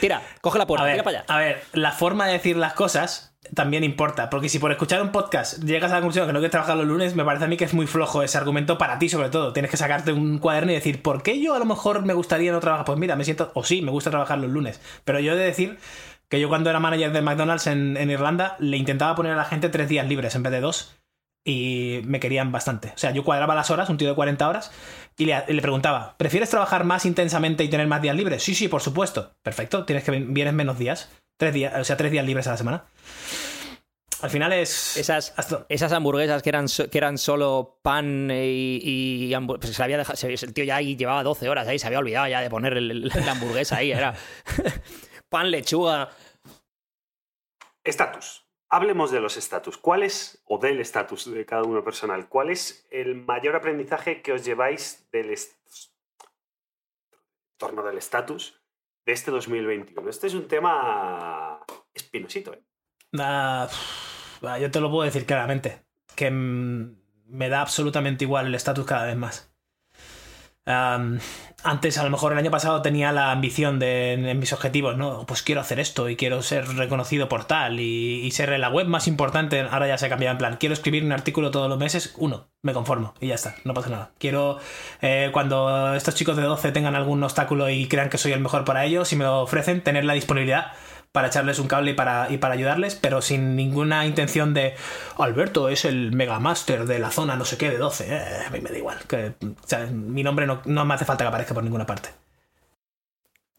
tira, 0.00 0.22
coge 0.40 0.58
la 0.58 0.66
puerta, 0.66 0.84
A 0.84 0.86
ver, 0.86 0.94
tira 0.96 1.04
para 1.04 1.18
allá. 1.20 1.26
a 1.28 1.38
ver, 1.38 1.62
la 1.72 1.92
forma 1.92 2.26
de 2.26 2.34
decir 2.34 2.56
las 2.56 2.74
cosas 2.74 3.33
también 3.54 3.84
importa, 3.84 4.30
porque 4.30 4.48
si 4.48 4.58
por 4.58 4.72
escuchar 4.72 5.02
un 5.02 5.12
podcast 5.12 5.62
llegas 5.62 5.90
a 5.90 5.96
la 5.96 6.00
conclusión 6.00 6.26
que 6.26 6.32
no 6.32 6.38
quieres 6.38 6.52
trabajar 6.52 6.76
los 6.76 6.86
lunes, 6.86 7.14
me 7.14 7.24
parece 7.24 7.44
a 7.44 7.48
mí 7.48 7.56
que 7.56 7.64
es 7.64 7.74
muy 7.74 7.86
flojo 7.86 8.22
ese 8.22 8.38
argumento 8.38 8.78
para 8.78 8.98
ti 8.98 9.08
sobre 9.08 9.30
todo. 9.30 9.52
Tienes 9.52 9.70
que 9.70 9.76
sacarte 9.76 10.12
un 10.12 10.38
cuaderno 10.38 10.72
y 10.72 10.74
decir, 10.74 11.02
¿por 11.02 11.22
qué 11.22 11.40
yo 11.40 11.54
a 11.54 11.58
lo 11.58 11.64
mejor 11.64 12.04
me 12.04 12.14
gustaría 12.14 12.52
no 12.52 12.60
trabajar? 12.60 12.86
Pues 12.86 12.98
mira, 12.98 13.16
me 13.16 13.24
siento, 13.24 13.50
o 13.54 13.64
sí, 13.64 13.82
me 13.82 13.90
gusta 13.90 14.10
trabajar 14.10 14.38
los 14.38 14.50
lunes, 14.50 14.80
pero 15.04 15.20
yo 15.20 15.32
he 15.32 15.36
de 15.36 15.44
decir 15.44 15.78
Que 16.28 16.40
yo 16.40 16.48
cuando 16.48 16.70
era 16.70 16.80
manager 16.80 17.12
de 17.12 17.22
McDonald's 17.22 17.66
en, 17.66 18.10
Irlanda 18.10 18.56
le 18.58 18.76
intentaba 18.76 19.14
poner 19.14 19.32
a 19.32 19.36
la 19.36 19.44
gente 19.44 19.68
tres 19.68 19.88
días 19.88 20.08
libres 20.08 20.34
en 20.34 20.42
vez 20.42 20.52
de 20.52 20.60
dos 20.60 20.94
y 21.44 22.00
me 22.04 22.20
querían 22.20 22.50
bastante. 22.52 22.92
O 22.94 22.98
sea, 22.98 23.10
yo 23.10 23.22
cuadraba 23.22 23.54
las 23.54 23.70
horas, 23.70 23.90
un 23.90 23.98
tío 23.98 24.08
de 24.08 24.14
40 24.14 24.48
horas, 24.48 24.72
y 25.18 25.26
le, 25.26 25.44
le 25.46 25.60
preguntaba, 25.60 26.16
¿prefieres 26.16 26.48
trabajar 26.48 26.84
más 26.84 27.04
intensamente 27.04 27.62
y 27.64 27.68
tener 27.68 27.86
más 27.86 28.00
días 28.00 28.16
libres? 28.16 28.42
Sí, 28.42 28.54
sí, 28.54 28.68
por 28.68 28.80
supuesto. 28.80 29.32
Perfecto, 29.42 29.84
tienes 29.84 30.04
que 30.04 30.10
vienes 30.10 30.54
menos 30.54 30.78
días. 30.78 31.10
Tres 31.36 31.52
días, 31.52 31.74
o 31.78 31.84
sea, 31.84 31.96
tres 31.96 32.12
días 32.12 32.24
libres 32.24 32.46
a 32.46 32.52
la 32.52 32.56
semana. 32.56 32.84
Al 34.22 34.30
final 34.30 34.52
es. 34.54 34.96
Esas, 34.96 35.34
esas 35.68 35.92
hamburguesas 35.92 36.42
que 36.42 36.48
eran, 36.48 36.66
que 36.90 36.96
eran 36.98 37.18
solo 37.18 37.78
pan 37.82 38.30
y, 38.30 38.78
y 38.82 39.30
hambu- 39.32 39.58
pues 39.60 39.74
se 39.76 39.82
había 39.82 39.98
dejado, 39.98 40.16
se- 40.16 40.32
el 40.32 40.54
tío 40.54 40.64
ya 40.64 40.76
ahí 40.76 40.96
llevaba 40.96 41.22
12 41.22 41.48
horas 41.48 41.68
ahí, 41.68 41.78
se 41.78 41.86
había 41.86 41.98
olvidado 41.98 42.26
ya 42.28 42.40
de 42.40 42.48
poner 42.48 42.74
el- 42.78 42.90
el- 42.90 43.08
la 43.08 43.32
hamburguesa 43.32 43.76
ahí, 43.76 43.92
era 43.92 44.14
pan, 45.28 45.50
lechuga. 45.50 46.10
Estatus. 47.82 48.46
Hablemos 48.70 49.10
de 49.10 49.20
los 49.20 49.36
estatus. 49.36 49.76
¿Cuál 49.76 50.02
es, 50.04 50.42
o 50.46 50.58
del 50.58 50.80
estatus 50.80 51.30
de 51.30 51.44
cada 51.44 51.64
uno 51.64 51.84
personal, 51.84 52.28
cuál 52.28 52.48
es 52.50 52.86
el 52.90 53.14
mayor 53.16 53.56
aprendizaje 53.56 54.22
que 54.22 54.32
os 54.32 54.42
lleváis 54.44 55.06
del 55.12 55.30
est- 55.30 55.54
torno 57.58 57.82
del 57.82 57.98
estatus 57.98 58.58
de 59.04 59.12
este 59.12 59.30
2021? 59.30 60.08
Este 60.08 60.28
es 60.28 60.34
un 60.34 60.48
tema 60.48 61.60
espinosito, 61.92 62.54
¿eh? 62.54 62.63
Ah, 63.18 63.68
ah, 64.42 64.58
yo 64.58 64.70
te 64.70 64.80
lo 64.80 64.90
puedo 64.90 65.04
decir 65.04 65.26
claramente. 65.26 65.82
Que 66.14 66.30
me 66.30 67.48
da 67.48 67.60
absolutamente 67.60 68.24
igual 68.24 68.46
el 68.46 68.54
estatus 68.54 68.86
cada 68.86 69.06
vez 69.06 69.16
más. 69.16 69.50
Antes, 70.66 71.98
a 71.98 72.04
lo 72.04 72.10
mejor 72.10 72.32
el 72.32 72.38
año 72.38 72.50
pasado 72.50 72.80
tenía 72.80 73.12
la 73.12 73.32
ambición 73.32 73.78
de 73.78 74.14
en, 74.14 74.38
mis 74.38 74.52
objetivos, 74.54 74.96
¿no? 74.96 75.26
Pues 75.26 75.42
quiero 75.42 75.60
hacer 75.60 75.78
esto 75.78 76.08
y 76.08 76.16
quiero 76.16 76.42
ser 76.42 76.66
reconocido 76.68 77.28
por 77.28 77.44
tal 77.44 77.80
y, 77.80 78.20
y 78.22 78.30
ser 78.30 78.58
la 78.58 78.70
web 78.70 78.86
más 78.86 79.06
importante. 79.06 79.60
Ahora 79.60 79.86
ya 79.88 79.98
se 79.98 80.06
ha 80.06 80.08
cambiado 80.08 80.32
en 80.32 80.38
plan. 80.38 80.56
Quiero 80.58 80.72
escribir 80.72 81.04
un 81.04 81.12
artículo 81.12 81.50
todos 81.50 81.68
los 81.68 81.78
meses, 81.78 82.14
uno, 82.16 82.48
me 82.62 82.72
conformo 82.72 83.14
y 83.20 83.28
ya 83.28 83.34
está, 83.34 83.56
no 83.64 83.74
pasa 83.74 83.90
nada. 83.90 84.12
Quiero, 84.18 84.58
eh, 85.02 85.30
cuando 85.32 85.94
estos 85.94 86.14
chicos 86.14 86.36
de 86.36 86.42
12 86.42 86.72
tengan 86.72 86.94
algún 86.94 87.22
obstáculo 87.22 87.68
y 87.68 87.86
crean 87.86 88.08
que 88.08 88.18
soy 88.18 88.32
el 88.32 88.40
mejor 88.40 88.64
para 88.64 88.84
ellos, 88.84 89.08
si 89.08 89.16
me 89.16 89.24
lo 89.24 89.42
ofrecen, 89.42 89.82
tener 89.82 90.04
la 90.04 90.14
disponibilidad 90.14 90.72
para 91.14 91.28
echarles 91.28 91.60
un 91.60 91.68
cable 91.68 91.92
y 91.92 91.94
para, 91.94 92.28
y 92.28 92.38
para 92.38 92.54
ayudarles, 92.54 92.96
pero 92.96 93.22
sin 93.22 93.54
ninguna 93.54 94.04
intención 94.04 94.52
de 94.52 94.74
Alberto 95.16 95.68
es 95.68 95.84
el 95.84 96.10
megamaster 96.10 96.86
de 96.86 96.98
la 96.98 97.12
zona 97.12 97.36
no 97.36 97.44
sé 97.44 97.56
qué 97.56 97.70
de 97.70 97.78
12. 97.78 98.06
Eh, 98.12 98.44
a 98.48 98.50
mí 98.50 98.60
me 98.60 98.68
da 98.70 98.78
igual. 98.78 98.98
Que, 99.06 99.34
o 99.40 99.66
sea, 99.66 99.86
mi 99.86 100.24
nombre 100.24 100.44
no, 100.44 100.60
no 100.64 100.84
me 100.84 100.92
hace 100.94 101.04
falta 101.04 101.22
que 101.22 101.28
aparezca 101.28 101.54
por 101.54 101.62
ninguna 101.62 101.86
parte. 101.86 102.08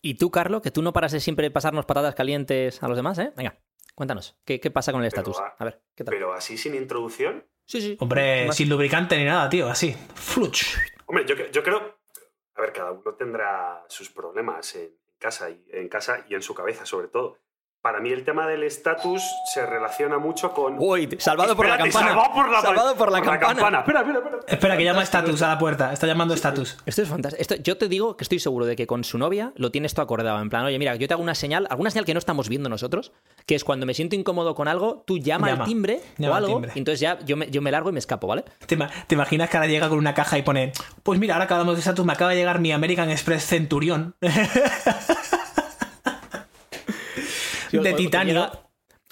Y 0.02 0.16
tú, 0.16 0.32
Carlo, 0.32 0.62
que 0.62 0.70
tú 0.70 0.82
no 0.82 0.92
paras 0.92 1.14
de 1.14 1.22
siempre 1.22 1.50
pasarnos 1.50 1.86
patatas 1.86 2.14
calientes 2.14 2.84
a 2.84 2.90
los 2.90 2.98
demás, 2.98 3.18
¿eh? 3.20 3.32
Venga, 3.38 3.56
cuéntanos, 3.96 4.36
¿qué, 4.44 4.60
qué 4.60 4.70
pasa 4.70 4.92
con 4.92 5.00
el 5.00 5.08
estatus? 5.08 5.38
A 5.58 5.64
ver, 5.64 5.82
¿qué 5.96 6.04
tal? 6.04 6.14
Pero 6.14 6.34
así 6.34 6.58
sin 6.58 6.76
introducción. 6.76 7.46
Sí, 7.66 7.80
sí. 7.80 7.96
Hombre, 8.02 8.48
Más- 8.48 8.58
sin 8.58 8.68
lubricante 8.68 9.18
ni 9.18 9.24
nada, 9.24 9.48
tío, 9.48 9.70
así. 9.70 9.96
Fluch. 10.16 10.76
Hombre, 11.06 11.24
yo, 11.26 11.36
yo 11.54 11.64
creo. 11.64 11.98
A 12.56 12.62
ver, 12.62 12.74
cada 12.74 12.92
uno 12.92 13.14
tendrá 13.14 13.86
sus 13.88 14.10
problemas 14.10 14.76
en 14.76 14.90
casa 15.18 15.50
y 15.50 15.64
en 15.72 15.88
casa 15.88 16.26
y 16.28 16.36
en 16.36 16.42
su 16.42 16.54
cabeza, 16.54 16.86
sobre 16.86 17.08
todo. 17.08 17.38
Para 17.86 18.00
mí 18.00 18.10
el 18.10 18.24
tema 18.24 18.48
del 18.48 18.64
estatus 18.64 19.22
se 19.54 19.64
relaciona 19.64 20.18
mucho 20.18 20.54
con. 20.54 20.78
Uy, 20.80 21.08
salvado 21.20 21.56
por 21.56 21.68
la 21.68 21.78
campana. 21.78 22.08
Salvado 22.08 22.34
por 22.34 22.50
la, 22.50 22.62
Salvado 22.62 22.96
por 22.96 23.12
la 23.12 23.22
campana. 23.22 23.78
Espera, 23.82 24.00
espera, 24.00 24.18
espera. 24.18 24.40
Espera, 24.48 24.78
que 24.78 24.84
llama 24.84 25.04
estatus 25.04 25.40
a 25.44 25.50
la 25.50 25.60
puerta. 25.60 25.94
Está 25.94 26.08
llamando 26.08 26.34
estatus. 26.34 26.78
Esto 26.88 27.04
es 27.04 27.08
fantástico. 27.08 27.40
Esto, 27.40 27.56
yo 27.58 27.78
te 27.78 27.88
digo 27.88 28.18
que 28.18 28.24
estoy 28.24 28.40
seguro 28.40 28.66
de 28.66 28.76
que 28.76 28.88
con 28.88 29.04
su 29.04 29.20
novia 29.20 29.54
lo 29.56 29.70
tienes 29.70 29.94
todo 29.94 30.02
acordado. 30.04 30.42
En 30.42 30.50
plan, 30.50 30.66
oye, 30.66 30.80
mira, 30.80 30.96
yo 30.96 31.08
te 31.08 31.14
hago 31.14 31.22
una 31.22 31.36
señal, 31.36 31.68
alguna 31.70 31.92
señal 31.92 32.06
que 32.06 32.16
no 32.16 32.18
estamos 32.18 32.50
viendo 32.50 32.70
nosotros, 32.70 33.12
que 33.46 33.54
es 33.54 33.64
cuando 33.64 33.86
me 33.86 33.94
siento 33.94 34.16
incómodo 34.16 34.56
con 34.56 34.68
algo, 34.68 35.04
tú 35.06 35.20
llama, 35.20 35.50
Llama. 35.50 35.64
al 35.66 35.70
timbre 35.70 36.02
Llama 36.18 36.34
o 36.34 36.38
al 36.38 36.44
algo, 36.44 36.56
timbre. 36.56 36.72
y 36.74 36.80
entonces 36.80 37.00
ya 37.02 37.20
yo 37.20 37.38
me, 37.38 37.52
yo 37.52 37.62
me 37.62 37.70
largo 37.70 37.92
y 37.92 37.94
me 37.94 38.00
escapo, 38.00 38.26
¿vale? 38.26 38.46
¿Te, 38.66 38.78
te 39.06 39.14
imaginas 39.14 39.48
que 39.48 39.58
ahora 39.58 39.68
llega 39.70 39.90
con 39.90 40.00
una 40.00 40.16
caja 40.16 40.40
y 40.40 40.42
pone, 40.42 40.72
pues 41.04 41.20
mira, 41.20 41.36
ahora 41.36 41.46
que 41.46 41.54
hablamos 41.54 41.76
de 41.76 41.82
estatus, 41.82 42.04
me 42.04 42.14
acaba 42.14 42.32
de 42.32 42.38
llegar 42.38 42.60
mi 42.60 42.72
American 42.72 43.12
Express 43.12 43.46
Centurión 43.46 44.16
O- 47.78 47.82
o 47.82 47.84
de 47.84 47.92
te 47.92 47.98
titanio. 47.98 48.34
llega- 48.34 48.62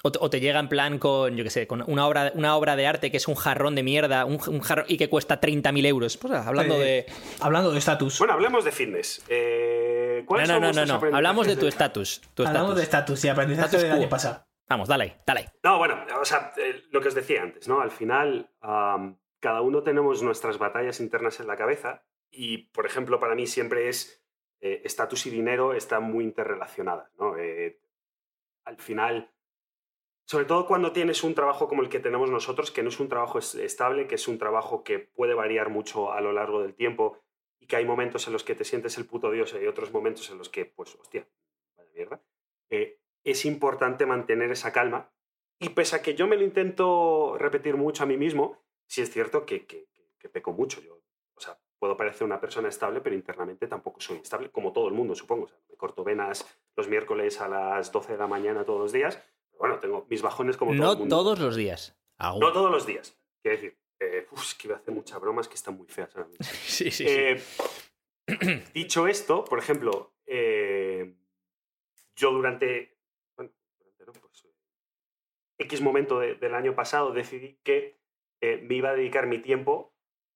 O 0.06 0.12
te, 0.12 0.18
o 0.20 0.28
te 0.28 0.38
llega 0.38 0.60
en 0.60 0.68
plan 0.68 0.98
con, 0.98 1.34
yo 1.34 1.44
qué 1.44 1.48
sé, 1.48 1.66
con 1.66 1.82
una 1.90 2.06
obra, 2.06 2.30
una 2.34 2.56
obra 2.56 2.76
de 2.76 2.86
arte 2.86 3.10
que 3.10 3.16
es 3.16 3.26
un 3.26 3.36
jarrón 3.36 3.74
de 3.74 3.82
mierda 3.82 4.26
un, 4.26 4.38
un 4.48 4.60
jarrón 4.60 4.84
y 4.86 4.98
que 4.98 5.08
cuesta 5.08 5.40
30.000 5.40 5.86
euros. 5.86 6.18
Pues 6.18 6.30
hablando 6.34 6.74
Eh, 6.74 6.78
de... 6.78 7.06
Hablando 7.40 7.72
de 7.72 7.78
estatus. 7.78 8.18
Bueno, 8.18 8.34
hablemos 8.34 8.66
de 8.66 8.72
fitness. 8.72 9.24
Eh, 9.30 10.18
No, 10.20 10.26
¿cuáles 10.26 10.48
no, 10.48 10.54
son 10.56 10.62
no, 10.62 10.72
no, 10.86 11.00
no. 11.10 11.16
Hablamos 11.16 11.46
de 11.46 11.56
tu 11.56 11.66
estatus. 11.66 12.20
tu 12.34 12.46
Hablamos 12.46 12.76
de 12.76 12.82
estatus. 12.82 13.24
y 13.24 13.28
aprendizaje 13.30 13.66
Status 13.68 13.82
del 13.88 13.92
año 13.92 14.08
pasado. 14.10 14.44
Vamos, 14.68 14.88
dale 14.88 15.04
ahí, 15.04 15.14
dale 15.26 15.40
ahí. 15.40 15.46
No, 15.62 15.78
bueno, 15.78 16.04
o 16.20 16.24
sea, 16.26 16.52
eh, 16.58 16.82
lo 16.90 17.00
que 17.00 17.08
os 17.08 17.14
decía 17.14 17.40
antes, 17.42 17.66
¿no? 17.66 17.80
Al 17.80 17.90
final, 17.90 18.50
cada 19.40 19.60
uno 19.62 19.82
tenemos 19.82 20.22
nuestras 20.22 20.58
batallas 20.58 21.00
internas 21.00 21.40
en 21.40 21.46
la 21.46 21.56
cabeza 21.56 22.02
y, 22.30 22.58
por 22.72 22.84
ejemplo, 22.86 23.18
para 23.20 23.34
mí 23.34 23.46
siempre 23.46 23.88
es 23.88 24.22
eh, 24.60 24.80
estatus 24.84 25.26
y 25.26 25.30
dinero 25.30 25.72
están 25.74 26.02
muy 26.04 26.24
interrelacionadas, 26.24 27.10
¿no? 27.18 27.36
Eh, 27.38 27.78
al 28.64 28.78
final, 28.78 29.30
sobre 30.26 30.46
todo 30.46 30.66
cuando 30.66 30.92
tienes 30.92 31.22
un 31.22 31.34
trabajo 31.34 31.68
como 31.68 31.82
el 31.82 31.88
que 31.88 32.00
tenemos 32.00 32.30
nosotros, 32.30 32.70
que 32.70 32.82
no 32.82 32.88
es 32.88 32.98
un 33.00 33.08
trabajo 33.08 33.38
es- 33.38 33.54
estable, 33.54 34.06
que 34.06 34.14
es 34.14 34.26
un 34.28 34.38
trabajo 34.38 34.82
que 34.84 34.98
puede 34.98 35.34
variar 35.34 35.68
mucho 35.70 36.12
a 36.12 36.20
lo 36.20 36.32
largo 36.32 36.62
del 36.62 36.74
tiempo 36.74 37.22
y 37.60 37.66
que 37.66 37.76
hay 37.76 37.84
momentos 37.84 38.26
en 38.26 38.32
los 38.32 38.44
que 38.44 38.54
te 38.54 38.64
sientes 38.64 38.96
el 38.98 39.06
puto 39.06 39.30
dios 39.30 39.52
y 39.52 39.58
hay 39.58 39.66
otros 39.66 39.92
momentos 39.92 40.30
en 40.30 40.38
los 40.38 40.48
que, 40.48 40.64
pues, 40.66 40.94
hostia, 40.96 41.28
mierda. 41.94 42.20
Eh, 42.70 42.98
es 43.22 43.44
importante 43.44 44.06
mantener 44.06 44.50
esa 44.50 44.72
calma 44.72 45.12
y 45.60 45.68
pese 45.70 45.96
a 45.96 46.02
que 46.02 46.14
yo 46.14 46.26
me 46.26 46.36
lo 46.36 46.42
intento 46.42 47.36
repetir 47.38 47.76
mucho 47.76 48.02
a 48.02 48.06
mí 48.06 48.16
mismo, 48.16 48.58
sí 48.86 49.02
es 49.02 49.10
cierto 49.10 49.46
que, 49.46 49.66
que- 49.66 49.86
que- 50.18 50.28
peco 50.30 50.52
mucho. 50.52 50.80
Yo, 50.80 50.93
puedo 51.84 51.98
parecer 51.98 52.24
una 52.24 52.40
persona 52.40 52.70
estable, 52.70 53.02
pero 53.02 53.14
internamente 53.14 53.66
tampoco 53.66 54.00
soy 54.00 54.16
estable, 54.16 54.48
como 54.50 54.72
todo 54.72 54.88
el 54.88 54.94
mundo, 54.94 55.14
supongo. 55.14 55.44
O 55.44 55.48
sea, 55.48 55.58
me 55.68 55.76
corto 55.76 56.02
venas 56.02 56.46
los 56.76 56.88
miércoles 56.88 57.38
a 57.42 57.48
las 57.48 57.92
12 57.92 58.12
de 58.12 58.18
la 58.18 58.26
mañana 58.26 58.64
todos 58.64 58.80
los 58.80 58.90
días. 58.92 59.16
Pero 59.50 59.58
bueno, 59.58 59.78
tengo 59.80 60.06
mis 60.08 60.22
bajones 60.22 60.56
como 60.56 60.72
todo 60.72 60.82
No 60.82 60.92
el 60.92 60.98
mundo. 61.00 61.14
todos 61.16 61.38
los 61.40 61.56
días. 61.56 61.94
Aún. 62.16 62.40
No 62.40 62.52
todos 62.54 62.70
los 62.70 62.86
días. 62.86 63.18
Quiero 63.42 63.56
decir, 63.60 63.78
eh, 64.00 64.26
uf, 64.30 64.42
es 64.42 64.54
que 64.54 64.66
iba 64.68 64.76
a 64.76 64.78
hacer 64.80 64.94
muchas 64.94 65.20
bromas 65.20 65.46
que 65.46 65.56
están 65.56 65.76
muy 65.76 65.86
feas 65.88 66.16
ahora 66.16 66.26
mismo. 66.30 66.46
Sí, 66.64 66.90
sí, 66.90 67.04
sí. 67.04 67.04
Eh, 67.06 67.42
dicho 68.72 69.06
esto, 69.06 69.44
por 69.44 69.58
ejemplo, 69.58 70.14
eh, 70.24 71.14
yo 72.16 72.30
durante, 72.32 72.96
bueno, 73.36 73.52
durante, 73.78 74.06
no, 74.06 74.12
pues, 74.22 74.44
eh, 74.46 74.54
X 75.58 75.82
momento 75.82 76.18
de- 76.18 76.36
del 76.36 76.54
año 76.54 76.74
pasado 76.74 77.12
decidí 77.12 77.58
que 77.62 78.02
me 78.40 78.74
iba 78.74 78.90
a 78.90 78.94
dedicar 78.94 79.26
mi 79.26 79.38
tiempo 79.38 79.93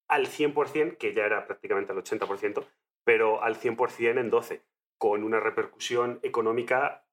al 0.09 0.27
100%, 0.27 0.97
que 0.97 1.15
ya 1.15 1.25
era 1.25 1.47
prácticamente 1.47 1.93
al 1.93 1.99
80%, 1.99 2.65
pero 3.05 3.43
al 3.43 3.57
100% 3.57 4.19
en 4.19 4.31
12, 4.31 4.63
con 4.99 5.23
una 5.23 5.41
repercusión 5.41 6.19
económica 6.23 7.05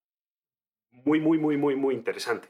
muy, 0.91 1.20
muy, 1.20 1.38
muy, 1.38 1.58
muy, 1.58 1.76
muy 1.76 1.93
interesante. 1.93 2.50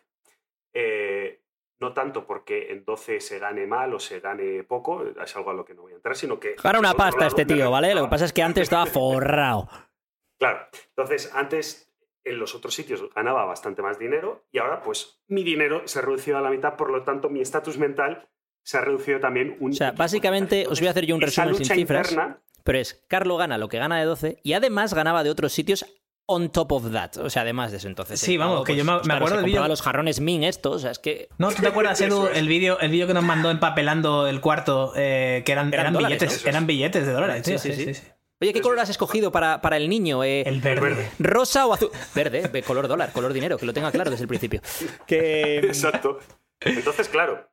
Eh, 0.73 1.41
no 1.79 1.93
tanto 1.93 2.25
porque 2.25 2.71
en 2.71 2.85
12 2.85 3.19
se 3.19 3.39
gane 3.39 3.67
mal 3.67 3.93
o 3.93 3.99
se 3.99 4.19
gane 4.19 4.63
poco, 4.63 5.03
es 5.03 5.35
algo 5.35 5.51
a 5.51 5.53
lo 5.53 5.65
que 5.65 5.73
no 5.73 5.81
voy 5.81 5.93
a 5.93 5.95
entrar, 5.95 6.15
sino 6.15 6.39
que... 6.39 6.55
Gana 6.61 6.79
una 6.79 6.93
pasta 6.93 7.21
lado, 7.21 7.29
este 7.29 7.45
tío, 7.45 7.69
¿vale? 7.69 7.93
Lo 7.93 8.03
que 8.03 8.09
pasa 8.09 8.25
es 8.25 8.33
que 8.33 8.41
antes 8.41 8.63
estaba 8.63 8.85
forrado. 8.85 9.67
Claro, 10.37 10.67
entonces 10.89 11.31
antes 11.33 11.95
en 12.25 12.39
los 12.39 12.55
otros 12.55 12.73
sitios 12.73 13.09
ganaba 13.13 13.45
bastante 13.45 13.81
más 13.81 13.97
dinero 13.97 14.45
y 14.51 14.57
ahora 14.57 14.81
pues 14.81 15.23
mi 15.27 15.43
dinero 15.43 15.87
se 15.87 15.99
ha 15.99 16.01
reducido 16.01 16.37
a 16.37 16.41
la 16.41 16.49
mitad, 16.49 16.75
por 16.75 16.89
lo 16.89 17.03
tanto 17.03 17.29
mi 17.29 17.39
estatus 17.39 17.77
mental 17.77 18.27
se 18.65 18.77
ha 18.77 18.81
reducido 18.81 19.19
también 19.19 19.55
un... 19.59 19.71
O 19.71 19.75
sea, 19.75 19.91
básicamente 19.91 20.65
os 20.67 20.79
voy 20.79 20.87
a 20.87 20.91
hacer 20.91 21.05
yo 21.05 21.15
un 21.15 21.23
Esa 21.23 21.45
resumen 21.45 21.65
sin 21.65 21.75
cifras. 21.77 22.11
interna- 22.11 22.39
Pero 22.63 22.79
es, 22.79 23.05
Carlo 23.07 23.37
gana 23.37 23.57
lo 23.59 23.69
que 23.69 23.77
gana 23.77 23.99
de 23.99 24.05
12 24.05 24.39
y 24.43 24.53
además 24.53 24.93
ganaba 24.93 25.23
de 25.23 25.29
otros 25.29 25.53
sitios 25.53 25.85
on 26.25 26.49
top 26.51 26.71
of 26.71 26.91
that. 26.91 27.17
O 27.17 27.29
sea, 27.29 27.43
además 27.43 27.69
de 27.71 27.77
eso 27.77 27.87
entonces. 27.87 28.19
Sí, 28.19 28.37
vamos, 28.37 28.65
que 28.65 28.75
yo 28.75 28.83
me- 28.83 28.93
me 28.95 29.01
claro, 29.01 29.17
acuerdo 29.19 29.37
del 29.37 29.45
vídeo- 29.45 29.67
los 29.67 29.83
jarrones 29.83 30.19
Min 30.19 30.43
estos, 30.43 30.77
o 30.77 30.79
sea, 30.79 30.89
es 30.89 30.97
que... 30.97 31.29
¿No? 31.37 31.51
¿Tú 31.51 31.61
te 31.61 31.67
acuerdas, 31.67 32.01
Edu, 32.01 32.27
el 32.33 32.47
vídeo 32.47 32.79
el 32.79 32.89
vídeo 32.89 33.05
que 33.05 33.13
nos 33.13 33.23
mandó 33.23 33.51
empapelando 33.51 34.27
el 34.27 34.41
cuarto? 34.41 34.93
eh, 34.95 35.43
que 35.45 35.51
eran, 35.51 35.67
Eran 35.67 35.79
eran, 35.81 35.93
dólares, 35.93 36.19
billetes, 36.19 36.43
¿no? 36.43 36.49
eran 36.49 36.65
billetes 36.67 37.05
de 37.05 37.13
dólares, 37.13 37.41
Sí, 37.45 37.51
tío. 37.51 37.59
sí, 37.59 37.71
Sí, 37.73 37.75
sí. 37.85 37.93
sí, 37.93 38.01
sí. 38.01 38.07
Oye, 38.41 38.51
¿qué 38.51 38.61
color 38.61 38.79
has 38.79 38.89
escogido 38.89 39.31
para, 39.31 39.61
para 39.61 39.77
el 39.77 39.87
niño? 39.87 40.23
Eh, 40.23 40.41
El 40.41 40.59
verde. 40.59 40.81
verde. 40.81 41.09
¿Rosa 41.19 41.67
o 41.67 41.73
azul? 41.73 41.89
Verde, 42.15 42.49
ve, 42.51 42.63
color 42.63 42.87
dólar, 42.87 43.11
color 43.13 43.31
dinero, 43.31 43.57
que 43.57 43.65
lo 43.65 43.71
tenga 43.73 43.91
claro 43.91 44.09
desde 44.11 44.23
el 44.23 44.27
principio. 44.27 44.61
Que... 45.07 45.59
Exacto. 45.63 46.19
Entonces, 46.59 47.07
claro, 47.09 47.47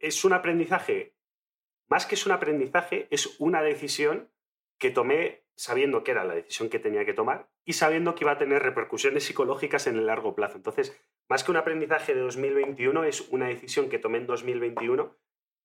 es 0.00 0.24
un 0.24 0.32
aprendizaje, 0.32 1.14
más 1.88 2.06
que 2.06 2.14
es 2.14 2.26
un 2.26 2.32
aprendizaje, 2.32 3.08
es 3.10 3.38
una 3.38 3.62
decisión 3.62 4.30
que 4.78 4.90
tomé 4.90 5.44
sabiendo 5.56 6.04
que 6.04 6.12
era 6.12 6.24
la 6.24 6.34
decisión 6.34 6.68
que 6.68 6.78
tenía 6.78 7.04
que 7.04 7.14
tomar 7.14 7.48
y 7.64 7.72
sabiendo 7.72 8.14
que 8.14 8.24
iba 8.24 8.32
a 8.32 8.38
tener 8.38 8.62
repercusiones 8.62 9.24
psicológicas 9.24 9.88
en 9.88 9.96
el 9.96 10.06
largo 10.06 10.34
plazo. 10.34 10.56
Entonces, 10.56 10.96
más 11.28 11.42
que 11.42 11.50
un 11.50 11.56
aprendizaje 11.56 12.14
de 12.14 12.20
2021, 12.20 13.04
es 13.04 13.28
una 13.30 13.48
decisión 13.48 13.88
que 13.88 13.98
tomé 13.98 14.18
en 14.18 14.26
2021 14.26 15.16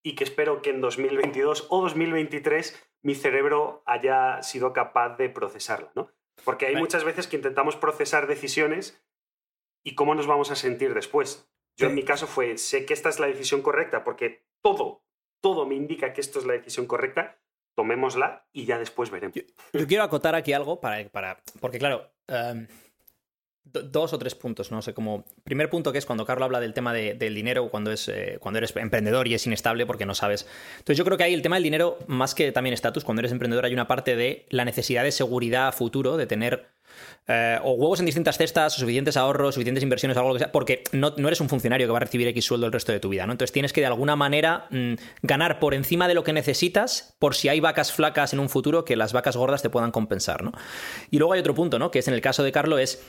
y 0.02 0.16
que 0.16 0.24
espero 0.24 0.62
que 0.62 0.70
en 0.70 0.80
2022 0.80 1.68
o 1.70 1.80
2023 1.82 2.90
mi 3.02 3.14
cerebro 3.14 3.82
haya 3.86 4.42
sido 4.42 4.72
capaz 4.72 5.16
de 5.16 5.28
procesarla, 5.28 5.92
¿no? 5.94 6.10
Porque 6.44 6.66
hay 6.66 6.76
muchas 6.76 7.04
veces 7.04 7.28
que 7.28 7.36
intentamos 7.36 7.76
procesar 7.76 8.26
decisiones 8.26 9.00
y 9.84 9.94
cómo 9.94 10.14
nos 10.14 10.26
vamos 10.26 10.50
a 10.50 10.56
sentir 10.56 10.92
después. 10.92 11.48
Yo 11.76 11.88
en 11.88 11.94
mi 11.94 12.02
caso 12.04 12.26
fue, 12.26 12.56
sé 12.58 12.86
que 12.86 12.94
esta 12.94 13.08
es 13.08 13.18
la 13.18 13.26
decisión 13.26 13.62
correcta 13.62 14.04
porque 14.04 14.44
todo, 14.62 15.02
todo 15.40 15.66
me 15.66 15.74
indica 15.74 16.12
que 16.12 16.20
esto 16.20 16.38
es 16.38 16.46
la 16.46 16.52
decisión 16.54 16.86
correcta, 16.86 17.38
tomémosla 17.76 18.46
y 18.52 18.64
ya 18.64 18.78
después 18.78 19.10
veremos. 19.10 19.36
Yo 19.72 19.86
quiero 19.86 20.04
acotar 20.04 20.34
aquí 20.34 20.52
algo 20.52 20.80
para. 20.80 21.08
para 21.08 21.42
porque, 21.60 21.78
claro. 21.78 22.10
em, 22.28 22.68
do- 23.64 23.82
dos 23.82 24.12
o 24.12 24.18
tres 24.18 24.34
puntos, 24.36 24.70
¿no? 24.70 24.78
O 24.78 24.82
sea, 24.82 24.94
como. 24.94 25.24
Primer 25.42 25.68
punto 25.68 25.90
que 25.90 25.98
es 25.98 26.06
cuando 26.06 26.24
Carlos 26.24 26.46
habla 26.46 26.60
del 26.60 26.72
tema 26.74 26.92
de- 26.92 27.14
del 27.14 27.34
dinero, 27.34 27.68
cuando, 27.70 27.90
es, 27.90 28.06
eh, 28.08 28.38
cuando 28.40 28.58
eres 28.58 28.74
emprendedor 28.76 29.26
y 29.26 29.34
es 29.34 29.44
inestable 29.46 29.86
porque 29.86 30.06
no 30.06 30.14
sabes. 30.14 30.46
Entonces, 30.78 30.96
yo 30.98 31.04
creo 31.04 31.18
que 31.18 31.24
ahí 31.24 31.34
el 31.34 31.42
tema 31.42 31.56
del 31.56 31.64
dinero, 31.64 31.98
más 32.06 32.34
que 32.36 32.52
también 32.52 32.74
estatus, 32.74 33.04
cuando 33.04 33.20
eres 33.20 33.32
emprendedor, 33.32 33.64
hay 33.64 33.72
una 33.74 33.88
parte 33.88 34.14
de 34.14 34.46
la 34.50 34.64
necesidad 34.64 35.02
de 35.02 35.10
seguridad 35.12 35.66
a 35.68 35.72
futuro, 35.72 36.16
de 36.16 36.26
tener. 36.26 36.68
Eh, 37.26 37.58
o 37.62 37.72
huevos 37.72 38.00
en 38.00 38.06
distintas 38.06 38.36
cestas, 38.36 38.76
o 38.76 38.80
suficientes 38.80 39.16
ahorros, 39.16 39.54
suficientes 39.54 39.82
inversiones, 39.82 40.16
algo 40.16 40.32
que 40.34 40.40
sea, 40.40 40.52
porque 40.52 40.84
no, 40.92 41.14
no 41.16 41.28
eres 41.28 41.40
un 41.40 41.48
funcionario 41.48 41.86
que 41.86 41.92
va 41.92 41.98
a 41.98 42.00
recibir 42.00 42.28
X 42.28 42.44
sueldo 42.44 42.66
el 42.66 42.72
resto 42.72 42.92
de 42.92 43.00
tu 43.00 43.08
vida, 43.08 43.26
¿no? 43.26 43.32
Entonces 43.32 43.52
tienes 43.52 43.72
que 43.72 43.80
de 43.80 43.86
alguna 43.86 44.16
manera 44.16 44.66
mm, 44.70 44.94
ganar 45.22 45.58
por 45.58 45.74
encima 45.74 46.08
de 46.08 46.14
lo 46.14 46.24
que 46.24 46.32
necesitas 46.32 47.16
por 47.18 47.34
si 47.34 47.48
hay 47.48 47.60
vacas 47.60 47.92
flacas 47.92 48.32
en 48.32 48.40
un 48.40 48.48
futuro 48.48 48.84
que 48.84 48.96
las 48.96 49.12
vacas 49.12 49.36
gordas 49.36 49.62
te 49.62 49.70
puedan 49.70 49.90
compensar, 49.90 50.42
¿no? 50.42 50.52
Y 51.10 51.18
luego 51.18 51.32
hay 51.32 51.40
otro 51.40 51.54
punto, 51.54 51.78
¿no? 51.78 51.90
Que 51.90 52.00
es 52.00 52.08
en 52.08 52.14
el 52.14 52.20
caso 52.20 52.42
de 52.42 52.52
Carlo 52.52 52.78
es 52.78 53.02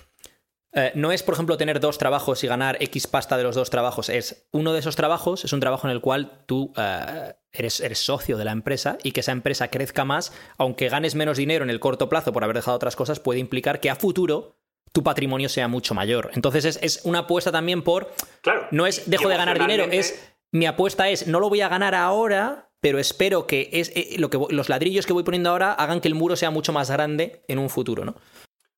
eh, 0.77 0.91
no 0.93 1.13
es, 1.13 1.23
por 1.23 1.33
ejemplo, 1.33 1.55
tener 1.55 1.79
dos 1.79 1.97
trabajos 1.97 2.43
y 2.43 2.47
ganar 2.47 2.75
X 2.81 3.07
pasta 3.07 3.37
de 3.37 3.43
los 3.43 3.55
dos 3.55 3.69
trabajos. 3.69 4.09
Es 4.09 4.49
uno 4.51 4.73
de 4.73 4.79
esos 4.79 4.97
trabajos, 4.97 5.45
es 5.45 5.53
un 5.53 5.61
trabajo 5.61 5.87
en 5.87 5.93
el 5.93 6.01
cual 6.01 6.43
tú 6.45 6.73
eh, 6.75 7.33
eres, 7.57 7.79
eres 7.79 7.99
socio 7.99 8.37
de 8.37 8.45
la 8.45 8.51
empresa 8.51 8.97
y 9.03 9.11
que 9.11 9.21
esa 9.21 9.31
empresa 9.31 9.69
crezca 9.69 10.05
más, 10.05 10.33
aunque 10.57 10.89
ganes 10.89 11.15
menos 11.15 11.37
dinero 11.37 11.63
en 11.63 11.69
el 11.69 11.79
corto 11.79 12.09
plazo 12.09 12.33
por 12.33 12.43
haber 12.43 12.55
dejado 12.55 12.75
otras 12.75 12.95
cosas, 12.95 13.19
puede 13.19 13.39
implicar 13.39 13.79
que 13.79 13.89
a 13.89 13.95
futuro 13.95 14.55
tu 14.95 15.03
patrimonio 15.03 15.49
sea 15.49 15.67
mucho 15.67 15.93
mayor. 15.93 16.31
Entonces 16.33 16.63
es, 16.65 16.79
es 16.81 17.01
una 17.03 17.19
apuesta 17.19 17.51
también 17.51 17.81
por. 17.81 18.13
Claro. 18.41 18.67
No 18.71 18.87
es 18.87 19.09
dejo 19.09 19.27
de 19.27 19.37
ganar 19.37 19.59
dinero, 19.59 19.85
es. 19.91 20.31
Mi 20.51 20.67
apuesta 20.67 21.09
es 21.09 21.27
no 21.27 21.41
lo 21.41 21.49
voy 21.49 21.59
a 21.59 21.67
ganar 21.67 21.93
ahora, 21.95 22.69
pero 22.79 22.97
espero 22.97 23.45
que 23.45 23.69
es, 23.73 23.91
eh, 23.95 24.15
lo 24.19 24.29
que 24.29 24.39
los 24.49 24.69
ladrillos 24.69 25.05
que 25.05 25.11
voy 25.11 25.23
poniendo 25.23 25.49
ahora 25.49 25.73
hagan 25.73 25.99
que 25.99 26.07
el 26.07 26.15
muro 26.15 26.37
sea 26.37 26.49
mucho 26.49 26.71
más 26.71 26.89
grande 26.89 27.43
en 27.49 27.59
un 27.59 27.69
futuro, 27.69 28.05
¿no? 28.05 28.15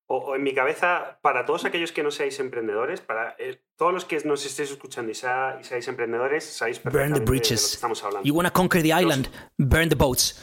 O, 0.09 0.17
o 0.17 0.35
en 0.35 0.43
mi 0.43 0.53
cabeza, 0.53 1.19
para 1.21 1.45
todos 1.45 1.65
aquellos 1.65 1.91
que 1.91 2.01
no 2.01 2.11
seáis 2.11 2.39
emprendedores, 2.39 3.01
para 3.01 3.35
eh, 3.39 3.61
todos 3.75 3.93
los 3.93 4.05
que 4.05 4.17
nos 4.23 4.45
estéis 4.45 4.71
escuchando 4.71 5.11
y, 5.11 5.15
sea- 5.15 5.57
y 5.59 5.63
seáis 5.65 5.87
emprendedores, 5.89 6.45
sabéis 6.45 6.77
Burn 6.81 6.93
perfectamente 6.93 7.19
the 7.19 7.19
de 7.19 7.25
lo 7.25 7.25
que 7.25 7.39
bridges. 7.39 7.73
estamos 7.73 8.03
hablando. 8.03 8.25
You 8.25 8.33
wanna 8.33 8.51
conquer 8.51 8.81
the 8.83 8.93
island, 8.97 9.27
burn 9.57 9.89
the 9.89 9.95
boats. 9.95 10.41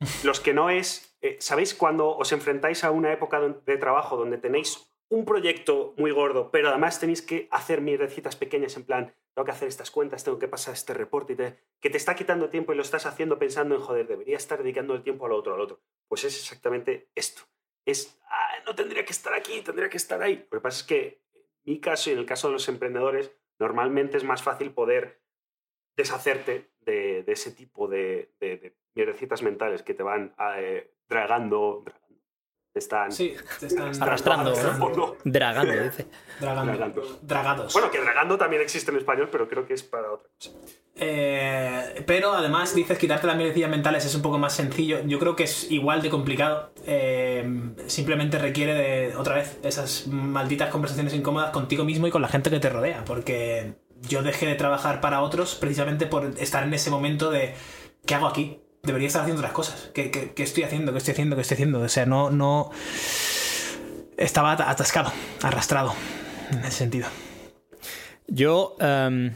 Los 0.22 0.40
que 0.40 0.52
no 0.52 0.68
es, 0.68 1.16
eh, 1.22 1.38
¿sabéis 1.40 1.74
cuando 1.74 2.14
os 2.14 2.30
enfrentáis 2.32 2.84
a 2.84 2.90
una 2.90 3.10
época 3.10 3.40
de 3.40 3.76
trabajo 3.78 4.18
donde 4.18 4.36
tenéis 4.36 4.86
un 5.08 5.24
proyecto 5.24 5.94
muy 5.96 6.10
gordo, 6.10 6.50
pero 6.50 6.68
además 6.68 7.00
tenéis 7.00 7.22
que 7.22 7.48
hacer 7.52 7.80
mierdecitas 7.80 8.36
pequeñas 8.36 8.76
en 8.76 8.84
plan, 8.84 9.14
tengo 9.34 9.46
que 9.46 9.52
hacer 9.52 9.68
estas 9.68 9.90
cuentas, 9.90 10.24
tengo 10.24 10.38
que 10.38 10.48
pasar 10.48 10.74
este 10.74 10.92
reporte, 10.92 11.32
y 11.32 11.36
te- 11.36 11.56
que 11.80 11.88
te 11.88 11.96
está 11.96 12.14
quitando 12.14 12.50
tiempo 12.50 12.72
y 12.74 12.76
lo 12.76 12.82
estás 12.82 13.06
haciendo 13.06 13.38
pensando 13.38 13.76
en, 13.76 13.80
joder, 13.80 14.06
debería 14.06 14.36
estar 14.36 14.58
dedicando 14.62 14.94
el 14.94 15.02
tiempo 15.02 15.24
al 15.24 15.32
otro, 15.32 15.54
al 15.54 15.60
otro. 15.60 15.80
Pues 16.08 16.24
es 16.24 16.36
exactamente 16.38 17.08
esto. 17.14 17.42
Es, 17.86 18.18
"Ah, 18.28 18.52
no 18.66 18.74
tendría 18.74 19.04
que 19.04 19.12
estar 19.12 19.32
aquí, 19.32 19.62
tendría 19.62 19.88
que 19.88 19.96
estar 19.96 20.20
ahí. 20.22 20.46
Lo 20.50 20.58
que 20.58 20.62
pasa 20.62 20.80
es 20.80 20.86
que 20.86 21.22
en 21.34 21.72
mi 21.72 21.80
caso 21.80 22.10
y 22.10 22.12
en 22.12 22.18
el 22.18 22.26
caso 22.26 22.48
de 22.48 22.52
los 22.54 22.68
emprendedores, 22.68 23.32
normalmente 23.58 24.16
es 24.18 24.24
más 24.24 24.42
fácil 24.42 24.72
poder 24.72 25.22
deshacerte 25.96 26.70
de, 26.80 27.22
de 27.22 27.32
ese 27.32 27.52
tipo 27.52 27.88
de, 27.88 28.32
de, 28.38 28.56
de 28.58 28.76
mierdecitas 28.94 29.42
mentales 29.42 29.82
que 29.82 29.94
te 29.94 30.02
van 30.02 30.34
eh, 30.56 30.92
dragando, 31.08 31.84
te 32.76 32.80
están 32.80 33.10
Sí, 33.10 33.34
te 33.58 33.68
están 33.68 33.90
Arrastrando. 34.02 34.52
Dragando, 35.24 35.82
dice. 35.82 36.08
Dragando. 36.38 36.72
Dragando. 36.72 37.18
Dragados. 37.22 37.72
Bueno, 37.72 37.90
que 37.90 37.98
dragando 38.02 38.36
también 38.36 38.60
existe 38.60 38.90
en 38.90 38.98
español, 38.98 39.30
pero 39.32 39.48
creo 39.48 39.66
que 39.66 39.72
es 39.72 39.82
para 39.82 40.12
otra 40.12 40.28
cosa. 40.28 40.50
Eh, 40.94 42.04
pero 42.06 42.34
además 42.34 42.74
dices 42.74 42.98
quitarte 42.98 43.26
las 43.26 43.36
mierdecillas 43.36 43.70
mentales 43.70 44.04
es 44.04 44.14
un 44.14 44.20
poco 44.20 44.36
más 44.36 44.52
sencillo. 44.52 44.98
Yo 45.06 45.18
creo 45.18 45.34
que 45.34 45.44
es 45.44 45.70
igual 45.70 46.02
de 46.02 46.10
complicado. 46.10 46.74
Eh, 46.84 47.72
simplemente 47.86 48.36
requiere 48.36 48.74
de, 48.74 49.16
otra 49.16 49.36
vez, 49.36 49.58
esas 49.62 50.06
malditas 50.08 50.68
conversaciones 50.68 51.14
incómodas 51.14 51.52
contigo 51.52 51.82
mismo 51.82 52.06
y 52.06 52.10
con 52.10 52.20
la 52.20 52.28
gente 52.28 52.50
que 52.50 52.60
te 52.60 52.68
rodea. 52.68 53.06
Porque 53.06 53.76
yo 54.02 54.22
dejé 54.22 54.44
de 54.44 54.54
trabajar 54.54 55.00
para 55.00 55.22
otros 55.22 55.54
precisamente 55.54 56.04
por 56.04 56.26
estar 56.38 56.62
en 56.62 56.74
ese 56.74 56.90
momento 56.90 57.30
de 57.30 57.54
¿qué 58.04 58.14
hago 58.14 58.26
aquí? 58.26 58.60
Debería 58.86 59.08
estar 59.08 59.22
haciendo 59.22 59.40
otras 59.40 59.52
cosas. 59.52 59.90
¿Qué, 59.92 60.10
qué- 60.10 60.42
estoy 60.42 60.62
haciendo? 60.62 60.92
¿Qué 60.92 60.98
estoy 60.98 61.12
haciendo? 61.12 61.36
¿Qué 61.36 61.42
estoy 61.42 61.54
haciendo? 61.56 61.80
O 61.80 61.88
sea, 61.88 62.06
no, 62.06 62.30
no. 62.30 62.70
Estaba 64.16 64.52
at- 64.52 64.60
atascado, 64.62 65.12
arrastrado. 65.42 65.92
En 66.50 66.60
ese 66.60 66.70
sentido. 66.70 67.08
Yo, 68.28 68.76
em, 68.80 69.34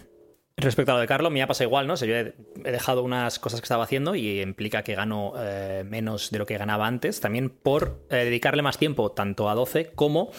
respecto 0.56 0.92
a 0.92 0.94
lo 0.94 1.00
de 1.00 1.06
Carlos, 1.06 1.30
me 1.32 1.42
ha 1.42 1.46
pasado 1.46 1.68
igual, 1.68 1.86
¿no? 1.86 1.94
O 1.94 1.96
sea, 1.96 2.08
yo 2.08 2.14
he, 2.16 2.34
he 2.64 2.72
dejado 2.72 3.02
unas 3.02 3.38
cosas 3.38 3.60
que 3.60 3.64
estaba 3.64 3.84
haciendo 3.84 4.14
y 4.14 4.40
implica 4.40 4.82
que 4.82 4.94
gano 4.94 5.32
eh, 5.38 5.84
menos 5.86 6.30
de 6.30 6.38
lo 6.38 6.46
que 6.46 6.56
ganaba 6.56 6.86
antes, 6.86 7.20
también 7.20 7.50
por 7.50 8.06
eh, 8.10 8.16
dedicarle 8.24 8.62
más 8.62 8.78
tiempo 8.78 9.10
tanto 9.12 9.48
a 9.50 9.54
12 9.54 9.90
como 9.92 10.30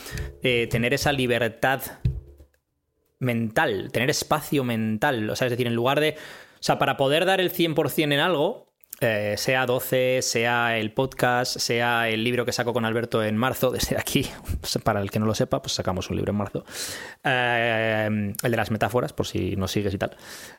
eh, 0.44 0.68
tener 0.72 0.94
esa 0.94 1.12
libertad 1.12 1.82
mental, 3.20 3.92
tener 3.92 4.10
espacio 4.10 4.64
mental. 4.64 5.30
O 5.30 5.36
sea, 5.36 5.48
es 5.48 5.52
decir, 5.52 5.68
en 5.68 5.76
lugar 5.76 6.00
de. 6.00 6.16
O 6.60 6.64
sea, 6.64 6.78
para 6.80 6.98
poder 6.98 7.26
dar 7.26 7.40
el 7.42 7.52
100% 7.52 8.14
en 8.14 8.20
algo, 8.20 8.71
eh, 9.02 9.34
sea 9.38 9.66
12, 9.66 10.20
sea 10.22 10.78
el 10.78 10.94
podcast, 10.94 11.58
sea 11.58 12.08
el 12.08 12.24
libro 12.24 12.46
que 12.46 12.52
saco 12.54 12.72
con 12.72 12.86
Alberto 12.86 13.24
en 13.24 13.36
marzo, 13.36 13.72
desde 13.72 13.98
aquí, 13.98 14.28
para 14.84 15.02
el 15.02 15.12
que 15.12 15.20
no 15.20 15.26
lo 15.26 15.36
sepa, 15.36 15.62
pues 15.62 15.74
sacamos 15.74 16.10
un 16.10 16.16
libro 16.18 16.32
en 16.32 16.38
marzo, 16.38 16.64
Eh, 17.24 18.34
el 18.44 18.52
de 18.52 18.58
las 18.58 18.72
metáforas, 18.72 19.14
por 19.14 19.28
si 19.28 19.56
nos 19.56 19.72
sigues 19.72 19.94
y 19.94 19.98
tal. 19.98 20.16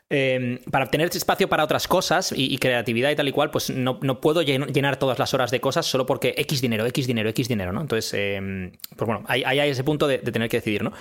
Eh, 0.09 0.59
para 0.71 0.89
tener 0.91 1.07
ese 1.07 1.17
espacio 1.17 1.47
para 1.49 1.63
otras 1.63 1.87
cosas 1.87 2.33
y, 2.35 2.57
creatividad 2.57 3.09
y 3.11 3.15
tal 3.15 3.27
y 3.27 3.31
cual, 3.31 3.49
pues 3.51 3.69
no, 3.69 3.99
no 4.01 4.19
puedo 4.21 4.41
llen- 4.41 4.71
llenar 4.71 4.97
todas 4.97 5.19
las 5.19 5.33
horas 5.33 5.49
de 5.51 5.59
cosas 5.59 5.85
solo 5.85 6.05
porque 6.05 6.33
X 6.37 6.61
dinero, 6.61 6.85
X 6.85 7.07
dinero, 7.07 7.29
X 7.29 7.47
dinero, 7.47 7.71
¿no? 7.73 7.81
Entonces, 7.81 8.13
eh, 8.15 8.71
pues 8.95 9.05
bueno, 9.07 9.23
ahí, 9.27 9.43
ahí 9.45 9.59
hay 9.59 9.69
ese 9.69 9.83
punto 9.83 10.07
de 10.07 10.19
tener 10.19 10.49
que 10.49 10.57
decidir, 10.57 10.83
¿no? 10.83 10.91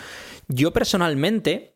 Yo 0.48 0.72
personalmente, 0.72 1.74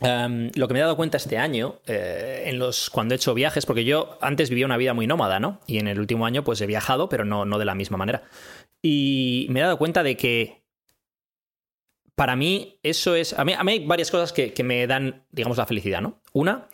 Um, 0.00 0.50
lo 0.56 0.66
que 0.66 0.74
me 0.74 0.80
he 0.80 0.82
dado 0.82 0.96
cuenta 0.96 1.16
este 1.16 1.38
año, 1.38 1.76
eh, 1.86 2.44
en 2.46 2.58
los, 2.58 2.90
cuando 2.90 3.14
he 3.14 3.16
hecho 3.16 3.34
viajes, 3.34 3.66
porque 3.66 3.84
yo 3.84 4.18
antes 4.20 4.50
vivía 4.50 4.66
una 4.66 4.76
vida 4.76 4.94
muy 4.94 5.06
nómada, 5.06 5.38
¿no? 5.38 5.60
Y 5.66 5.78
en 5.78 5.86
el 5.86 6.00
último 6.00 6.26
año, 6.26 6.42
pues 6.42 6.60
he 6.60 6.66
viajado, 6.66 7.08
pero 7.08 7.24
no, 7.24 7.44
no 7.44 7.58
de 7.58 7.64
la 7.64 7.74
misma 7.74 7.96
manera. 7.96 8.24
Y 8.82 9.46
me 9.50 9.60
he 9.60 9.62
dado 9.62 9.78
cuenta 9.78 10.02
de 10.02 10.16
que 10.16 10.62
para 12.16 12.34
mí 12.34 12.80
eso 12.82 13.14
es. 13.14 13.32
A 13.38 13.44
mí, 13.44 13.52
a 13.52 13.62
mí 13.62 13.72
hay 13.72 13.86
varias 13.86 14.10
cosas 14.10 14.32
que, 14.32 14.52
que 14.52 14.64
me 14.64 14.86
dan, 14.88 15.24
digamos, 15.30 15.58
la 15.58 15.66
felicidad, 15.66 16.00
¿no? 16.00 16.20
Una 16.32 16.68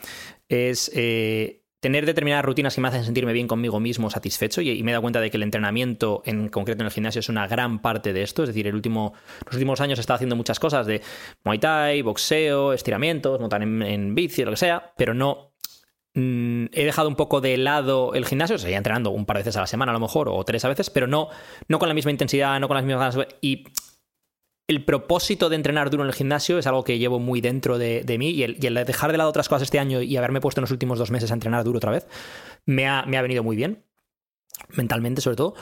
es 0.49 0.91
eh, 0.95 1.63
tener 1.81 2.07
determinadas 2.07 2.45
rutinas 2.45 2.75
que 2.75 2.81
me 2.81 2.89
hacen 2.89 3.05
sentirme 3.05 3.33
bien 3.33 3.47
conmigo 3.47 3.79
mismo, 3.79 4.11
satisfecho, 4.11 4.61
y, 4.61 4.83
me 4.83 4.91
he 4.91 4.93
dado 4.93 5.03
cuenta 5.03 5.21
de 5.21 5.31
que 5.31 5.37
el 5.37 5.43
entrenamiento, 5.43 6.23
en 6.25 6.49
concreto 6.49 6.83
en 6.83 6.87
el 6.87 6.93
gimnasio, 6.93 7.21
es 7.21 7.29
una 7.29 7.47
gran 7.47 7.81
parte 7.81 8.13
de 8.13 8.23
esto. 8.23 8.43
Es 8.43 8.49
decir, 8.49 8.67
el 8.67 8.75
último, 8.75 9.15
los 9.47 9.55
últimos 9.55 9.81
años 9.81 9.99
he 9.99 10.01
estado 10.01 10.17
haciendo 10.17 10.37
muchas 10.37 10.59
cosas 10.59 10.87
de 10.87 11.03
Muay 11.45 11.59
Thai, 11.59 12.03
boxeo, 12.03 12.73
estiramientos, 12.73 13.41
montar 13.41 13.63
en, 13.63 13.83
en 13.83 14.15
bici, 14.15 14.45
lo 14.45 14.51
que 14.51 14.57
sea, 14.57 14.93
pero 14.97 15.15
no. 15.15 15.53
mm, 16.15 16.67
he 16.73 16.85
dejado 16.85 17.09
un 17.09 17.17
poco 17.17 17.41
de 17.41 17.57
lado 17.57 18.15
el 18.15 18.27
gimnasio, 18.27 18.59
seguía 18.59 18.79
entrenando 18.79 19.11
un 19.11 19.27
par 19.27 19.37
de 19.37 19.43
veces 19.43 19.57
a 19.57 19.61
la 19.61 19.67
semana 19.67 19.93
a 19.93 19.95
lo 19.95 20.01
mejor, 20.01 20.29
o 20.29 20.45
tres 20.45 20.65
a 20.65 20.69
veces, 20.69 20.91
pero 20.91 21.07
no, 21.07 21.29
no 21.69 21.79
con 21.79 21.89
la 21.89 21.95
misma 21.95 22.11
intensidad, 22.11 22.59
no 22.59 22.67
con 22.67 22.77
las 22.77 22.85
mismas 22.85 23.15
ganas. 23.15 23.29
Y 23.41 23.65
el 24.69 24.85
propósito 24.85 25.49
de 25.49 25.57
entrenar 25.57 25.89
duro 25.89 26.03
en 26.03 26.11
el 26.11 26.15
gimnasio 26.15 26.59
es 26.59 26.67
algo 26.67 26.85
que 26.85 26.99
llevo 26.99 27.19
muy 27.19 27.41
dentro 27.41 27.79
de, 27.79 28.05
mí 28.19 28.31
y 28.31 28.43
el, 28.43 28.59
dejar 28.59 29.13
de 29.13 29.19
lado 29.19 29.31
otras 29.31 29.49
cosas 29.49 29.63
este 29.63 29.79
año 29.79 30.03
y 30.03 30.15
haberme 30.19 30.43
puesto 30.43 30.61
en 30.61 30.65
los 30.65 30.71
últimos 30.71 30.99
dos 30.99 31.11
meses 31.11 31.31
a 31.31 31.35
entrenar 31.35 31.65
duro 31.65 31.79
otra 31.79 31.91
vez 31.91 32.07
me 32.67 32.87
ha, 32.87 33.03
venido 33.07 33.43
muy 33.43 33.57
bien, 33.57 33.83
mentalmente 34.69 35.23
sobre 35.23 35.37
todo. 35.37 35.55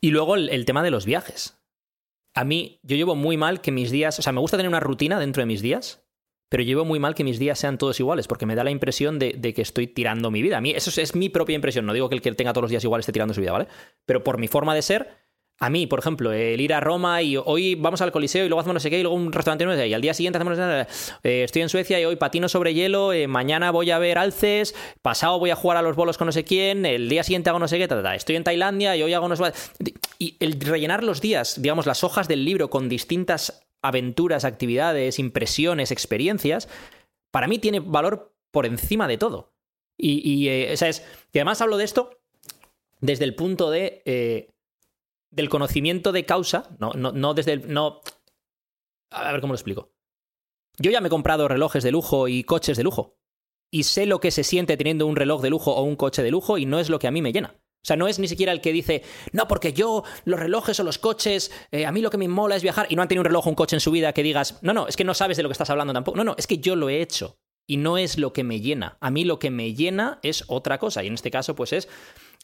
Y 0.00 0.10
luego 0.10 0.36
el, 0.36 0.64
tema 0.64 0.82
de 0.82 0.90
los 0.90 1.04
viajes. 1.04 1.58
A 2.32 2.44
mí, 2.44 2.80
yo 2.82 2.96
llevo 2.96 3.14
muy 3.14 3.36
mal 3.36 3.60
que 3.60 3.70
mis 3.70 3.90
días, 3.90 4.18
o 4.18 4.22
sea, 4.22 4.32
me 4.32 4.40
gusta 4.40 4.56
tener 4.56 4.70
una 4.70 4.80
rutina 4.80 5.20
dentro 5.20 5.42
de 5.42 5.46
mis 5.46 5.60
días, 5.60 6.02
pero 6.48 6.62
llevo 6.62 6.86
muy 6.86 6.98
mal 6.98 7.14
que 7.14 7.22
mis 7.22 7.38
días 7.38 7.58
sean 7.58 7.76
todos 7.76 8.00
iguales, 8.00 8.26
porque 8.26 8.46
me 8.46 8.54
da 8.54 8.64
la 8.64 8.70
impresión 8.70 9.18
de, 9.18 9.34
de 9.36 9.52
que 9.52 9.60
estoy 9.60 9.88
tirando 9.88 10.30
mi 10.30 10.40
vida. 10.40 10.56
A 10.56 10.60
mí, 10.62 10.70
eso 10.70 10.88
es, 10.88 10.96
es 10.96 11.14
mi 11.14 11.28
propia 11.28 11.54
impresión, 11.54 11.84
no 11.84 11.92
digo 11.92 12.08
que 12.08 12.14
el 12.14 12.22
que 12.22 12.32
tenga 12.32 12.54
todos 12.54 12.62
los 12.62 12.70
días 12.70 12.82
igual 12.82 13.00
esté 13.00 13.12
tirando 13.12 13.34
su 13.34 13.42
vida, 13.42 13.52
¿vale? 13.52 13.68
Pero 14.06 14.24
por 14.24 14.38
mi 14.38 14.48
forma 14.48 14.74
de 14.74 14.80
ser, 14.80 15.23
a 15.60 15.70
mí, 15.70 15.86
por 15.86 16.00
ejemplo, 16.00 16.32
el 16.32 16.60
ir 16.60 16.74
a 16.74 16.80
Roma 16.80 17.22
y 17.22 17.36
hoy 17.36 17.76
vamos 17.76 18.00
al 18.00 18.10
Coliseo 18.10 18.44
y 18.44 18.48
luego 18.48 18.60
hacemos 18.60 18.74
no 18.74 18.80
sé 18.80 18.90
qué 18.90 18.98
y 18.98 19.02
luego 19.02 19.16
un 19.16 19.32
restaurante 19.32 19.64
qué, 19.64 19.86
y 19.86 19.94
al 19.94 20.00
día 20.00 20.12
siguiente 20.12 20.36
hacemos 20.38 20.58
no 20.58 20.82
sé 20.84 20.88
eh, 21.22 21.44
estoy 21.44 21.62
en 21.62 21.68
Suecia 21.68 22.00
y 22.00 22.04
hoy 22.04 22.16
patino 22.16 22.48
sobre 22.48 22.74
hielo, 22.74 23.12
eh, 23.12 23.28
mañana 23.28 23.70
voy 23.70 23.90
a 23.92 23.98
ver 23.98 24.18
alces, 24.18 24.74
pasado 25.00 25.38
voy 25.38 25.50
a 25.50 25.56
jugar 25.56 25.76
a 25.76 25.82
los 25.82 25.94
bolos 25.96 26.18
con 26.18 26.26
no 26.26 26.32
sé 26.32 26.44
quién, 26.44 26.84
el 26.84 27.08
día 27.08 27.22
siguiente 27.22 27.50
hago 27.50 27.60
no 27.60 27.68
sé 27.68 27.78
qué, 27.78 27.88
estoy 28.16 28.36
en 28.36 28.44
Tailandia 28.44 28.96
y 28.96 29.02
hoy 29.02 29.14
hago 29.14 29.28
no 29.28 29.36
sé 29.36 29.44
qué. 29.84 29.94
Y 30.18 30.36
el 30.40 30.58
rellenar 30.60 31.04
los 31.04 31.20
días, 31.20 31.60
digamos, 31.62 31.86
las 31.86 32.02
hojas 32.04 32.26
del 32.28 32.44
libro 32.44 32.68
con 32.70 32.88
distintas 32.88 33.64
aventuras, 33.82 34.44
actividades, 34.44 35.18
impresiones, 35.18 35.90
experiencias, 35.92 36.68
para 37.30 37.46
mí 37.46 37.58
tiene 37.58 37.80
valor 37.80 38.34
por 38.50 38.66
encima 38.66 39.06
de 39.06 39.18
todo. 39.18 39.52
Y, 39.96 40.20
y, 40.28 40.48
eh, 40.48 40.70
o 40.72 40.76
sea, 40.76 40.88
es- 40.88 41.04
y 41.32 41.38
además 41.38 41.60
hablo 41.60 41.76
de 41.76 41.84
esto 41.84 42.10
desde 43.00 43.24
el 43.24 43.34
punto 43.34 43.70
de 43.70 44.02
del 45.34 45.48
conocimiento 45.48 46.12
de 46.12 46.24
causa, 46.24 46.68
no, 46.78 46.92
no, 46.94 47.12
no 47.12 47.34
desde 47.34 47.52
el. 47.52 47.72
No, 47.72 48.00
a 49.10 49.32
ver 49.32 49.40
cómo 49.40 49.52
lo 49.52 49.56
explico. 49.56 49.92
Yo 50.78 50.90
ya 50.90 51.00
me 51.00 51.08
he 51.08 51.10
comprado 51.10 51.48
relojes 51.48 51.84
de 51.84 51.92
lujo 51.92 52.28
y 52.28 52.44
coches 52.44 52.76
de 52.76 52.82
lujo. 52.82 53.16
Y 53.70 53.84
sé 53.84 54.06
lo 54.06 54.20
que 54.20 54.30
se 54.30 54.44
siente 54.44 54.76
teniendo 54.76 55.06
un 55.06 55.16
reloj 55.16 55.42
de 55.42 55.50
lujo 55.50 55.72
o 55.74 55.82
un 55.82 55.96
coche 55.96 56.22
de 56.22 56.30
lujo 56.30 56.58
y 56.58 56.66
no 56.66 56.78
es 56.78 56.88
lo 56.88 56.98
que 56.98 57.06
a 57.06 57.10
mí 57.10 57.22
me 57.22 57.32
llena. 57.32 57.54
O 57.84 57.86
sea, 57.86 57.96
no 57.96 58.08
es 58.08 58.18
ni 58.18 58.28
siquiera 58.28 58.50
el 58.50 58.62
que 58.62 58.72
dice, 58.72 59.02
no, 59.32 59.46
porque 59.46 59.74
yo, 59.74 60.04
los 60.24 60.40
relojes 60.40 60.80
o 60.80 60.84
los 60.84 60.98
coches, 60.98 61.52
eh, 61.70 61.84
a 61.84 61.92
mí 61.92 62.00
lo 62.00 62.10
que 62.10 62.16
me 62.16 62.28
mola 62.28 62.56
es 62.56 62.62
viajar 62.62 62.86
y 62.88 62.96
no 62.96 63.02
han 63.02 63.08
tenido 63.08 63.20
un 63.20 63.26
reloj 63.26 63.46
o 63.46 63.50
un 63.50 63.54
coche 63.54 63.76
en 63.76 63.80
su 63.80 63.90
vida 63.90 64.14
que 64.14 64.22
digas, 64.22 64.58
no, 64.62 64.72
no, 64.72 64.88
es 64.88 64.96
que 64.96 65.04
no 65.04 65.12
sabes 65.12 65.36
de 65.36 65.42
lo 65.42 65.50
que 65.50 65.52
estás 65.52 65.68
hablando 65.68 65.92
tampoco. 65.92 66.16
No, 66.16 66.24
no, 66.24 66.34
es 66.38 66.46
que 66.46 66.58
yo 66.58 66.76
lo 66.76 66.88
he 66.88 67.02
hecho 67.02 67.36
y 67.66 67.76
no 67.76 67.98
es 67.98 68.16
lo 68.16 68.32
que 68.32 68.42
me 68.42 68.60
llena. 68.60 68.96
A 69.00 69.10
mí 69.10 69.24
lo 69.24 69.38
que 69.38 69.50
me 69.50 69.74
llena 69.74 70.18
es 70.22 70.44
otra 70.46 70.78
cosa 70.78 71.04
y 71.04 71.08
en 71.08 71.14
este 71.14 71.30
caso 71.30 71.54
pues 71.54 71.74
es 71.74 71.88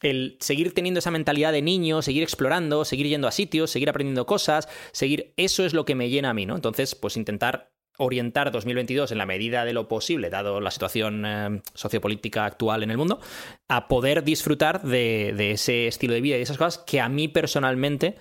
el 0.03 0.37
seguir 0.41 0.73
teniendo 0.75 0.99
esa 0.99 1.11
mentalidad 1.11 1.53
de 1.53 1.63
niño, 1.63 2.03
seguir 2.03 2.23
explorando, 2.23 2.85
seguir 2.85 3.07
yendo 3.09 3.29
a 3.29 3.33
sitios, 3.33 3.71
seguir 3.71 3.91
aprendiendo 3.91 4.27
cosas, 4.27 4.69
seguir... 4.93 5.35
Eso 5.37 5.65
es 5.65 5.75
lo 5.75 5.85
que 5.85 5.95
me 5.95 6.09
llena 6.09 6.31
a 6.31 6.35
mí, 6.35 6.47
¿no? 6.47 6.55
Entonces, 6.55 6.95
pues 6.95 7.17
intentar 7.17 7.73
orientar 7.99 8.51
2022 8.51 9.13
en 9.13 9.19
la 9.19 9.27
medida 9.27 9.65
de 9.65 9.75
lo 9.75 9.87
posible, 9.87 10.31
dado 10.31 10.61
la 10.61 10.71
situación 10.71 11.25
eh, 11.27 11.63
sociopolítica 11.75 12.47
actual 12.47 12.83
en 12.83 12.91
el 12.91 12.97
mundo, 12.97 13.21
a 13.69 13.89
poder 13.89 14.25
disfrutar 14.25 14.83
de, 14.83 15.35
de 15.37 15.53
ese 15.53 15.87
estilo 15.87 16.15
de 16.15 16.23
vida 16.23 16.39
y 16.39 16.43
esas 16.43 16.57
cosas 16.57 16.79
que 16.79 16.99
a 16.99 17.11
mí 17.11 17.29
personalmente 17.29 18.17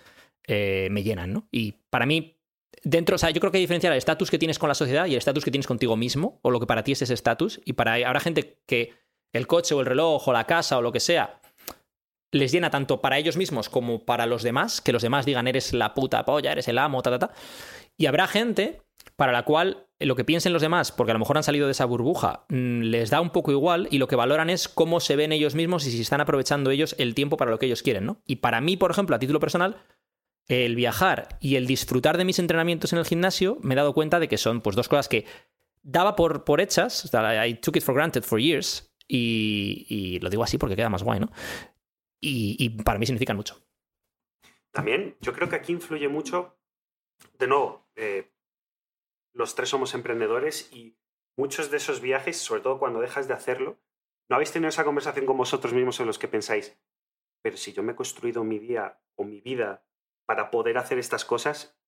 eh, 0.47 0.89
me 0.91 1.01
llenan, 1.01 1.31
¿no? 1.31 1.47
Y 1.49 1.73
para 1.89 2.05
mí, 2.05 2.41
dentro, 2.83 3.15
o 3.15 3.17
sea, 3.17 3.29
yo 3.29 3.39
creo 3.39 3.51
que 3.51 3.57
hay 3.57 3.61
que 3.61 3.67
diferenciar 3.67 3.93
el 3.93 3.97
estatus 3.97 4.29
que 4.29 4.37
tienes 4.37 4.59
con 4.59 4.67
la 4.67 4.75
sociedad 4.75 5.05
y 5.05 5.11
el 5.11 5.17
estatus 5.17 5.45
que 5.45 5.51
tienes 5.51 5.67
contigo 5.67 5.95
mismo, 5.95 6.39
o 6.41 6.51
lo 6.51 6.59
que 6.59 6.67
para 6.67 6.83
ti 6.83 6.91
es 6.91 7.01
ese 7.01 7.13
estatus, 7.13 7.61
y 7.63 7.73
para 7.73 7.93
habrá 7.93 8.19
gente 8.19 8.59
que 8.65 8.93
el 9.31 9.47
coche 9.47 9.75
o 9.75 9.79
el 9.79 9.85
reloj 9.85 10.27
o 10.27 10.33
la 10.33 10.45
casa 10.45 10.77
o 10.77 10.81
lo 10.81 10.91
que 10.91 10.99
sea 10.99 11.38
les 12.31 12.51
llena 12.51 12.69
tanto 12.69 13.01
para 13.01 13.17
ellos 13.17 13.37
mismos 13.37 13.69
como 13.69 14.05
para 14.05 14.25
los 14.25 14.43
demás, 14.43 14.81
que 14.81 14.91
los 14.91 15.01
demás 15.01 15.25
digan 15.25 15.47
eres 15.47 15.73
la 15.73 15.93
puta 15.93 16.25
polla, 16.25 16.51
eres 16.51 16.67
el 16.67 16.77
amo, 16.77 17.01
ta, 17.01 17.11
ta, 17.11 17.19
ta. 17.19 17.33
Y 17.97 18.05
habrá 18.05 18.27
gente 18.27 18.81
para 19.15 19.31
la 19.31 19.43
cual 19.43 19.87
lo 19.99 20.15
que 20.15 20.23
piensen 20.23 20.53
los 20.53 20.61
demás, 20.61 20.91
porque 20.91 21.11
a 21.11 21.13
lo 21.13 21.19
mejor 21.19 21.37
han 21.37 21.43
salido 21.43 21.65
de 21.65 21.73
esa 21.73 21.85
burbuja, 21.85 22.45
mm, 22.49 22.81
les 22.83 23.09
da 23.09 23.19
un 23.19 23.31
poco 23.31 23.51
igual 23.51 23.87
y 23.91 23.97
lo 23.97 24.07
que 24.07 24.15
valoran 24.15 24.49
es 24.49 24.69
cómo 24.69 24.99
se 24.99 25.15
ven 25.15 25.31
ellos 25.31 25.55
mismos 25.55 25.85
y 25.85 25.91
si 25.91 26.01
están 26.01 26.21
aprovechando 26.21 26.71
ellos 26.71 26.95
el 26.97 27.15
tiempo 27.15 27.35
para 27.35 27.51
lo 27.51 27.59
que 27.59 27.65
ellos 27.65 27.83
quieren, 27.83 28.05
¿no? 28.05 28.21
Y 28.25 28.37
para 28.37 28.61
mí, 28.61 28.77
por 28.77 28.91
ejemplo, 28.91 29.15
a 29.15 29.19
título 29.19 29.39
personal, 29.39 29.83
el 30.47 30.75
viajar 30.75 31.37
y 31.41 31.55
el 31.55 31.67
disfrutar 31.67 32.17
de 32.17 32.25
mis 32.25 32.39
entrenamientos 32.39 32.93
en 32.93 32.99
el 32.99 33.05
gimnasio, 33.05 33.57
me 33.61 33.73
he 33.73 33.77
dado 33.77 33.93
cuenta 33.93 34.19
de 34.19 34.29
que 34.29 34.37
son 34.37 34.61
pues 34.61 34.75
dos 34.75 34.87
cosas 34.87 35.09
que 35.09 35.25
daba 35.81 36.15
por, 36.15 36.45
por 36.45 36.61
hechas, 36.61 37.11
I 37.13 37.55
took 37.55 37.75
it 37.75 37.83
for 37.83 37.93
granted 37.93 38.23
for 38.23 38.39
years, 38.39 38.89
y 39.05 40.19
lo 40.21 40.29
digo 40.29 40.43
así 40.43 40.57
porque 40.57 40.75
queda 40.75 40.89
más 40.89 41.03
guay, 41.03 41.19
¿no? 41.19 41.31
Y, 42.21 42.69
para 42.83 42.99
mí 42.99 43.05
significan 43.05 43.37
mucho. 43.37 43.63
También 44.71 45.17
yo 45.21 45.33
creo 45.33 45.49
que 45.49 45.55
aquí 45.55 45.71
influye 45.71 46.07
mucho, 46.07 46.57
de 47.37 47.47
nuevo, 47.47 47.87
eh, 47.95 48.31
los 49.33 49.55
tres 49.55 49.69
somos 49.69 49.93
emprendedores 49.93 50.71
y 50.71 50.97
muchos 51.37 51.71
de 51.71 51.77
esos 51.77 52.01
viajes, 52.01 52.37
sobre 52.37 52.61
todo 52.61 52.77
cuando 52.77 52.99
dejas 52.99 53.27
de 53.27 53.33
hacerlo, 53.33 53.79
no 54.29 54.35
habéis 54.35 54.51
tenido 54.51 54.69
esa 54.69 54.83
conversación 54.83 55.25
con 55.25 55.37
vosotros 55.37 55.73
mismos 55.73 55.99
en 55.99 56.05
los 56.05 56.19
que 56.19 56.27
pensáis, 56.27 56.77
pero 57.41 57.57
si 57.57 57.73
yo 57.73 57.81
me 57.81 57.93
he 57.93 57.95
construido 57.95 58.43
mi 58.43 58.59
día 58.59 59.01
o 59.15 59.23
mi 59.23 59.41
vida 59.41 59.85
para 60.25 60.51
poder 60.51 60.77
hacer 60.77 60.99
estas 60.99 61.25
cosas 61.25 61.79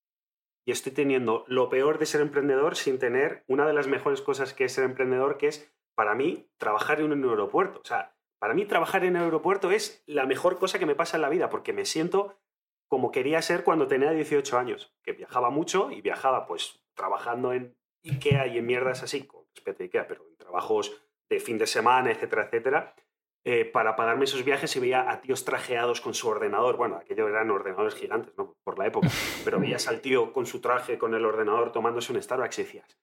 y 0.65 0.71
estoy 0.71 0.91
teniendo 0.91 1.43
lo 1.47 1.69
peor 1.69 1.99
de 1.99 2.05
ser 2.05 2.21
emprendedor 2.21 2.75
sin 2.75 2.99
tener 2.99 3.43
una 3.47 3.67
de 3.67 3.73
las 3.73 3.87
mejores 3.87 4.21
cosas 4.21 4.53
que 4.53 4.65
es 4.65 4.73
ser 4.73 4.83
emprendedor, 4.83 5.37
que 5.37 5.47
es 5.47 5.71
para 5.95 6.15
mí 6.15 6.49
trabajar 6.57 6.99
en 6.99 7.11
un 7.11 7.29
aeropuerto. 7.29 7.81
O 7.83 7.85
sea, 7.85 8.15
para 8.41 8.55
mí 8.55 8.65
trabajar 8.65 9.05
en 9.05 9.15
un 9.15 9.21
aeropuerto 9.21 9.69
es 9.69 10.03
la 10.07 10.25
mejor 10.25 10.57
cosa 10.57 10.79
que 10.79 10.87
me 10.87 10.95
pasa 10.95 11.15
en 11.17 11.21
la 11.21 11.29
vida 11.29 11.49
porque 11.49 11.73
me 11.73 11.85
siento 11.85 12.39
como 12.87 13.11
quería 13.11 13.39
ser 13.43 13.63
cuando 13.63 13.87
tenía 13.87 14.11
18 14.11 14.57
años, 14.57 14.93
que 15.03 15.13
viajaba 15.13 15.51
mucho 15.51 15.91
y 15.91 16.01
viajaba 16.01 16.47
pues 16.47 16.83
trabajando 16.95 17.53
en 17.53 17.77
IKEA 18.03 18.47
y 18.47 18.57
en 18.57 18.65
mierdas 18.65 19.03
así, 19.03 19.23
con 19.27 19.45
respeto 19.55 19.83
a 19.83 19.85
IKEA, 19.85 20.07
pero 20.07 20.25
trabajos 20.37 20.91
de 21.29 21.39
fin 21.39 21.59
de 21.59 21.67
semana, 21.67 22.11
etcétera, 22.11 22.45
etcétera, 22.45 22.95
eh, 23.45 23.63
para 23.63 23.95
pagarme 23.95 24.25
esos 24.25 24.43
viajes 24.43 24.75
y 24.75 24.79
veía 24.79 25.09
a 25.09 25.21
tíos 25.21 25.45
trajeados 25.45 26.01
con 26.01 26.15
su 26.15 26.27
ordenador. 26.27 26.77
Bueno, 26.77 26.95
aquello 26.97 27.29
eran 27.29 27.51
ordenadores 27.51 27.95
gigantes, 27.95 28.35
¿no? 28.37 28.57
Por 28.63 28.77
la 28.77 28.87
época. 28.87 29.07
Pero 29.45 29.59
veías 29.59 29.87
al 29.87 30.01
tío 30.01 30.33
con 30.33 30.47
su 30.47 30.59
traje, 30.59 30.97
con 30.97 31.13
el 31.13 31.23
ordenador, 31.23 31.71
tomándose 31.71 32.11
un 32.11 32.21
Starbucks 32.21 32.59
y 32.59 32.63
decías, 32.63 32.99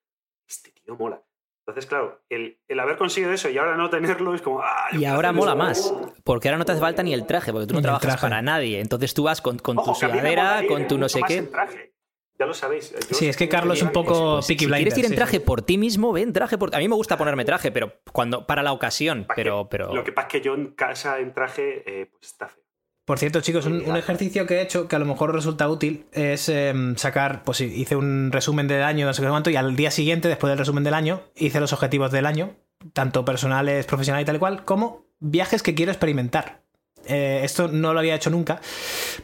este 0.46 0.72
tío 0.72 0.96
mola. 0.96 1.22
Entonces, 1.68 1.86
claro, 1.86 2.22
el, 2.30 2.58
el 2.66 2.80
haber 2.80 2.96
conseguido 2.96 3.30
eso 3.30 3.50
y 3.50 3.58
ahora 3.58 3.76
no 3.76 3.90
tenerlo 3.90 4.34
es 4.34 4.40
como... 4.40 4.62
¡ah, 4.62 4.86
Y 4.92 5.04
ahora 5.04 5.32
mola 5.32 5.52
eso! 5.70 5.92
más, 6.00 6.14
porque 6.24 6.48
ahora 6.48 6.56
no 6.56 6.64
te 6.64 6.72
hace 6.72 6.80
falta 6.80 7.02
ni 7.02 7.12
el 7.12 7.26
traje, 7.26 7.52
porque 7.52 7.66
tú 7.66 7.74
no 7.74 7.82
trabajas 7.82 8.06
traje. 8.08 8.22
para 8.22 8.40
nadie. 8.40 8.80
Entonces 8.80 9.12
tú 9.12 9.24
vas 9.24 9.42
con, 9.42 9.58
con 9.58 9.76
tu 9.76 9.82
Ojo, 9.82 9.94
sudadera, 9.94 10.62
con 10.66 10.80
ir 10.82 10.88
tu 10.88 10.96
no 10.96 11.10
sé 11.10 11.20
qué. 11.26 11.42
traje. 11.42 11.92
Ya 12.38 12.46
lo 12.46 12.54
sabéis. 12.54 12.92
Yo 13.10 13.16
Sí, 13.16 13.28
es 13.28 13.36
que 13.36 13.48
Carlos 13.50 13.76
es 13.76 13.82
un 13.82 13.90
poco 13.92 14.36
Pues, 14.36 14.46
Peaky 14.46 14.64
si 14.64 14.66
quieres 14.70 14.76
Blinders, 14.84 14.98
ir 14.98 15.04
en 15.06 15.14
traje 15.14 15.36
sí. 15.38 15.42
por 15.44 15.60
ti 15.60 15.76
mismo, 15.76 16.12
ven 16.12 16.32
traje 16.32 16.56
por... 16.56 16.74
A 16.74 16.78
mí 16.78 16.88
me 16.88 16.94
gusta 16.94 17.18
ponerme 17.18 17.44
traje, 17.44 17.70
pero 17.70 17.92
cuando 18.12 18.46
para 18.46 18.62
la 18.62 18.72
ocasión, 18.72 19.24
que- 19.24 19.34
pero... 19.36 19.68
pero... 19.68 19.92
Lo 19.92 20.04
que 20.04 20.12
pasa 20.12 20.28
es 20.28 20.32
que 20.32 20.40
yo 20.40 20.54
en 20.54 20.68
casa 20.68 21.18
en 21.18 21.34
traje, 21.34 21.82
eh, 21.84 22.06
pues 22.06 22.22
está 22.32 22.48
feo. 22.48 22.62
Por 23.08 23.18
cierto, 23.18 23.40
chicos, 23.40 23.64
un, 23.64 23.88
un 23.88 23.96
ejercicio 23.96 24.46
que 24.46 24.56
he 24.56 24.60
hecho 24.60 24.86
que 24.86 24.94
a 24.94 24.98
lo 24.98 25.06
mejor 25.06 25.32
resulta 25.34 25.66
útil 25.66 26.04
es 26.12 26.50
em, 26.50 26.94
sacar, 26.96 27.42
pues 27.42 27.62
hice 27.62 27.96
un 27.96 28.30
resumen 28.30 28.68
del 28.68 28.82
año, 28.82 29.06
no 29.06 29.14
sé 29.14 29.22
qué 29.22 29.28
cuánto, 29.28 29.48
y 29.48 29.56
al 29.56 29.76
día 29.76 29.90
siguiente, 29.90 30.28
después 30.28 30.50
del 30.50 30.58
resumen 30.58 30.84
del 30.84 30.92
año, 30.92 31.22
hice 31.34 31.58
los 31.58 31.72
objetivos 31.72 32.12
del 32.12 32.26
año, 32.26 32.56
tanto 32.92 33.24
personales, 33.24 33.86
profesionales 33.86 34.24
y 34.24 34.26
tal 34.26 34.36
y 34.36 34.38
cual, 34.40 34.64
como 34.66 35.06
viajes 35.20 35.62
que 35.62 35.74
quiero 35.74 35.90
experimentar. 35.90 36.60
Eh, 37.06 37.40
esto 37.44 37.68
no 37.68 37.94
lo 37.94 38.00
había 38.00 38.14
hecho 38.14 38.28
nunca 38.28 38.60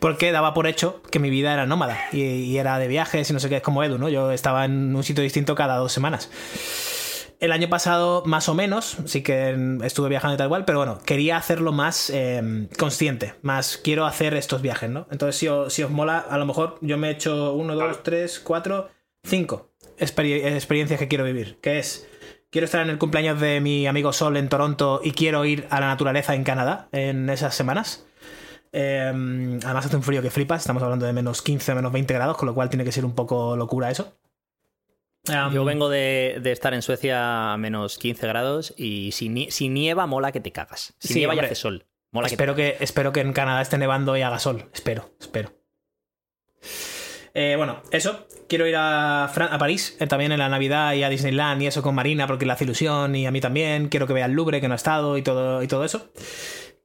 porque 0.01 0.33
daba 0.33 0.55
por 0.55 0.67
hecho 0.67 1.03
que 1.11 1.19
mi 1.19 1.29
vida 1.29 1.53
era 1.53 1.67
nómada 1.67 1.99
y, 2.11 2.23
y 2.23 2.57
era 2.57 2.79
de 2.79 2.89
viajes 2.89 3.29
y 3.29 3.35
no 3.35 3.39
sé 3.41 3.51
qué, 3.51 3.57
es 3.57 3.63
como 3.63 3.85
Edu, 3.85 3.99
¿no? 3.99 4.09
Yo 4.09 4.33
estaba 4.33 4.65
en 4.65 4.97
un 4.97 5.03
sitio 5.03 5.23
distinto 5.23 5.55
cada 5.55 5.77
dos 5.77 5.93
semanas. 5.93 6.31
El 7.45 7.53
año 7.53 7.69
pasado, 7.69 8.23
más 8.25 8.49
o 8.49 8.55
menos, 8.55 8.97
sí 9.05 9.23
que 9.23 9.55
estuve 9.85 10.09
viajando 10.09 10.35
y 10.35 10.39
tal 10.39 10.49
cual, 10.49 10.65
pero 10.65 10.79
bueno, 10.79 10.99
quería 11.05 11.37
hacerlo 11.37 11.73
más 11.73 12.09
eh, 12.09 12.69
consciente, 12.79 13.35
más 13.43 13.77
quiero 13.77 14.07
hacer 14.07 14.33
estos 14.33 14.63
viajes, 14.63 14.89
¿no? 14.89 15.07
Entonces, 15.11 15.37
si 15.37 15.49
os, 15.49 15.71
si 15.71 15.83
os 15.83 15.91
mola, 15.91 16.19
a 16.21 16.39
lo 16.39 16.47
mejor 16.47 16.79
yo 16.81 16.97
me 16.97 17.09
he 17.09 17.11
hecho 17.11 17.53
uno, 17.53 17.75
dos, 17.75 18.03
tres, 18.03 18.41
cuatro, 18.41 18.89
cinco 19.25 19.69
experi- 19.99 20.43
experiencias 20.43 20.99
que 20.99 21.07
quiero 21.07 21.23
vivir, 21.25 21.59
que 21.61 21.79
es, 21.79 22.09
quiero 22.51 22.65
estar 22.65 22.81
en 22.81 22.89
el 22.89 22.97
cumpleaños 22.97 23.39
de 23.39 23.61
mi 23.61 23.87
amigo 23.87 24.15
Sol 24.15 24.39
en 24.39 24.49
Toronto 24.49 25.03
y 25.05 25.11
quiero 25.11 25.45
ir 25.45 25.67
a 25.69 25.81
la 25.81 25.89
naturaleza 25.89 26.35
en 26.35 26.45
Canadá 26.45 26.89
en 26.93 27.29
esas 27.29 27.55
semanas. 27.55 28.07
Eh, 28.73 29.13
además 29.65 29.85
hace 29.85 29.97
un 29.97 30.03
frío 30.03 30.23
que 30.23 30.31
flipas, 30.31 30.63
estamos 30.63 30.83
hablando 30.83 31.05
de 31.05 31.13
menos 31.13 31.43
15, 31.43 31.75
menos 31.75 31.93
20 31.93 32.15
grados, 32.15 32.39
con 32.39 32.47
lo 32.47 32.55
cual 32.55 32.71
tiene 32.71 32.85
que 32.85 32.93
ser 32.93 33.05
un 33.05 33.15
poco 33.15 33.55
locura 33.55 33.91
eso. 33.91 34.17
Yo 35.53 35.65
vengo 35.65 35.89
de, 35.89 36.39
de 36.43 36.53
estar 36.53 36.75
en 36.75 36.83
Suecia 36.83 37.53
a 37.55 37.57
menos 37.57 37.97
15 37.99 38.27
grados 38.27 38.75
y 38.77 39.13
si, 39.13 39.29
nie- 39.31 39.51
si 39.51 39.69
nieva, 39.69 40.07
mola 40.07 40.33
que 40.33 40.41
te 40.41 40.53
cagas. 40.53 40.95
Si 40.99 41.09
Sí, 41.09 41.19
nieva 41.21 41.35
y 41.35 41.39
hace 41.39 41.55
sol. 41.55 41.87
Mola 42.13 42.29
que 42.29 42.35
espero, 42.35 42.55
que, 42.55 42.77
espero 42.81 43.13
que 43.13 43.21
en 43.21 43.33
Canadá 43.33 43.63
esté 43.63 43.79
nevando 43.79 44.17
y 44.17 44.23
haga 44.23 44.39
sol. 44.39 44.69
Espero, 44.75 45.11
espero. 45.21 45.53
Eh, 47.35 47.55
bueno, 47.57 47.83
eso. 47.91 48.27
Quiero 48.49 48.67
ir 48.67 48.77
a, 48.77 49.29
Fran- 49.35 49.49
a 49.51 49.59
París 49.59 49.97
eh, 49.99 50.07
también 50.07 50.31
en 50.31 50.39
la 50.39 50.49
Navidad 50.49 50.93
y 50.93 51.03
a 51.03 51.09
Disneyland 51.09 51.63
y 51.63 51.67
eso 51.67 51.83
con 51.83 51.95
Marina 51.95 52.27
porque 52.27 52.47
le 52.47 52.53
hace 52.53 52.65
ilusión 52.65 53.17
y 53.17 53.27
a 53.27 53.31
mí 53.31 53.41
también. 53.41 53.89
Quiero 53.89 54.07
que 54.07 54.13
vea 54.13 54.27
el 54.27 54.33
Louvre 54.33 54.61
que 54.61 54.69
no 54.69 54.75
ha 54.75 54.77
estado 54.77 55.17
y 55.19 55.23
todo, 55.23 55.63
y 55.63 55.67
todo 55.67 55.85
eso. 55.85 56.13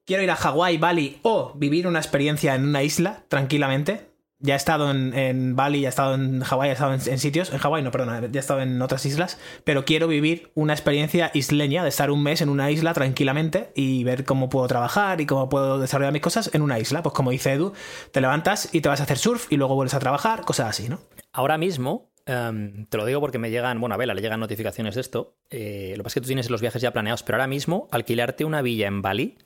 Quiero 0.05 0.23
ir 0.23 0.31
a 0.31 0.35
Hawái, 0.35 0.77
Bali 0.77 1.19
o 1.21 1.53
vivir 1.55 1.85
una 1.85 1.99
experiencia 1.99 2.55
en 2.55 2.63
una 2.67 2.81
isla 2.81 3.25
tranquilamente. 3.27 4.08
Ya 4.41 4.53
he 4.53 4.57
estado 4.57 4.89
en, 4.89 5.55
Bali, 5.57 5.81
ya 5.81 5.87
he 5.87 5.89
estado 5.89 6.15
en 6.15 6.41
Hawái, 6.41 6.69
he 6.69 6.71
estado 6.71 6.93
en, 6.93 7.19
sitios. 7.19 7.51
En 7.51 7.57
Hawái, 7.57 7.83
no, 7.83 7.91
perdona, 7.91 8.21
ya 8.21 8.39
he 8.39 8.39
estado 8.39 8.61
en 8.61 8.81
otras 8.81 9.05
islas. 9.05 9.37
Pero 9.65 9.83
quiero 9.83 10.07
vivir 10.07 10.51
una 10.55 10.71
experiencia 10.71 11.29
isleña 11.33 11.83
de 11.83 11.89
estar 11.89 12.09
un 12.09 12.23
mes 12.23 12.41
en 12.41 12.47
una 12.47 12.71
isla 12.71 12.93
tranquilamente 12.93 13.71
y 13.75 14.05
ver 14.05 14.23
cómo 14.23 14.47
puedo 14.47 14.65
trabajar 14.67 15.19
y 15.19 15.25
cómo 15.25 15.49
puedo 15.49 15.77
desarrollar 15.77 16.13
mis 16.13 16.21
cosas 16.21 16.51
en 16.53 16.61
una 16.61 16.79
isla. 16.79 17.03
Pues 17.03 17.13
como 17.13 17.31
dice 17.31 17.51
Edu, 17.51 17.73
te 18.13 18.21
levantas 18.21 18.73
y 18.73 18.79
te 18.79 18.87
vas 18.87 19.01
a 19.01 19.03
hacer 19.03 19.17
surf 19.17 19.51
y 19.51 19.57
luego 19.57 19.75
vuelves 19.75 19.93
a 19.93 19.99
trabajar, 19.99 20.41
cosas 20.45 20.69
así, 20.69 20.87
¿no? 20.87 21.01
Ahora 21.33 21.57
mismo, 21.57 22.09
em, 22.25 22.85
te 22.85 22.97
lo 22.97 23.05
digo 23.05 23.19
porque 23.19 23.39
me 23.39 23.51
llegan, 23.51 23.81
bueno, 23.81 23.95
a 23.95 23.97
Vela 23.97 24.13
le 24.13 24.21
llegan 24.21 24.39
notificaciones 24.39 24.95
de 24.95 25.01
esto. 25.01 25.35
eh, 25.49 25.93
lo 25.97 26.03
que 26.03 26.03
pasa 26.03 26.11
es 26.11 26.13
que 26.15 26.21
tú 26.21 26.27
tienes 26.27 26.49
los 26.49 26.61
viajes 26.61 26.81
ya 26.81 26.91
planeados, 26.93 27.23
pero 27.23 27.35
ahora 27.35 27.47
mismo 27.47 27.89
alquilarte 27.91 28.45
una 28.45 28.61
villa 28.61 28.87
en 28.87 29.01
Bali, 29.01 29.37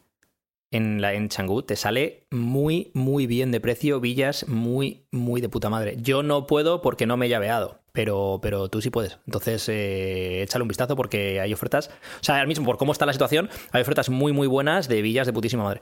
en, 0.74 1.02
la, 1.02 1.14
en 1.14 1.28
Canggu, 1.30 1.62
te 1.62 1.76
sale 1.76 2.26
muy, 2.32 2.92
muy 2.94 3.28
bien 3.28 3.52
de 3.52 3.62
precio, 3.62 4.00
villas 4.00 4.48
muy, 4.48 5.06
muy 5.12 5.40
de 5.40 5.48
puta 5.48 5.70
madre. 5.70 5.96
Yo 6.00 6.24
no 6.24 6.48
puedo 6.48 6.82
porque 6.82 7.06
no 7.06 7.16
me 7.16 7.28
he 7.28 7.30
llaveado, 7.30 7.80
pero, 7.92 8.40
pero 8.42 8.70
tú 8.70 8.82
sí 8.82 8.90
puedes. 8.90 9.20
Entonces, 9.28 9.70
eh, 9.70 10.42
échale 10.42 10.64
un 10.64 10.68
vistazo 10.68 10.96
porque 10.96 11.40
hay 11.40 11.54
ofertas. 11.54 11.92
O 12.20 12.24
sea, 12.24 12.36
ahora 12.36 12.48
mismo, 12.48 12.66
por 12.66 12.78
cómo 12.78 12.92
está 12.92 13.06
la 13.06 13.14
situación, 13.14 13.50
hay 13.72 13.84
ofertas 13.84 14.10
muy, 14.10 14.34
muy 14.34 14.48
buenas 14.48 14.88
de 14.88 15.04
villas 15.04 15.28
de 15.28 15.34
putísima 15.34 15.64
madre. 15.64 15.82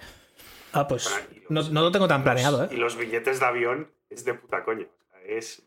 Ah, 0.73 0.87
pues 0.87 1.09
Y 1.31 1.53
no, 1.53 1.63
no 1.63 1.81
lo 1.81 1.91
tengo 1.91 2.09
tan 2.09 2.23
planeado, 2.23 2.67
Y 2.69 2.75
¿eh? 2.75 2.77
los 2.77 2.97
billetes 2.97 3.39
de 3.39 3.45
avión 3.45 3.91
es 4.09 4.25
de 4.25 4.33
puta 4.33 4.63
coña. 4.65 4.87
Es 5.25 5.63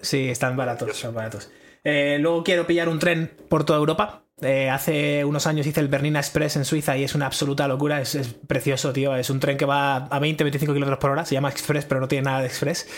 Sí, 0.00 0.28
están 0.28 0.56
baratos, 0.56 0.88
están 0.88 1.14
baratos. 1.14 1.50
Eh, 1.84 2.18
luego 2.20 2.42
quiero 2.42 2.66
pillar 2.66 2.88
un 2.88 2.98
tren 2.98 3.32
por 3.48 3.64
toda 3.64 3.78
Europa 3.78 4.24
Eh, 4.40 4.70
hace 4.70 5.24
unos 5.24 5.46
años 5.48 5.66
hice 5.66 5.80
el 5.80 5.88
Bernina 5.88 6.20
Express 6.20 6.56
en 6.56 6.64
Suiza 6.64 6.96
y 6.96 7.04
es 7.04 7.14
una 7.14 7.26
absoluta 7.26 7.66
locura. 7.66 8.00
Es, 8.00 8.14
es 8.14 8.34
precioso, 8.34 8.92
tío. 8.92 9.14
Es 9.16 9.30
un 9.30 9.40
tren 9.40 9.56
que 9.56 9.64
va 9.64 9.96
a 9.96 10.20
20-25 10.20 10.58
kilómetros 10.58 10.98
por 10.98 11.10
hora. 11.10 11.24
Se 11.24 11.34
llama 11.34 11.48
Express, 11.48 11.84
pero 11.84 12.00
no 12.00 12.08
tiene 12.08 12.24
nada 12.24 12.40
de 12.40 12.46
Express. 12.46 12.88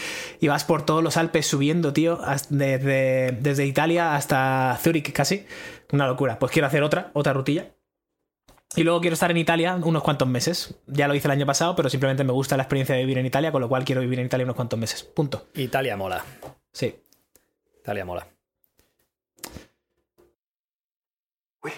Y 0.40 0.48
vas 0.48 0.64
por 0.64 0.84
todos 0.84 1.02
los 1.02 1.16
Alpes 1.16 1.46
subiendo, 1.46 1.92
tío, 1.92 2.20
desde, 2.50 3.32
desde 3.40 3.66
Italia 3.66 4.14
hasta 4.14 4.78
Zurich 4.82 5.12
casi. 5.12 5.46
Una 5.92 6.06
locura. 6.06 6.38
Pues 6.38 6.52
quiero 6.52 6.66
hacer 6.66 6.82
otra, 6.82 7.10
otra 7.14 7.32
rutilla. 7.32 7.70
Y 8.76 8.84
luego 8.84 9.00
quiero 9.00 9.14
estar 9.14 9.30
en 9.30 9.36
Italia 9.36 9.74
unos 9.82 10.02
cuantos 10.02 10.28
meses. 10.28 10.76
Ya 10.86 11.08
lo 11.08 11.14
hice 11.14 11.26
el 11.26 11.32
año 11.32 11.46
pasado, 11.46 11.74
pero 11.74 11.90
simplemente 11.90 12.22
me 12.22 12.32
gusta 12.32 12.56
la 12.56 12.62
experiencia 12.62 12.94
de 12.94 13.00
vivir 13.00 13.18
en 13.18 13.26
Italia, 13.26 13.50
con 13.50 13.60
lo 13.60 13.68
cual 13.68 13.84
quiero 13.84 14.00
vivir 14.00 14.20
en 14.20 14.26
Italia 14.26 14.44
unos 14.44 14.56
cuantos 14.56 14.78
meses. 14.78 15.02
Punto. 15.02 15.48
Italia 15.54 15.96
mola. 15.96 16.24
Sí. 16.72 16.94
Italia 17.80 18.04
mola. 18.04 18.28
Uy, 21.62 21.72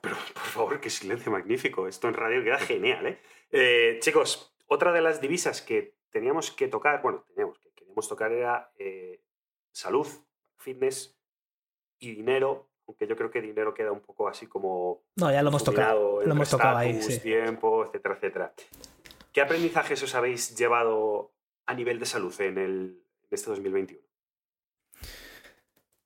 pero 0.00 0.16
por 0.32 0.42
favor, 0.42 0.80
qué 0.80 0.90
silencio 0.90 1.30
magnífico. 1.30 1.88
Esto 1.88 2.08
en 2.08 2.14
radio 2.14 2.42
queda 2.42 2.58
genial, 2.58 3.06
¿eh? 3.06 3.18
Eh, 3.50 3.98
Chicos, 4.00 4.54
otra 4.66 4.92
de 4.92 5.00
las 5.00 5.20
divisas 5.20 5.62
que 5.62 5.94
teníamos 6.10 6.50
que 6.50 6.68
tocar, 6.68 7.02
bueno, 7.02 7.24
teníamos 7.28 7.58
que 7.58 7.70
queríamos 7.70 8.08
tocar 8.08 8.32
era 8.32 8.72
eh, 8.78 9.20
salud, 9.72 10.06
fitness 10.56 11.18
y 11.98 12.14
dinero, 12.14 12.70
aunque 12.86 13.06
yo 13.06 13.16
creo 13.16 13.30
que 13.30 13.40
dinero 13.40 13.74
queda 13.74 13.92
un 13.92 14.00
poco 14.00 14.28
así 14.28 14.46
como 14.46 15.04
No, 15.16 15.30
ya 15.30 15.42
lo 15.42 15.48
hemos 15.48 15.64
tocado. 15.64 16.22
Lo 16.22 16.32
hemos 16.32 16.50
tocado 16.50 16.78
ahí, 16.78 17.00
sí. 17.02 17.20
tiempo, 17.20 17.84
etcétera, 17.84 18.14
etcétera. 18.16 18.54
¿Qué 19.32 19.40
aprendizajes 19.40 20.02
os 20.02 20.14
habéis 20.14 20.56
llevado 20.56 21.32
a 21.66 21.74
nivel 21.74 21.98
de 21.98 22.06
salud 22.06 22.34
en, 22.40 22.58
el, 22.58 23.02
en 23.22 23.28
este 23.30 23.50
2021? 23.50 24.03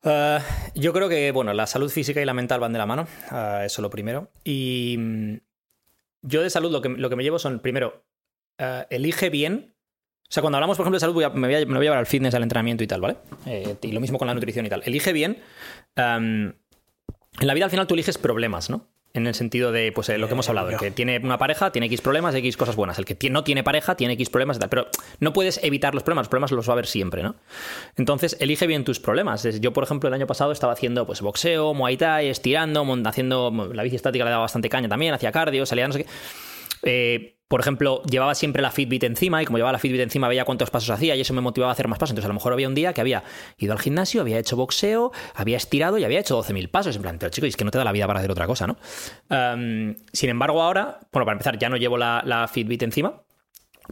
Eh, 0.09 0.39
yo 0.75 0.93
creo 0.93 1.09
que, 1.09 1.31
bueno, 1.33 1.53
la 1.53 1.67
salud 1.67 1.91
física 1.91 2.21
y 2.21 2.25
la 2.25 2.35
mental 2.35 2.61
van 2.61 2.73
de 2.73 2.79
la 2.79 2.87
mano, 2.87 3.07
eh, 3.33 3.63
eso 3.67 3.83
lo 3.83 3.91
primero. 3.91 4.31
Y 4.45 4.97
mm, 4.99 5.35
yo 6.23 6.43
de 6.43 6.51
salud 6.51 6.73
lo 6.73 6.81
que, 6.81 6.89
lo 6.89 7.11
que 7.11 7.17
me 7.17 7.23
llevo 7.23 7.39
son, 7.39 7.61
primero, 7.61 8.05
eh, 8.59 8.87
elige 8.91 9.31
bien. 9.31 9.75
O 10.23 10.31
sea, 10.31 10.41
cuando 10.43 10.57
hablamos, 10.57 10.77
por 10.77 10.85
ejemplo, 10.85 10.97
de 10.97 11.01
salud, 11.01 11.15
me, 11.15 11.47
voy 11.49 11.55
a, 11.55 11.67
me 11.67 11.77
voy 11.77 11.79
a 11.79 11.81
llevar 11.81 11.99
al 11.99 12.07
fitness, 12.07 12.35
al 12.35 12.43
entrenamiento 12.43 12.85
y 12.85 12.87
tal, 12.87 13.01
¿vale? 13.01 13.17
Y 13.83 13.93
lo 13.93 14.01
mismo 14.01 14.19
con 14.19 14.29
la 14.29 14.35
nutrición 14.35 14.67
y 14.67 14.69
tal. 14.69 14.83
Elige 14.85 15.13
bien. 15.13 15.39
em, 15.97 16.53
en 17.41 17.47
la 17.47 17.55
vida 17.55 17.65
al 17.65 17.71
final 17.71 17.87
tú 17.87 17.95
eliges 17.95 18.19
problemas, 18.19 18.69
¿no? 18.69 18.87
En 19.19 19.27
el 19.27 19.35
sentido 19.35 19.73
de, 19.73 19.91
pues, 19.91 20.09
eh, 20.11 20.17
lo 20.17 20.29
que 20.29 20.35
hemos 20.35 20.49
hablado, 20.49 20.71
el 20.71 20.77
que 20.77 20.93
tiene 20.93 21.19
una 21.19 21.39
pareja 21.39 21.73
tiene 21.73 21.87
X 21.87 22.01
problemas, 22.01 22.37
X 22.37 22.57
cosas 22.57 22.77
buenas. 22.77 22.99
El 22.99 23.05
que 23.05 23.31
no 23.31 23.43
tiene 23.43 23.65
pareja 23.65 23.97
tiene 23.97 24.15
X 24.15 24.31
problemas 24.31 24.59
y 24.59 24.61
tal. 24.61 24.69
Pero 24.69 24.87
no 25.19 25.33
puedes 25.33 25.59
evitar 25.65 25.93
los 25.93 26.05
problemas, 26.05 26.27
los 26.27 26.29
problemas 26.29 26.53
los 26.53 26.69
va 26.69 26.73
a 26.73 26.75
haber 26.75 26.87
siempre, 26.87 27.25
¿no? 27.25 27.35
Entonces, 27.97 28.37
elige 28.39 28.69
bien 28.69 28.85
tus 28.85 29.01
problemas. 29.01 29.43
Yo, 29.61 29.73
por 29.73 29.83
ejemplo, 29.83 30.09
el 30.09 30.15
año 30.15 30.29
pasado 30.29 30.53
estaba 30.53 30.73
haciendo 30.73 31.05
pues, 31.05 31.21
boxeo, 31.21 31.75
muay 31.75 31.97
thai, 31.97 32.29
estirando, 32.29 32.87
haciendo 33.07 33.71
la 33.75 33.83
bici 33.83 33.97
estática 33.97 34.25
le 34.25 34.31
daba 34.31 34.43
bastante 34.43 34.69
caña 34.69 34.89
también, 34.89 35.13
hacía 35.13 35.33
cardio, 35.33 35.67
salía 35.67 35.89
no 35.89 35.95
sé 35.95 36.05
qué. 36.05 36.11
Eh, 36.83 37.39
por 37.49 37.61
ejemplo, 37.61 38.03
llevaba 38.03 38.35
siempre 38.35 38.61
la 38.61 38.71
Fitbit 38.71 39.05
encima 39.05 39.43
y 39.43 39.47
como 39.47 39.57
llevaba 39.57 39.73
la 39.73 39.79
Fitbit 39.79 40.01
encima 40.01 40.29
veía 40.29 40.45
cuántos 40.45 40.69
pasos 40.69 40.91
hacía 40.91 41.17
y 41.17 41.23
eso 41.23 41.33
me 41.33 41.41
motivaba 41.41 41.71
a 41.71 41.73
hacer 41.73 41.89
más 41.89 41.99
pasos. 41.99 42.11
Entonces 42.11 42.27
a 42.27 42.29
lo 42.29 42.35
mejor 42.35 42.53
había 42.53 42.69
un 42.69 42.75
día 42.75 42.93
que 42.93 43.01
había 43.01 43.25
ido 43.57 43.73
al 43.73 43.79
gimnasio, 43.79 44.21
había 44.21 44.39
hecho 44.39 44.55
boxeo, 44.57 45.13
había 45.35 45.57
estirado 45.57 45.97
y 45.97 46.05
había 46.05 46.21
hecho 46.21 46.39
12.000 46.39 46.71
pasos. 46.71 46.97
En 46.97 47.03
plan, 47.03 47.19
pero 47.19 47.31
chico, 47.31 47.47
es 47.47 47.57
que 47.57 47.65
no 47.65 47.71
te 47.71 47.79
da 47.79 47.85
la 47.85 47.93
vida 47.93 48.07
para 48.07 48.19
hacer 48.19 48.31
otra 48.31 48.47
cosa, 48.47 48.67
¿no? 48.67 48.77
Sin 50.13 50.29
embargo, 50.29 50.63
ahora, 50.63 51.01
bueno, 51.11 51.25
para 51.25 51.33
empezar, 51.33 51.59
ya 51.59 51.71
no 51.71 51.79
llevo 51.79 51.97
la, 51.97 52.23
la 52.25 52.49
Fitbit 52.49 52.83
encima. 52.83 53.23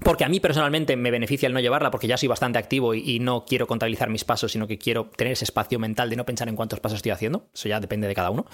Porque 0.03 0.25
a 0.25 0.29
mí 0.29 0.41
personalmente 0.41 0.95
me 0.97 1.11
beneficia 1.11 1.47
el 1.47 1.55
no 1.55 1.61
llevarla, 1.61 1.91
porque 1.91 2.07
ya 2.07 2.19
soy 2.19 2.29
bastante 2.29 2.59
activo 2.59 2.95
y, 2.95 3.19
no 3.19 3.47
quiero 3.47 3.67
contabilizar 3.67 4.11
mis 4.11 4.25
pasos, 4.25 4.53
sino 4.53 4.67
que 4.67 4.79
quiero 4.79 5.11
tener 5.17 5.33
ese 5.33 5.45
espacio 5.45 5.79
mental 5.79 6.11
de 6.11 6.17
no 6.17 6.27
pensar 6.27 6.49
en 6.49 6.57
cuántos 6.57 6.81
pasos 6.81 6.97
estoy 6.97 7.13
haciendo. 7.13 7.49
Eso 7.55 7.69
ya 7.69 7.81
depende 7.81 8.07
de 8.07 8.15
cada 8.15 8.31
uno. 8.31 8.47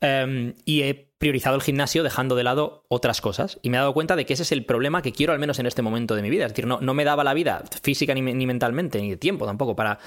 Um, 0.00 0.54
y 0.64 0.82
he 0.82 0.94
priorizado 1.18 1.56
el 1.56 1.62
gimnasio 1.62 2.04
dejando 2.04 2.36
de 2.36 2.44
lado 2.44 2.84
otras 2.88 3.20
cosas. 3.20 3.58
Y 3.62 3.70
me 3.70 3.76
he 3.76 3.80
dado 3.80 3.92
cuenta 3.92 4.14
de 4.14 4.24
que 4.24 4.34
ese 4.34 4.44
es 4.44 4.52
el 4.52 4.64
problema 4.64 5.02
que 5.02 5.10
quiero 5.10 5.32
al 5.32 5.40
menos 5.40 5.58
en 5.58 5.66
este 5.66 5.82
momento 5.82 6.14
de 6.14 6.22
mi 6.22 6.30
vida. 6.30 6.46
Es 6.46 6.52
decir, 6.52 6.66
no, 6.66 6.80
no 6.80 6.94
me 6.94 7.04
daba 7.04 7.24
la 7.24 7.34
vida 7.34 7.64
física 7.82 8.14
ni, 8.14 8.22
mentalmente, 8.22 9.00
ni 9.00 9.10
de 9.10 9.16
tiempo 9.16 9.46
tampoco, 9.46 9.74
para 9.74 9.98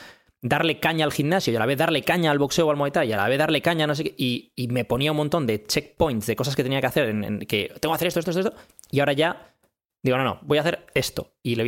darle 0.41 0.79
caña 0.79 1.05
al 1.05 1.11
gimnasio 1.11 1.51
y 1.51 1.55
a 1.57 1.59
la 1.59 1.65
vez 1.65 1.77
darle 1.77 2.01
caña 2.01 2.31
al 2.31 2.39
boxeo 2.39 2.65
o 2.65 2.71
al 2.71 2.77
muay 2.77 2.91
thai 2.91 3.09
y 3.09 3.13
a 3.13 3.17
la 3.17 3.27
vez 3.27 3.37
darle 3.37 3.61
caña 3.61 3.85
no 3.87 3.93
sé 3.93 4.05
qué. 4.05 4.15
Y, 4.17 4.67
me 4.69 4.85
ponía 4.85 5.11
un 5.11 5.17
montón 5.17 5.45
de 5.45 5.65
checkpoints 5.65 6.27
de 6.27 6.35
cosas 6.37 6.55
que 6.55 6.63
tenía 6.63 6.79
que 6.79 6.87
hacer, 6.87 7.13
que 7.45 7.73
tengo 7.81 7.93
que 7.93 7.95
hacer 7.95 8.07
esto, 8.07 8.21
esto, 8.21 8.31
esto, 8.31 8.39
esto. 8.39 8.55
Y 8.89 9.01
ahora 9.01 9.13
ya 9.13 9.50
digo, 10.03 10.17
no, 10.17 10.23
no, 10.23 10.39
voy 10.43 10.57
a 10.57 10.61
hacer 10.61 10.87
esto. 10.93 11.33
Y 11.43 11.55
le, 11.55 11.63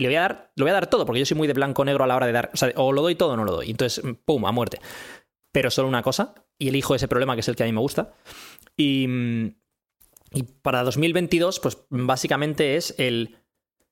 voy 0.00 0.14
a 0.14 0.20
dar, 0.20 0.52
lo 0.56 0.64
voy 0.64 0.70
a 0.70 0.74
dar 0.74 0.88
todo, 0.88 1.06
porque 1.06 1.20
yo 1.20 1.26
soy 1.26 1.36
muy 1.36 1.48
de 1.48 1.54
blanco-negro 1.54 2.04
a 2.04 2.06
la 2.06 2.16
hora 2.16 2.26
de 2.26 2.32
dar. 2.32 2.50
O 2.52 2.56
sea, 2.56 2.72
o 2.76 2.92
lo 2.92 3.02
doy 3.02 3.14
todo 3.14 3.32
o 3.32 3.36
no 3.36 3.44
lo 3.44 3.52
doy. 3.52 3.70
Entonces, 3.70 4.04
pum, 4.24 4.44
a 4.46 4.52
muerte. 4.52 4.80
Pero 5.52 5.70
solo 5.70 5.88
una 5.88 6.02
cosa, 6.02 6.34
y 6.58 6.68
elijo 6.68 6.94
ese 6.94 7.08
problema 7.08 7.34
que 7.34 7.40
es 7.40 7.48
el 7.48 7.56
que 7.56 7.62
a 7.62 7.66
mí 7.66 7.72
me 7.72 7.80
gusta. 7.80 8.14
Y, 8.76 9.06
y 10.32 10.42
para 10.62 10.82
2022, 10.82 11.60
pues 11.60 11.78
básicamente 11.88 12.76
es 12.76 12.94
el 12.98 13.38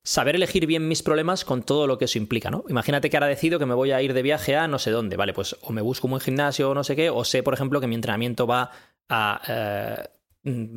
saber 0.07 0.37
elegir 0.37 0.67
bien 0.67 0.87
mis 0.87 1.03
problemas 1.03 1.45
con 1.45 1.65
todo 1.65 1.89
lo 1.89 1.99
que 1.99 2.05
eso 2.05 2.19
implica, 2.19 2.49
¿no? 2.49 2.65
Imagínate 2.69 3.11
que 3.11 3.17
ahora 3.17 3.27
decido 3.27 3.59
que 3.59 3.67
me 3.67 3.75
voy 3.75 3.91
a 3.91 4.01
ir 4.03 4.15
de 4.15 4.23
viaje 4.23 4.55
a 4.55 4.69
no 4.69 4.79
sé 4.79 4.93
dónde, 4.93 5.17
¿vale? 5.17 5.33
Pues 5.33 5.57
o 5.63 5.73
me 5.73 5.83
busco 5.83 6.07
un 6.07 6.13
buen 6.13 6.21
gimnasio 6.21 6.71
o 6.71 6.75
no 6.75 6.85
sé 6.85 6.95
qué, 6.95 7.11
o 7.11 7.25
sé, 7.25 7.43
por 7.43 7.55
ejemplo, 7.55 7.81
que 7.81 7.89
mi 7.89 7.97
entrenamiento 7.97 8.47
va 8.47 8.71
a 9.09 9.43
eh, 9.49 10.09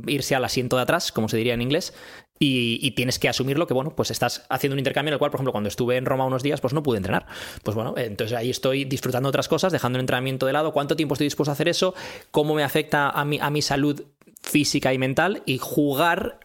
irse 0.07 0.33
al 0.33 0.45
asiento 0.45 0.77
de 0.77 0.81
atrás, 0.81 1.11
como 1.11 1.29
se 1.29 1.37
diría 1.37 1.53
en 1.53 1.61
inglés, 1.61 1.93
y, 2.41 2.91
tienes 2.91 3.19
que 3.19 3.27
asumirlo 3.27 3.67
que, 3.67 3.73
bueno, 3.73 3.93
pues 3.95 4.11
estás 4.11 4.45
haciendo 4.49 4.73
un 4.73 4.79
intercambio 4.79 5.09
en 5.09 5.13
el 5.13 5.19
cual, 5.19 5.29
por 5.29 5.39
ejemplo, 5.39 5.51
cuando 5.51 5.67
estuve 5.67 5.97
en 5.97 6.05
Roma 6.05 6.25
unos 6.25 6.41
días, 6.41 6.61
pues 6.61 6.73
no 6.73 6.81
pude 6.81 6.97
entrenar. 6.97 7.25
Pues 7.63 7.75
bueno, 7.75 7.93
entonces 7.97 8.37
ahí 8.37 8.49
estoy 8.49 8.85
disfrutando 8.85 9.27
otras 9.27 9.49
cosas, 9.49 9.73
dejando 9.73 9.97
el 9.97 10.01
entrenamiento 10.01 10.45
de 10.45 10.53
lado, 10.53 10.71
cuánto 10.71 10.95
tiempo 10.95 11.15
estoy 11.15 11.25
dispuesto 11.25 11.51
a 11.51 11.53
hacer 11.53 11.67
eso, 11.67 11.93
cómo 12.31 12.55
me 12.55 12.63
afecta 12.63 13.09
a 13.09 13.25
mi, 13.25 13.39
a 13.39 13.49
mi 13.49 13.61
salud 13.61 14.05
física 14.41 14.93
y 14.93 14.97
mental, 14.97 15.43
y 15.45 15.57
jugar 15.57 16.39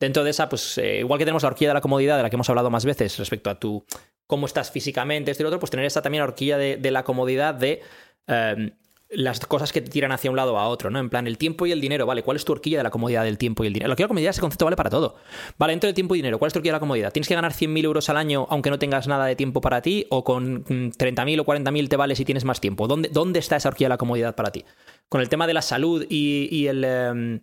dentro 0.00 0.24
de 0.24 0.30
esa, 0.30 0.48
pues 0.48 0.78
eh, 0.78 0.98
igual 0.98 1.18
que 1.18 1.24
tenemos 1.24 1.44
la 1.44 1.50
horquilla 1.50 1.70
de 1.70 1.74
la 1.74 1.80
comodidad, 1.80 2.16
de 2.16 2.24
la 2.24 2.30
que 2.30 2.36
hemos 2.36 2.50
hablado 2.50 2.70
más 2.70 2.84
veces 2.84 3.16
respecto 3.16 3.48
a 3.48 3.58
tu 3.60 3.84
cómo 4.26 4.46
estás 4.46 4.72
físicamente, 4.72 5.30
esto 5.30 5.42
y 5.42 5.44
lo 5.44 5.50
otro, 5.50 5.60
pues 5.60 5.70
tener 5.70 5.86
esa 5.86 6.02
también 6.02 6.24
horquilla 6.24 6.58
de, 6.58 6.76
de 6.76 6.90
la 6.90 7.04
comodidad 7.04 7.54
de 7.54 7.82
eh, 8.26 8.72
las 9.16 9.40
cosas 9.46 9.72
que 9.72 9.80
te 9.80 9.90
tiran 9.90 10.12
hacia 10.12 10.30
un 10.30 10.36
lado 10.36 10.54
o 10.54 10.58
a 10.58 10.68
otro, 10.68 10.90
¿no? 10.90 10.98
En 10.98 11.08
plan, 11.08 11.26
el 11.26 11.38
tiempo 11.38 11.66
y 11.66 11.72
el 11.72 11.80
dinero, 11.80 12.04
¿vale? 12.04 12.22
¿Cuál 12.22 12.36
es 12.36 12.44
tu 12.44 12.52
horquilla 12.52 12.76
de 12.78 12.84
la 12.84 12.90
comodidad 12.90 13.24
del 13.24 13.38
tiempo 13.38 13.64
y 13.64 13.68
el 13.68 13.72
dinero? 13.72 13.90
Horquilla 13.90 14.04
de 14.04 14.08
la 14.08 14.08
comodidad, 14.08 14.30
ese 14.30 14.40
concepto 14.42 14.66
vale 14.66 14.76
para 14.76 14.90
todo. 14.90 15.16
Vale, 15.58 15.72
dentro 15.72 15.88
del 15.88 15.94
tiempo 15.94 16.14
y 16.14 16.18
dinero, 16.18 16.38
¿cuál 16.38 16.48
es 16.48 16.52
tu 16.52 16.58
horquilla 16.58 16.72
de 16.72 16.76
la 16.76 16.80
comodidad? 16.80 17.12
¿Tienes 17.12 17.26
que 17.26 17.34
ganar 17.34 17.52
100.000 17.52 17.84
euros 17.84 18.08
al 18.10 18.18
año 18.18 18.46
aunque 18.50 18.68
no 18.68 18.78
tengas 18.78 19.08
nada 19.08 19.24
de 19.24 19.34
tiempo 19.34 19.60
para 19.62 19.80
ti? 19.80 20.06
¿O 20.10 20.22
con 20.22 20.64
mm, 20.68 20.92
30.000 20.98 21.40
o 21.40 21.44
40.000 21.44 21.88
te 21.88 21.96
vale 21.96 22.14
si 22.14 22.24
tienes 22.26 22.44
más 22.44 22.60
tiempo? 22.60 22.86
¿Dónde, 22.86 23.08
¿Dónde 23.08 23.38
está 23.38 23.56
esa 23.56 23.68
horquilla 23.70 23.86
de 23.86 23.94
la 23.94 23.98
comodidad 23.98 24.34
para 24.34 24.50
ti? 24.50 24.64
Con 25.08 25.22
el 25.22 25.28
tema 25.28 25.46
de 25.46 25.54
la 25.54 25.62
salud 25.62 26.04
y, 26.08 26.48
y 26.50 26.66
el... 26.66 26.84
em, 26.84 27.40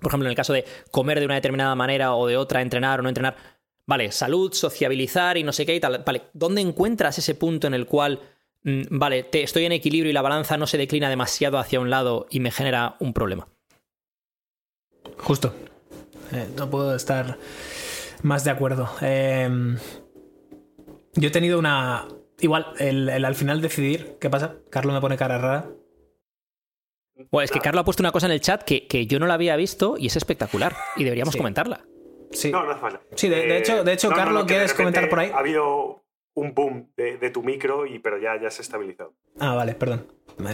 por 0.00 0.10
ejemplo, 0.10 0.26
en 0.26 0.30
el 0.30 0.36
caso 0.36 0.52
de 0.52 0.64
comer 0.90 1.20
de 1.20 1.26
una 1.26 1.36
determinada 1.36 1.74
manera 1.74 2.14
o 2.14 2.26
de 2.26 2.36
otra, 2.36 2.60
entrenar 2.62 3.00
o 3.00 3.02
no 3.02 3.08
entrenar. 3.08 3.36
Vale, 3.86 4.10
salud, 4.10 4.52
sociabilizar 4.52 5.38
y 5.38 5.44
no 5.44 5.52
sé 5.52 5.64
qué 5.64 5.74
y 5.74 5.80
tal. 5.80 6.02
Vale, 6.04 6.22
¿dónde 6.32 6.60
encuentras 6.60 7.18
ese 7.18 7.34
punto 7.36 7.66
en 7.68 7.74
el 7.74 7.86
cual, 7.86 8.20
mm, 8.20 8.35
vale, 8.90 9.22
te, 9.22 9.42
estoy 9.42 9.64
en 9.64 9.72
equilibrio 9.72 10.10
y 10.10 10.14
la 10.14 10.22
balanza 10.22 10.56
no 10.56 10.66
se 10.66 10.76
declina 10.78 11.08
demasiado 11.08 11.58
hacia 11.58 11.80
un 11.80 11.88
lado 11.90 12.26
y 12.30 12.40
me 12.40 12.50
genera 12.50 12.96
un 13.00 13.12
problema? 13.12 13.48
Justo. 15.18 15.54
Eh, 16.32 16.48
no 16.56 16.68
puedo 16.68 16.94
estar 16.94 17.38
más 18.22 18.44
de 18.44 18.50
acuerdo. 18.50 18.90
Eh, 19.00 19.48
yo 21.14 21.28
he 21.28 21.32
tenido 21.32 21.58
una. 21.58 22.06
Igual, 22.40 22.66
el, 22.78 23.08
el 23.08 23.24
al 23.24 23.34
final 23.34 23.60
decidir. 23.60 24.16
¿Qué 24.20 24.28
pasa? 24.28 24.56
Carlos 24.70 24.94
me 24.94 25.00
pone 25.00 25.16
cara 25.16 25.38
rara. 25.38 25.70
Bueno, 27.30 27.44
es 27.44 27.50
que 27.50 27.60
Carlos 27.60 27.80
ha 27.80 27.84
puesto 27.84 28.02
una 28.02 28.12
cosa 28.12 28.26
en 28.26 28.32
el 28.32 28.40
chat 28.42 28.62
que, 28.62 28.86
que 28.86 29.06
yo 29.06 29.18
no 29.18 29.26
la 29.26 29.34
había 29.34 29.56
visto 29.56 29.96
y 29.98 30.06
es 30.08 30.16
espectacular 30.16 30.76
y 30.96 31.04
deberíamos 31.04 31.32
Sí. 31.32 31.38
comentarla. 31.38 31.80
Sí. 32.30 32.50
No, 32.52 32.62
no 32.64 32.72
hace 32.72 32.80
falta. 32.80 33.00
Sí, 33.14 33.28
de- 33.30 33.46
de 33.46 33.58
hecho- 33.58 33.84
de 33.84 33.92
hecho, 33.94 34.10
Carlos, 34.10 34.34
no, 34.42 34.46
que 34.46 34.52
de 34.52 34.58
¿quieres 34.58 34.74
comentar 34.74 35.08
por 35.08 35.20
ahí? 35.20 35.30
Ha 35.30 35.38
habido 35.38 36.04
un 36.36 36.54
boom 36.54 36.90
de, 36.96 37.16
de 37.16 37.30
tu 37.30 37.42
micro, 37.42 37.86
y, 37.86 37.98
pero 37.98 38.18
ya, 38.18 38.40
ya 38.40 38.50
se 38.50 38.60
ha 38.60 38.64
estabilizado. 38.64 39.14
Ah, 39.40 39.54
vale, 39.54 39.74
perdón. 39.74 40.06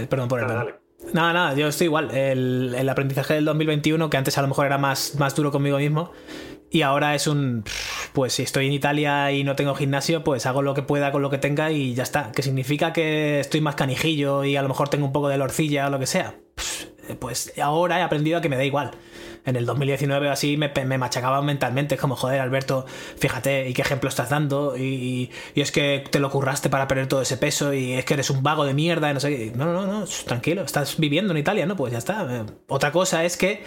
Perdón 0.08 0.28
por 0.28 0.40
el 0.40 0.48
dale. 0.48 0.74
Nada, 1.12 1.32
nada, 1.32 1.54
yo 1.54 1.66
estoy 1.66 1.86
igual. 1.86 2.14
El, 2.14 2.74
el 2.78 2.88
aprendizaje 2.88 3.34
del 3.34 3.44
2021, 3.44 4.08
que 4.08 4.16
antes 4.16 4.38
a 4.38 4.42
lo 4.42 4.48
mejor 4.48 4.66
era 4.66 4.78
más, 4.78 5.16
más 5.18 5.34
duro 5.34 5.50
conmigo 5.50 5.78
mismo, 5.78 6.12
y 6.70 6.82
ahora 6.82 7.14
es 7.14 7.26
un. 7.26 7.64
Pues 8.12 8.34
si 8.34 8.42
estoy 8.42 8.66
en 8.66 8.72
Italia 8.72 9.32
y 9.32 9.42
no 9.42 9.56
tengo 9.56 9.74
gimnasio, 9.74 10.22
pues 10.22 10.46
hago 10.46 10.62
lo 10.62 10.74
que 10.74 10.82
pueda 10.82 11.10
con 11.10 11.20
lo 11.20 11.30
que 11.30 11.38
tenga 11.38 11.70
y 11.72 11.94
ya 11.94 12.02
está. 12.02 12.30
Que 12.32 12.42
significa 12.42 12.92
que 12.92 13.40
estoy 13.40 13.60
más 13.60 13.74
canijillo 13.74 14.44
y 14.44 14.56
a 14.56 14.62
lo 14.62 14.68
mejor 14.68 14.88
tengo 14.88 15.04
un 15.06 15.12
poco 15.12 15.28
de 15.28 15.38
lorcilla 15.38 15.88
o 15.88 15.90
lo 15.90 15.98
que 15.98 16.06
sea. 16.06 16.34
Pues 17.18 17.58
ahora 17.60 17.98
he 17.98 18.02
aprendido 18.02 18.38
a 18.38 18.40
que 18.40 18.48
me 18.48 18.56
da 18.56 18.64
igual. 18.64 18.92
En 19.44 19.56
el 19.56 19.66
2019 19.66 20.28
o 20.28 20.32
así 20.32 20.56
me, 20.56 20.70
me 20.86 20.98
machacaba 20.98 21.42
mentalmente. 21.42 21.96
Es 21.96 22.00
como, 22.00 22.14
joder, 22.16 22.40
Alberto, 22.40 22.86
fíjate, 23.18 23.68
¿y 23.68 23.74
qué 23.74 23.82
ejemplo 23.82 24.08
estás 24.08 24.30
dando? 24.30 24.76
Y, 24.76 24.82
y- 24.82 25.30
y 25.54 25.60
es 25.62 25.72
que 25.72 26.04
te 26.10 26.20
lo 26.20 26.30
curraste 26.30 26.68
para 26.70 26.86
perder 26.88 27.08
todo 27.08 27.22
ese 27.22 27.36
peso 27.36 27.74
y 27.74 27.94
es 27.94 28.04
que 28.04 28.14
eres 28.14 28.30
un 28.30 28.42
vago 28.42 28.64
de 28.64 28.74
mierda 28.74 29.10
y 29.10 29.14
no 29.14 29.20
sé 29.20 29.36
qué. 29.36 29.52
No, 29.56 29.66
no, 29.72 29.86
no, 29.86 30.04
tranquilo, 30.26 30.62
estás 30.62 30.96
viviendo 30.98 31.32
en 31.32 31.38
Italia, 31.38 31.66
¿no? 31.66 31.74
Pues 31.76 31.92
ya 31.92 31.98
está. 31.98 32.26
Eh, 32.30 32.44
Otra 32.68 32.92
cosa 32.92 33.24
es 33.24 33.36
que 33.36 33.64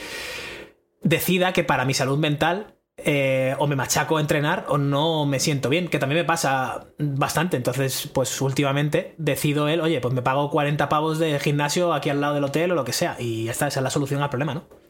decida 1.01 1.53
que 1.53 1.63
para 1.63 1.85
mi 1.85 1.93
salud 1.93 2.17
mental 2.17 2.75
eh, 2.97 3.55
o 3.59 3.67
me 3.67 3.75
machaco 3.75 4.17
a 4.17 4.21
entrenar 4.21 4.65
o 4.69 4.77
no 4.77 5.25
me 5.25 5.39
siento 5.41 5.67
bien, 5.69 5.89
que 5.89 5.99
también 5.99 6.21
me 6.21 6.25
pasa 6.25 6.87
bastante. 6.97 7.57
Entonces, 7.57 8.09
pues 8.13 8.39
últimamente 8.41 9.13
decido 9.17 9.67
él, 9.67 9.81
oye, 9.81 9.99
pues 9.99 10.13
me 10.13 10.21
pago 10.21 10.49
40 10.49 10.87
pavos 10.89 11.19
de 11.19 11.37
gimnasio 11.39 11.93
aquí 11.93 12.09
al 12.09 12.21
lado 12.21 12.35
del 12.35 12.45
hotel 12.45 12.71
o 12.71 12.75
lo 12.75 12.85
que 12.85 12.93
sea. 12.93 13.17
Y 13.19 13.49
esta 13.49 13.67
esa 13.67 13.79
es 13.81 13.83
la 13.83 13.89
solución 13.89 14.21
al 14.23 14.29
problema, 14.29 14.53
¿no? 14.53 14.84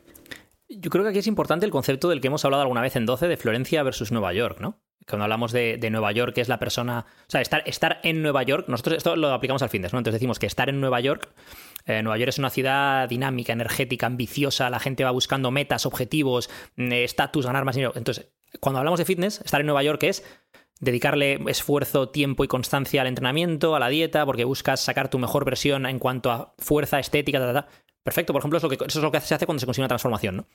Yo 0.68 0.90
creo 0.90 1.04
que 1.04 1.10
aquí 1.10 1.20
es 1.20 1.28
importante 1.28 1.66
el 1.66 1.72
concepto 1.72 2.10
del 2.10 2.22
que 2.22 2.28
hemos 2.28 2.44
hablado 2.44 2.62
alguna 2.62 2.82
vez 2.82 2.96
en 2.96 3.06
12 3.06 3.28
de 3.28 3.38
Florencia 3.38 3.84
versus 3.84 4.12
Nueva 4.12 4.34
York, 4.34 4.60
¿no? 4.60 4.82
Cuando 5.08 5.26
hablamos 5.26 5.52
de, 5.52 5.78
Nueva 5.92 6.12
York, 6.12 6.34
que 6.34 6.42
es 6.42 6.50
la 6.50 6.58
persona. 6.58 7.06
O 7.28 7.30
sea, 7.30 7.42
estar, 7.42 7.62
estar 7.68 8.00
en 8.02 8.24
Nueva 8.24 8.42
York, 8.42 8.66
nosotros 8.68 8.98
esto 8.98 9.16
lo 9.16 9.32
aplicamos 9.32 9.62
al 9.62 9.70
fin 9.70 9.84
de 9.84 9.90
¿no? 9.92 10.00
Entonces 10.00 10.20
decimos 10.20 10.40
que 10.40 10.48
estar 10.48 10.68
en 10.70 10.82
Nueva 10.82 11.00
York. 11.00 11.30
eh, 11.86 12.02
Nueva 12.02 12.18
York 12.18 12.30
es 12.30 12.40
una 12.40 12.50
ciudad 12.50 13.08
dinámica, 13.08 13.54
energética, 13.54 14.08
ambiciosa, 14.08 14.72
la 14.72 14.80
gente 14.80 15.04
va 15.04 15.12
buscando 15.12 15.52
metas, 15.52 15.86
objetivos, 15.86 16.50
mm, 16.78 16.92
estatus, 16.94 17.46
ganar 17.46 17.66
más 17.66 17.76
dinero. 17.76 17.94
Entonces, 17.96 18.32
cuando 18.60 18.80
hablamos 18.80 18.98
de 18.98 19.06
fitness, 19.06 19.42
estar 19.42 19.62
en 19.62 19.68
Nueva 19.68 19.84
York 19.84 20.02
es 20.04 20.24
dedicarle 20.80 21.40
esfuerzo, 21.48 22.10
tiempo 22.10 22.44
y 22.44 22.48
constancia 22.48 23.02
al 23.02 23.08
entrenamiento, 23.08 23.76
a 23.76 23.80
la 23.80 23.90
dieta, 23.90 24.26
porque 24.26 24.44
buscas 24.44 24.82
sacar 24.82 25.10
tu 25.10 25.20
mejor 25.20 25.46
versión 25.46 25.86
en 25.86 26.00
cuanto 26.00 26.32
a 26.32 26.54
fuerza, 26.58 27.00
estética, 27.00 27.40
ta, 27.40 27.54
ta, 27.54 27.62
ta. 27.62 27.68
Perfecto, 28.06 28.34
por 28.34 28.40
ejemplo, 28.42 28.60
eso 28.60 28.70
es 28.86 28.96
lo 28.98 29.12
que 29.12 29.20
se 29.20 29.34
hace 29.34 29.48
cuando 29.48 29.60
se 29.60 29.66
consigue 29.66 29.82
una 29.82 29.88
transformación, 29.88 30.38
¿no? 30.38 30.46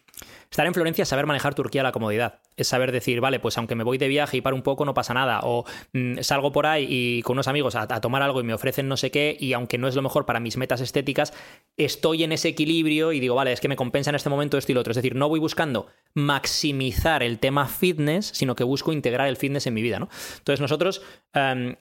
Estar 0.49 0.65
en 0.69 0.73
Florencia 0.73 1.03
es 1.03 1.09
saber 1.09 1.27
manejar 1.27 1.53
Turquía 1.53 1.81
a 1.81 1.85
la 1.85 1.91
comodidad. 1.91 2.39
Es 2.57 2.69
saber 2.69 2.93
decir, 2.93 3.21
vale, 3.21 3.41
pues 3.41 3.59
aunque 3.59 3.75
me 3.75 3.83
voy 3.83 3.99
de 3.99 4.07
viaje 4.07 4.37
y 4.37 4.41
paro 4.41 4.55
un 4.55 4.63
poco, 4.63 4.85
no 4.85 4.95
pasa 4.95 5.15
nada. 5.15 5.41
O 5.43 5.65
mm, 5.93 6.19
salgo 6.21 6.53
por 6.53 6.67
ahí 6.69 6.87
y 6.89 7.23
con 7.23 7.35
unos 7.35 7.49
amigos 7.49 7.75
a, 7.75 7.89
tomar 8.01 8.23
algo 8.23 8.39
y 8.41 8.45
me 8.45 8.55
ofrecen 8.55 8.87
no 8.87 8.97
sé 8.97 9.11
qué, 9.11 9.37
y 9.41 9.53
aunque 9.53 9.79
no 9.79 9.89
es 9.89 9.97
lo 9.97 10.03
mejor 10.03 10.27
para 10.27 10.39
mis 10.39 10.57
metas 10.57 10.81
estéticas, 10.81 11.33
estoy 11.77 12.23
en 12.23 12.31
ese 12.31 12.47
equilibrio 12.47 13.11
y 13.11 13.19
digo, 13.19 13.35
vale, 13.35 13.51
es 13.51 13.61
que 13.61 13.67
me 13.67 13.75
compensa 13.75 14.11
en 14.11 14.15
este 14.15 14.29
momento 14.31 14.57
esto 14.57 14.71
y 14.71 14.77
lo 14.77 14.83
otro. 14.83 14.93
Es 14.93 14.97
decir, 14.97 15.17
no 15.17 15.29
voy 15.29 15.41
buscando 15.41 15.89
maximizar 16.15 17.25
el 17.25 17.41
tema 17.41 17.67
fitness, 17.67 18.27
sino 18.27 18.55
que 18.55 18.63
busco 18.63 18.93
integrar 18.93 19.27
el 19.29 19.37
fitness 19.37 19.67
en 19.67 19.75
mi 19.75 19.83
vida, 19.83 19.99
¿no? 19.99 20.09
Entonces 20.39 20.61
nosotros, 20.61 21.03
em, 21.35 21.75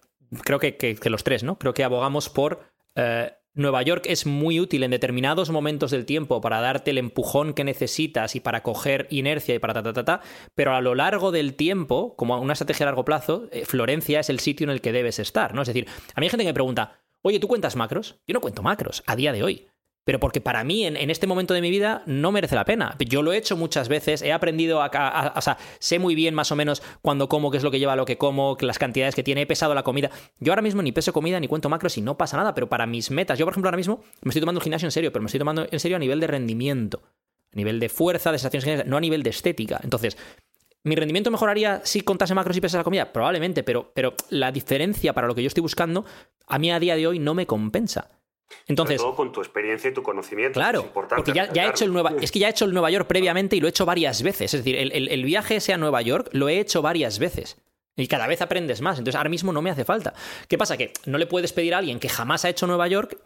creo 0.43 0.57
que, 0.57 0.77
que- 0.77 0.95
que 0.95 1.09
los 1.11 1.23
tres, 1.23 1.43
¿no? 1.43 1.59
Creo 1.59 1.75
que 1.75 1.83
abogamos 1.83 2.27
por... 2.27 2.61
eh, 2.95 3.33
Nueva 3.59 3.81
York 3.81 4.05
es 4.07 4.25
muy 4.25 4.59
útil 4.61 4.83
en 4.83 4.91
determinados 4.91 5.49
momentos 5.49 5.91
del 5.91 6.05
tiempo 6.05 6.39
para 6.39 6.61
darte 6.61 6.91
el 6.91 6.97
empujón 6.97 7.53
que 7.53 7.65
necesitas 7.65 8.37
y 8.37 8.39
para 8.39 8.63
coger 8.63 9.05
inercia 9.09 9.53
y 9.53 9.59
para 9.59 9.73
ta 9.73 9.83
ta 9.83 9.91
ta 9.91 10.05
ta, 10.05 10.21
pero 10.55 10.73
a 10.73 10.81
lo 10.81 10.95
largo 10.95 11.31
del 11.31 11.55
tiempo, 11.55 12.15
como 12.15 12.39
una 12.39 12.53
estrategia 12.53 12.85
a 12.85 12.87
largo 12.87 13.03
plazo, 13.03 13.49
eh, 13.51 13.65
Florencia 13.65 14.21
es 14.21 14.29
el 14.29 14.39
sitio 14.39 14.63
en 14.63 14.71
el 14.71 14.79
que 14.79 14.93
debes 14.93 15.19
estar, 15.19 15.53
¿no? 15.53 15.61
Es 15.61 15.67
decir, 15.67 15.87
a 16.15 16.21
mí 16.21 16.25
hay 16.25 16.29
gente 16.29 16.45
que 16.45 16.51
me 16.51 16.53
pregunta, 16.53 17.01
oye, 17.21 17.39
¿tú 17.39 17.49
cuentas 17.49 17.75
macros? 17.75 18.21
Yo 18.25 18.33
no 18.33 18.39
cuento 18.39 18.63
macros 18.63 19.03
a 19.05 19.17
día 19.17 19.33
de 19.33 19.43
hoy. 19.43 19.67
Pero 20.09 20.19
porque 20.19 20.41
para 20.41 20.63
mí, 20.63 20.87
en, 20.87 21.11
este 21.11 21.27
momento 21.27 21.53
de 21.53 21.61
mi 21.61 21.69
vida, 21.69 22.01
no 22.07 22.31
merece 22.31 22.55
la 22.55 22.65
pena. 22.65 22.95
Yo 22.97 23.21
lo 23.21 23.31
he 23.31 23.37
hecho 23.37 23.55
muchas 23.55 23.89
veces, 23.89 24.23
he 24.23 24.33
aprendido 24.33 24.81
a, 24.81 25.33
O 25.35 25.41
sea, 25.41 25.59
sé 25.77 25.99
muy 25.99 26.15
bien 26.15 26.33
más 26.33 26.51
o 26.51 26.55
menos 26.55 26.81
cuando 27.03 27.29
como, 27.29 27.51
qué 27.51 27.57
es 27.57 27.63
lo 27.63 27.69
que 27.69 27.77
lleva 27.77 27.95
lo 27.95 28.05
que 28.05 28.17
como, 28.17 28.57
las 28.59 28.79
cantidades 28.79 29.13
que 29.13 29.21
tiene, 29.21 29.43
he 29.43 29.45
pesado 29.45 29.75
la 29.75 29.83
comida. 29.83 30.09
Yo 30.39 30.51
ahora 30.51 30.63
mismo 30.63 30.81
ni 30.81 30.91
peso 30.91 31.13
comida 31.13 31.39
ni 31.39 31.47
cuento 31.47 31.69
macros 31.69 31.95
y 31.99 32.01
no 32.01 32.17
pasa 32.17 32.37
nada, 32.37 32.55
pero 32.55 32.67
para 32.67 32.87
mis 32.87 33.11
metas, 33.11 33.37
yo 33.37 33.45
por 33.45 33.53
ejemplo 33.53 33.67
ahora 33.67 33.77
mismo 33.77 34.01
me 34.23 34.29
estoy 34.29 34.39
tomando 34.39 34.57
el 34.57 34.63
gimnasio 34.63 34.87
en 34.87 34.91
serio, 34.91 35.13
pero 35.13 35.21
me 35.21 35.27
estoy 35.27 35.37
tomando 35.37 35.67
en 35.69 35.79
serio 35.79 35.97
a 35.97 35.99
nivel 35.99 36.19
de 36.19 36.25
rendimiento, 36.25 37.03
a 37.53 37.55
nivel 37.55 37.79
de 37.79 37.87
fuerza, 37.87 38.31
de 38.31 38.39
sensaciones 38.39 38.63
generales, 38.63 38.89
no 38.89 38.97
a 38.97 39.01
nivel 39.01 39.21
de 39.21 39.29
estética. 39.29 39.79
Entonces, 39.83 40.17
¿Mi 40.81 40.95
rendimiento 40.95 41.29
mejoraría 41.29 41.81
si 41.83 42.01
contase 42.01 42.33
macros 42.33 42.57
y 42.57 42.61
pesas 42.61 42.79
la 42.79 42.83
comida? 42.83 43.13
Probablemente, 43.13 43.61
pero, 43.61 43.91
pero 43.93 44.15
la 44.29 44.51
diferencia 44.51 45.13
para 45.13 45.27
lo 45.27 45.35
que 45.35 45.43
yo 45.43 45.47
estoy 45.47 45.61
buscando, 45.61 46.03
a 46.47 46.57
mí 46.57 46.71
a 46.71 46.79
día 46.79 46.95
de 46.95 47.05
hoy 47.05 47.19
no 47.19 47.35
me 47.35 47.45
compensa. 47.45 48.09
Entonces, 48.67 48.97
Sobre 48.97 49.09
todo 49.11 49.15
con 49.15 49.31
tu 49.31 49.41
experiencia 49.41 49.89
y 49.89 49.93
tu 49.93 50.01
conocimiento. 50.03 50.59
Claro, 50.59 50.79
es 50.79 50.85
importante 50.85 51.15
porque 51.23 51.33
ya, 51.33 51.51
ya 51.53 51.65
he 51.65 51.69
hecho 51.69 51.85
el 51.85 51.93
Nueva, 51.93 52.13
es 52.21 52.31
que 52.31 52.39
ya 52.39 52.47
he 52.47 52.51
hecho 52.51 52.65
el 52.65 52.73
Nueva 52.73 52.89
York 52.89 53.07
previamente 53.07 53.55
y 53.55 53.59
lo 53.61 53.67
he 53.67 53.69
hecho 53.69 53.85
varias 53.85 54.23
veces. 54.23 54.53
Es 54.53 54.59
decir, 54.63 54.75
el, 54.75 54.91
el- 54.91 55.07
el 55.09 55.23
viaje 55.23 55.57
ese 55.57 55.73
a 55.73 55.77
Nueva 55.77 56.01
York 56.01 56.29
lo 56.33 56.49
he 56.49 56.59
hecho 56.59 56.81
varias 56.81 57.19
veces. 57.19 57.57
Y 57.95 58.07
cada 58.07 58.27
vez 58.27 58.41
aprendes 58.41 58.81
más. 58.81 58.97
Entonces 58.97 59.15
ahora 59.17 59.29
mismo 59.29 59.51
no 59.51 59.61
me 59.61 59.69
hace 59.69 59.83
falta. 59.85 60.13
¿Qué 60.47 60.57
pasa? 60.57 60.77
Que 60.77 60.93
no 61.05 61.17
le 61.17 61.27
puedes 61.27 61.51
pedir 61.53 61.73
a 61.73 61.79
alguien 61.79 61.99
que 61.99 62.07
jamás 62.09 62.45
ha 62.45 62.49
hecho 62.49 62.65
Nueva 62.65 62.87
York 62.87 63.17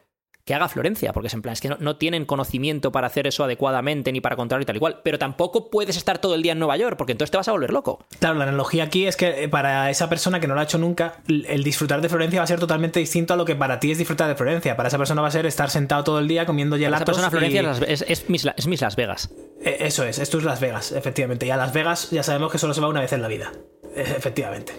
que 0.46 0.54
haga 0.54 0.68
Florencia, 0.68 1.14
porque 1.14 1.28
es 1.28 1.34
en 1.34 1.42
plan, 1.42 1.54
es 1.54 1.62
que 1.62 1.70
no, 1.70 1.78
no 1.80 1.96
tienen 1.96 2.26
conocimiento 2.26 2.92
para 2.92 3.08
hacer 3.08 3.28
eso 3.28 3.46
adecuadamente 3.46 4.12
ni 4.12 4.20
para 4.20 4.36
controlar 4.36 4.62
y 4.64 4.66
tal 4.66 4.76
igual. 4.76 5.00
Pero 5.04 5.18
tampoco 5.18 5.70
puedes 5.70 5.96
estar 5.96 6.20
todo 6.20 6.36
el 6.36 6.42
día 6.44 6.52
en 6.52 6.60
Nueva 6.60 6.76
York, 6.76 6.98
porque 6.98 7.14
entonces 7.14 7.32
te 7.32 7.38
vas 7.38 7.48
a 7.48 7.54
volver 7.54 7.72
loco. 7.72 8.06
Claro, 8.20 8.36
la 8.36 8.44
analogía 8.44 8.84
aquí 8.84 9.08
es 9.08 9.16
que 9.16 9.44
eh, 9.44 9.48
para 9.50 9.90
esa 9.90 10.10
persona 10.10 10.40
que 10.42 10.48
no 10.48 10.54
lo 10.54 10.60
ha 10.60 10.64
hecho 10.64 10.78
nunca, 10.78 11.22
el 11.28 11.64
disfrutar 11.64 12.02
de 12.02 12.10
Florencia 12.10 12.40
va 12.42 12.44
a 12.44 12.48
ser 12.48 12.60
totalmente 12.60 13.00
distinto 13.00 13.34
a 13.34 13.38
lo 13.38 13.46
que 13.46 13.56
para 13.56 13.80
ti 13.80 13.92
es 13.92 13.98
disfrutar 13.98 14.28
de 14.28 14.36
Florencia. 14.36 14.76
Para 14.76 14.88
esa 14.88 14.98
persona 14.98 15.22
va 15.22 15.30
a 15.30 15.32
ser 15.32 15.46
estar 15.46 15.70
sentado 15.70 16.04
todo 16.04 16.20
el 16.20 16.28
día 16.28 16.46
comiendo 16.46 16.76
Esa 16.76 16.86
gelatos. 16.86 17.06
persona 17.06 17.30
Florencia 17.30 17.62
y- 17.62 17.66
es, 17.66 17.80
Las- 17.80 17.90
es, 17.90 18.06
es 18.10 18.30
mis, 18.30 18.46
es 18.46 18.68
mis 18.68 18.82
Las 18.82 18.96
Vegas. 18.98 19.30
Eh, 19.64 19.78
Eso 19.80 20.04
es, 20.04 20.20
esto 20.20 20.40
es 20.40 20.44
Las 20.44 20.60
Vegas, 20.60 20.92
efectivamente. 20.92 21.46
Y 21.46 21.52
a 21.52 21.56
Las 21.58 21.72
Vegas 21.72 22.10
ya 22.12 22.22
sabemos 22.24 22.52
que 22.52 22.58
solo 22.58 22.74
se 22.74 22.82
va 22.82 22.90
una 22.90 23.00
vez 23.00 23.14
en 23.14 23.22
la 23.22 23.30
vida. 23.30 23.54
Eh, 23.96 24.04
Efectivamente. 24.18 24.74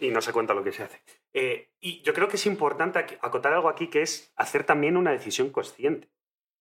y 0.00 0.08
no 0.10 0.20
se 0.20 0.32
cuenta 0.32 0.54
lo 0.54 0.64
que 0.64 0.72
se 0.72 0.82
hace. 0.82 1.00
Eh, 1.38 1.68
y 1.80 2.00
yo 2.00 2.14
creo 2.14 2.28
que 2.28 2.36
es 2.36 2.46
importante 2.46 2.98
ac- 2.98 3.18
acotar 3.20 3.52
algo 3.52 3.68
aquí 3.68 3.88
que 3.88 4.00
es 4.00 4.32
hacer 4.36 4.64
también 4.64 4.96
una 4.96 5.12
decisión 5.12 5.50
consciente. 5.50 6.08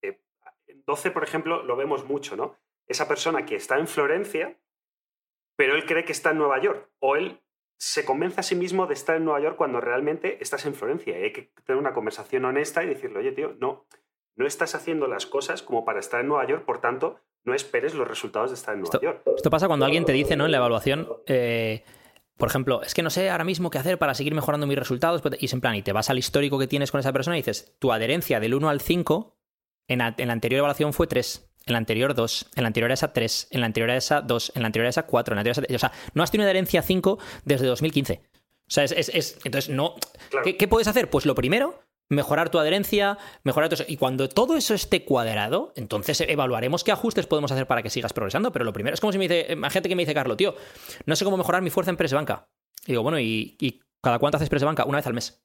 Eh, 0.01 0.19
en 0.67 0.84
12, 0.86 1.11
por 1.11 1.23
ejemplo, 1.23 1.63
lo 1.63 1.78
vemos 1.78 2.05
mucho, 2.05 2.36
¿no? 2.36 2.57
Esa 2.86 3.07
persona 3.07 3.45
que 3.45 3.55
está 3.55 3.78
en 3.80 3.88
Florencia, 3.88 4.57
pero 5.55 5.76
él 5.76 5.86
cree 5.86 6.03
que 6.03 6.11
está 6.11 6.32
en 6.32 6.39
Nueva 6.39 6.59
York. 6.59 6.89
O 6.99 7.15
él 7.15 7.39
se 7.78 8.03
convence 8.03 8.39
a 8.41 8.43
sí 8.43 8.55
mismo 8.55 8.86
de 8.86 8.93
estar 8.95 9.15
en 9.15 9.23
Nueva 9.23 9.39
York 9.39 9.55
cuando 9.55 9.80
realmente 9.80 10.38
estás 10.41 10.65
en 10.65 10.76
Florencia. 10.76 11.17
Y 11.17 11.23
hay 11.23 11.32
que 11.32 11.51
tener 11.65 11.80
una 11.80 11.93
conversación 11.93 12.43
honesta 12.43 12.84
y 12.84 12.88
decirle, 12.88 13.19
oye, 13.19 13.32
tío, 13.32 13.55
no, 13.59 13.86
no 14.36 14.45
estás 14.45 14.76
haciendo 14.76 15.07
las 15.07 15.26
cosas 15.26 15.63
como 15.63 15.86
para 15.86 15.99
estar 16.01 16.19
en 16.19 16.28
Nueva 16.28 16.45
York, 16.47 16.65
por 16.65 16.82
tanto, 16.82 17.19
no 17.45 17.53
esperes 17.53 17.93
los 17.93 18.07
resultados 18.07 18.49
de 18.51 18.55
estar 18.55 18.73
en 18.73 18.82
Nueva 18.82 18.95
Esto, 18.95 19.01
York. 19.05 19.21
esto 19.38 19.49
pasa 19.49 19.67
cuando 19.67 19.86
alguien 19.86 20.03
te 20.03 20.11
dice, 20.11 20.36
¿no? 20.36 20.45
En 20.45 20.51
la 20.51 20.57
evaluación, 20.57 21.07
eh, 21.28 21.84
por 22.38 22.49
ejemplo, 22.49 22.81
es 22.83 22.93
que 22.93 23.01
no 23.03 23.09
sé 23.09 23.29
ahora 23.29 23.43
mismo 23.43 23.69
qué 23.69 23.77
hacer 23.77 23.97
para 23.97 24.13
seguir 24.13 24.33
mejorando 24.36 24.67
mis 24.67 24.77
resultados. 24.77 25.21
pues, 25.21 25.36
Y 25.41 25.45
es 25.45 25.53
en 25.53 25.61
plan, 25.61 25.75
y 25.75 25.81
te 25.81 25.93
vas 25.93 26.09
al 26.09 26.17
histórico 26.17 26.59
que 26.59 26.67
tienes 26.67 26.91
con 26.91 26.99
esa 26.99 27.13
persona 27.13 27.38
y 27.38 27.39
dices, 27.41 27.75
tu 27.79 27.91
adherencia 27.91 28.39
del 28.39 28.53
1 28.55 28.69
al 28.69 28.81
5 28.81 29.38
en 29.88 29.99
la, 29.99 30.15
en 30.17 30.27
la 30.27 30.33
anterior 30.33 30.59
evaluación 30.59 30.93
fue 30.93 31.07
3. 31.07 31.49
En 31.67 31.71
la 31.73 31.77
anterior 31.79 32.13
2, 32.13 32.47
en 32.57 32.63
la 32.63 32.67
anterior 32.67 32.91
a 32.91 32.93
esa 32.93 33.11
3, 33.13 33.47
en 33.51 33.59
la 33.61 33.65
anterior 33.65 33.89
a 33.89 33.95
esa 33.97 34.21
2, 34.21 34.51
en 34.55 34.61
la 34.61 34.67
anterior 34.67 34.86
a 34.86 34.89
esa 34.89 35.03
4, 35.07 35.33
en 35.33 35.36
la 35.38 35.39
anterior 35.41 35.57
a 35.57 35.73
esa... 35.73 35.75
O 35.75 35.79
sea, 35.79 35.91
no 36.13 36.21
has 36.23 36.29
tenido 36.29 36.45
adherencia 36.45 36.81
5 36.83 37.17
desde 37.43 37.65
2015. 37.65 38.21
O 38.23 38.31
sea, 38.67 38.83
es... 38.83 38.91
es- 38.91 39.09
es- 39.09 39.38
entonces, 39.45 39.73
no... 39.73 39.95
Claro. 40.29 40.43
¿Qué, 40.43 40.57
qué 40.57 40.67
puedes 40.67 40.88
hacer? 40.88 41.09
Pues 41.09 41.25
lo 41.25 41.33
primero, 41.33 41.79
mejorar 42.10 42.49
tu 42.49 42.60
adherencia, 42.60 43.18
mejorar 43.43 43.74
eso. 43.74 43.84
Y 43.88 43.97
cuando 43.97 44.30
todo 44.30 44.58
eso 44.58 44.74
esté 44.74 45.03
cuadrado, 45.06 45.74
entonces 45.76 46.22
evaluaremos 46.22 46.84
qué 46.84 46.91
ajustes 46.91 47.28
podemos 47.28 47.51
hacer 47.51 47.68
para 47.68 47.82
que 47.82 47.89
sigas 47.89 48.14
progresando. 48.14 48.51
Pero 48.51 48.66
lo 48.66 48.74
primero 48.74 48.93
es 48.93 49.01
como 49.01 49.12
si 49.12 49.18
me 49.18 49.28
dice, 49.28 49.58
hay 49.62 49.70
gente 49.70 49.89
que 49.89 49.95
me 49.95 50.03
dice, 50.03 50.14
Carlos, 50.14 50.38
tío, 50.38 50.56
no 51.06 51.16
sé 51.16 51.26
cómo 51.26 51.38
mejorar 51.38 51.62
mi 51.62 51.70
fuerza 51.70 51.91
en 51.91 51.97
press 51.97 52.14
banca. 52.14 52.47
Y 52.86 52.91
digo, 52.91 53.03
bueno, 53.03 53.20
¿y, 53.20 53.56
y 53.60 53.82
cada 54.01 54.20
cuánto 54.20 54.38
haces 54.38 54.49
press 54.49 54.64
banca? 54.64 54.86
Una 54.86 54.97
vez 54.97 55.08
al 55.08 55.14
mes. 55.14 55.43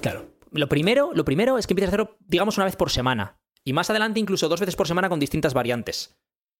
Claro. 0.00 0.26
Lo 0.50 0.68
primero, 0.68 1.12
lo 1.14 1.24
primero 1.24 1.56
es 1.56 1.66
que 1.66 1.72
empieces 1.72 1.88
a 1.88 1.96
hacerlo, 1.96 2.18
digamos, 2.20 2.58
una 2.58 2.66
vez 2.66 2.76
por 2.76 2.90
semana. 2.90 3.38
Y 3.64 3.72
más 3.72 3.88
adelante, 3.90 4.20
incluso 4.20 4.48
dos 4.48 4.60
veces 4.60 4.76
por 4.76 4.88
semana 4.88 5.08
con 5.08 5.20
distintas 5.20 5.54
variantes. 5.54 6.16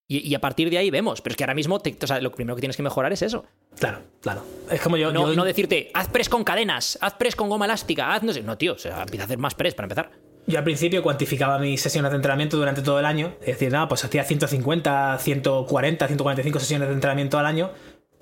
Y, 0.08 0.28
y 0.28 0.34
a 0.34 0.40
partir 0.40 0.68
de 0.68 0.78
ahí 0.78 0.90
vemos. 0.90 1.20
Pero 1.22 1.32
es 1.32 1.36
que 1.36 1.44
ahora 1.44 1.54
mismo, 1.54 1.80
te- 1.80 1.96
o 2.02 2.06
sea, 2.06 2.20
lo 2.20 2.32
primero 2.32 2.54
que 2.56 2.60
tienes 2.60 2.76
que 2.76 2.82
mejorar 2.82 3.12
es 3.12 3.22
eso. 3.22 3.44
Claro, 3.78 4.00
claro. 4.20 4.44
Es 4.70 4.80
como 4.80 4.96
yo. 4.96 5.12
No, 5.12 5.28
yo- 5.28 5.36
no 5.36 5.44
decirte, 5.44 5.90
haz 5.94 6.08
press 6.08 6.28
con 6.28 6.44
cadenas, 6.44 6.98
haz 7.00 7.14
press 7.14 7.34
con 7.36 7.48
goma 7.48 7.64
elástica, 7.64 8.12
haz 8.14 8.22
no 8.22 8.32
sé. 8.32 8.42
No, 8.42 8.58
tío, 8.58 8.74
o 8.74 8.78
sea, 8.78 9.02
empieza 9.02 9.22
a 9.22 9.26
hacer 9.26 9.38
más 9.38 9.54
press 9.54 9.74
para 9.74 9.84
empezar. 9.86 10.10
Yo 10.44 10.58
al 10.58 10.64
principio 10.64 11.04
cuantificaba 11.04 11.56
mis 11.60 11.80
sesiones 11.80 12.10
de 12.10 12.16
entrenamiento 12.16 12.56
durante 12.56 12.82
todo 12.82 12.98
el 12.98 13.06
año. 13.06 13.34
Es 13.40 13.46
decir, 13.46 13.70
nada, 13.70 13.86
pues 13.86 14.04
hacía 14.04 14.24
150, 14.24 15.16
140, 15.20 16.06
145 16.08 16.58
sesiones 16.58 16.88
de 16.88 16.94
entrenamiento 16.94 17.38
al 17.38 17.46
año. 17.46 17.70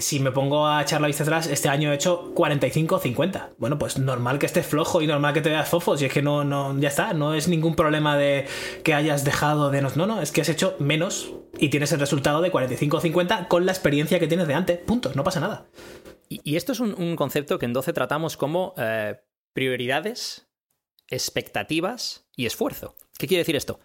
Si 0.00 0.18
me 0.18 0.32
pongo 0.32 0.66
a 0.66 0.80
echar 0.80 1.00
la 1.00 1.06
vista 1.06 1.24
atrás, 1.24 1.46
este 1.46 1.68
año 1.68 1.92
he 1.92 1.94
hecho 1.94 2.32
45 2.34 2.94
o 2.94 2.98
50. 2.98 3.50
Bueno, 3.58 3.78
pues 3.78 3.98
normal 3.98 4.38
que 4.38 4.46
estés 4.46 4.66
flojo 4.66 5.02
y 5.02 5.06
normal 5.06 5.34
que 5.34 5.42
te 5.42 5.50
veas 5.50 5.68
fofos. 5.68 6.00
Y 6.00 6.06
es 6.06 6.12
que 6.12 6.22
no, 6.22 6.42
no, 6.42 6.78
ya 6.78 6.88
está. 6.88 7.12
No 7.12 7.34
es 7.34 7.48
ningún 7.48 7.76
problema 7.76 8.16
de 8.16 8.46
que 8.82 8.94
hayas 8.94 9.24
dejado 9.24 9.70
de 9.70 9.82
no. 9.82 9.90
No, 9.94 10.22
es 10.22 10.32
que 10.32 10.40
has 10.40 10.48
hecho 10.48 10.74
menos 10.78 11.32
y 11.58 11.68
tienes 11.68 11.92
el 11.92 12.00
resultado 12.00 12.40
de 12.40 12.50
45 12.50 12.96
o 12.96 13.00
50 13.00 13.48
con 13.48 13.66
la 13.66 13.72
experiencia 13.72 14.18
que 14.18 14.26
tienes 14.26 14.48
de 14.48 14.54
antes. 14.54 14.78
Punto, 14.78 15.12
no 15.14 15.22
pasa 15.22 15.40
nada. 15.40 15.66
Y, 16.28 16.56
esto 16.56 16.72
es 16.72 16.80
un, 16.80 16.94
un 16.94 17.16
concepto 17.16 17.58
que 17.58 17.66
en 17.66 17.72
12 17.72 17.92
tratamos 17.92 18.36
como 18.36 18.72
eh, 18.78 19.20
prioridades, 19.52 20.48
expectativas 21.08 22.28
y 22.36 22.46
esfuerzo. 22.46 22.96
¿Qué 23.18 23.26
quiere 23.26 23.40
decir 23.40 23.56
esto? 23.56 23.80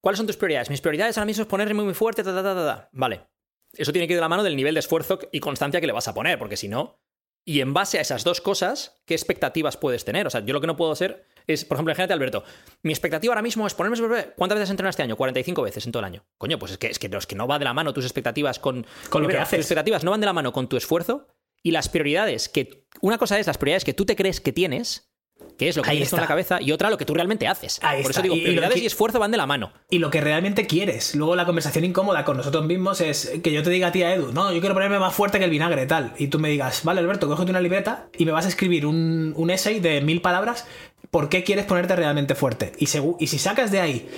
¿Cuáles 0.00 0.18
son 0.18 0.26
tus 0.26 0.36
prioridades? 0.36 0.70
Mis 0.70 0.80
prioridades 0.80 1.16
ahora 1.16 1.26
mismo 1.26 1.42
es 1.42 1.48
ponerme 1.48 1.82
muy 1.82 1.94
fuerte, 1.94 2.22
ta, 2.22 2.34
ta, 2.34 2.42
ta, 2.42 2.54
ta. 2.54 2.88
Vale. 2.92 3.26
Eso 3.74 3.92
tiene 3.92 4.06
que 4.06 4.14
ir 4.14 4.16
de 4.18 4.22
la 4.22 4.28
mano 4.28 4.42
del 4.42 4.56
nivel 4.56 4.74
de 4.74 4.80
esfuerzo 4.80 5.18
y 5.32 5.40
constancia 5.40 5.80
que 5.80 5.86
le 5.86 5.92
vas 5.92 6.08
a 6.08 6.14
poner, 6.14 6.38
porque 6.38 6.56
si 6.56 6.68
no. 6.68 7.00
Y 7.44 7.60
en 7.60 7.72
base 7.72 7.98
a 7.98 8.02
esas 8.02 8.24
dos 8.24 8.40
cosas, 8.40 9.00
¿qué 9.06 9.14
expectativas 9.14 9.76
puedes 9.76 10.04
tener? 10.04 10.26
O 10.26 10.30
sea, 10.30 10.44
yo 10.44 10.52
lo 10.52 10.60
que 10.60 10.66
no 10.66 10.76
puedo 10.76 10.92
hacer 10.92 11.24
es, 11.46 11.64
por 11.64 11.76
ejemplo, 11.76 11.92
imagínate, 11.92 12.12
Alberto, 12.12 12.44
mi 12.82 12.92
expectativa 12.92 13.32
ahora 13.32 13.40
mismo 13.40 13.66
es 13.66 13.72
ponerme 13.72 13.96
¿Cuántas 14.36 14.56
veces 14.56 14.64
has 14.64 14.70
entrenado 14.70 14.90
este 14.90 15.02
año? 15.02 15.16
45 15.16 15.62
veces 15.62 15.86
en 15.86 15.92
todo 15.92 16.00
el 16.00 16.04
año. 16.04 16.26
Coño, 16.36 16.58
pues 16.58 16.72
es 16.72 16.78
que, 16.78 16.88
es 16.88 16.98
que, 16.98 17.08
no, 17.08 17.16
es 17.16 17.26
que 17.26 17.36
no 17.36 17.46
va 17.46 17.58
de 17.58 17.64
la 17.64 17.72
mano 17.72 17.94
tus 17.94 18.04
expectativas 18.04 18.58
con, 18.58 18.86
Con 19.08 19.22
lo 19.22 19.28
que 19.28 19.38
haces. 19.38 19.60
Tus 19.60 19.64
expectativas 19.64 20.04
no 20.04 20.10
van 20.10 20.20
de 20.20 20.26
la 20.26 20.34
mano 20.34 20.52
con 20.52 20.68
tu 20.68 20.76
esfuerzo 20.76 21.26
y 21.62 21.70
las 21.70 21.88
prioridades 21.88 22.48
que. 22.48 22.86
Una 23.00 23.16
cosa 23.16 23.38
es 23.38 23.46
las 23.46 23.56
prioridades 23.56 23.84
que 23.84 23.94
tú 23.94 24.04
te 24.04 24.14
crees 24.14 24.42
que 24.42 24.52
tienes 24.52 25.07
que 25.56 25.68
es 25.68 25.76
lo 25.76 25.82
que 25.82 25.90
Ahí 25.90 25.96
tienes 25.96 26.10
tú 26.10 26.16
en 26.16 26.20
la 26.20 26.24
está. 26.24 26.32
cabeza, 26.34 26.62
y 26.62 26.70
otra 26.72 26.88
lo 26.88 26.96
que 26.98 27.04
tú 27.04 27.14
realmente 27.14 27.48
haces. 27.48 27.80
Ahí 27.82 28.02
Por 28.02 28.10
está. 28.12 28.20
eso 28.20 28.22
digo, 28.22 28.36
Y- 28.36 28.42
prioridades 28.42 28.74
que- 28.76 28.80
y 28.82 28.86
esfuerzo 28.86 29.18
van 29.18 29.30
de 29.32 29.36
la 29.38 29.46
mano. 29.46 29.72
y 29.90 29.98
lo 29.98 30.10
que 30.10 30.20
realmente 30.20 30.66
quieres. 30.66 31.14
Luego 31.16 31.34
la 31.34 31.46
conversación 31.46 31.84
incómoda 31.84 32.24
con 32.24 32.36
nosotros 32.36 32.64
mismos 32.66 33.00
es 33.00 33.32
que 33.42 33.52
yo 33.52 33.62
te 33.62 33.70
diga 33.70 33.88
a 33.88 33.92
ti, 33.92 34.02
a 34.04 34.14
Edu, 34.14 34.32
no, 34.32 34.52
yo 34.52 34.60
quiero 34.60 34.74
ponerme 34.74 34.98
más 35.00 35.14
fuerte 35.14 35.38
que 35.38 35.44
el 35.46 35.50
vinagre, 35.50 35.86
tal. 35.86 36.12
Y 36.18 36.28
tú 36.28 36.38
me 36.38 36.48
digas, 36.48 36.84
vale, 36.84 37.00
Alberto, 37.00 37.26
cógete 37.28 37.50
una 37.50 37.60
libreta 37.60 38.08
y 38.16 38.24
me 38.24 38.32
vas 38.32 38.44
a 38.46 38.48
escribir 38.48 38.86
un, 38.86 39.32
un 39.36 39.50
essay 39.50 39.80
de 39.80 40.00
mil 40.00 40.20
palabras. 40.20 40.66
¿Por 41.10 41.28
qué 41.28 41.42
quieres 41.42 41.64
ponerte 41.64 41.96
realmente 41.96 42.34
fuerte? 42.34 42.72
Y, 42.78 42.84
y 43.18 43.26
si 43.26 43.38
sacas 43.38 43.70
de 43.72 43.80
ahí 43.80 44.08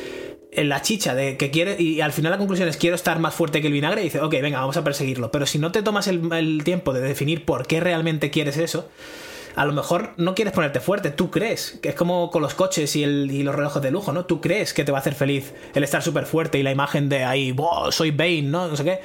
en 0.53 0.69
la 0.69 0.83
chicha 0.83 1.15
de 1.15 1.37
que 1.37 1.51
quieres, 1.53 1.79
y 1.81 2.01
al 2.01 2.13
final 2.13 2.33
la 2.33 2.39
conclusión 2.39 2.69
es 2.69 2.77
quiero 2.77 2.97
estar 2.97 3.19
más 3.21 3.33
fuerte 3.35 3.61
que 3.61 3.69
el 3.69 3.73
vinagre, 3.73 4.01
y 4.01 4.05
dices, 4.05 4.21
ok, 4.21 4.33
venga, 4.43 4.59
vamos 4.61 4.77
a 4.77 4.83
perseguirlo. 4.85 5.31
Pero 5.31 5.47
si 5.47 5.59
no 5.59 5.71
te 5.73 5.83
tomas 5.83 6.09
el, 6.09 6.31
el 6.33 6.65
tiempo 6.65 6.93
de 6.93 7.01
definir 7.01 7.45
por 7.45 7.67
qué 7.69 7.79
realmente 7.81 8.31
quieres 8.31 8.57
eso, 8.57 8.91
a 9.57 9.65
lo 9.65 9.73
mejor 9.73 10.13
no 10.17 10.35
quieres 10.35 10.53
ponerte 10.55 10.81
fuerte, 10.81 11.11
tú 11.11 11.31
crees, 11.31 11.79
que 11.83 11.91
es 11.91 11.95
como 11.95 12.31
con 12.31 12.43
los 12.43 12.55
coches 12.55 12.95
y, 12.97 13.03
el- 13.05 13.31
y 13.31 13.43
los 13.43 13.55
relojes 13.55 13.83
de 13.83 13.91
lujo, 13.91 14.13
¿no? 14.13 14.25
Tú 14.27 14.41
crees 14.41 14.73
que 14.75 14.85
te 14.85 14.93
va 14.93 14.99
a 14.99 15.01
hacer 15.01 15.15
feliz 15.15 15.53
el 15.75 15.85
estar 15.85 16.03
súper 16.03 16.27
fuerte 16.27 16.59
y 16.59 16.63
la 16.63 16.71
imagen 16.71 17.09
de 17.09 17.25
ahí, 17.25 17.53
"Buah, 17.53 17.91
soy 17.93 18.11
Bane, 18.11 18.43
¿no? 18.43 18.69
No 18.69 18.77
sé 18.77 18.85
qué. 18.85 19.01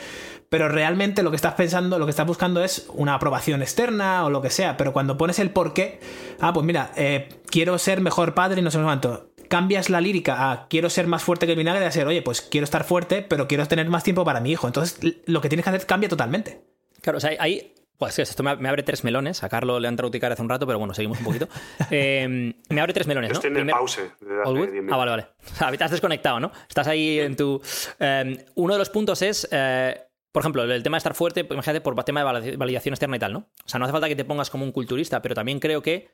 Pero 0.49 0.69
realmente 0.69 1.23
lo 1.23 1.31
que 1.31 1.35
estás 1.35 1.55
pensando, 1.55 1.97
lo 1.97 2.05
que 2.05 2.11
estás 2.11 2.27
buscando 2.27 2.63
es 2.63 2.85
una 2.93 3.15
aprobación 3.15 3.61
externa 3.63 4.23
o 4.25 4.29
lo 4.29 4.41
que 4.43 4.51
sea. 4.51 4.77
Pero 4.77 4.93
cuando 4.93 5.17
pones 5.17 5.39
el 5.39 5.49
por 5.49 5.73
qué, 5.73 5.99
ah, 6.39 6.53
pues 6.53 6.65
mira, 6.65 6.91
eh, 6.95 7.29
quiero 7.49 7.77
ser 7.79 7.99
mejor 7.99 8.35
padre 8.35 8.61
y 8.61 8.63
no 8.63 8.69
sé 8.71 8.79
cuánto. 8.81 9.31
Cambias 9.49 9.89
la 9.89 10.01
lírica 10.01 10.51
a 10.51 10.67
quiero 10.67 10.89
ser 10.89 11.07
más 11.07 11.23
fuerte 11.23 11.45
que 11.45 11.53
el 11.53 11.57
vinagre 11.57 11.83
de 11.83 11.91
ser, 11.91 12.07
oye, 12.07 12.21
pues 12.21 12.41
quiero 12.41 12.63
estar 12.63 12.83
fuerte, 12.83 13.21
pero 13.23 13.47
quiero 13.47 13.65
tener 13.67 13.89
más 13.89 14.03
tiempo 14.03 14.23
para 14.23 14.39
mi 14.39 14.51
hijo. 14.51 14.67
Entonces, 14.67 14.97
lo 15.25 15.41
que 15.41 15.49
tienes 15.49 15.63
que 15.63 15.69
hacer 15.71 15.85
cambia 15.87 16.09
totalmente. 16.09 16.61
Claro, 17.01 17.17
o 17.17 17.21
sea, 17.21 17.31
ahí. 17.39 17.73
Pues 17.97 18.19
esto 18.19 18.43
me, 18.43 18.55
me 18.57 18.67
abre 18.67 18.83
tres 18.83 19.03
melones. 19.03 19.43
A 19.43 19.49
Carlos 19.49 19.79
le 19.81 19.87
han 19.87 19.93
entrado 19.93 20.11
hace 20.33 20.41
un 20.41 20.49
rato, 20.49 20.67
pero 20.67 20.79
bueno, 20.79 20.93
seguimos 20.93 21.19
un 21.19 21.23
poquito. 21.25 21.47
Eh, 21.91 22.53
me 22.69 22.81
abre 22.81 22.93
tres 22.93 23.07
melones, 23.07 23.29
¿no? 23.29 23.33
estoy 23.35 23.49
en 23.51 23.55
el 23.57 23.61
Primer- 23.63 23.75
pause 23.75 24.11
desde 24.19 24.41
hace 24.41 24.49
All 24.49 24.57
good? 24.57 24.63
10 24.71 24.71
minutos. 24.73 24.93
Ah, 24.93 24.97
vale, 24.97 25.11
vale. 25.11 25.27
O 25.51 25.55
sea, 25.55 25.71
te 25.71 25.83
has 25.83 25.91
desconectado, 25.91 26.39
¿no? 26.39 26.51
Estás 26.67 26.87
ahí 26.87 27.19
en 27.19 27.35
tu. 27.35 27.61
eh, 27.99 28.45
uno 28.55 28.73
de 28.73 28.79
los 28.79 28.89
puntos 28.89 29.21
es. 29.21 29.47
eh, 29.51 29.97
por 30.31 30.41
ejemplo, 30.41 30.63
el 30.63 30.83
tema 30.83 30.95
de 30.95 30.99
estar 30.99 31.13
fuerte, 31.13 31.45
pues, 31.45 31.55
imagínate, 31.55 31.79
por 31.79 32.03
tema 32.03 32.19
de 32.21 32.25
valid- 32.25 32.57
validación 32.57 32.93
externa 32.93 33.15
y 33.15 33.19
tal, 33.19 33.31
¿no? 33.31 33.39
O 33.65 33.69
sea, 33.69 33.79
no 33.79 33.85
hace 33.85 33.93
falta 33.93 34.09
que 34.09 34.17
te 34.17 34.25
pongas 34.25 34.49
como 34.49 34.65
un 34.65 34.73
culturista, 34.73 35.21
pero 35.21 35.33
también 35.33 35.59
creo 35.61 35.81
que 35.81 36.09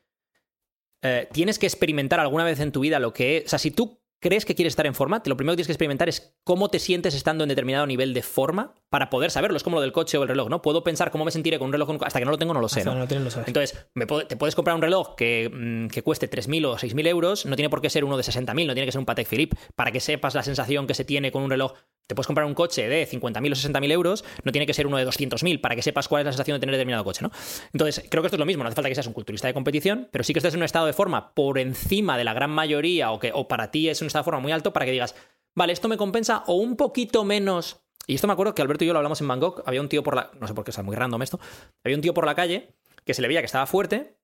eh, 1.02 1.28
tienes 1.32 1.58
que 1.58 1.66
experimentar 1.66 2.20
alguna 2.20 2.44
vez 2.44 2.60
en 2.60 2.70
tu 2.70 2.80
vida 2.80 3.00
lo 3.00 3.12
que 3.12 3.38
es. 3.38 3.46
O 3.46 3.48
sea, 3.48 3.58
si 3.58 3.72
tú 3.72 4.00
crees 4.20 4.44
que 4.44 4.54
quieres 4.54 4.72
estar 4.72 4.86
en 4.86 4.94
forma, 4.94 5.20
lo 5.26 5.36
primero 5.36 5.52
que 5.54 5.56
tienes 5.56 5.66
que 5.66 5.72
experimentar 5.72 6.08
es 6.08 6.36
cómo 6.44 6.68
te 6.68 6.78
sientes 6.78 7.14
estando 7.14 7.42
en 7.44 7.48
determinado 7.48 7.86
nivel 7.86 8.14
de 8.14 8.22
forma 8.22 8.74
para 8.92 9.08
poder 9.08 9.30
saberlo. 9.30 9.56
Es 9.56 9.62
como 9.62 9.76
lo 9.76 9.80
del 9.80 9.90
coche 9.90 10.18
o 10.18 10.22
el 10.22 10.28
reloj, 10.28 10.50
¿no? 10.50 10.60
Puedo 10.60 10.84
pensar 10.84 11.10
cómo 11.10 11.24
me 11.24 11.30
sentiré 11.30 11.58
con 11.58 11.68
un 11.68 11.72
reloj 11.72 11.90
hasta 12.02 12.18
que 12.18 12.26
no 12.26 12.30
lo 12.30 12.36
tengo, 12.36 12.52
no 12.52 12.60
lo 12.60 12.68
sé. 12.68 12.80
Hasta 12.80 12.90
¿no? 12.90 12.92
que 12.92 12.98
no 12.98 13.04
lo 13.04 13.08
tienes, 13.08 13.24
lo 13.24 13.30
sabes. 13.30 13.48
Entonces, 13.48 13.86
me 13.94 14.04
te 14.04 14.36
puedes 14.36 14.54
comprar 14.54 14.76
un 14.76 14.82
reloj 14.82 15.14
que, 15.16 15.50
mm, 15.50 15.86
que 15.88 16.02
cueste 16.02 16.28
3.000 16.28 16.66
o 16.66 16.76
6.000 16.76 17.06
euros, 17.06 17.46
no 17.46 17.56
tiene 17.56 17.70
por 17.70 17.80
qué 17.80 17.88
ser 17.88 18.04
uno 18.04 18.18
de 18.18 18.22
60.000, 18.22 18.66
no 18.66 18.74
tiene 18.74 18.84
que 18.84 18.92
ser 18.92 18.98
un 18.98 19.06
Patek 19.06 19.26
Philippe, 19.26 19.56
para 19.74 19.92
que 19.92 20.00
sepas 20.00 20.34
la 20.34 20.42
sensación 20.42 20.86
que 20.86 20.92
se 20.92 21.06
tiene 21.06 21.32
con 21.32 21.42
un 21.42 21.48
reloj. 21.48 21.72
Te 22.06 22.14
puedes 22.14 22.26
comprar 22.26 22.46
un 22.46 22.52
coche 22.52 22.86
de 22.86 23.08
50.000 23.08 23.52
o 23.52 23.54
60.000 23.54 23.92
euros, 23.92 24.24
no 24.44 24.52
tiene 24.52 24.66
que 24.66 24.74
ser 24.74 24.86
uno 24.86 24.98
de 24.98 25.06
200.000, 25.06 25.62
para 25.62 25.74
que 25.74 25.80
sepas 25.80 26.06
cuál 26.06 26.20
es 26.20 26.26
la 26.26 26.32
sensación 26.32 26.56
de 26.56 26.60
tener 26.60 26.74
determinado 26.74 27.02
coche, 27.02 27.22
¿no? 27.22 27.30
Entonces, 27.72 28.04
creo 28.10 28.22
que 28.22 28.26
esto 28.26 28.36
es 28.36 28.40
lo 28.40 28.44
mismo, 28.44 28.62
no 28.62 28.68
hace 28.68 28.76
falta 28.76 28.90
que 28.90 28.94
seas 28.94 29.06
un 29.06 29.14
culturista 29.14 29.46
de 29.46 29.54
competición, 29.54 30.10
pero 30.12 30.22
sí 30.22 30.34
que 30.34 30.40
estés 30.40 30.52
en 30.52 30.60
un 30.60 30.64
estado 30.64 30.84
de 30.84 30.92
forma 30.92 31.32
por 31.32 31.58
encima 31.58 32.18
de 32.18 32.24
la 32.24 32.34
gran 32.34 32.50
mayoría 32.50 33.10
o 33.10 33.18
que 33.18 33.32
o 33.32 33.48
para 33.48 33.70
ti 33.70 33.88
es 33.88 34.02
un 34.02 34.08
estado 34.08 34.24
de 34.24 34.26
forma 34.26 34.40
muy 34.40 34.52
alto 34.52 34.74
para 34.74 34.84
que 34.84 34.92
digas, 34.92 35.14
vale, 35.54 35.72
esto 35.72 35.88
me 35.88 35.96
compensa 35.96 36.44
o 36.46 36.56
un 36.56 36.76
poquito 36.76 37.24
menos. 37.24 37.81
Y 38.06 38.14
esto 38.14 38.26
me 38.26 38.32
acuerdo 38.32 38.54
que 38.54 38.62
Alberto 38.62 38.84
y 38.84 38.86
yo 38.86 38.92
lo 38.92 38.98
hablamos 38.98 39.20
en 39.20 39.28
Bangkok, 39.28 39.62
había 39.66 39.80
un 39.80 39.88
tío 39.88 40.02
por 40.02 40.16
la, 40.16 40.30
no 40.40 40.48
sé 40.48 40.54
por 40.54 40.64
qué, 40.64 40.70
es 40.70 40.82
muy 40.82 40.96
random 40.96 41.22
esto, 41.22 41.38
había 41.84 41.96
un 41.96 42.02
tío 42.02 42.14
por 42.14 42.26
la 42.26 42.34
calle 42.34 42.74
que 43.04 43.14
se 43.14 43.22
le 43.22 43.28
veía 43.28 43.40
que 43.40 43.46
estaba 43.46 43.66
fuerte, 43.66 44.16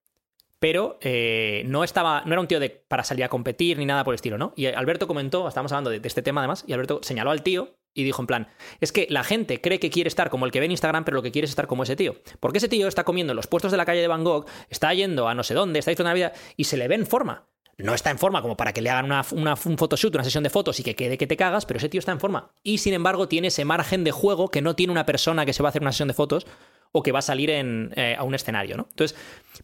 pero 0.59 0.99
eh, 1.01 1.63
no 1.67 1.85
estaba, 1.85 2.23
no 2.25 2.33
era 2.33 2.41
un 2.41 2.49
tío 2.49 2.61
de, 2.61 2.71
para 2.71 3.05
salir 3.05 3.25
a 3.25 3.29
competir 3.29 3.79
ni 3.79 3.87
nada 3.87 4.05
por 4.05 4.15
el 4.15 4.17
estilo, 4.17 4.39
¿no? 4.39 4.53
Y 4.57 4.67
Alberto 4.67 5.07
comentó, 5.07 5.47
estábamos 5.47 5.73
hablando 5.73 5.91
de, 5.91 6.01
este 6.03 6.23
tema 6.23 6.41
además, 6.41 6.65
y 6.67 6.73
Alberto 6.73 7.01
señaló 7.03 7.31
al 7.31 7.43
tío 7.43 7.77
y 7.95 8.05
dijo 8.05 8.23
en 8.23 8.27
plan, 8.27 8.49
es 8.81 8.93
que 8.93 9.07
la 9.11 9.25
gente 9.25 9.61
cree 9.61 9.79
que 9.79 9.91
quiere 9.91 10.09
estar 10.09 10.31
como 10.31 10.47
el 10.47 10.53
que 10.53 10.61
ve 10.61 10.67
en 10.67 10.73
Instagram, 10.73 11.05
pero 11.05 11.17
lo 11.17 11.23
que 11.23 11.33
quiere 11.33 11.47
es 11.47 11.51
estar 11.51 11.67
como 11.67 11.85
ese 11.85 11.97
tío. 11.97 12.17
Porque 12.41 12.59
ese 12.59 12.69
tío 12.69 12.89
está 12.89 13.05
comiendo 13.05 13.33
en 13.33 13.37
los 13.37 13.47
puestos 13.47 13.71
de 13.71 13.77
la 13.77 13.85
calle 13.85 14.01
de 14.01 14.09
Bangkok, 14.09 14.49
está 14.69 14.93
yendo 14.95 15.29
a 15.29 15.35
no 15.35 15.43
sé 15.43 15.55
dónde, 15.55 15.79
está 15.79 15.91
disfrutando 15.91 16.19
la 16.19 16.29
vida 16.29 16.33
y 16.57 16.65
se 16.65 16.77
le 16.77 16.89
ve 16.89 16.97
en 16.97 17.07
forma. 17.07 17.49
No 17.79 17.95
está 17.95 18.11
en 18.11 18.19
forma 18.19 18.43
como 18.43 18.57
para 18.57 18.73
que 18.73 18.83
le 18.83 18.91
hagan 18.91 19.05
una, 19.07 19.25
una- 19.33 19.55
un 19.65 19.79
photoshoot, 19.79 20.15
una 20.15 20.25
sesión 20.25 20.43
de 20.43 20.51
fotos 20.51 20.81
y 20.81 20.83
que 20.83 20.97
quede 20.97 21.17
que 21.17 21.27
te 21.29 21.37
cagas, 21.37 21.65
pero 21.65 21.79
ese 21.79 21.89
tío 21.89 22.01
está 22.01 22.11
en 22.13 22.19
forma. 22.21 22.51
Y 22.63 22.79
sin 22.79 22.93
embargo 22.93 23.29
tiene 23.29 23.49
ese 23.49 23.65
margen 23.65 24.03
de 24.05 24.11
juego 24.11 24.49
que 24.49 24.61
no 24.63 24.75
tiene 24.75 24.91
una 24.93 25.07
persona 25.07 25.47
que 25.47 25.53
se 25.53 25.63
va 25.63 25.69
a 25.69 25.71
hacer 25.71 25.83
una 25.83 25.93
sesión 25.93 26.09
de 26.09 26.15
fotos 26.15 26.47
o 26.91 27.03
que 27.03 27.13
va 27.13 27.21
a 27.21 27.23
salir 27.23 27.51
en, 27.51 27.93
eh, 27.97 28.17
a 28.19 28.25
un 28.25 28.35
escenario, 28.35 28.77
¿no? 28.77 28.89
Entonces, 28.91 29.17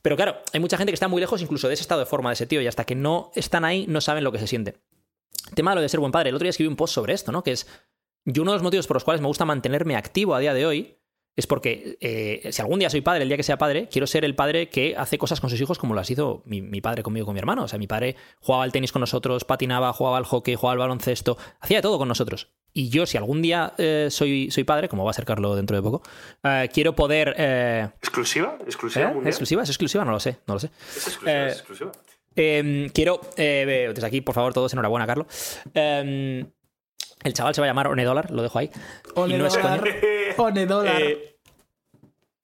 pero 0.03 0.15
claro, 0.15 0.37
hay 0.53 0.61
mucha 0.61 0.77
gente 0.77 0.93
que 0.93 0.95
está 0.95 1.09
muy 1.09 1.21
lejos 1.21 1.43
incluso 1.43 1.67
de 1.69 1.75
ese 1.75 1.81
estado 1.83 2.01
de 2.01 2.07
forma 2.07 2.31
de 2.31 2.35
ese 2.35 2.47
tío 2.47 2.61
y 2.61 2.67
hasta 2.67 2.85
que 2.85 2.95
no 2.95 3.33
están 3.35 3.65
ahí 3.65 3.87
no 3.89 4.01
saben 4.01 4.23
lo 4.23 4.31
que 4.31 4.39
se 4.39 4.47
siente. 4.47 4.77
Tema 5.55 5.73
de 5.73 5.77
lo 5.77 5.81
de 5.81 5.89
ser 5.89 6.01
buen 6.01 6.13
padre. 6.13 6.29
El 6.29 6.37
otro 6.37 6.45
día 6.45 6.51
escribí 6.51 6.69
un 6.69 6.77
post 6.77 6.95
sobre 6.95 7.15
esto, 7.15 7.33
¿no? 7.33 7.43
Que 7.43 7.53
es, 7.53 7.67
yo 8.25 8.43
uno 8.43 8.53
de 8.53 8.57
los 8.59 8.63
motivos 8.63 8.87
por 8.87 8.95
los 8.97 9.05
cuales 9.05 9.21
me 9.23 9.27
gusta 9.27 9.45
mantenerme 9.45 9.97
activo 9.97 10.35
a 10.35 10.39
día 10.41 10.55
de 10.55 10.67
hoy 10.67 10.99
es 11.37 11.47
porque 11.47 11.97
eh, 12.01 12.53
si 12.53 12.63
algún 12.63 12.79
día 12.79 12.91
soy 12.91 13.01
padre, 13.01 13.23
el 13.23 13.29
día 13.29 13.37
que 13.37 13.43
sea 13.43 13.59
padre, 13.59 13.89
quiero 13.91 14.07
ser 14.07 14.25
el 14.25 14.35
padre 14.35 14.69
que 14.69 14.95
hace 14.97 15.19
cosas 15.19 15.41
con 15.41 15.51
sus 15.51 15.61
hijos 15.61 15.79
como 15.79 15.95
las 15.95 16.11
hizo 16.11 16.43
mi, 16.45 16.63
mi 16.63 16.81
padre 16.81 17.03
conmigo, 17.03 17.27
con 17.27 17.35
mi 17.35 17.41
hermano. 17.41 17.65
O 17.65 17.69
sea, 17.69 17.79
mi 17.79 17.87
padre 17.87 18.17
jugaba 18.41 18.65
al 18.65 18.73
tenis 18.73 18.93
con 18.93 19.01
nosotros, 19.01 19.45
patinaba, 19.45 19.93
jugaba 19.93 20.19
al 20.19 20.25
hockey, 20.25 20.55
jugaba 20.55 20.73
al 20.73 20.79
baloncesto, 20.79 21.37
hacía 21.61 21.79
de 21.79 21.83
todo 21.83 21.99
con 21.99 22.09
nosotros. 22.09 22.51
Y 22.73 22.89
yo, 22.89 23.07
si 23.07 23.17
algún 23.17 23.41
día 23.43 23.73
eh, 23.79 24.09
soy, 24.11 24.51
soy 24.51 24.65
padre, 24.65 24.89
como 24.89 25.05
va 25.05 25.11
a 25.11 25.15
ser 25.15 25.25
Carlos 25.25 25.57
dentro 25.57 25.77
de 25.77 25.83
poco, 25.83 26.03
eh, 26.43 26.69
quiero 26.73 26.95
poder... 26.95 27.29
¿Exclusiva? 28.01 28.59
¿Exclusiva. 28.65 29.13
¿Es 29.23 29.27
exclusiva? 29.27 29.63
¿Es 29.63 29.69
exclusiva? 29.69 30.05
No 30.05 30.11
lo 30.11 30.21
sé, 30.21 30.39
no 30.47 30.55
lo 30.55 30.61
sé. 30.61 30.71
Es 30.89 31.07
exclusiva, 31.07 31.47
es 31.47 31.59
exclusiva. 31.59 31.93
Eh, 32.37 32.91
quiero, 32.93 33.21
desde 33.37 34.07
aquí, 34.07 34.21
por 34.21 34.35
favor, 34.35 34.53
todos 34.53 34.73
enhorabuena, 34.73 35.07
Carlos. 35.07 35.27
El 37.25 37.33
chaval 37.35 37.55
se 37.55 37.61
va 37.61 37.67
a 37.67 37.71
llamar 37.71 37.89
One 37.89 38.05
Dollar, 38.05 38.31
lo 38.31 38.43
dejo 38.43 38.59
ahí. 38.59 38.71
One 39.17 39.35
Y 39.35 39.39
no 39.39 39.47
es 39.47 39.55
dólar, 39.55 39.81
coña. 39.81 39.95
one 40.39 40.67
dólar. 40.67 41.03
Eh, 41.03 41.37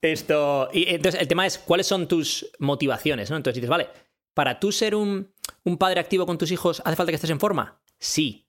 esto. 0.01 0.69
Y 0.73 0.89
entonces, 0.93 1.21
el 1.21 1.27
tema 1.27 1.45
es 1.45 1.57
cuáles 1.59 1.87
son 1.87 2.07
tus 2.07 2.51
motivaciones, 2.59 3.29
¿no? 3.29 3.37
Entonces 3.37 3.55
dices, 3.55 3.69
vale, 3.69 3.89
para 4.33 4.59
tú 4.59 4.71
ser 4.71 4.95
un, 4.95 5.31
un 5.63 5.77
padre 5.77 5.99
activo 5.99 6.25
con 6.25 6.37
tus 6.37 6.51
hijos, 6.51 6.81
¿hace 6.85 6.95
falta 6.95 7.11
que 7.11 7.15
estés 7.15 7.29
en 7.29 7.39
forma? 7.39 7.79
Sí. 7.99 8.47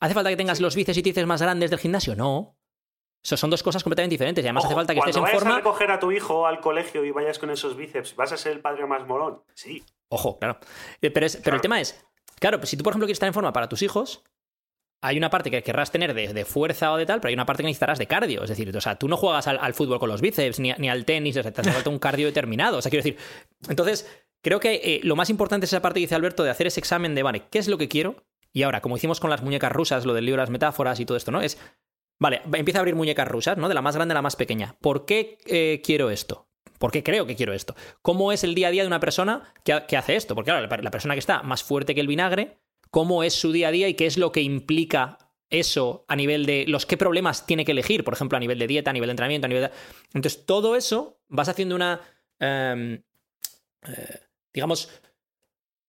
¿Hace 0.00 0.14
falta 0.14 0.30
que 0.30 0.36
tengas 0.36 0.60
los 0.60 0.74
bíceps 0.74 0.98
y 0.98 1.02
tríceps 1.02 1.26
más 1.26 1.42
grandes 1.42 1.70
del 1.70 1.78
gimnasio? 1.78 2.16
No. 2.16 2.56
Eso 3.22 3.36
son 3.38 3.48
dos 3.50 3.62
cosas 3.62 3.82
completamente 3.82 4.14
diferentes. 4.14 4.44
Y 4.44 4.48
además 4.48 4.64
hace 4.66 4.74
falta 4.74 4.92
que 4.92 5.00
estés 5.00 5.14
cuando 5.16 5.28
en 5.28 5.32
vayas 5.32 5.42
a 5.42 5.44
forma. 5.44 5.56
recoger 5.58 5.90
a 5.90 5.98
tu 5.98 6.12
hijo 6.12 6.46
al 6.46 6.60
colegio 6.60 7.04
y 7.04 7.10
vayas 7.10 7.38
con 7.38 7.50
esos 7.50 7.76
bíceps, 7.76 8.16
¿vas 8.16 8.32
a 8.32 8.36
ser 8.36 8.52
el 8.52 8.60
padre 8.60 8.86
más 8.86 9.06
molón? 9.06 9.42
Sí. 9.54 9.82
Ojo, 10.08 10.38
claro. 10.38 10.58
Eh, 11.00 11.10
Pero, 11.10 11.26
es- 11.26 11.36
pero 11.38 11.56
el 11.56 11.62
tema 11.62 11.80
es, 11.80 12.02
claro, 12.38 12.58
pues 12.58 12.68
si 12.70 12.76
tú, 12.76 12.84
por 12.84 12.92
ejemplo, 12.92 13.06
quieres 13.06 13.16
estar 13.16 13.26
en 13.26 13.32
forma 13.34 13.52
para 13.52 13.68
tus 13.68 13.80
hijos, 13.82 14.22
hay 15.04 15.18
una 15.18 15.28
parte 15.28 15.50
que 15.50 15.62
querrás 15.62 15.90
tener 15.90 16.14
de, 16.14 16.32
de 16.32 16.44
fuerza 16.46 16.90
o 16.90 16.96
de 16.96 17.04
tal, 17.04 17.20
pero 17.20 17.28
hay 17.28 17.34
una 17.34 17.44
parte 17.44 17.62
que 17.62 17.66
necesitarás 17.66 17.98
de 17.98 18.06
cardio. 18.06 18.42
Es 18.42 18.48
decir, 18.48 18.74
o 18.74 18.80
sea, 18.80 18.96
tú 18.96 19.06
no 19.06 19.18
juegas 19.18 19.46
al, 19.46 19.58
al 19.60 19.74
fútbol 19.74 19.98
con 19.98 20.08
los 20.08 20.22
bíceps 20.22 20.60
ni, 20.60 20.72
ni 20.78 20.88
al 20.88 21.04
tenis, 21.04 21.36
o 21.36 21.42
sea, 21.42 21.52
te 21.52 21.60
hace 21.60 21.72
falta 21.72 21.90
un 21.90 21.98
cardio 21.98 22.26
determinado. 22.26 22.78
O 22.78 22.82
sea, 22.82 22.88
quiero 22.88 23.04
decir, 23.04 23.18
entonces, 23.68 24.08
creo 24.42 24.60
que 24.60 24.80
eh, 24.82 25.00
lo 25.02 25.14
más 25.14 25.28
importante 25.28 25.66
es 25.66 25.72
esa 25.72 25.82
parte 25.82 26.00
que 26.00 26.06
dice 26.06 26.14
Alberto 26.14 26.42
de 26.42 26.48
hacer 26.48 26.66
ese 26.66 26.80
examen 26.80 27.14
de, 27.14 27.22
vale, 27.22 27.42
¿qué 27.50 27.58
es 27.58 27.68
lo 27.68 27.76
que 27.76 27.86
quiero? 27.86 28.24
Y 28.50 28.62
ahora, 28.62 28.80
como 28.80 28.96
hicimos 28.96 29.20
con 29.20 29.28
las 29.28 29.42
muñecas 29.42 29.72
rusas, 29.72 30.06
lo 30.06 30.14
del 30.14 30.24
libro 30.24 30.40
de 30.40 30.44
las 30.44 30.50
metáforas 30.50 30.98
y 31.00 31.04
todo 31.04 31.18
esto, 31.18 31.30
¿no? 31.30 31.42
Es, 31.42 31.58
vale, 32.18 32.40
empieza 32.54 32.78
a 32.78 32.80
abrir 32.80 32.94
muñecas 32.94 33.28
rusas, 33.28 33.58
¿no? 33.58 33.68
De 33.68 33.74
la 33.74 33.82
más 33.82 33.96
grande 33.96 34.12
a 34.12 34.16
la 34.16 34.22
más 34.22 34.36
pequeña. 34.36 34.76
¿Por 34.80 35.04
qué 35.04 35.36
eh, 35.44 35.82
quiero 35.84 36.08
esto? 36.08 36.48
¿Por 36.78 36.92
qué 36.92 37.02
creo 37.02 37.26
que 37.26 37.36
quiero 37.36 37.52
esto? 37.52 37.74
¿Cómo 38.00 38.32
es 38.32 38.42
el 38.42 38.54
día 38.54 38.68
a 38.68 38.70
día 38.70 38.82
de 38.82 38.86
una 38.86 39.00
persona 39.00 39.52
que, 39.64 39.82
que 39.86 39.98
hace 39.98 40.16
esto? 40.16 40.34
Porque 40.34 40.50
claro, 40.50 40.66
la, 40.66 40.76
la 40.78 40.90
persona 40.90 41.14
que 41.14 41.20
está 41.20 41.42
más 41.42 41.62
fuerte 41.62 41.94
que 41.94 42.00
el 42.00 42.06
vinagre, 42.06 42.58
¿cómo 42.94 43.24
es 43.24 43.34
su 43.34 43.50
día 43.50 43.68
a 43.68 43.70
día 43.72 43.88
y 43.88 43.94
qué 43.94 44.06
es 44.06 44.18
lo 44.18 44.30
que 44.30 44.40
implica 44.40 45.18
eso 45.50 46.04
a 46.06 46.14
nivel 46.14 46.46
de 46.46 46.64
los 46.68 46.86
qué 46.86 46.96
problemas 46.96 47.44
tiene 47.44 47.64
que 47.64 47.72
elegir? 47.72 48.04
Por 48.04 48.14
ejemplo, 48.14 48.36
a 48.36 48.40
nivel 48.40 48.56
de 48.56 48.68
dieta, 48.68 48.90
a 48.90 48.92
nivel 48.92 49.08
de 49.08 49.10
entrenamiento, 49.10 49.46
a 49.46 49.48
nivel 49.48 49.64
de... 49.64 49.70
Entonces, 50.14 50.46
todo 50.46 50.76
eso 50.76 51.18
vas 51.26 51.48
haciendo 51.48 51.74
una... 51.74 52.02
em, 52.38 53.02
eh, 53.82 54.20
digamos, 54.52 54.90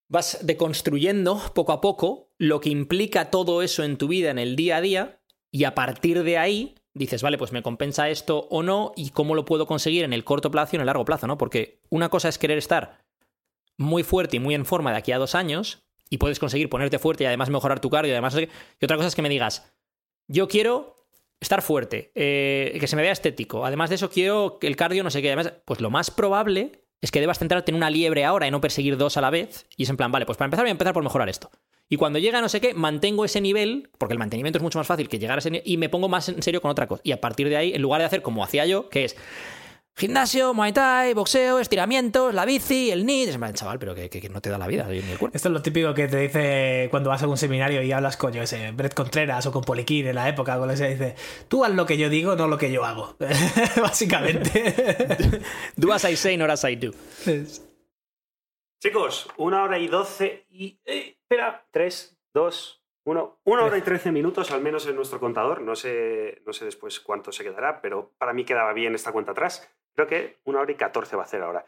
vas 0.07 0.39
deconstruyendo 0.41 1.39
poco 1.53 1.73
a 1.73 1.79
poco 1.79 2.31
lo 2.39 2.59
que 2.59 2.69
implica 2.69 3.29
todo 3.29 3.61
eso 3.61 3.83
en 3.83 3.97
tu 3.97 4.07
vida 4.07 4.31
en 4.31 4.39
el 4.39 4.55
día 4.55 4.77
a 4.77 4.81
día 4.81 5.21
y 5.51 5.65
a 5.65 5.75
partir 5.75 6.23
de 6.23 6.39
ahí 6.39 6.73
dices, 6.95 7.21
vale, 7.21 7.37
pues 7.37 7.51
me 7.51 7.61
compensa 7.61 8.09
esto 8.09 8.47
o 8.49 8.63
no 8.63 8.93
y 8.95 9.11
cómo 9.11 9.35
lo 9.35 9.45
puedo 9.45 9.67
conseguir 9.67 10.05
en 10.05 10.13
el 10.13 10.23
corto 10.23 10.49
plazo 10.49 10.71
y 10.73 10.77
en 10.77 10.81
el 10.81 10.87
largo 10.87 11.05
plazo, 11.05 11.27
¿no? 11.27 11.37
Porque 11.37 11.83
una 11.91 12.09
cosa 12.09 12.29
es 12.29 12.39
querer 12.39 12.57
estar 12.57 13.05
muy 13.77 14.01
fuerte 14.01 14.37
y 14.37 14.39
muy 14.39 14.55
en 14.55 14.65
forma 14.65 14.91
de 14.91 14.97
aquí 14.97 15.11
a 15.11 15.19
dos 15.19 15.35
años 15.35 15.84
y 16.09 16.17
puedes 16.17 16.39
conseguir 16.39 16.69
ponerte 16.69 16.99
fuerte 16.99 17.23
y 17.23 17.27
además 17.27 17.49
mejorar 17.49 17.79
tu 17.79 17.89
cardio 17.89 18.09
y 18.09 18.13
además... 18.13 18.35
Y 18.37 18.85
otra 18.85 18.97
cosa 18.97 19.07
es 19.07 19.15
que 19.15 19.21
me 19.21 19.29
digas, 19.29 19.73
yo 20.27 20.47
quiero 20.47 20.95
estar 21.39 21.61
fuerte, 21.61 22.11
eh, 22.15 22.77
que 22.79 22.87
se 22.87 22.95
me 22.95 23.01
vea 23.01 23.11
estético, 23.11 23.65
además 23.65 23.89
de 23.89 23.95
eso 23.95 24.09
quiero 24.09 24.57
que 24.59 24.67
el 24.67 24.75
cardio 24.75 25.03
no 25.03 25.09
sé 25.09 25.21
qué, 25.21 25.27
además, 25.29 25.53
pues 25.65 25.81
lo 25.81 25.89
más 25.89 26.11
probable 26.11 26.85
es 27.01 27.11
que 27.11 27.19
debas 27.19 27.39
centrarte 27.39 27.71
en 27.71 27.75
una 27.75 27.89
liebre 27.89 28.25
ahora 28.25 28.47
y 28.47 28.51
no 28.51 28.61
perseguir 28.61 28.97
dos 28.97 29.17
a 29.17 29.21
la 29.21 29.29
vez. 29.29 29.67
Y 29.77 29.83
es 29.83 29.89
en 29.89 29.97
plan, 29.97 30.11
vale, 30.11 30.25
pues 30.25 30.37
para 30.37 30.47
empezar 30.47 30.63
voy 30.63 30.69
a 30.69 30.71
empezar 30.71 30.93
por 30.93 31.03
mejorar 31.03 31.29
esto. 31.29 31.51
Y 31.87 31.97
cuando 31.97 32.17
llega 32.17 32.41
no 32.41 32.49
sé 32.49 32.59
qué, 32.59 32.73
mantengo 32.73 33.25
ese 33.25 33.41
nivel, 33.41 33.89
porque 33.99 34.13
el 34.13 34.19
mantenimiento 34.19 34.57
es 34.57 34.63
mucho 34.63 34.79
más 34.79 34.87
fácil 34.87 35.07
que 35.07 35.19
llegar 35.19 35.37
a 35.37 35.39
ese 35.39 35.51
nivel, 35.51 35.69
y 35.69 35.77
me 35.77 35.89
pongo 35.89 36.09
más 36.09 36.29
en 36.29 36.41
serio 36.41 36.61
con 36.61 36.71
otra 36.71 36.87
cosa. 36.87 37.01
Y 37.05 37.11
a 37.11 37.21
partir 37.21 37.47
de 37.47 37.57
ahí, 37.57 37.73
en 37.73 37.81
lugar 37.81 38.01
de 38.01 38.05
hacer 38.05 38.23
como 38.23 38.43
hacía 38.43 38.65
yo, 38.65 38.89
que 38.89 39.05
es, 39.05 39.15
Gimnasio, 40.05 40.53
Muay 40.53 40.73
Thai, 40.73 41.13
boxeo, 41.13 41.57
estiramientos, 41.59 42.33
la 42.33 42.43
bici, 42.43 42.91
el 42.91 43.05
NID. 43.05 43.29
Es 43.29 43.37
plan, 43.37 43.53
chaval, 43.53 43.79
pero 43.79 43.95
que, 43.95 44.09
que- 44.09 44.19
que 44.19 44.27
no 44.27 44.41
te 44.41 44.49
da 44.49 44.57
la 44.57 44.67
vida 44.67 44.85
ni 44.89 44.97
el 44.97 45.17
cuerpo. 45.17 45.33
Esto 45.33 45.47
es 45.47 45.53
lo 45.53 45.61
típico 45.61 45.93
que 45.93 46.09
te 46.09 46.17
dice 46.17 46.89
cuando 46.91 47.09
vas 47.09 47.23
a 47.23 47.27
un 47.29 47.37
seminario 47.37 47.81
y 47.81 47.93
hablas 47.93 48.17
con, 48.17 48.33
yo 48.33 48.45
sé, 48.45 48.71
Brett 48.71 48.93
Contreras 48.93 49.45
o 49.45 49.53
con 49.53 49.63
Poliquín 49.63 50.05
en 50.07 50.15
la 50.15 50.27
época, 50.27 50.57
con 50.59 50.69
ese 50.69 50.89
dice, 50.89 51.15
tú 51.47 51.63
haz 51.63 51.71
lo 51.73 51.85
que 51.85 51.97
yo 51.97 52.09
digo, 52.09 52.35
no 52.35 52.49
lo 52.49 52.57
que 52.57 52.73
yo 52.73 52.83
hago. 52.83 53.15
Básicamente. 53.81 54.73
Do 55.77 55.93
as 55.93 56.03
I 56.03 56.17
say, 56.17 56.35
not 56.35 56.49
as 56.49 56.65
I 56.65 56.75
do. 56.75 56.91
Chicos, 58.83 59.29
una 59.37 59.63
hora 59.63 59.79
y 59.79 59.87
doce 59.87 60.45
y. 60.49 60.77
eh, 60.83 61.15
espera, 61.21 61.65
tres, 61.71 62.17
dos, 62.33 62.83
uno. 63.05 63.39
Una 63.45 63.63
hora 63.63 63.77
y 63.77 63.81
trece 63.81 64.11
minutos, 64.11 64.51
al 64.51 64.61
menos 64.61 64.85
en 64.87 64.97
nuestro 64.97 65.21
contador. 65.21 65.61
No 65.61 65.73
sé, 65.77 66.41
no 66.45 66.51
sé 66.51 66.65
después 66.65 66.99
cuánto 66.99 67.31
se 67.31 67.45
quedará, 67.45 67.81
pero 67.81 68.11
para 68.17 68.33
mí 68.33 68.43
quedaba 68.43 68.73
bien 68.73 68.93
esta 68.93 69.13
cuenta 69.13 69.31
atrás. 69.31 69.71
Creo 69.95 70.07
que 70.07 70.37
una 70.45 70.59
hora 70.59 70.71
y 70.71 70.75
catorce 70.75 71.15
va 71.15 71.23
a 71.23 71.25
hacer 71.25 71.41
ahora. 71.41 71.65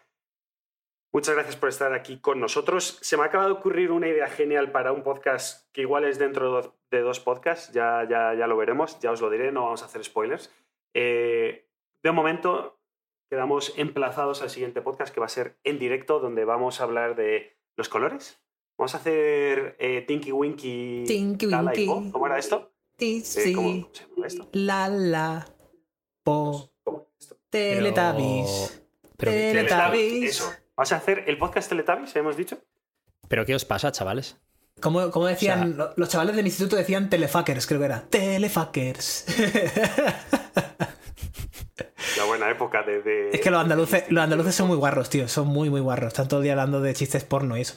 Muchas 1.14 1.34
gracias 1.36 1.56
por 1.56 1.70
estar 1.70 1.94
aquí 1.94 2.20
con 2.20 2.40
nosotros. 2.40 3.00
Se 3.02 3.16
me 3.18 3.24
acaba 3.24 3.46
de 3.46 3.52
ocurrir 3.52 3.92
una 3.92 4.08
idea 4.10 4.28
genial 4.28 4.72
para 4.72 4.92
un 4.92 5.04
podcast 5.04 5.66
que 5.72 5.82
igual 5.82 6.04
es 6.04 6.20
dentro 6.20 6.74
de 6.92 7.02
dos- 7.02 7.20
podcasts. 7.22 7.72
Ya, 7.74 8.06
ya, 8.10 8.34
ya 8.34 8.46
lo 8.48 8.58
veremos, 8.58 9.00
ya 9.00 9.12
os 9.12 9.22
lo 9.22 9.30
diré, 9.30 9.52
no 9.52 9.64
vamos 9.64 9.82
a 9.82 9.86
hacer 9.86 10.04
spoilers. 10.04 10.54
Eh, 10.94 11.66
de 12.04 12.12
momento, 12.12 12.78
quedamos 13.32 13.74
emplazados 13.78 14.42
al 14.42 14.50
siguiente 14.50 14.82
podcast 14.82 15.14
que 15.14 15.20
va 15.22 15.26
a 15.26 15.30
ser 15.30 15.58
en 15.64 15.80
directo, 15.80 16.20
donde 16.20 16.44
vamos 16.46 16.82
a 16.82 16.84
hablar 16.84 17.16
de 17.16 17.58
los 17.78 17.88
colores. 17.90 18.42
Vamos 18.78 18.94
a 18.94 18.98
hacer 18.98 19.76
eh, 19.80 20.02
Tinky 20.02 20.32
Winky. 20.32 21.06
Tinky 21.08 21.48
Winky. 21.48 21.86
Po. 21.88 22.04
¿Cómo 22.12 22.28
era 22.28 22.38
esto? 22.38 22.72
Eh, 23.00 23.22
Sí, 23.24 23.54
¿Cómo 23.54 23.90
se 23.94 24.06
llama 24.08 24.28
esto? 24.28 24.50
la 24.54 24.88
la 24.90 25.46
po 26.24 26.34
¿Cómo? 26.52 26.77
Teletubbies. 27.50 28.82
Pero, 29.18 29.32
Tele- 29.32 29.64
Teletubbies. 29.66 30.30
Eso. 30.32 30.52
¿Vas 30.76 30.92
a 30.92 30.98
hacer 30.98 31.24
el 31.28 31.38
podcast 31.38 31.70
Teletubbies? 31.70 32.16
Hemos 32.16 32.38
dicho. 32.38 32.60
pero 33.28 33.46
¿qué 33.46 33.56
os 33.56 33.66
pasa, 33.66 33.92
chavales? 33.92 34.38
¿Cómo, 34.80 35.10
cómo 35.12 35.26
decían? 35.26 35.60
O 35.60 35.66
sea- 35.76 35.76
lo- 35.88 35.94
los 35.98 36.10
chavales 36.10 36.36
del 36.36 36.46
instituto 36.46 36.76
decían 36.76 37.10
telefuckers, 37.10 37.66
creo 37.66 37.80
que 37.80 37.86
era. 37.88 38.02
Telefuckers. 38.10 39.26
La 42.18 42.24
buena 42.26 42.50
época 42.50 42.82
de. 42.84 43.02
de- 43.02 43.30
es 43.32 43.42
que 43.42 43.52
los 43.52 43.62
andaluces, 43.62 44.06
los 44.10 44.24
andaluces 44.24 44.56
son 44.56 44.68
muy 44.68 44.78
guarros, 44.78 45.10
tío. 45.10 45.28
Son 45.28 45.48
muy, 45.48 45.70
muy 45.70 45.82
guarros. 45.82 46.08
Están 46.10 46.28
todo 46.28 46.40
el 46.40 46.44
día 46.46 46.54
hablando 46.54 46.82
de 46.82 46.94
chistes 46.94 47.24
porno 47.24 47.58
y 47.58 47.62
eso. 47.62 47.76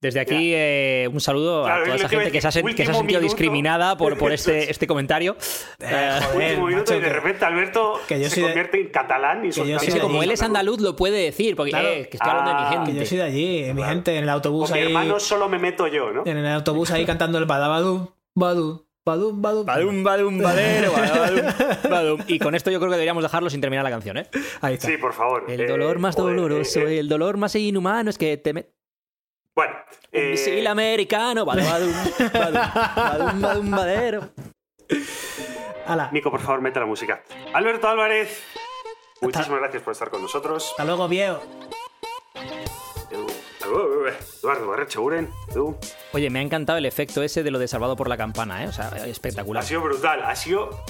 Desde 0.00 0.20
aquí, 0.20 0.52
eh, 0.54 1.08
un 1.12 1.20
saludo 1.20 1.64
Claro, 1.64 1.80
a 1.80 1.84
toda 1.84 1.96
es 1.96 2.00
esa 2.02 2.08
gente 2.08 2.30
que 2.30 2.40
se 2.40 2.46
ha, 2.46 2.50
que 2.52 2.56
se 2.58 2.62
sentido 2.84 3.02
minuto. 3.02 3.20
discriminada 3.20 3.96
por, 3.96 4.16
por 4.16 4.32
este, 4.32 4.70
este 4.70 4.86
comentario. 4.86 5.36
Eh, 5.80 6.20
joder, 6.32 6.50
Último 6.50 6.66
minuto 6.68 6.94
y 6.94 7.00
de 7.00 7.08
repente 7.08 7.44
Alberto 7.44 7.94
que 8.06 8.20
yo 8.20 8.30
se 8.30 8.40
de- 8.40 8.46
convierte 8.46 8.80
en 8.80 8.88
catalán 8.90 9.44
y 9.44 9.48
yo 9.50 9.64
soy 9.64 9.72
es 9.72 9.80
de 9.86 9.92
que 9.94 9.98
como 10.00 10.18
allí. 10.20 10.28
él 10.28 10.30
es 10.34 10.42
andaluz, 10.42 10.80
lo 10.80 10.94
puede 10.94 11.18
decir, 11.20 11.56
porque 11.56 11.70
Claro. 11.72 11.88
eh, 11.88 12.08
que 12.08 12.16
estoy 12.16 12.30
hablando 12.30 12.50
de 12.50 12.56
mi 12.56 12.62
Ah, 12.62 12.70
gente. 12.70 12.92
Que 12.92 12.98
yo 13.00 13.06
soy 13.06 13.18
de 13.18 13.24
allí, 13.24 13.72
mi 13.74 13.82
gente, 13.82 14.16
en 14.16 14.22
el 14.22 14.28
autobús 14.28 14.70
Con 14.70 14.78
mi 14.78 14.84
ahí. 14.84 14.92
hermano 14.92 15.18
solo 15.18 15.48
me 15.48 15.58
meto 15.58 15.88
yo, 15.88 16.12
¿no? 16.12 16.22
En 16.24 16.36
el 16.38 16.46
autobús 16.46 16.92
ahí 16.92 17.04
cantando 17.04 17.38
el 17.38 17.46
badabadú, 17.46 18.14
badú, 18.36 18.86
badú, 19.04 19.32
badú. 19.34 19.64
Badum, 19.64 20.04
badum, 20.04 20.38
badero, 20.38 20.92
badum, 20.92 21.40
badum. 21.90 22.20
Y 22.28 22.38
con 22.38 22.54
esto 22.54 22.70
yo 22.70 22.78
creo 22.78 22.90
que 22.90 22.94
deberíamos 22.96 23.24
dejarlo 23.24 23.50
sin 23.50 23.60
terminar 23.60 23.82
la 23.82 23.90
canción, 23.90 24.16
¿eh? 24.18 24.28
Ahí 24.60 24.74
está. 24.74 24.86
Sí, 24.86 24.96
por 24.96 25.12
favor. 25.12 25.44
El 25.48 25.60
Eh, 25.62 25.66
dolor 25.66 25.98
más 25.98 26.14
doloroso, 26.14 26.80
eh, 26.82 26.94
eh, 26.94 26.98
el 27.00 27.08
dolor 27.08 27.36
más 27.36 27.56
inhumano 27.56 28.10
es 28.10 28.16
que 28.18 28.36
te 28.36 28.70
Bueno, 29.58 29.74
Un 30.12 30.20
eh, 30.20 30.30
misil 30.30 30.64
americano, 30.68 31.44
badum, 31.44 31.64
badum, 32.32 33.40
badum, 33.40 33.70
badero. 33.72 34.28
Hala. 35.84 36.10
Nico, 36.12 36.30
por 36.30 36.38
favor, 36.40 36.60
mete 36.60 36.78
la 36.78 36.86
música. 36.86 37.24
Alberto 37.52 37.88
Álvarez, 37.88 38.40
muchísimas 39.20 39.58
gracias 39.58 39.82
por 39.82 39.94
estar 39.94 40.10
con 40.10 40.22
nosotros. 40.22 40.64
Hasta 40.70 40.84
luego, 40.84 41.08
viejo. 41.08 41.42
Edu- 43.60 44.12
Eduardo 44.38 44.68
Barrecheguren, 44.68 45.28
Edu. 45.50 45.76
Oye, 46.12 46.30
me 46.30 46.38
ha 46.38 46.42
encantado 46.42 46.78
el 46.78 46.86
efecto 46.86 47.24
ese 47.24 47.42
de 47.42 47.50
lo 47.50 47.58
de 47.58 47.66
salvado 47.66 47.96
por 47.96 48.08
la 48.08 48.16
campana, 48.16 48.62
¿eh? 48.62 48.68
O 48.68 48.72
sea, 48.72 48.90
espectacular. 49.06 49.64
Ha 49.64 49.66
sido 49.66 49.80
brutal, 49.80 50.22
ha 50.22 50.36
sido... 50.36 50.84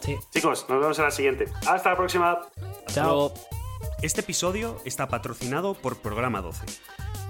Sí. 0.00 0.18
Chicos, 0.34 0.66
nos 0.68 0.80
vemos 0.82 0.98
en 0.98 1.04
la 1.06 1.10
siguiente. 1.10 1.46
Hasta 1.66 1.88
la 1.92 1.96
próxima. 1.96 2.40
Hasta 2.86 3.04
luego. 3.04 3.32
Este 4.02 4.20
episodio 4.20 4.76
está 4.84 5.08
patrocinado 5.08 5.72
por 5.72 5.96
Programa 5.96 6.42
12. 6.42 6.66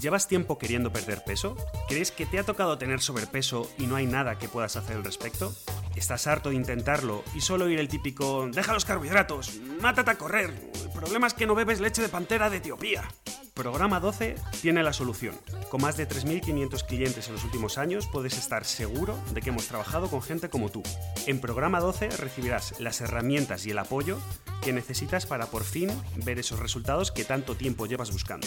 ¿Llevas 0.01 0.29
tiempo 0.29 0.57
queriendo 0.57 0.91
perder 0.91 1.25
peso? 1.25 1.57
¿Crees 1.87 2.11
que 2.11 2.25
te 2.25 2.39
ha 2.39 2.43
tocado 2.43 2.79
tener 2.79 3.01
sobrepeso 3.01 3.71
y 3.77 3.87
no 3.87 3.97
hay 3.97 4.07
nada 4.07 4.39
que 4.39 4.49
puedas 4.49 4.77
hacer 4.77 4.97
al 4.97 5.05
respecto? 5.05 5.55
¿Estás 5.95 6.27
harto 6.27 6.49
de 6.49 6.55
intentarlo 6.55 7.23
y 7.35 7.43
solo 7.43 7.67
oír 7.67 7.79
el 7.79 7.89
típico 7.89 8.49
deja 8.51 8.73
los 8.73 8.87
carbohidratos, 8.87 9.61
mátate 9.83 10.13
a 10.13 10.17
correr? 10.17 10.55
El 10.83 10.91
problema 10.91 11.27
es 11.27 11.35
que 11.35 11.47
no 11.47 11.55
bebes 11.55 11.81
leche 11.81 12.01
de 12.01 12.09
pantera 12.09 12.49
de 12.49 12.57
Etiopía. 12.57 13.07
Programa 13.55 14.01
12 14.01 14.37
tiene 14.63 14.83
la 14.83 14.93
solución. 14.93 15.35
Con 15.71 15.83
más 15.83 15.97
de 15.97 16.09
3.500 16.09 16.87
clientes 16.87 17.29
en 17.29 17.35
los 17.35 17.45
últimos 17.45 17.79
años 17.79 18.09
puedes 18.11 18.39
estar 18.39 18.65
seguro 18.65 19.19
de 19.33 19.43
que 19.43 19.51
hemos 19.51 19.67
trabajado 19.67 20.09
con 20.09 20.23
gente 20.23 20.49
como 20.49 20.71
tú. 20.71 20.83
En 21.27 21.41
Programa 21.41 21.81
12 21.81 22.09
recibirás 22.11 22.81
las 22.81 23.01
herramientas 23.01 23.67
y 23.67 23.71
el 23.71 23.79
apoyo 23.79 24.19
que 24.63 24.73
necesitas 24.73 25.27
para 25.27 25.47
por 25.47 25.65
fin 25.65 25.91
ver 26.25 26.39
esos 26.39 26.59
resultados 26.59 27.13
que 27.13 27.25
tanto 27.25 27.55
tiempo 27.55 27.87
llevas 27.87 28.13
buscando. 28.13 28.47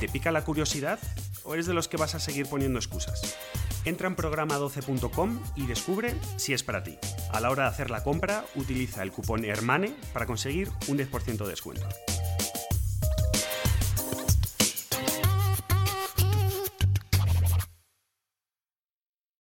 ¿Te 0.00 0.08
pica 0.08 0.32
la 0.32 0.44
curiosidad 0.44 0.98
o 1.44 1.54
eres 1.54 1.66
de 1.66 1.74
los 1.74 1.88
que 1.88 1.96
vas 1.96 2.14
a 2.14 2.20
seguir 2.20 2.46
poniendo 2.46 2.78
excusas? 2.78 3.36
Entra 3.84 4.06
en 4.06 4.16
programa12.com 4.16 5.40
y 5.56 5.66
descubre 5.66 6.14
si 6.36 6.52
es 6.52 6.62
para 6.62 6.82
ti. 6.82 6.98
A 7.32 7.40
la 7.40 7.50
hora 7.50 7.64
de 7.64 7.68
hacer 7.70 7.90
la 7.90 8.04
compra, 8.04 8.44
utiliza 8.54 9.02
el 9.02 9.12
cupón 9.12 9.44
HERMANE 9.44 9.94
para 10.12 10.26
conseguir 10.26 10.70
un 10.88 10.98
10% 10.98 11.38
de 11.38 11.48
descuento. 11.48 11.86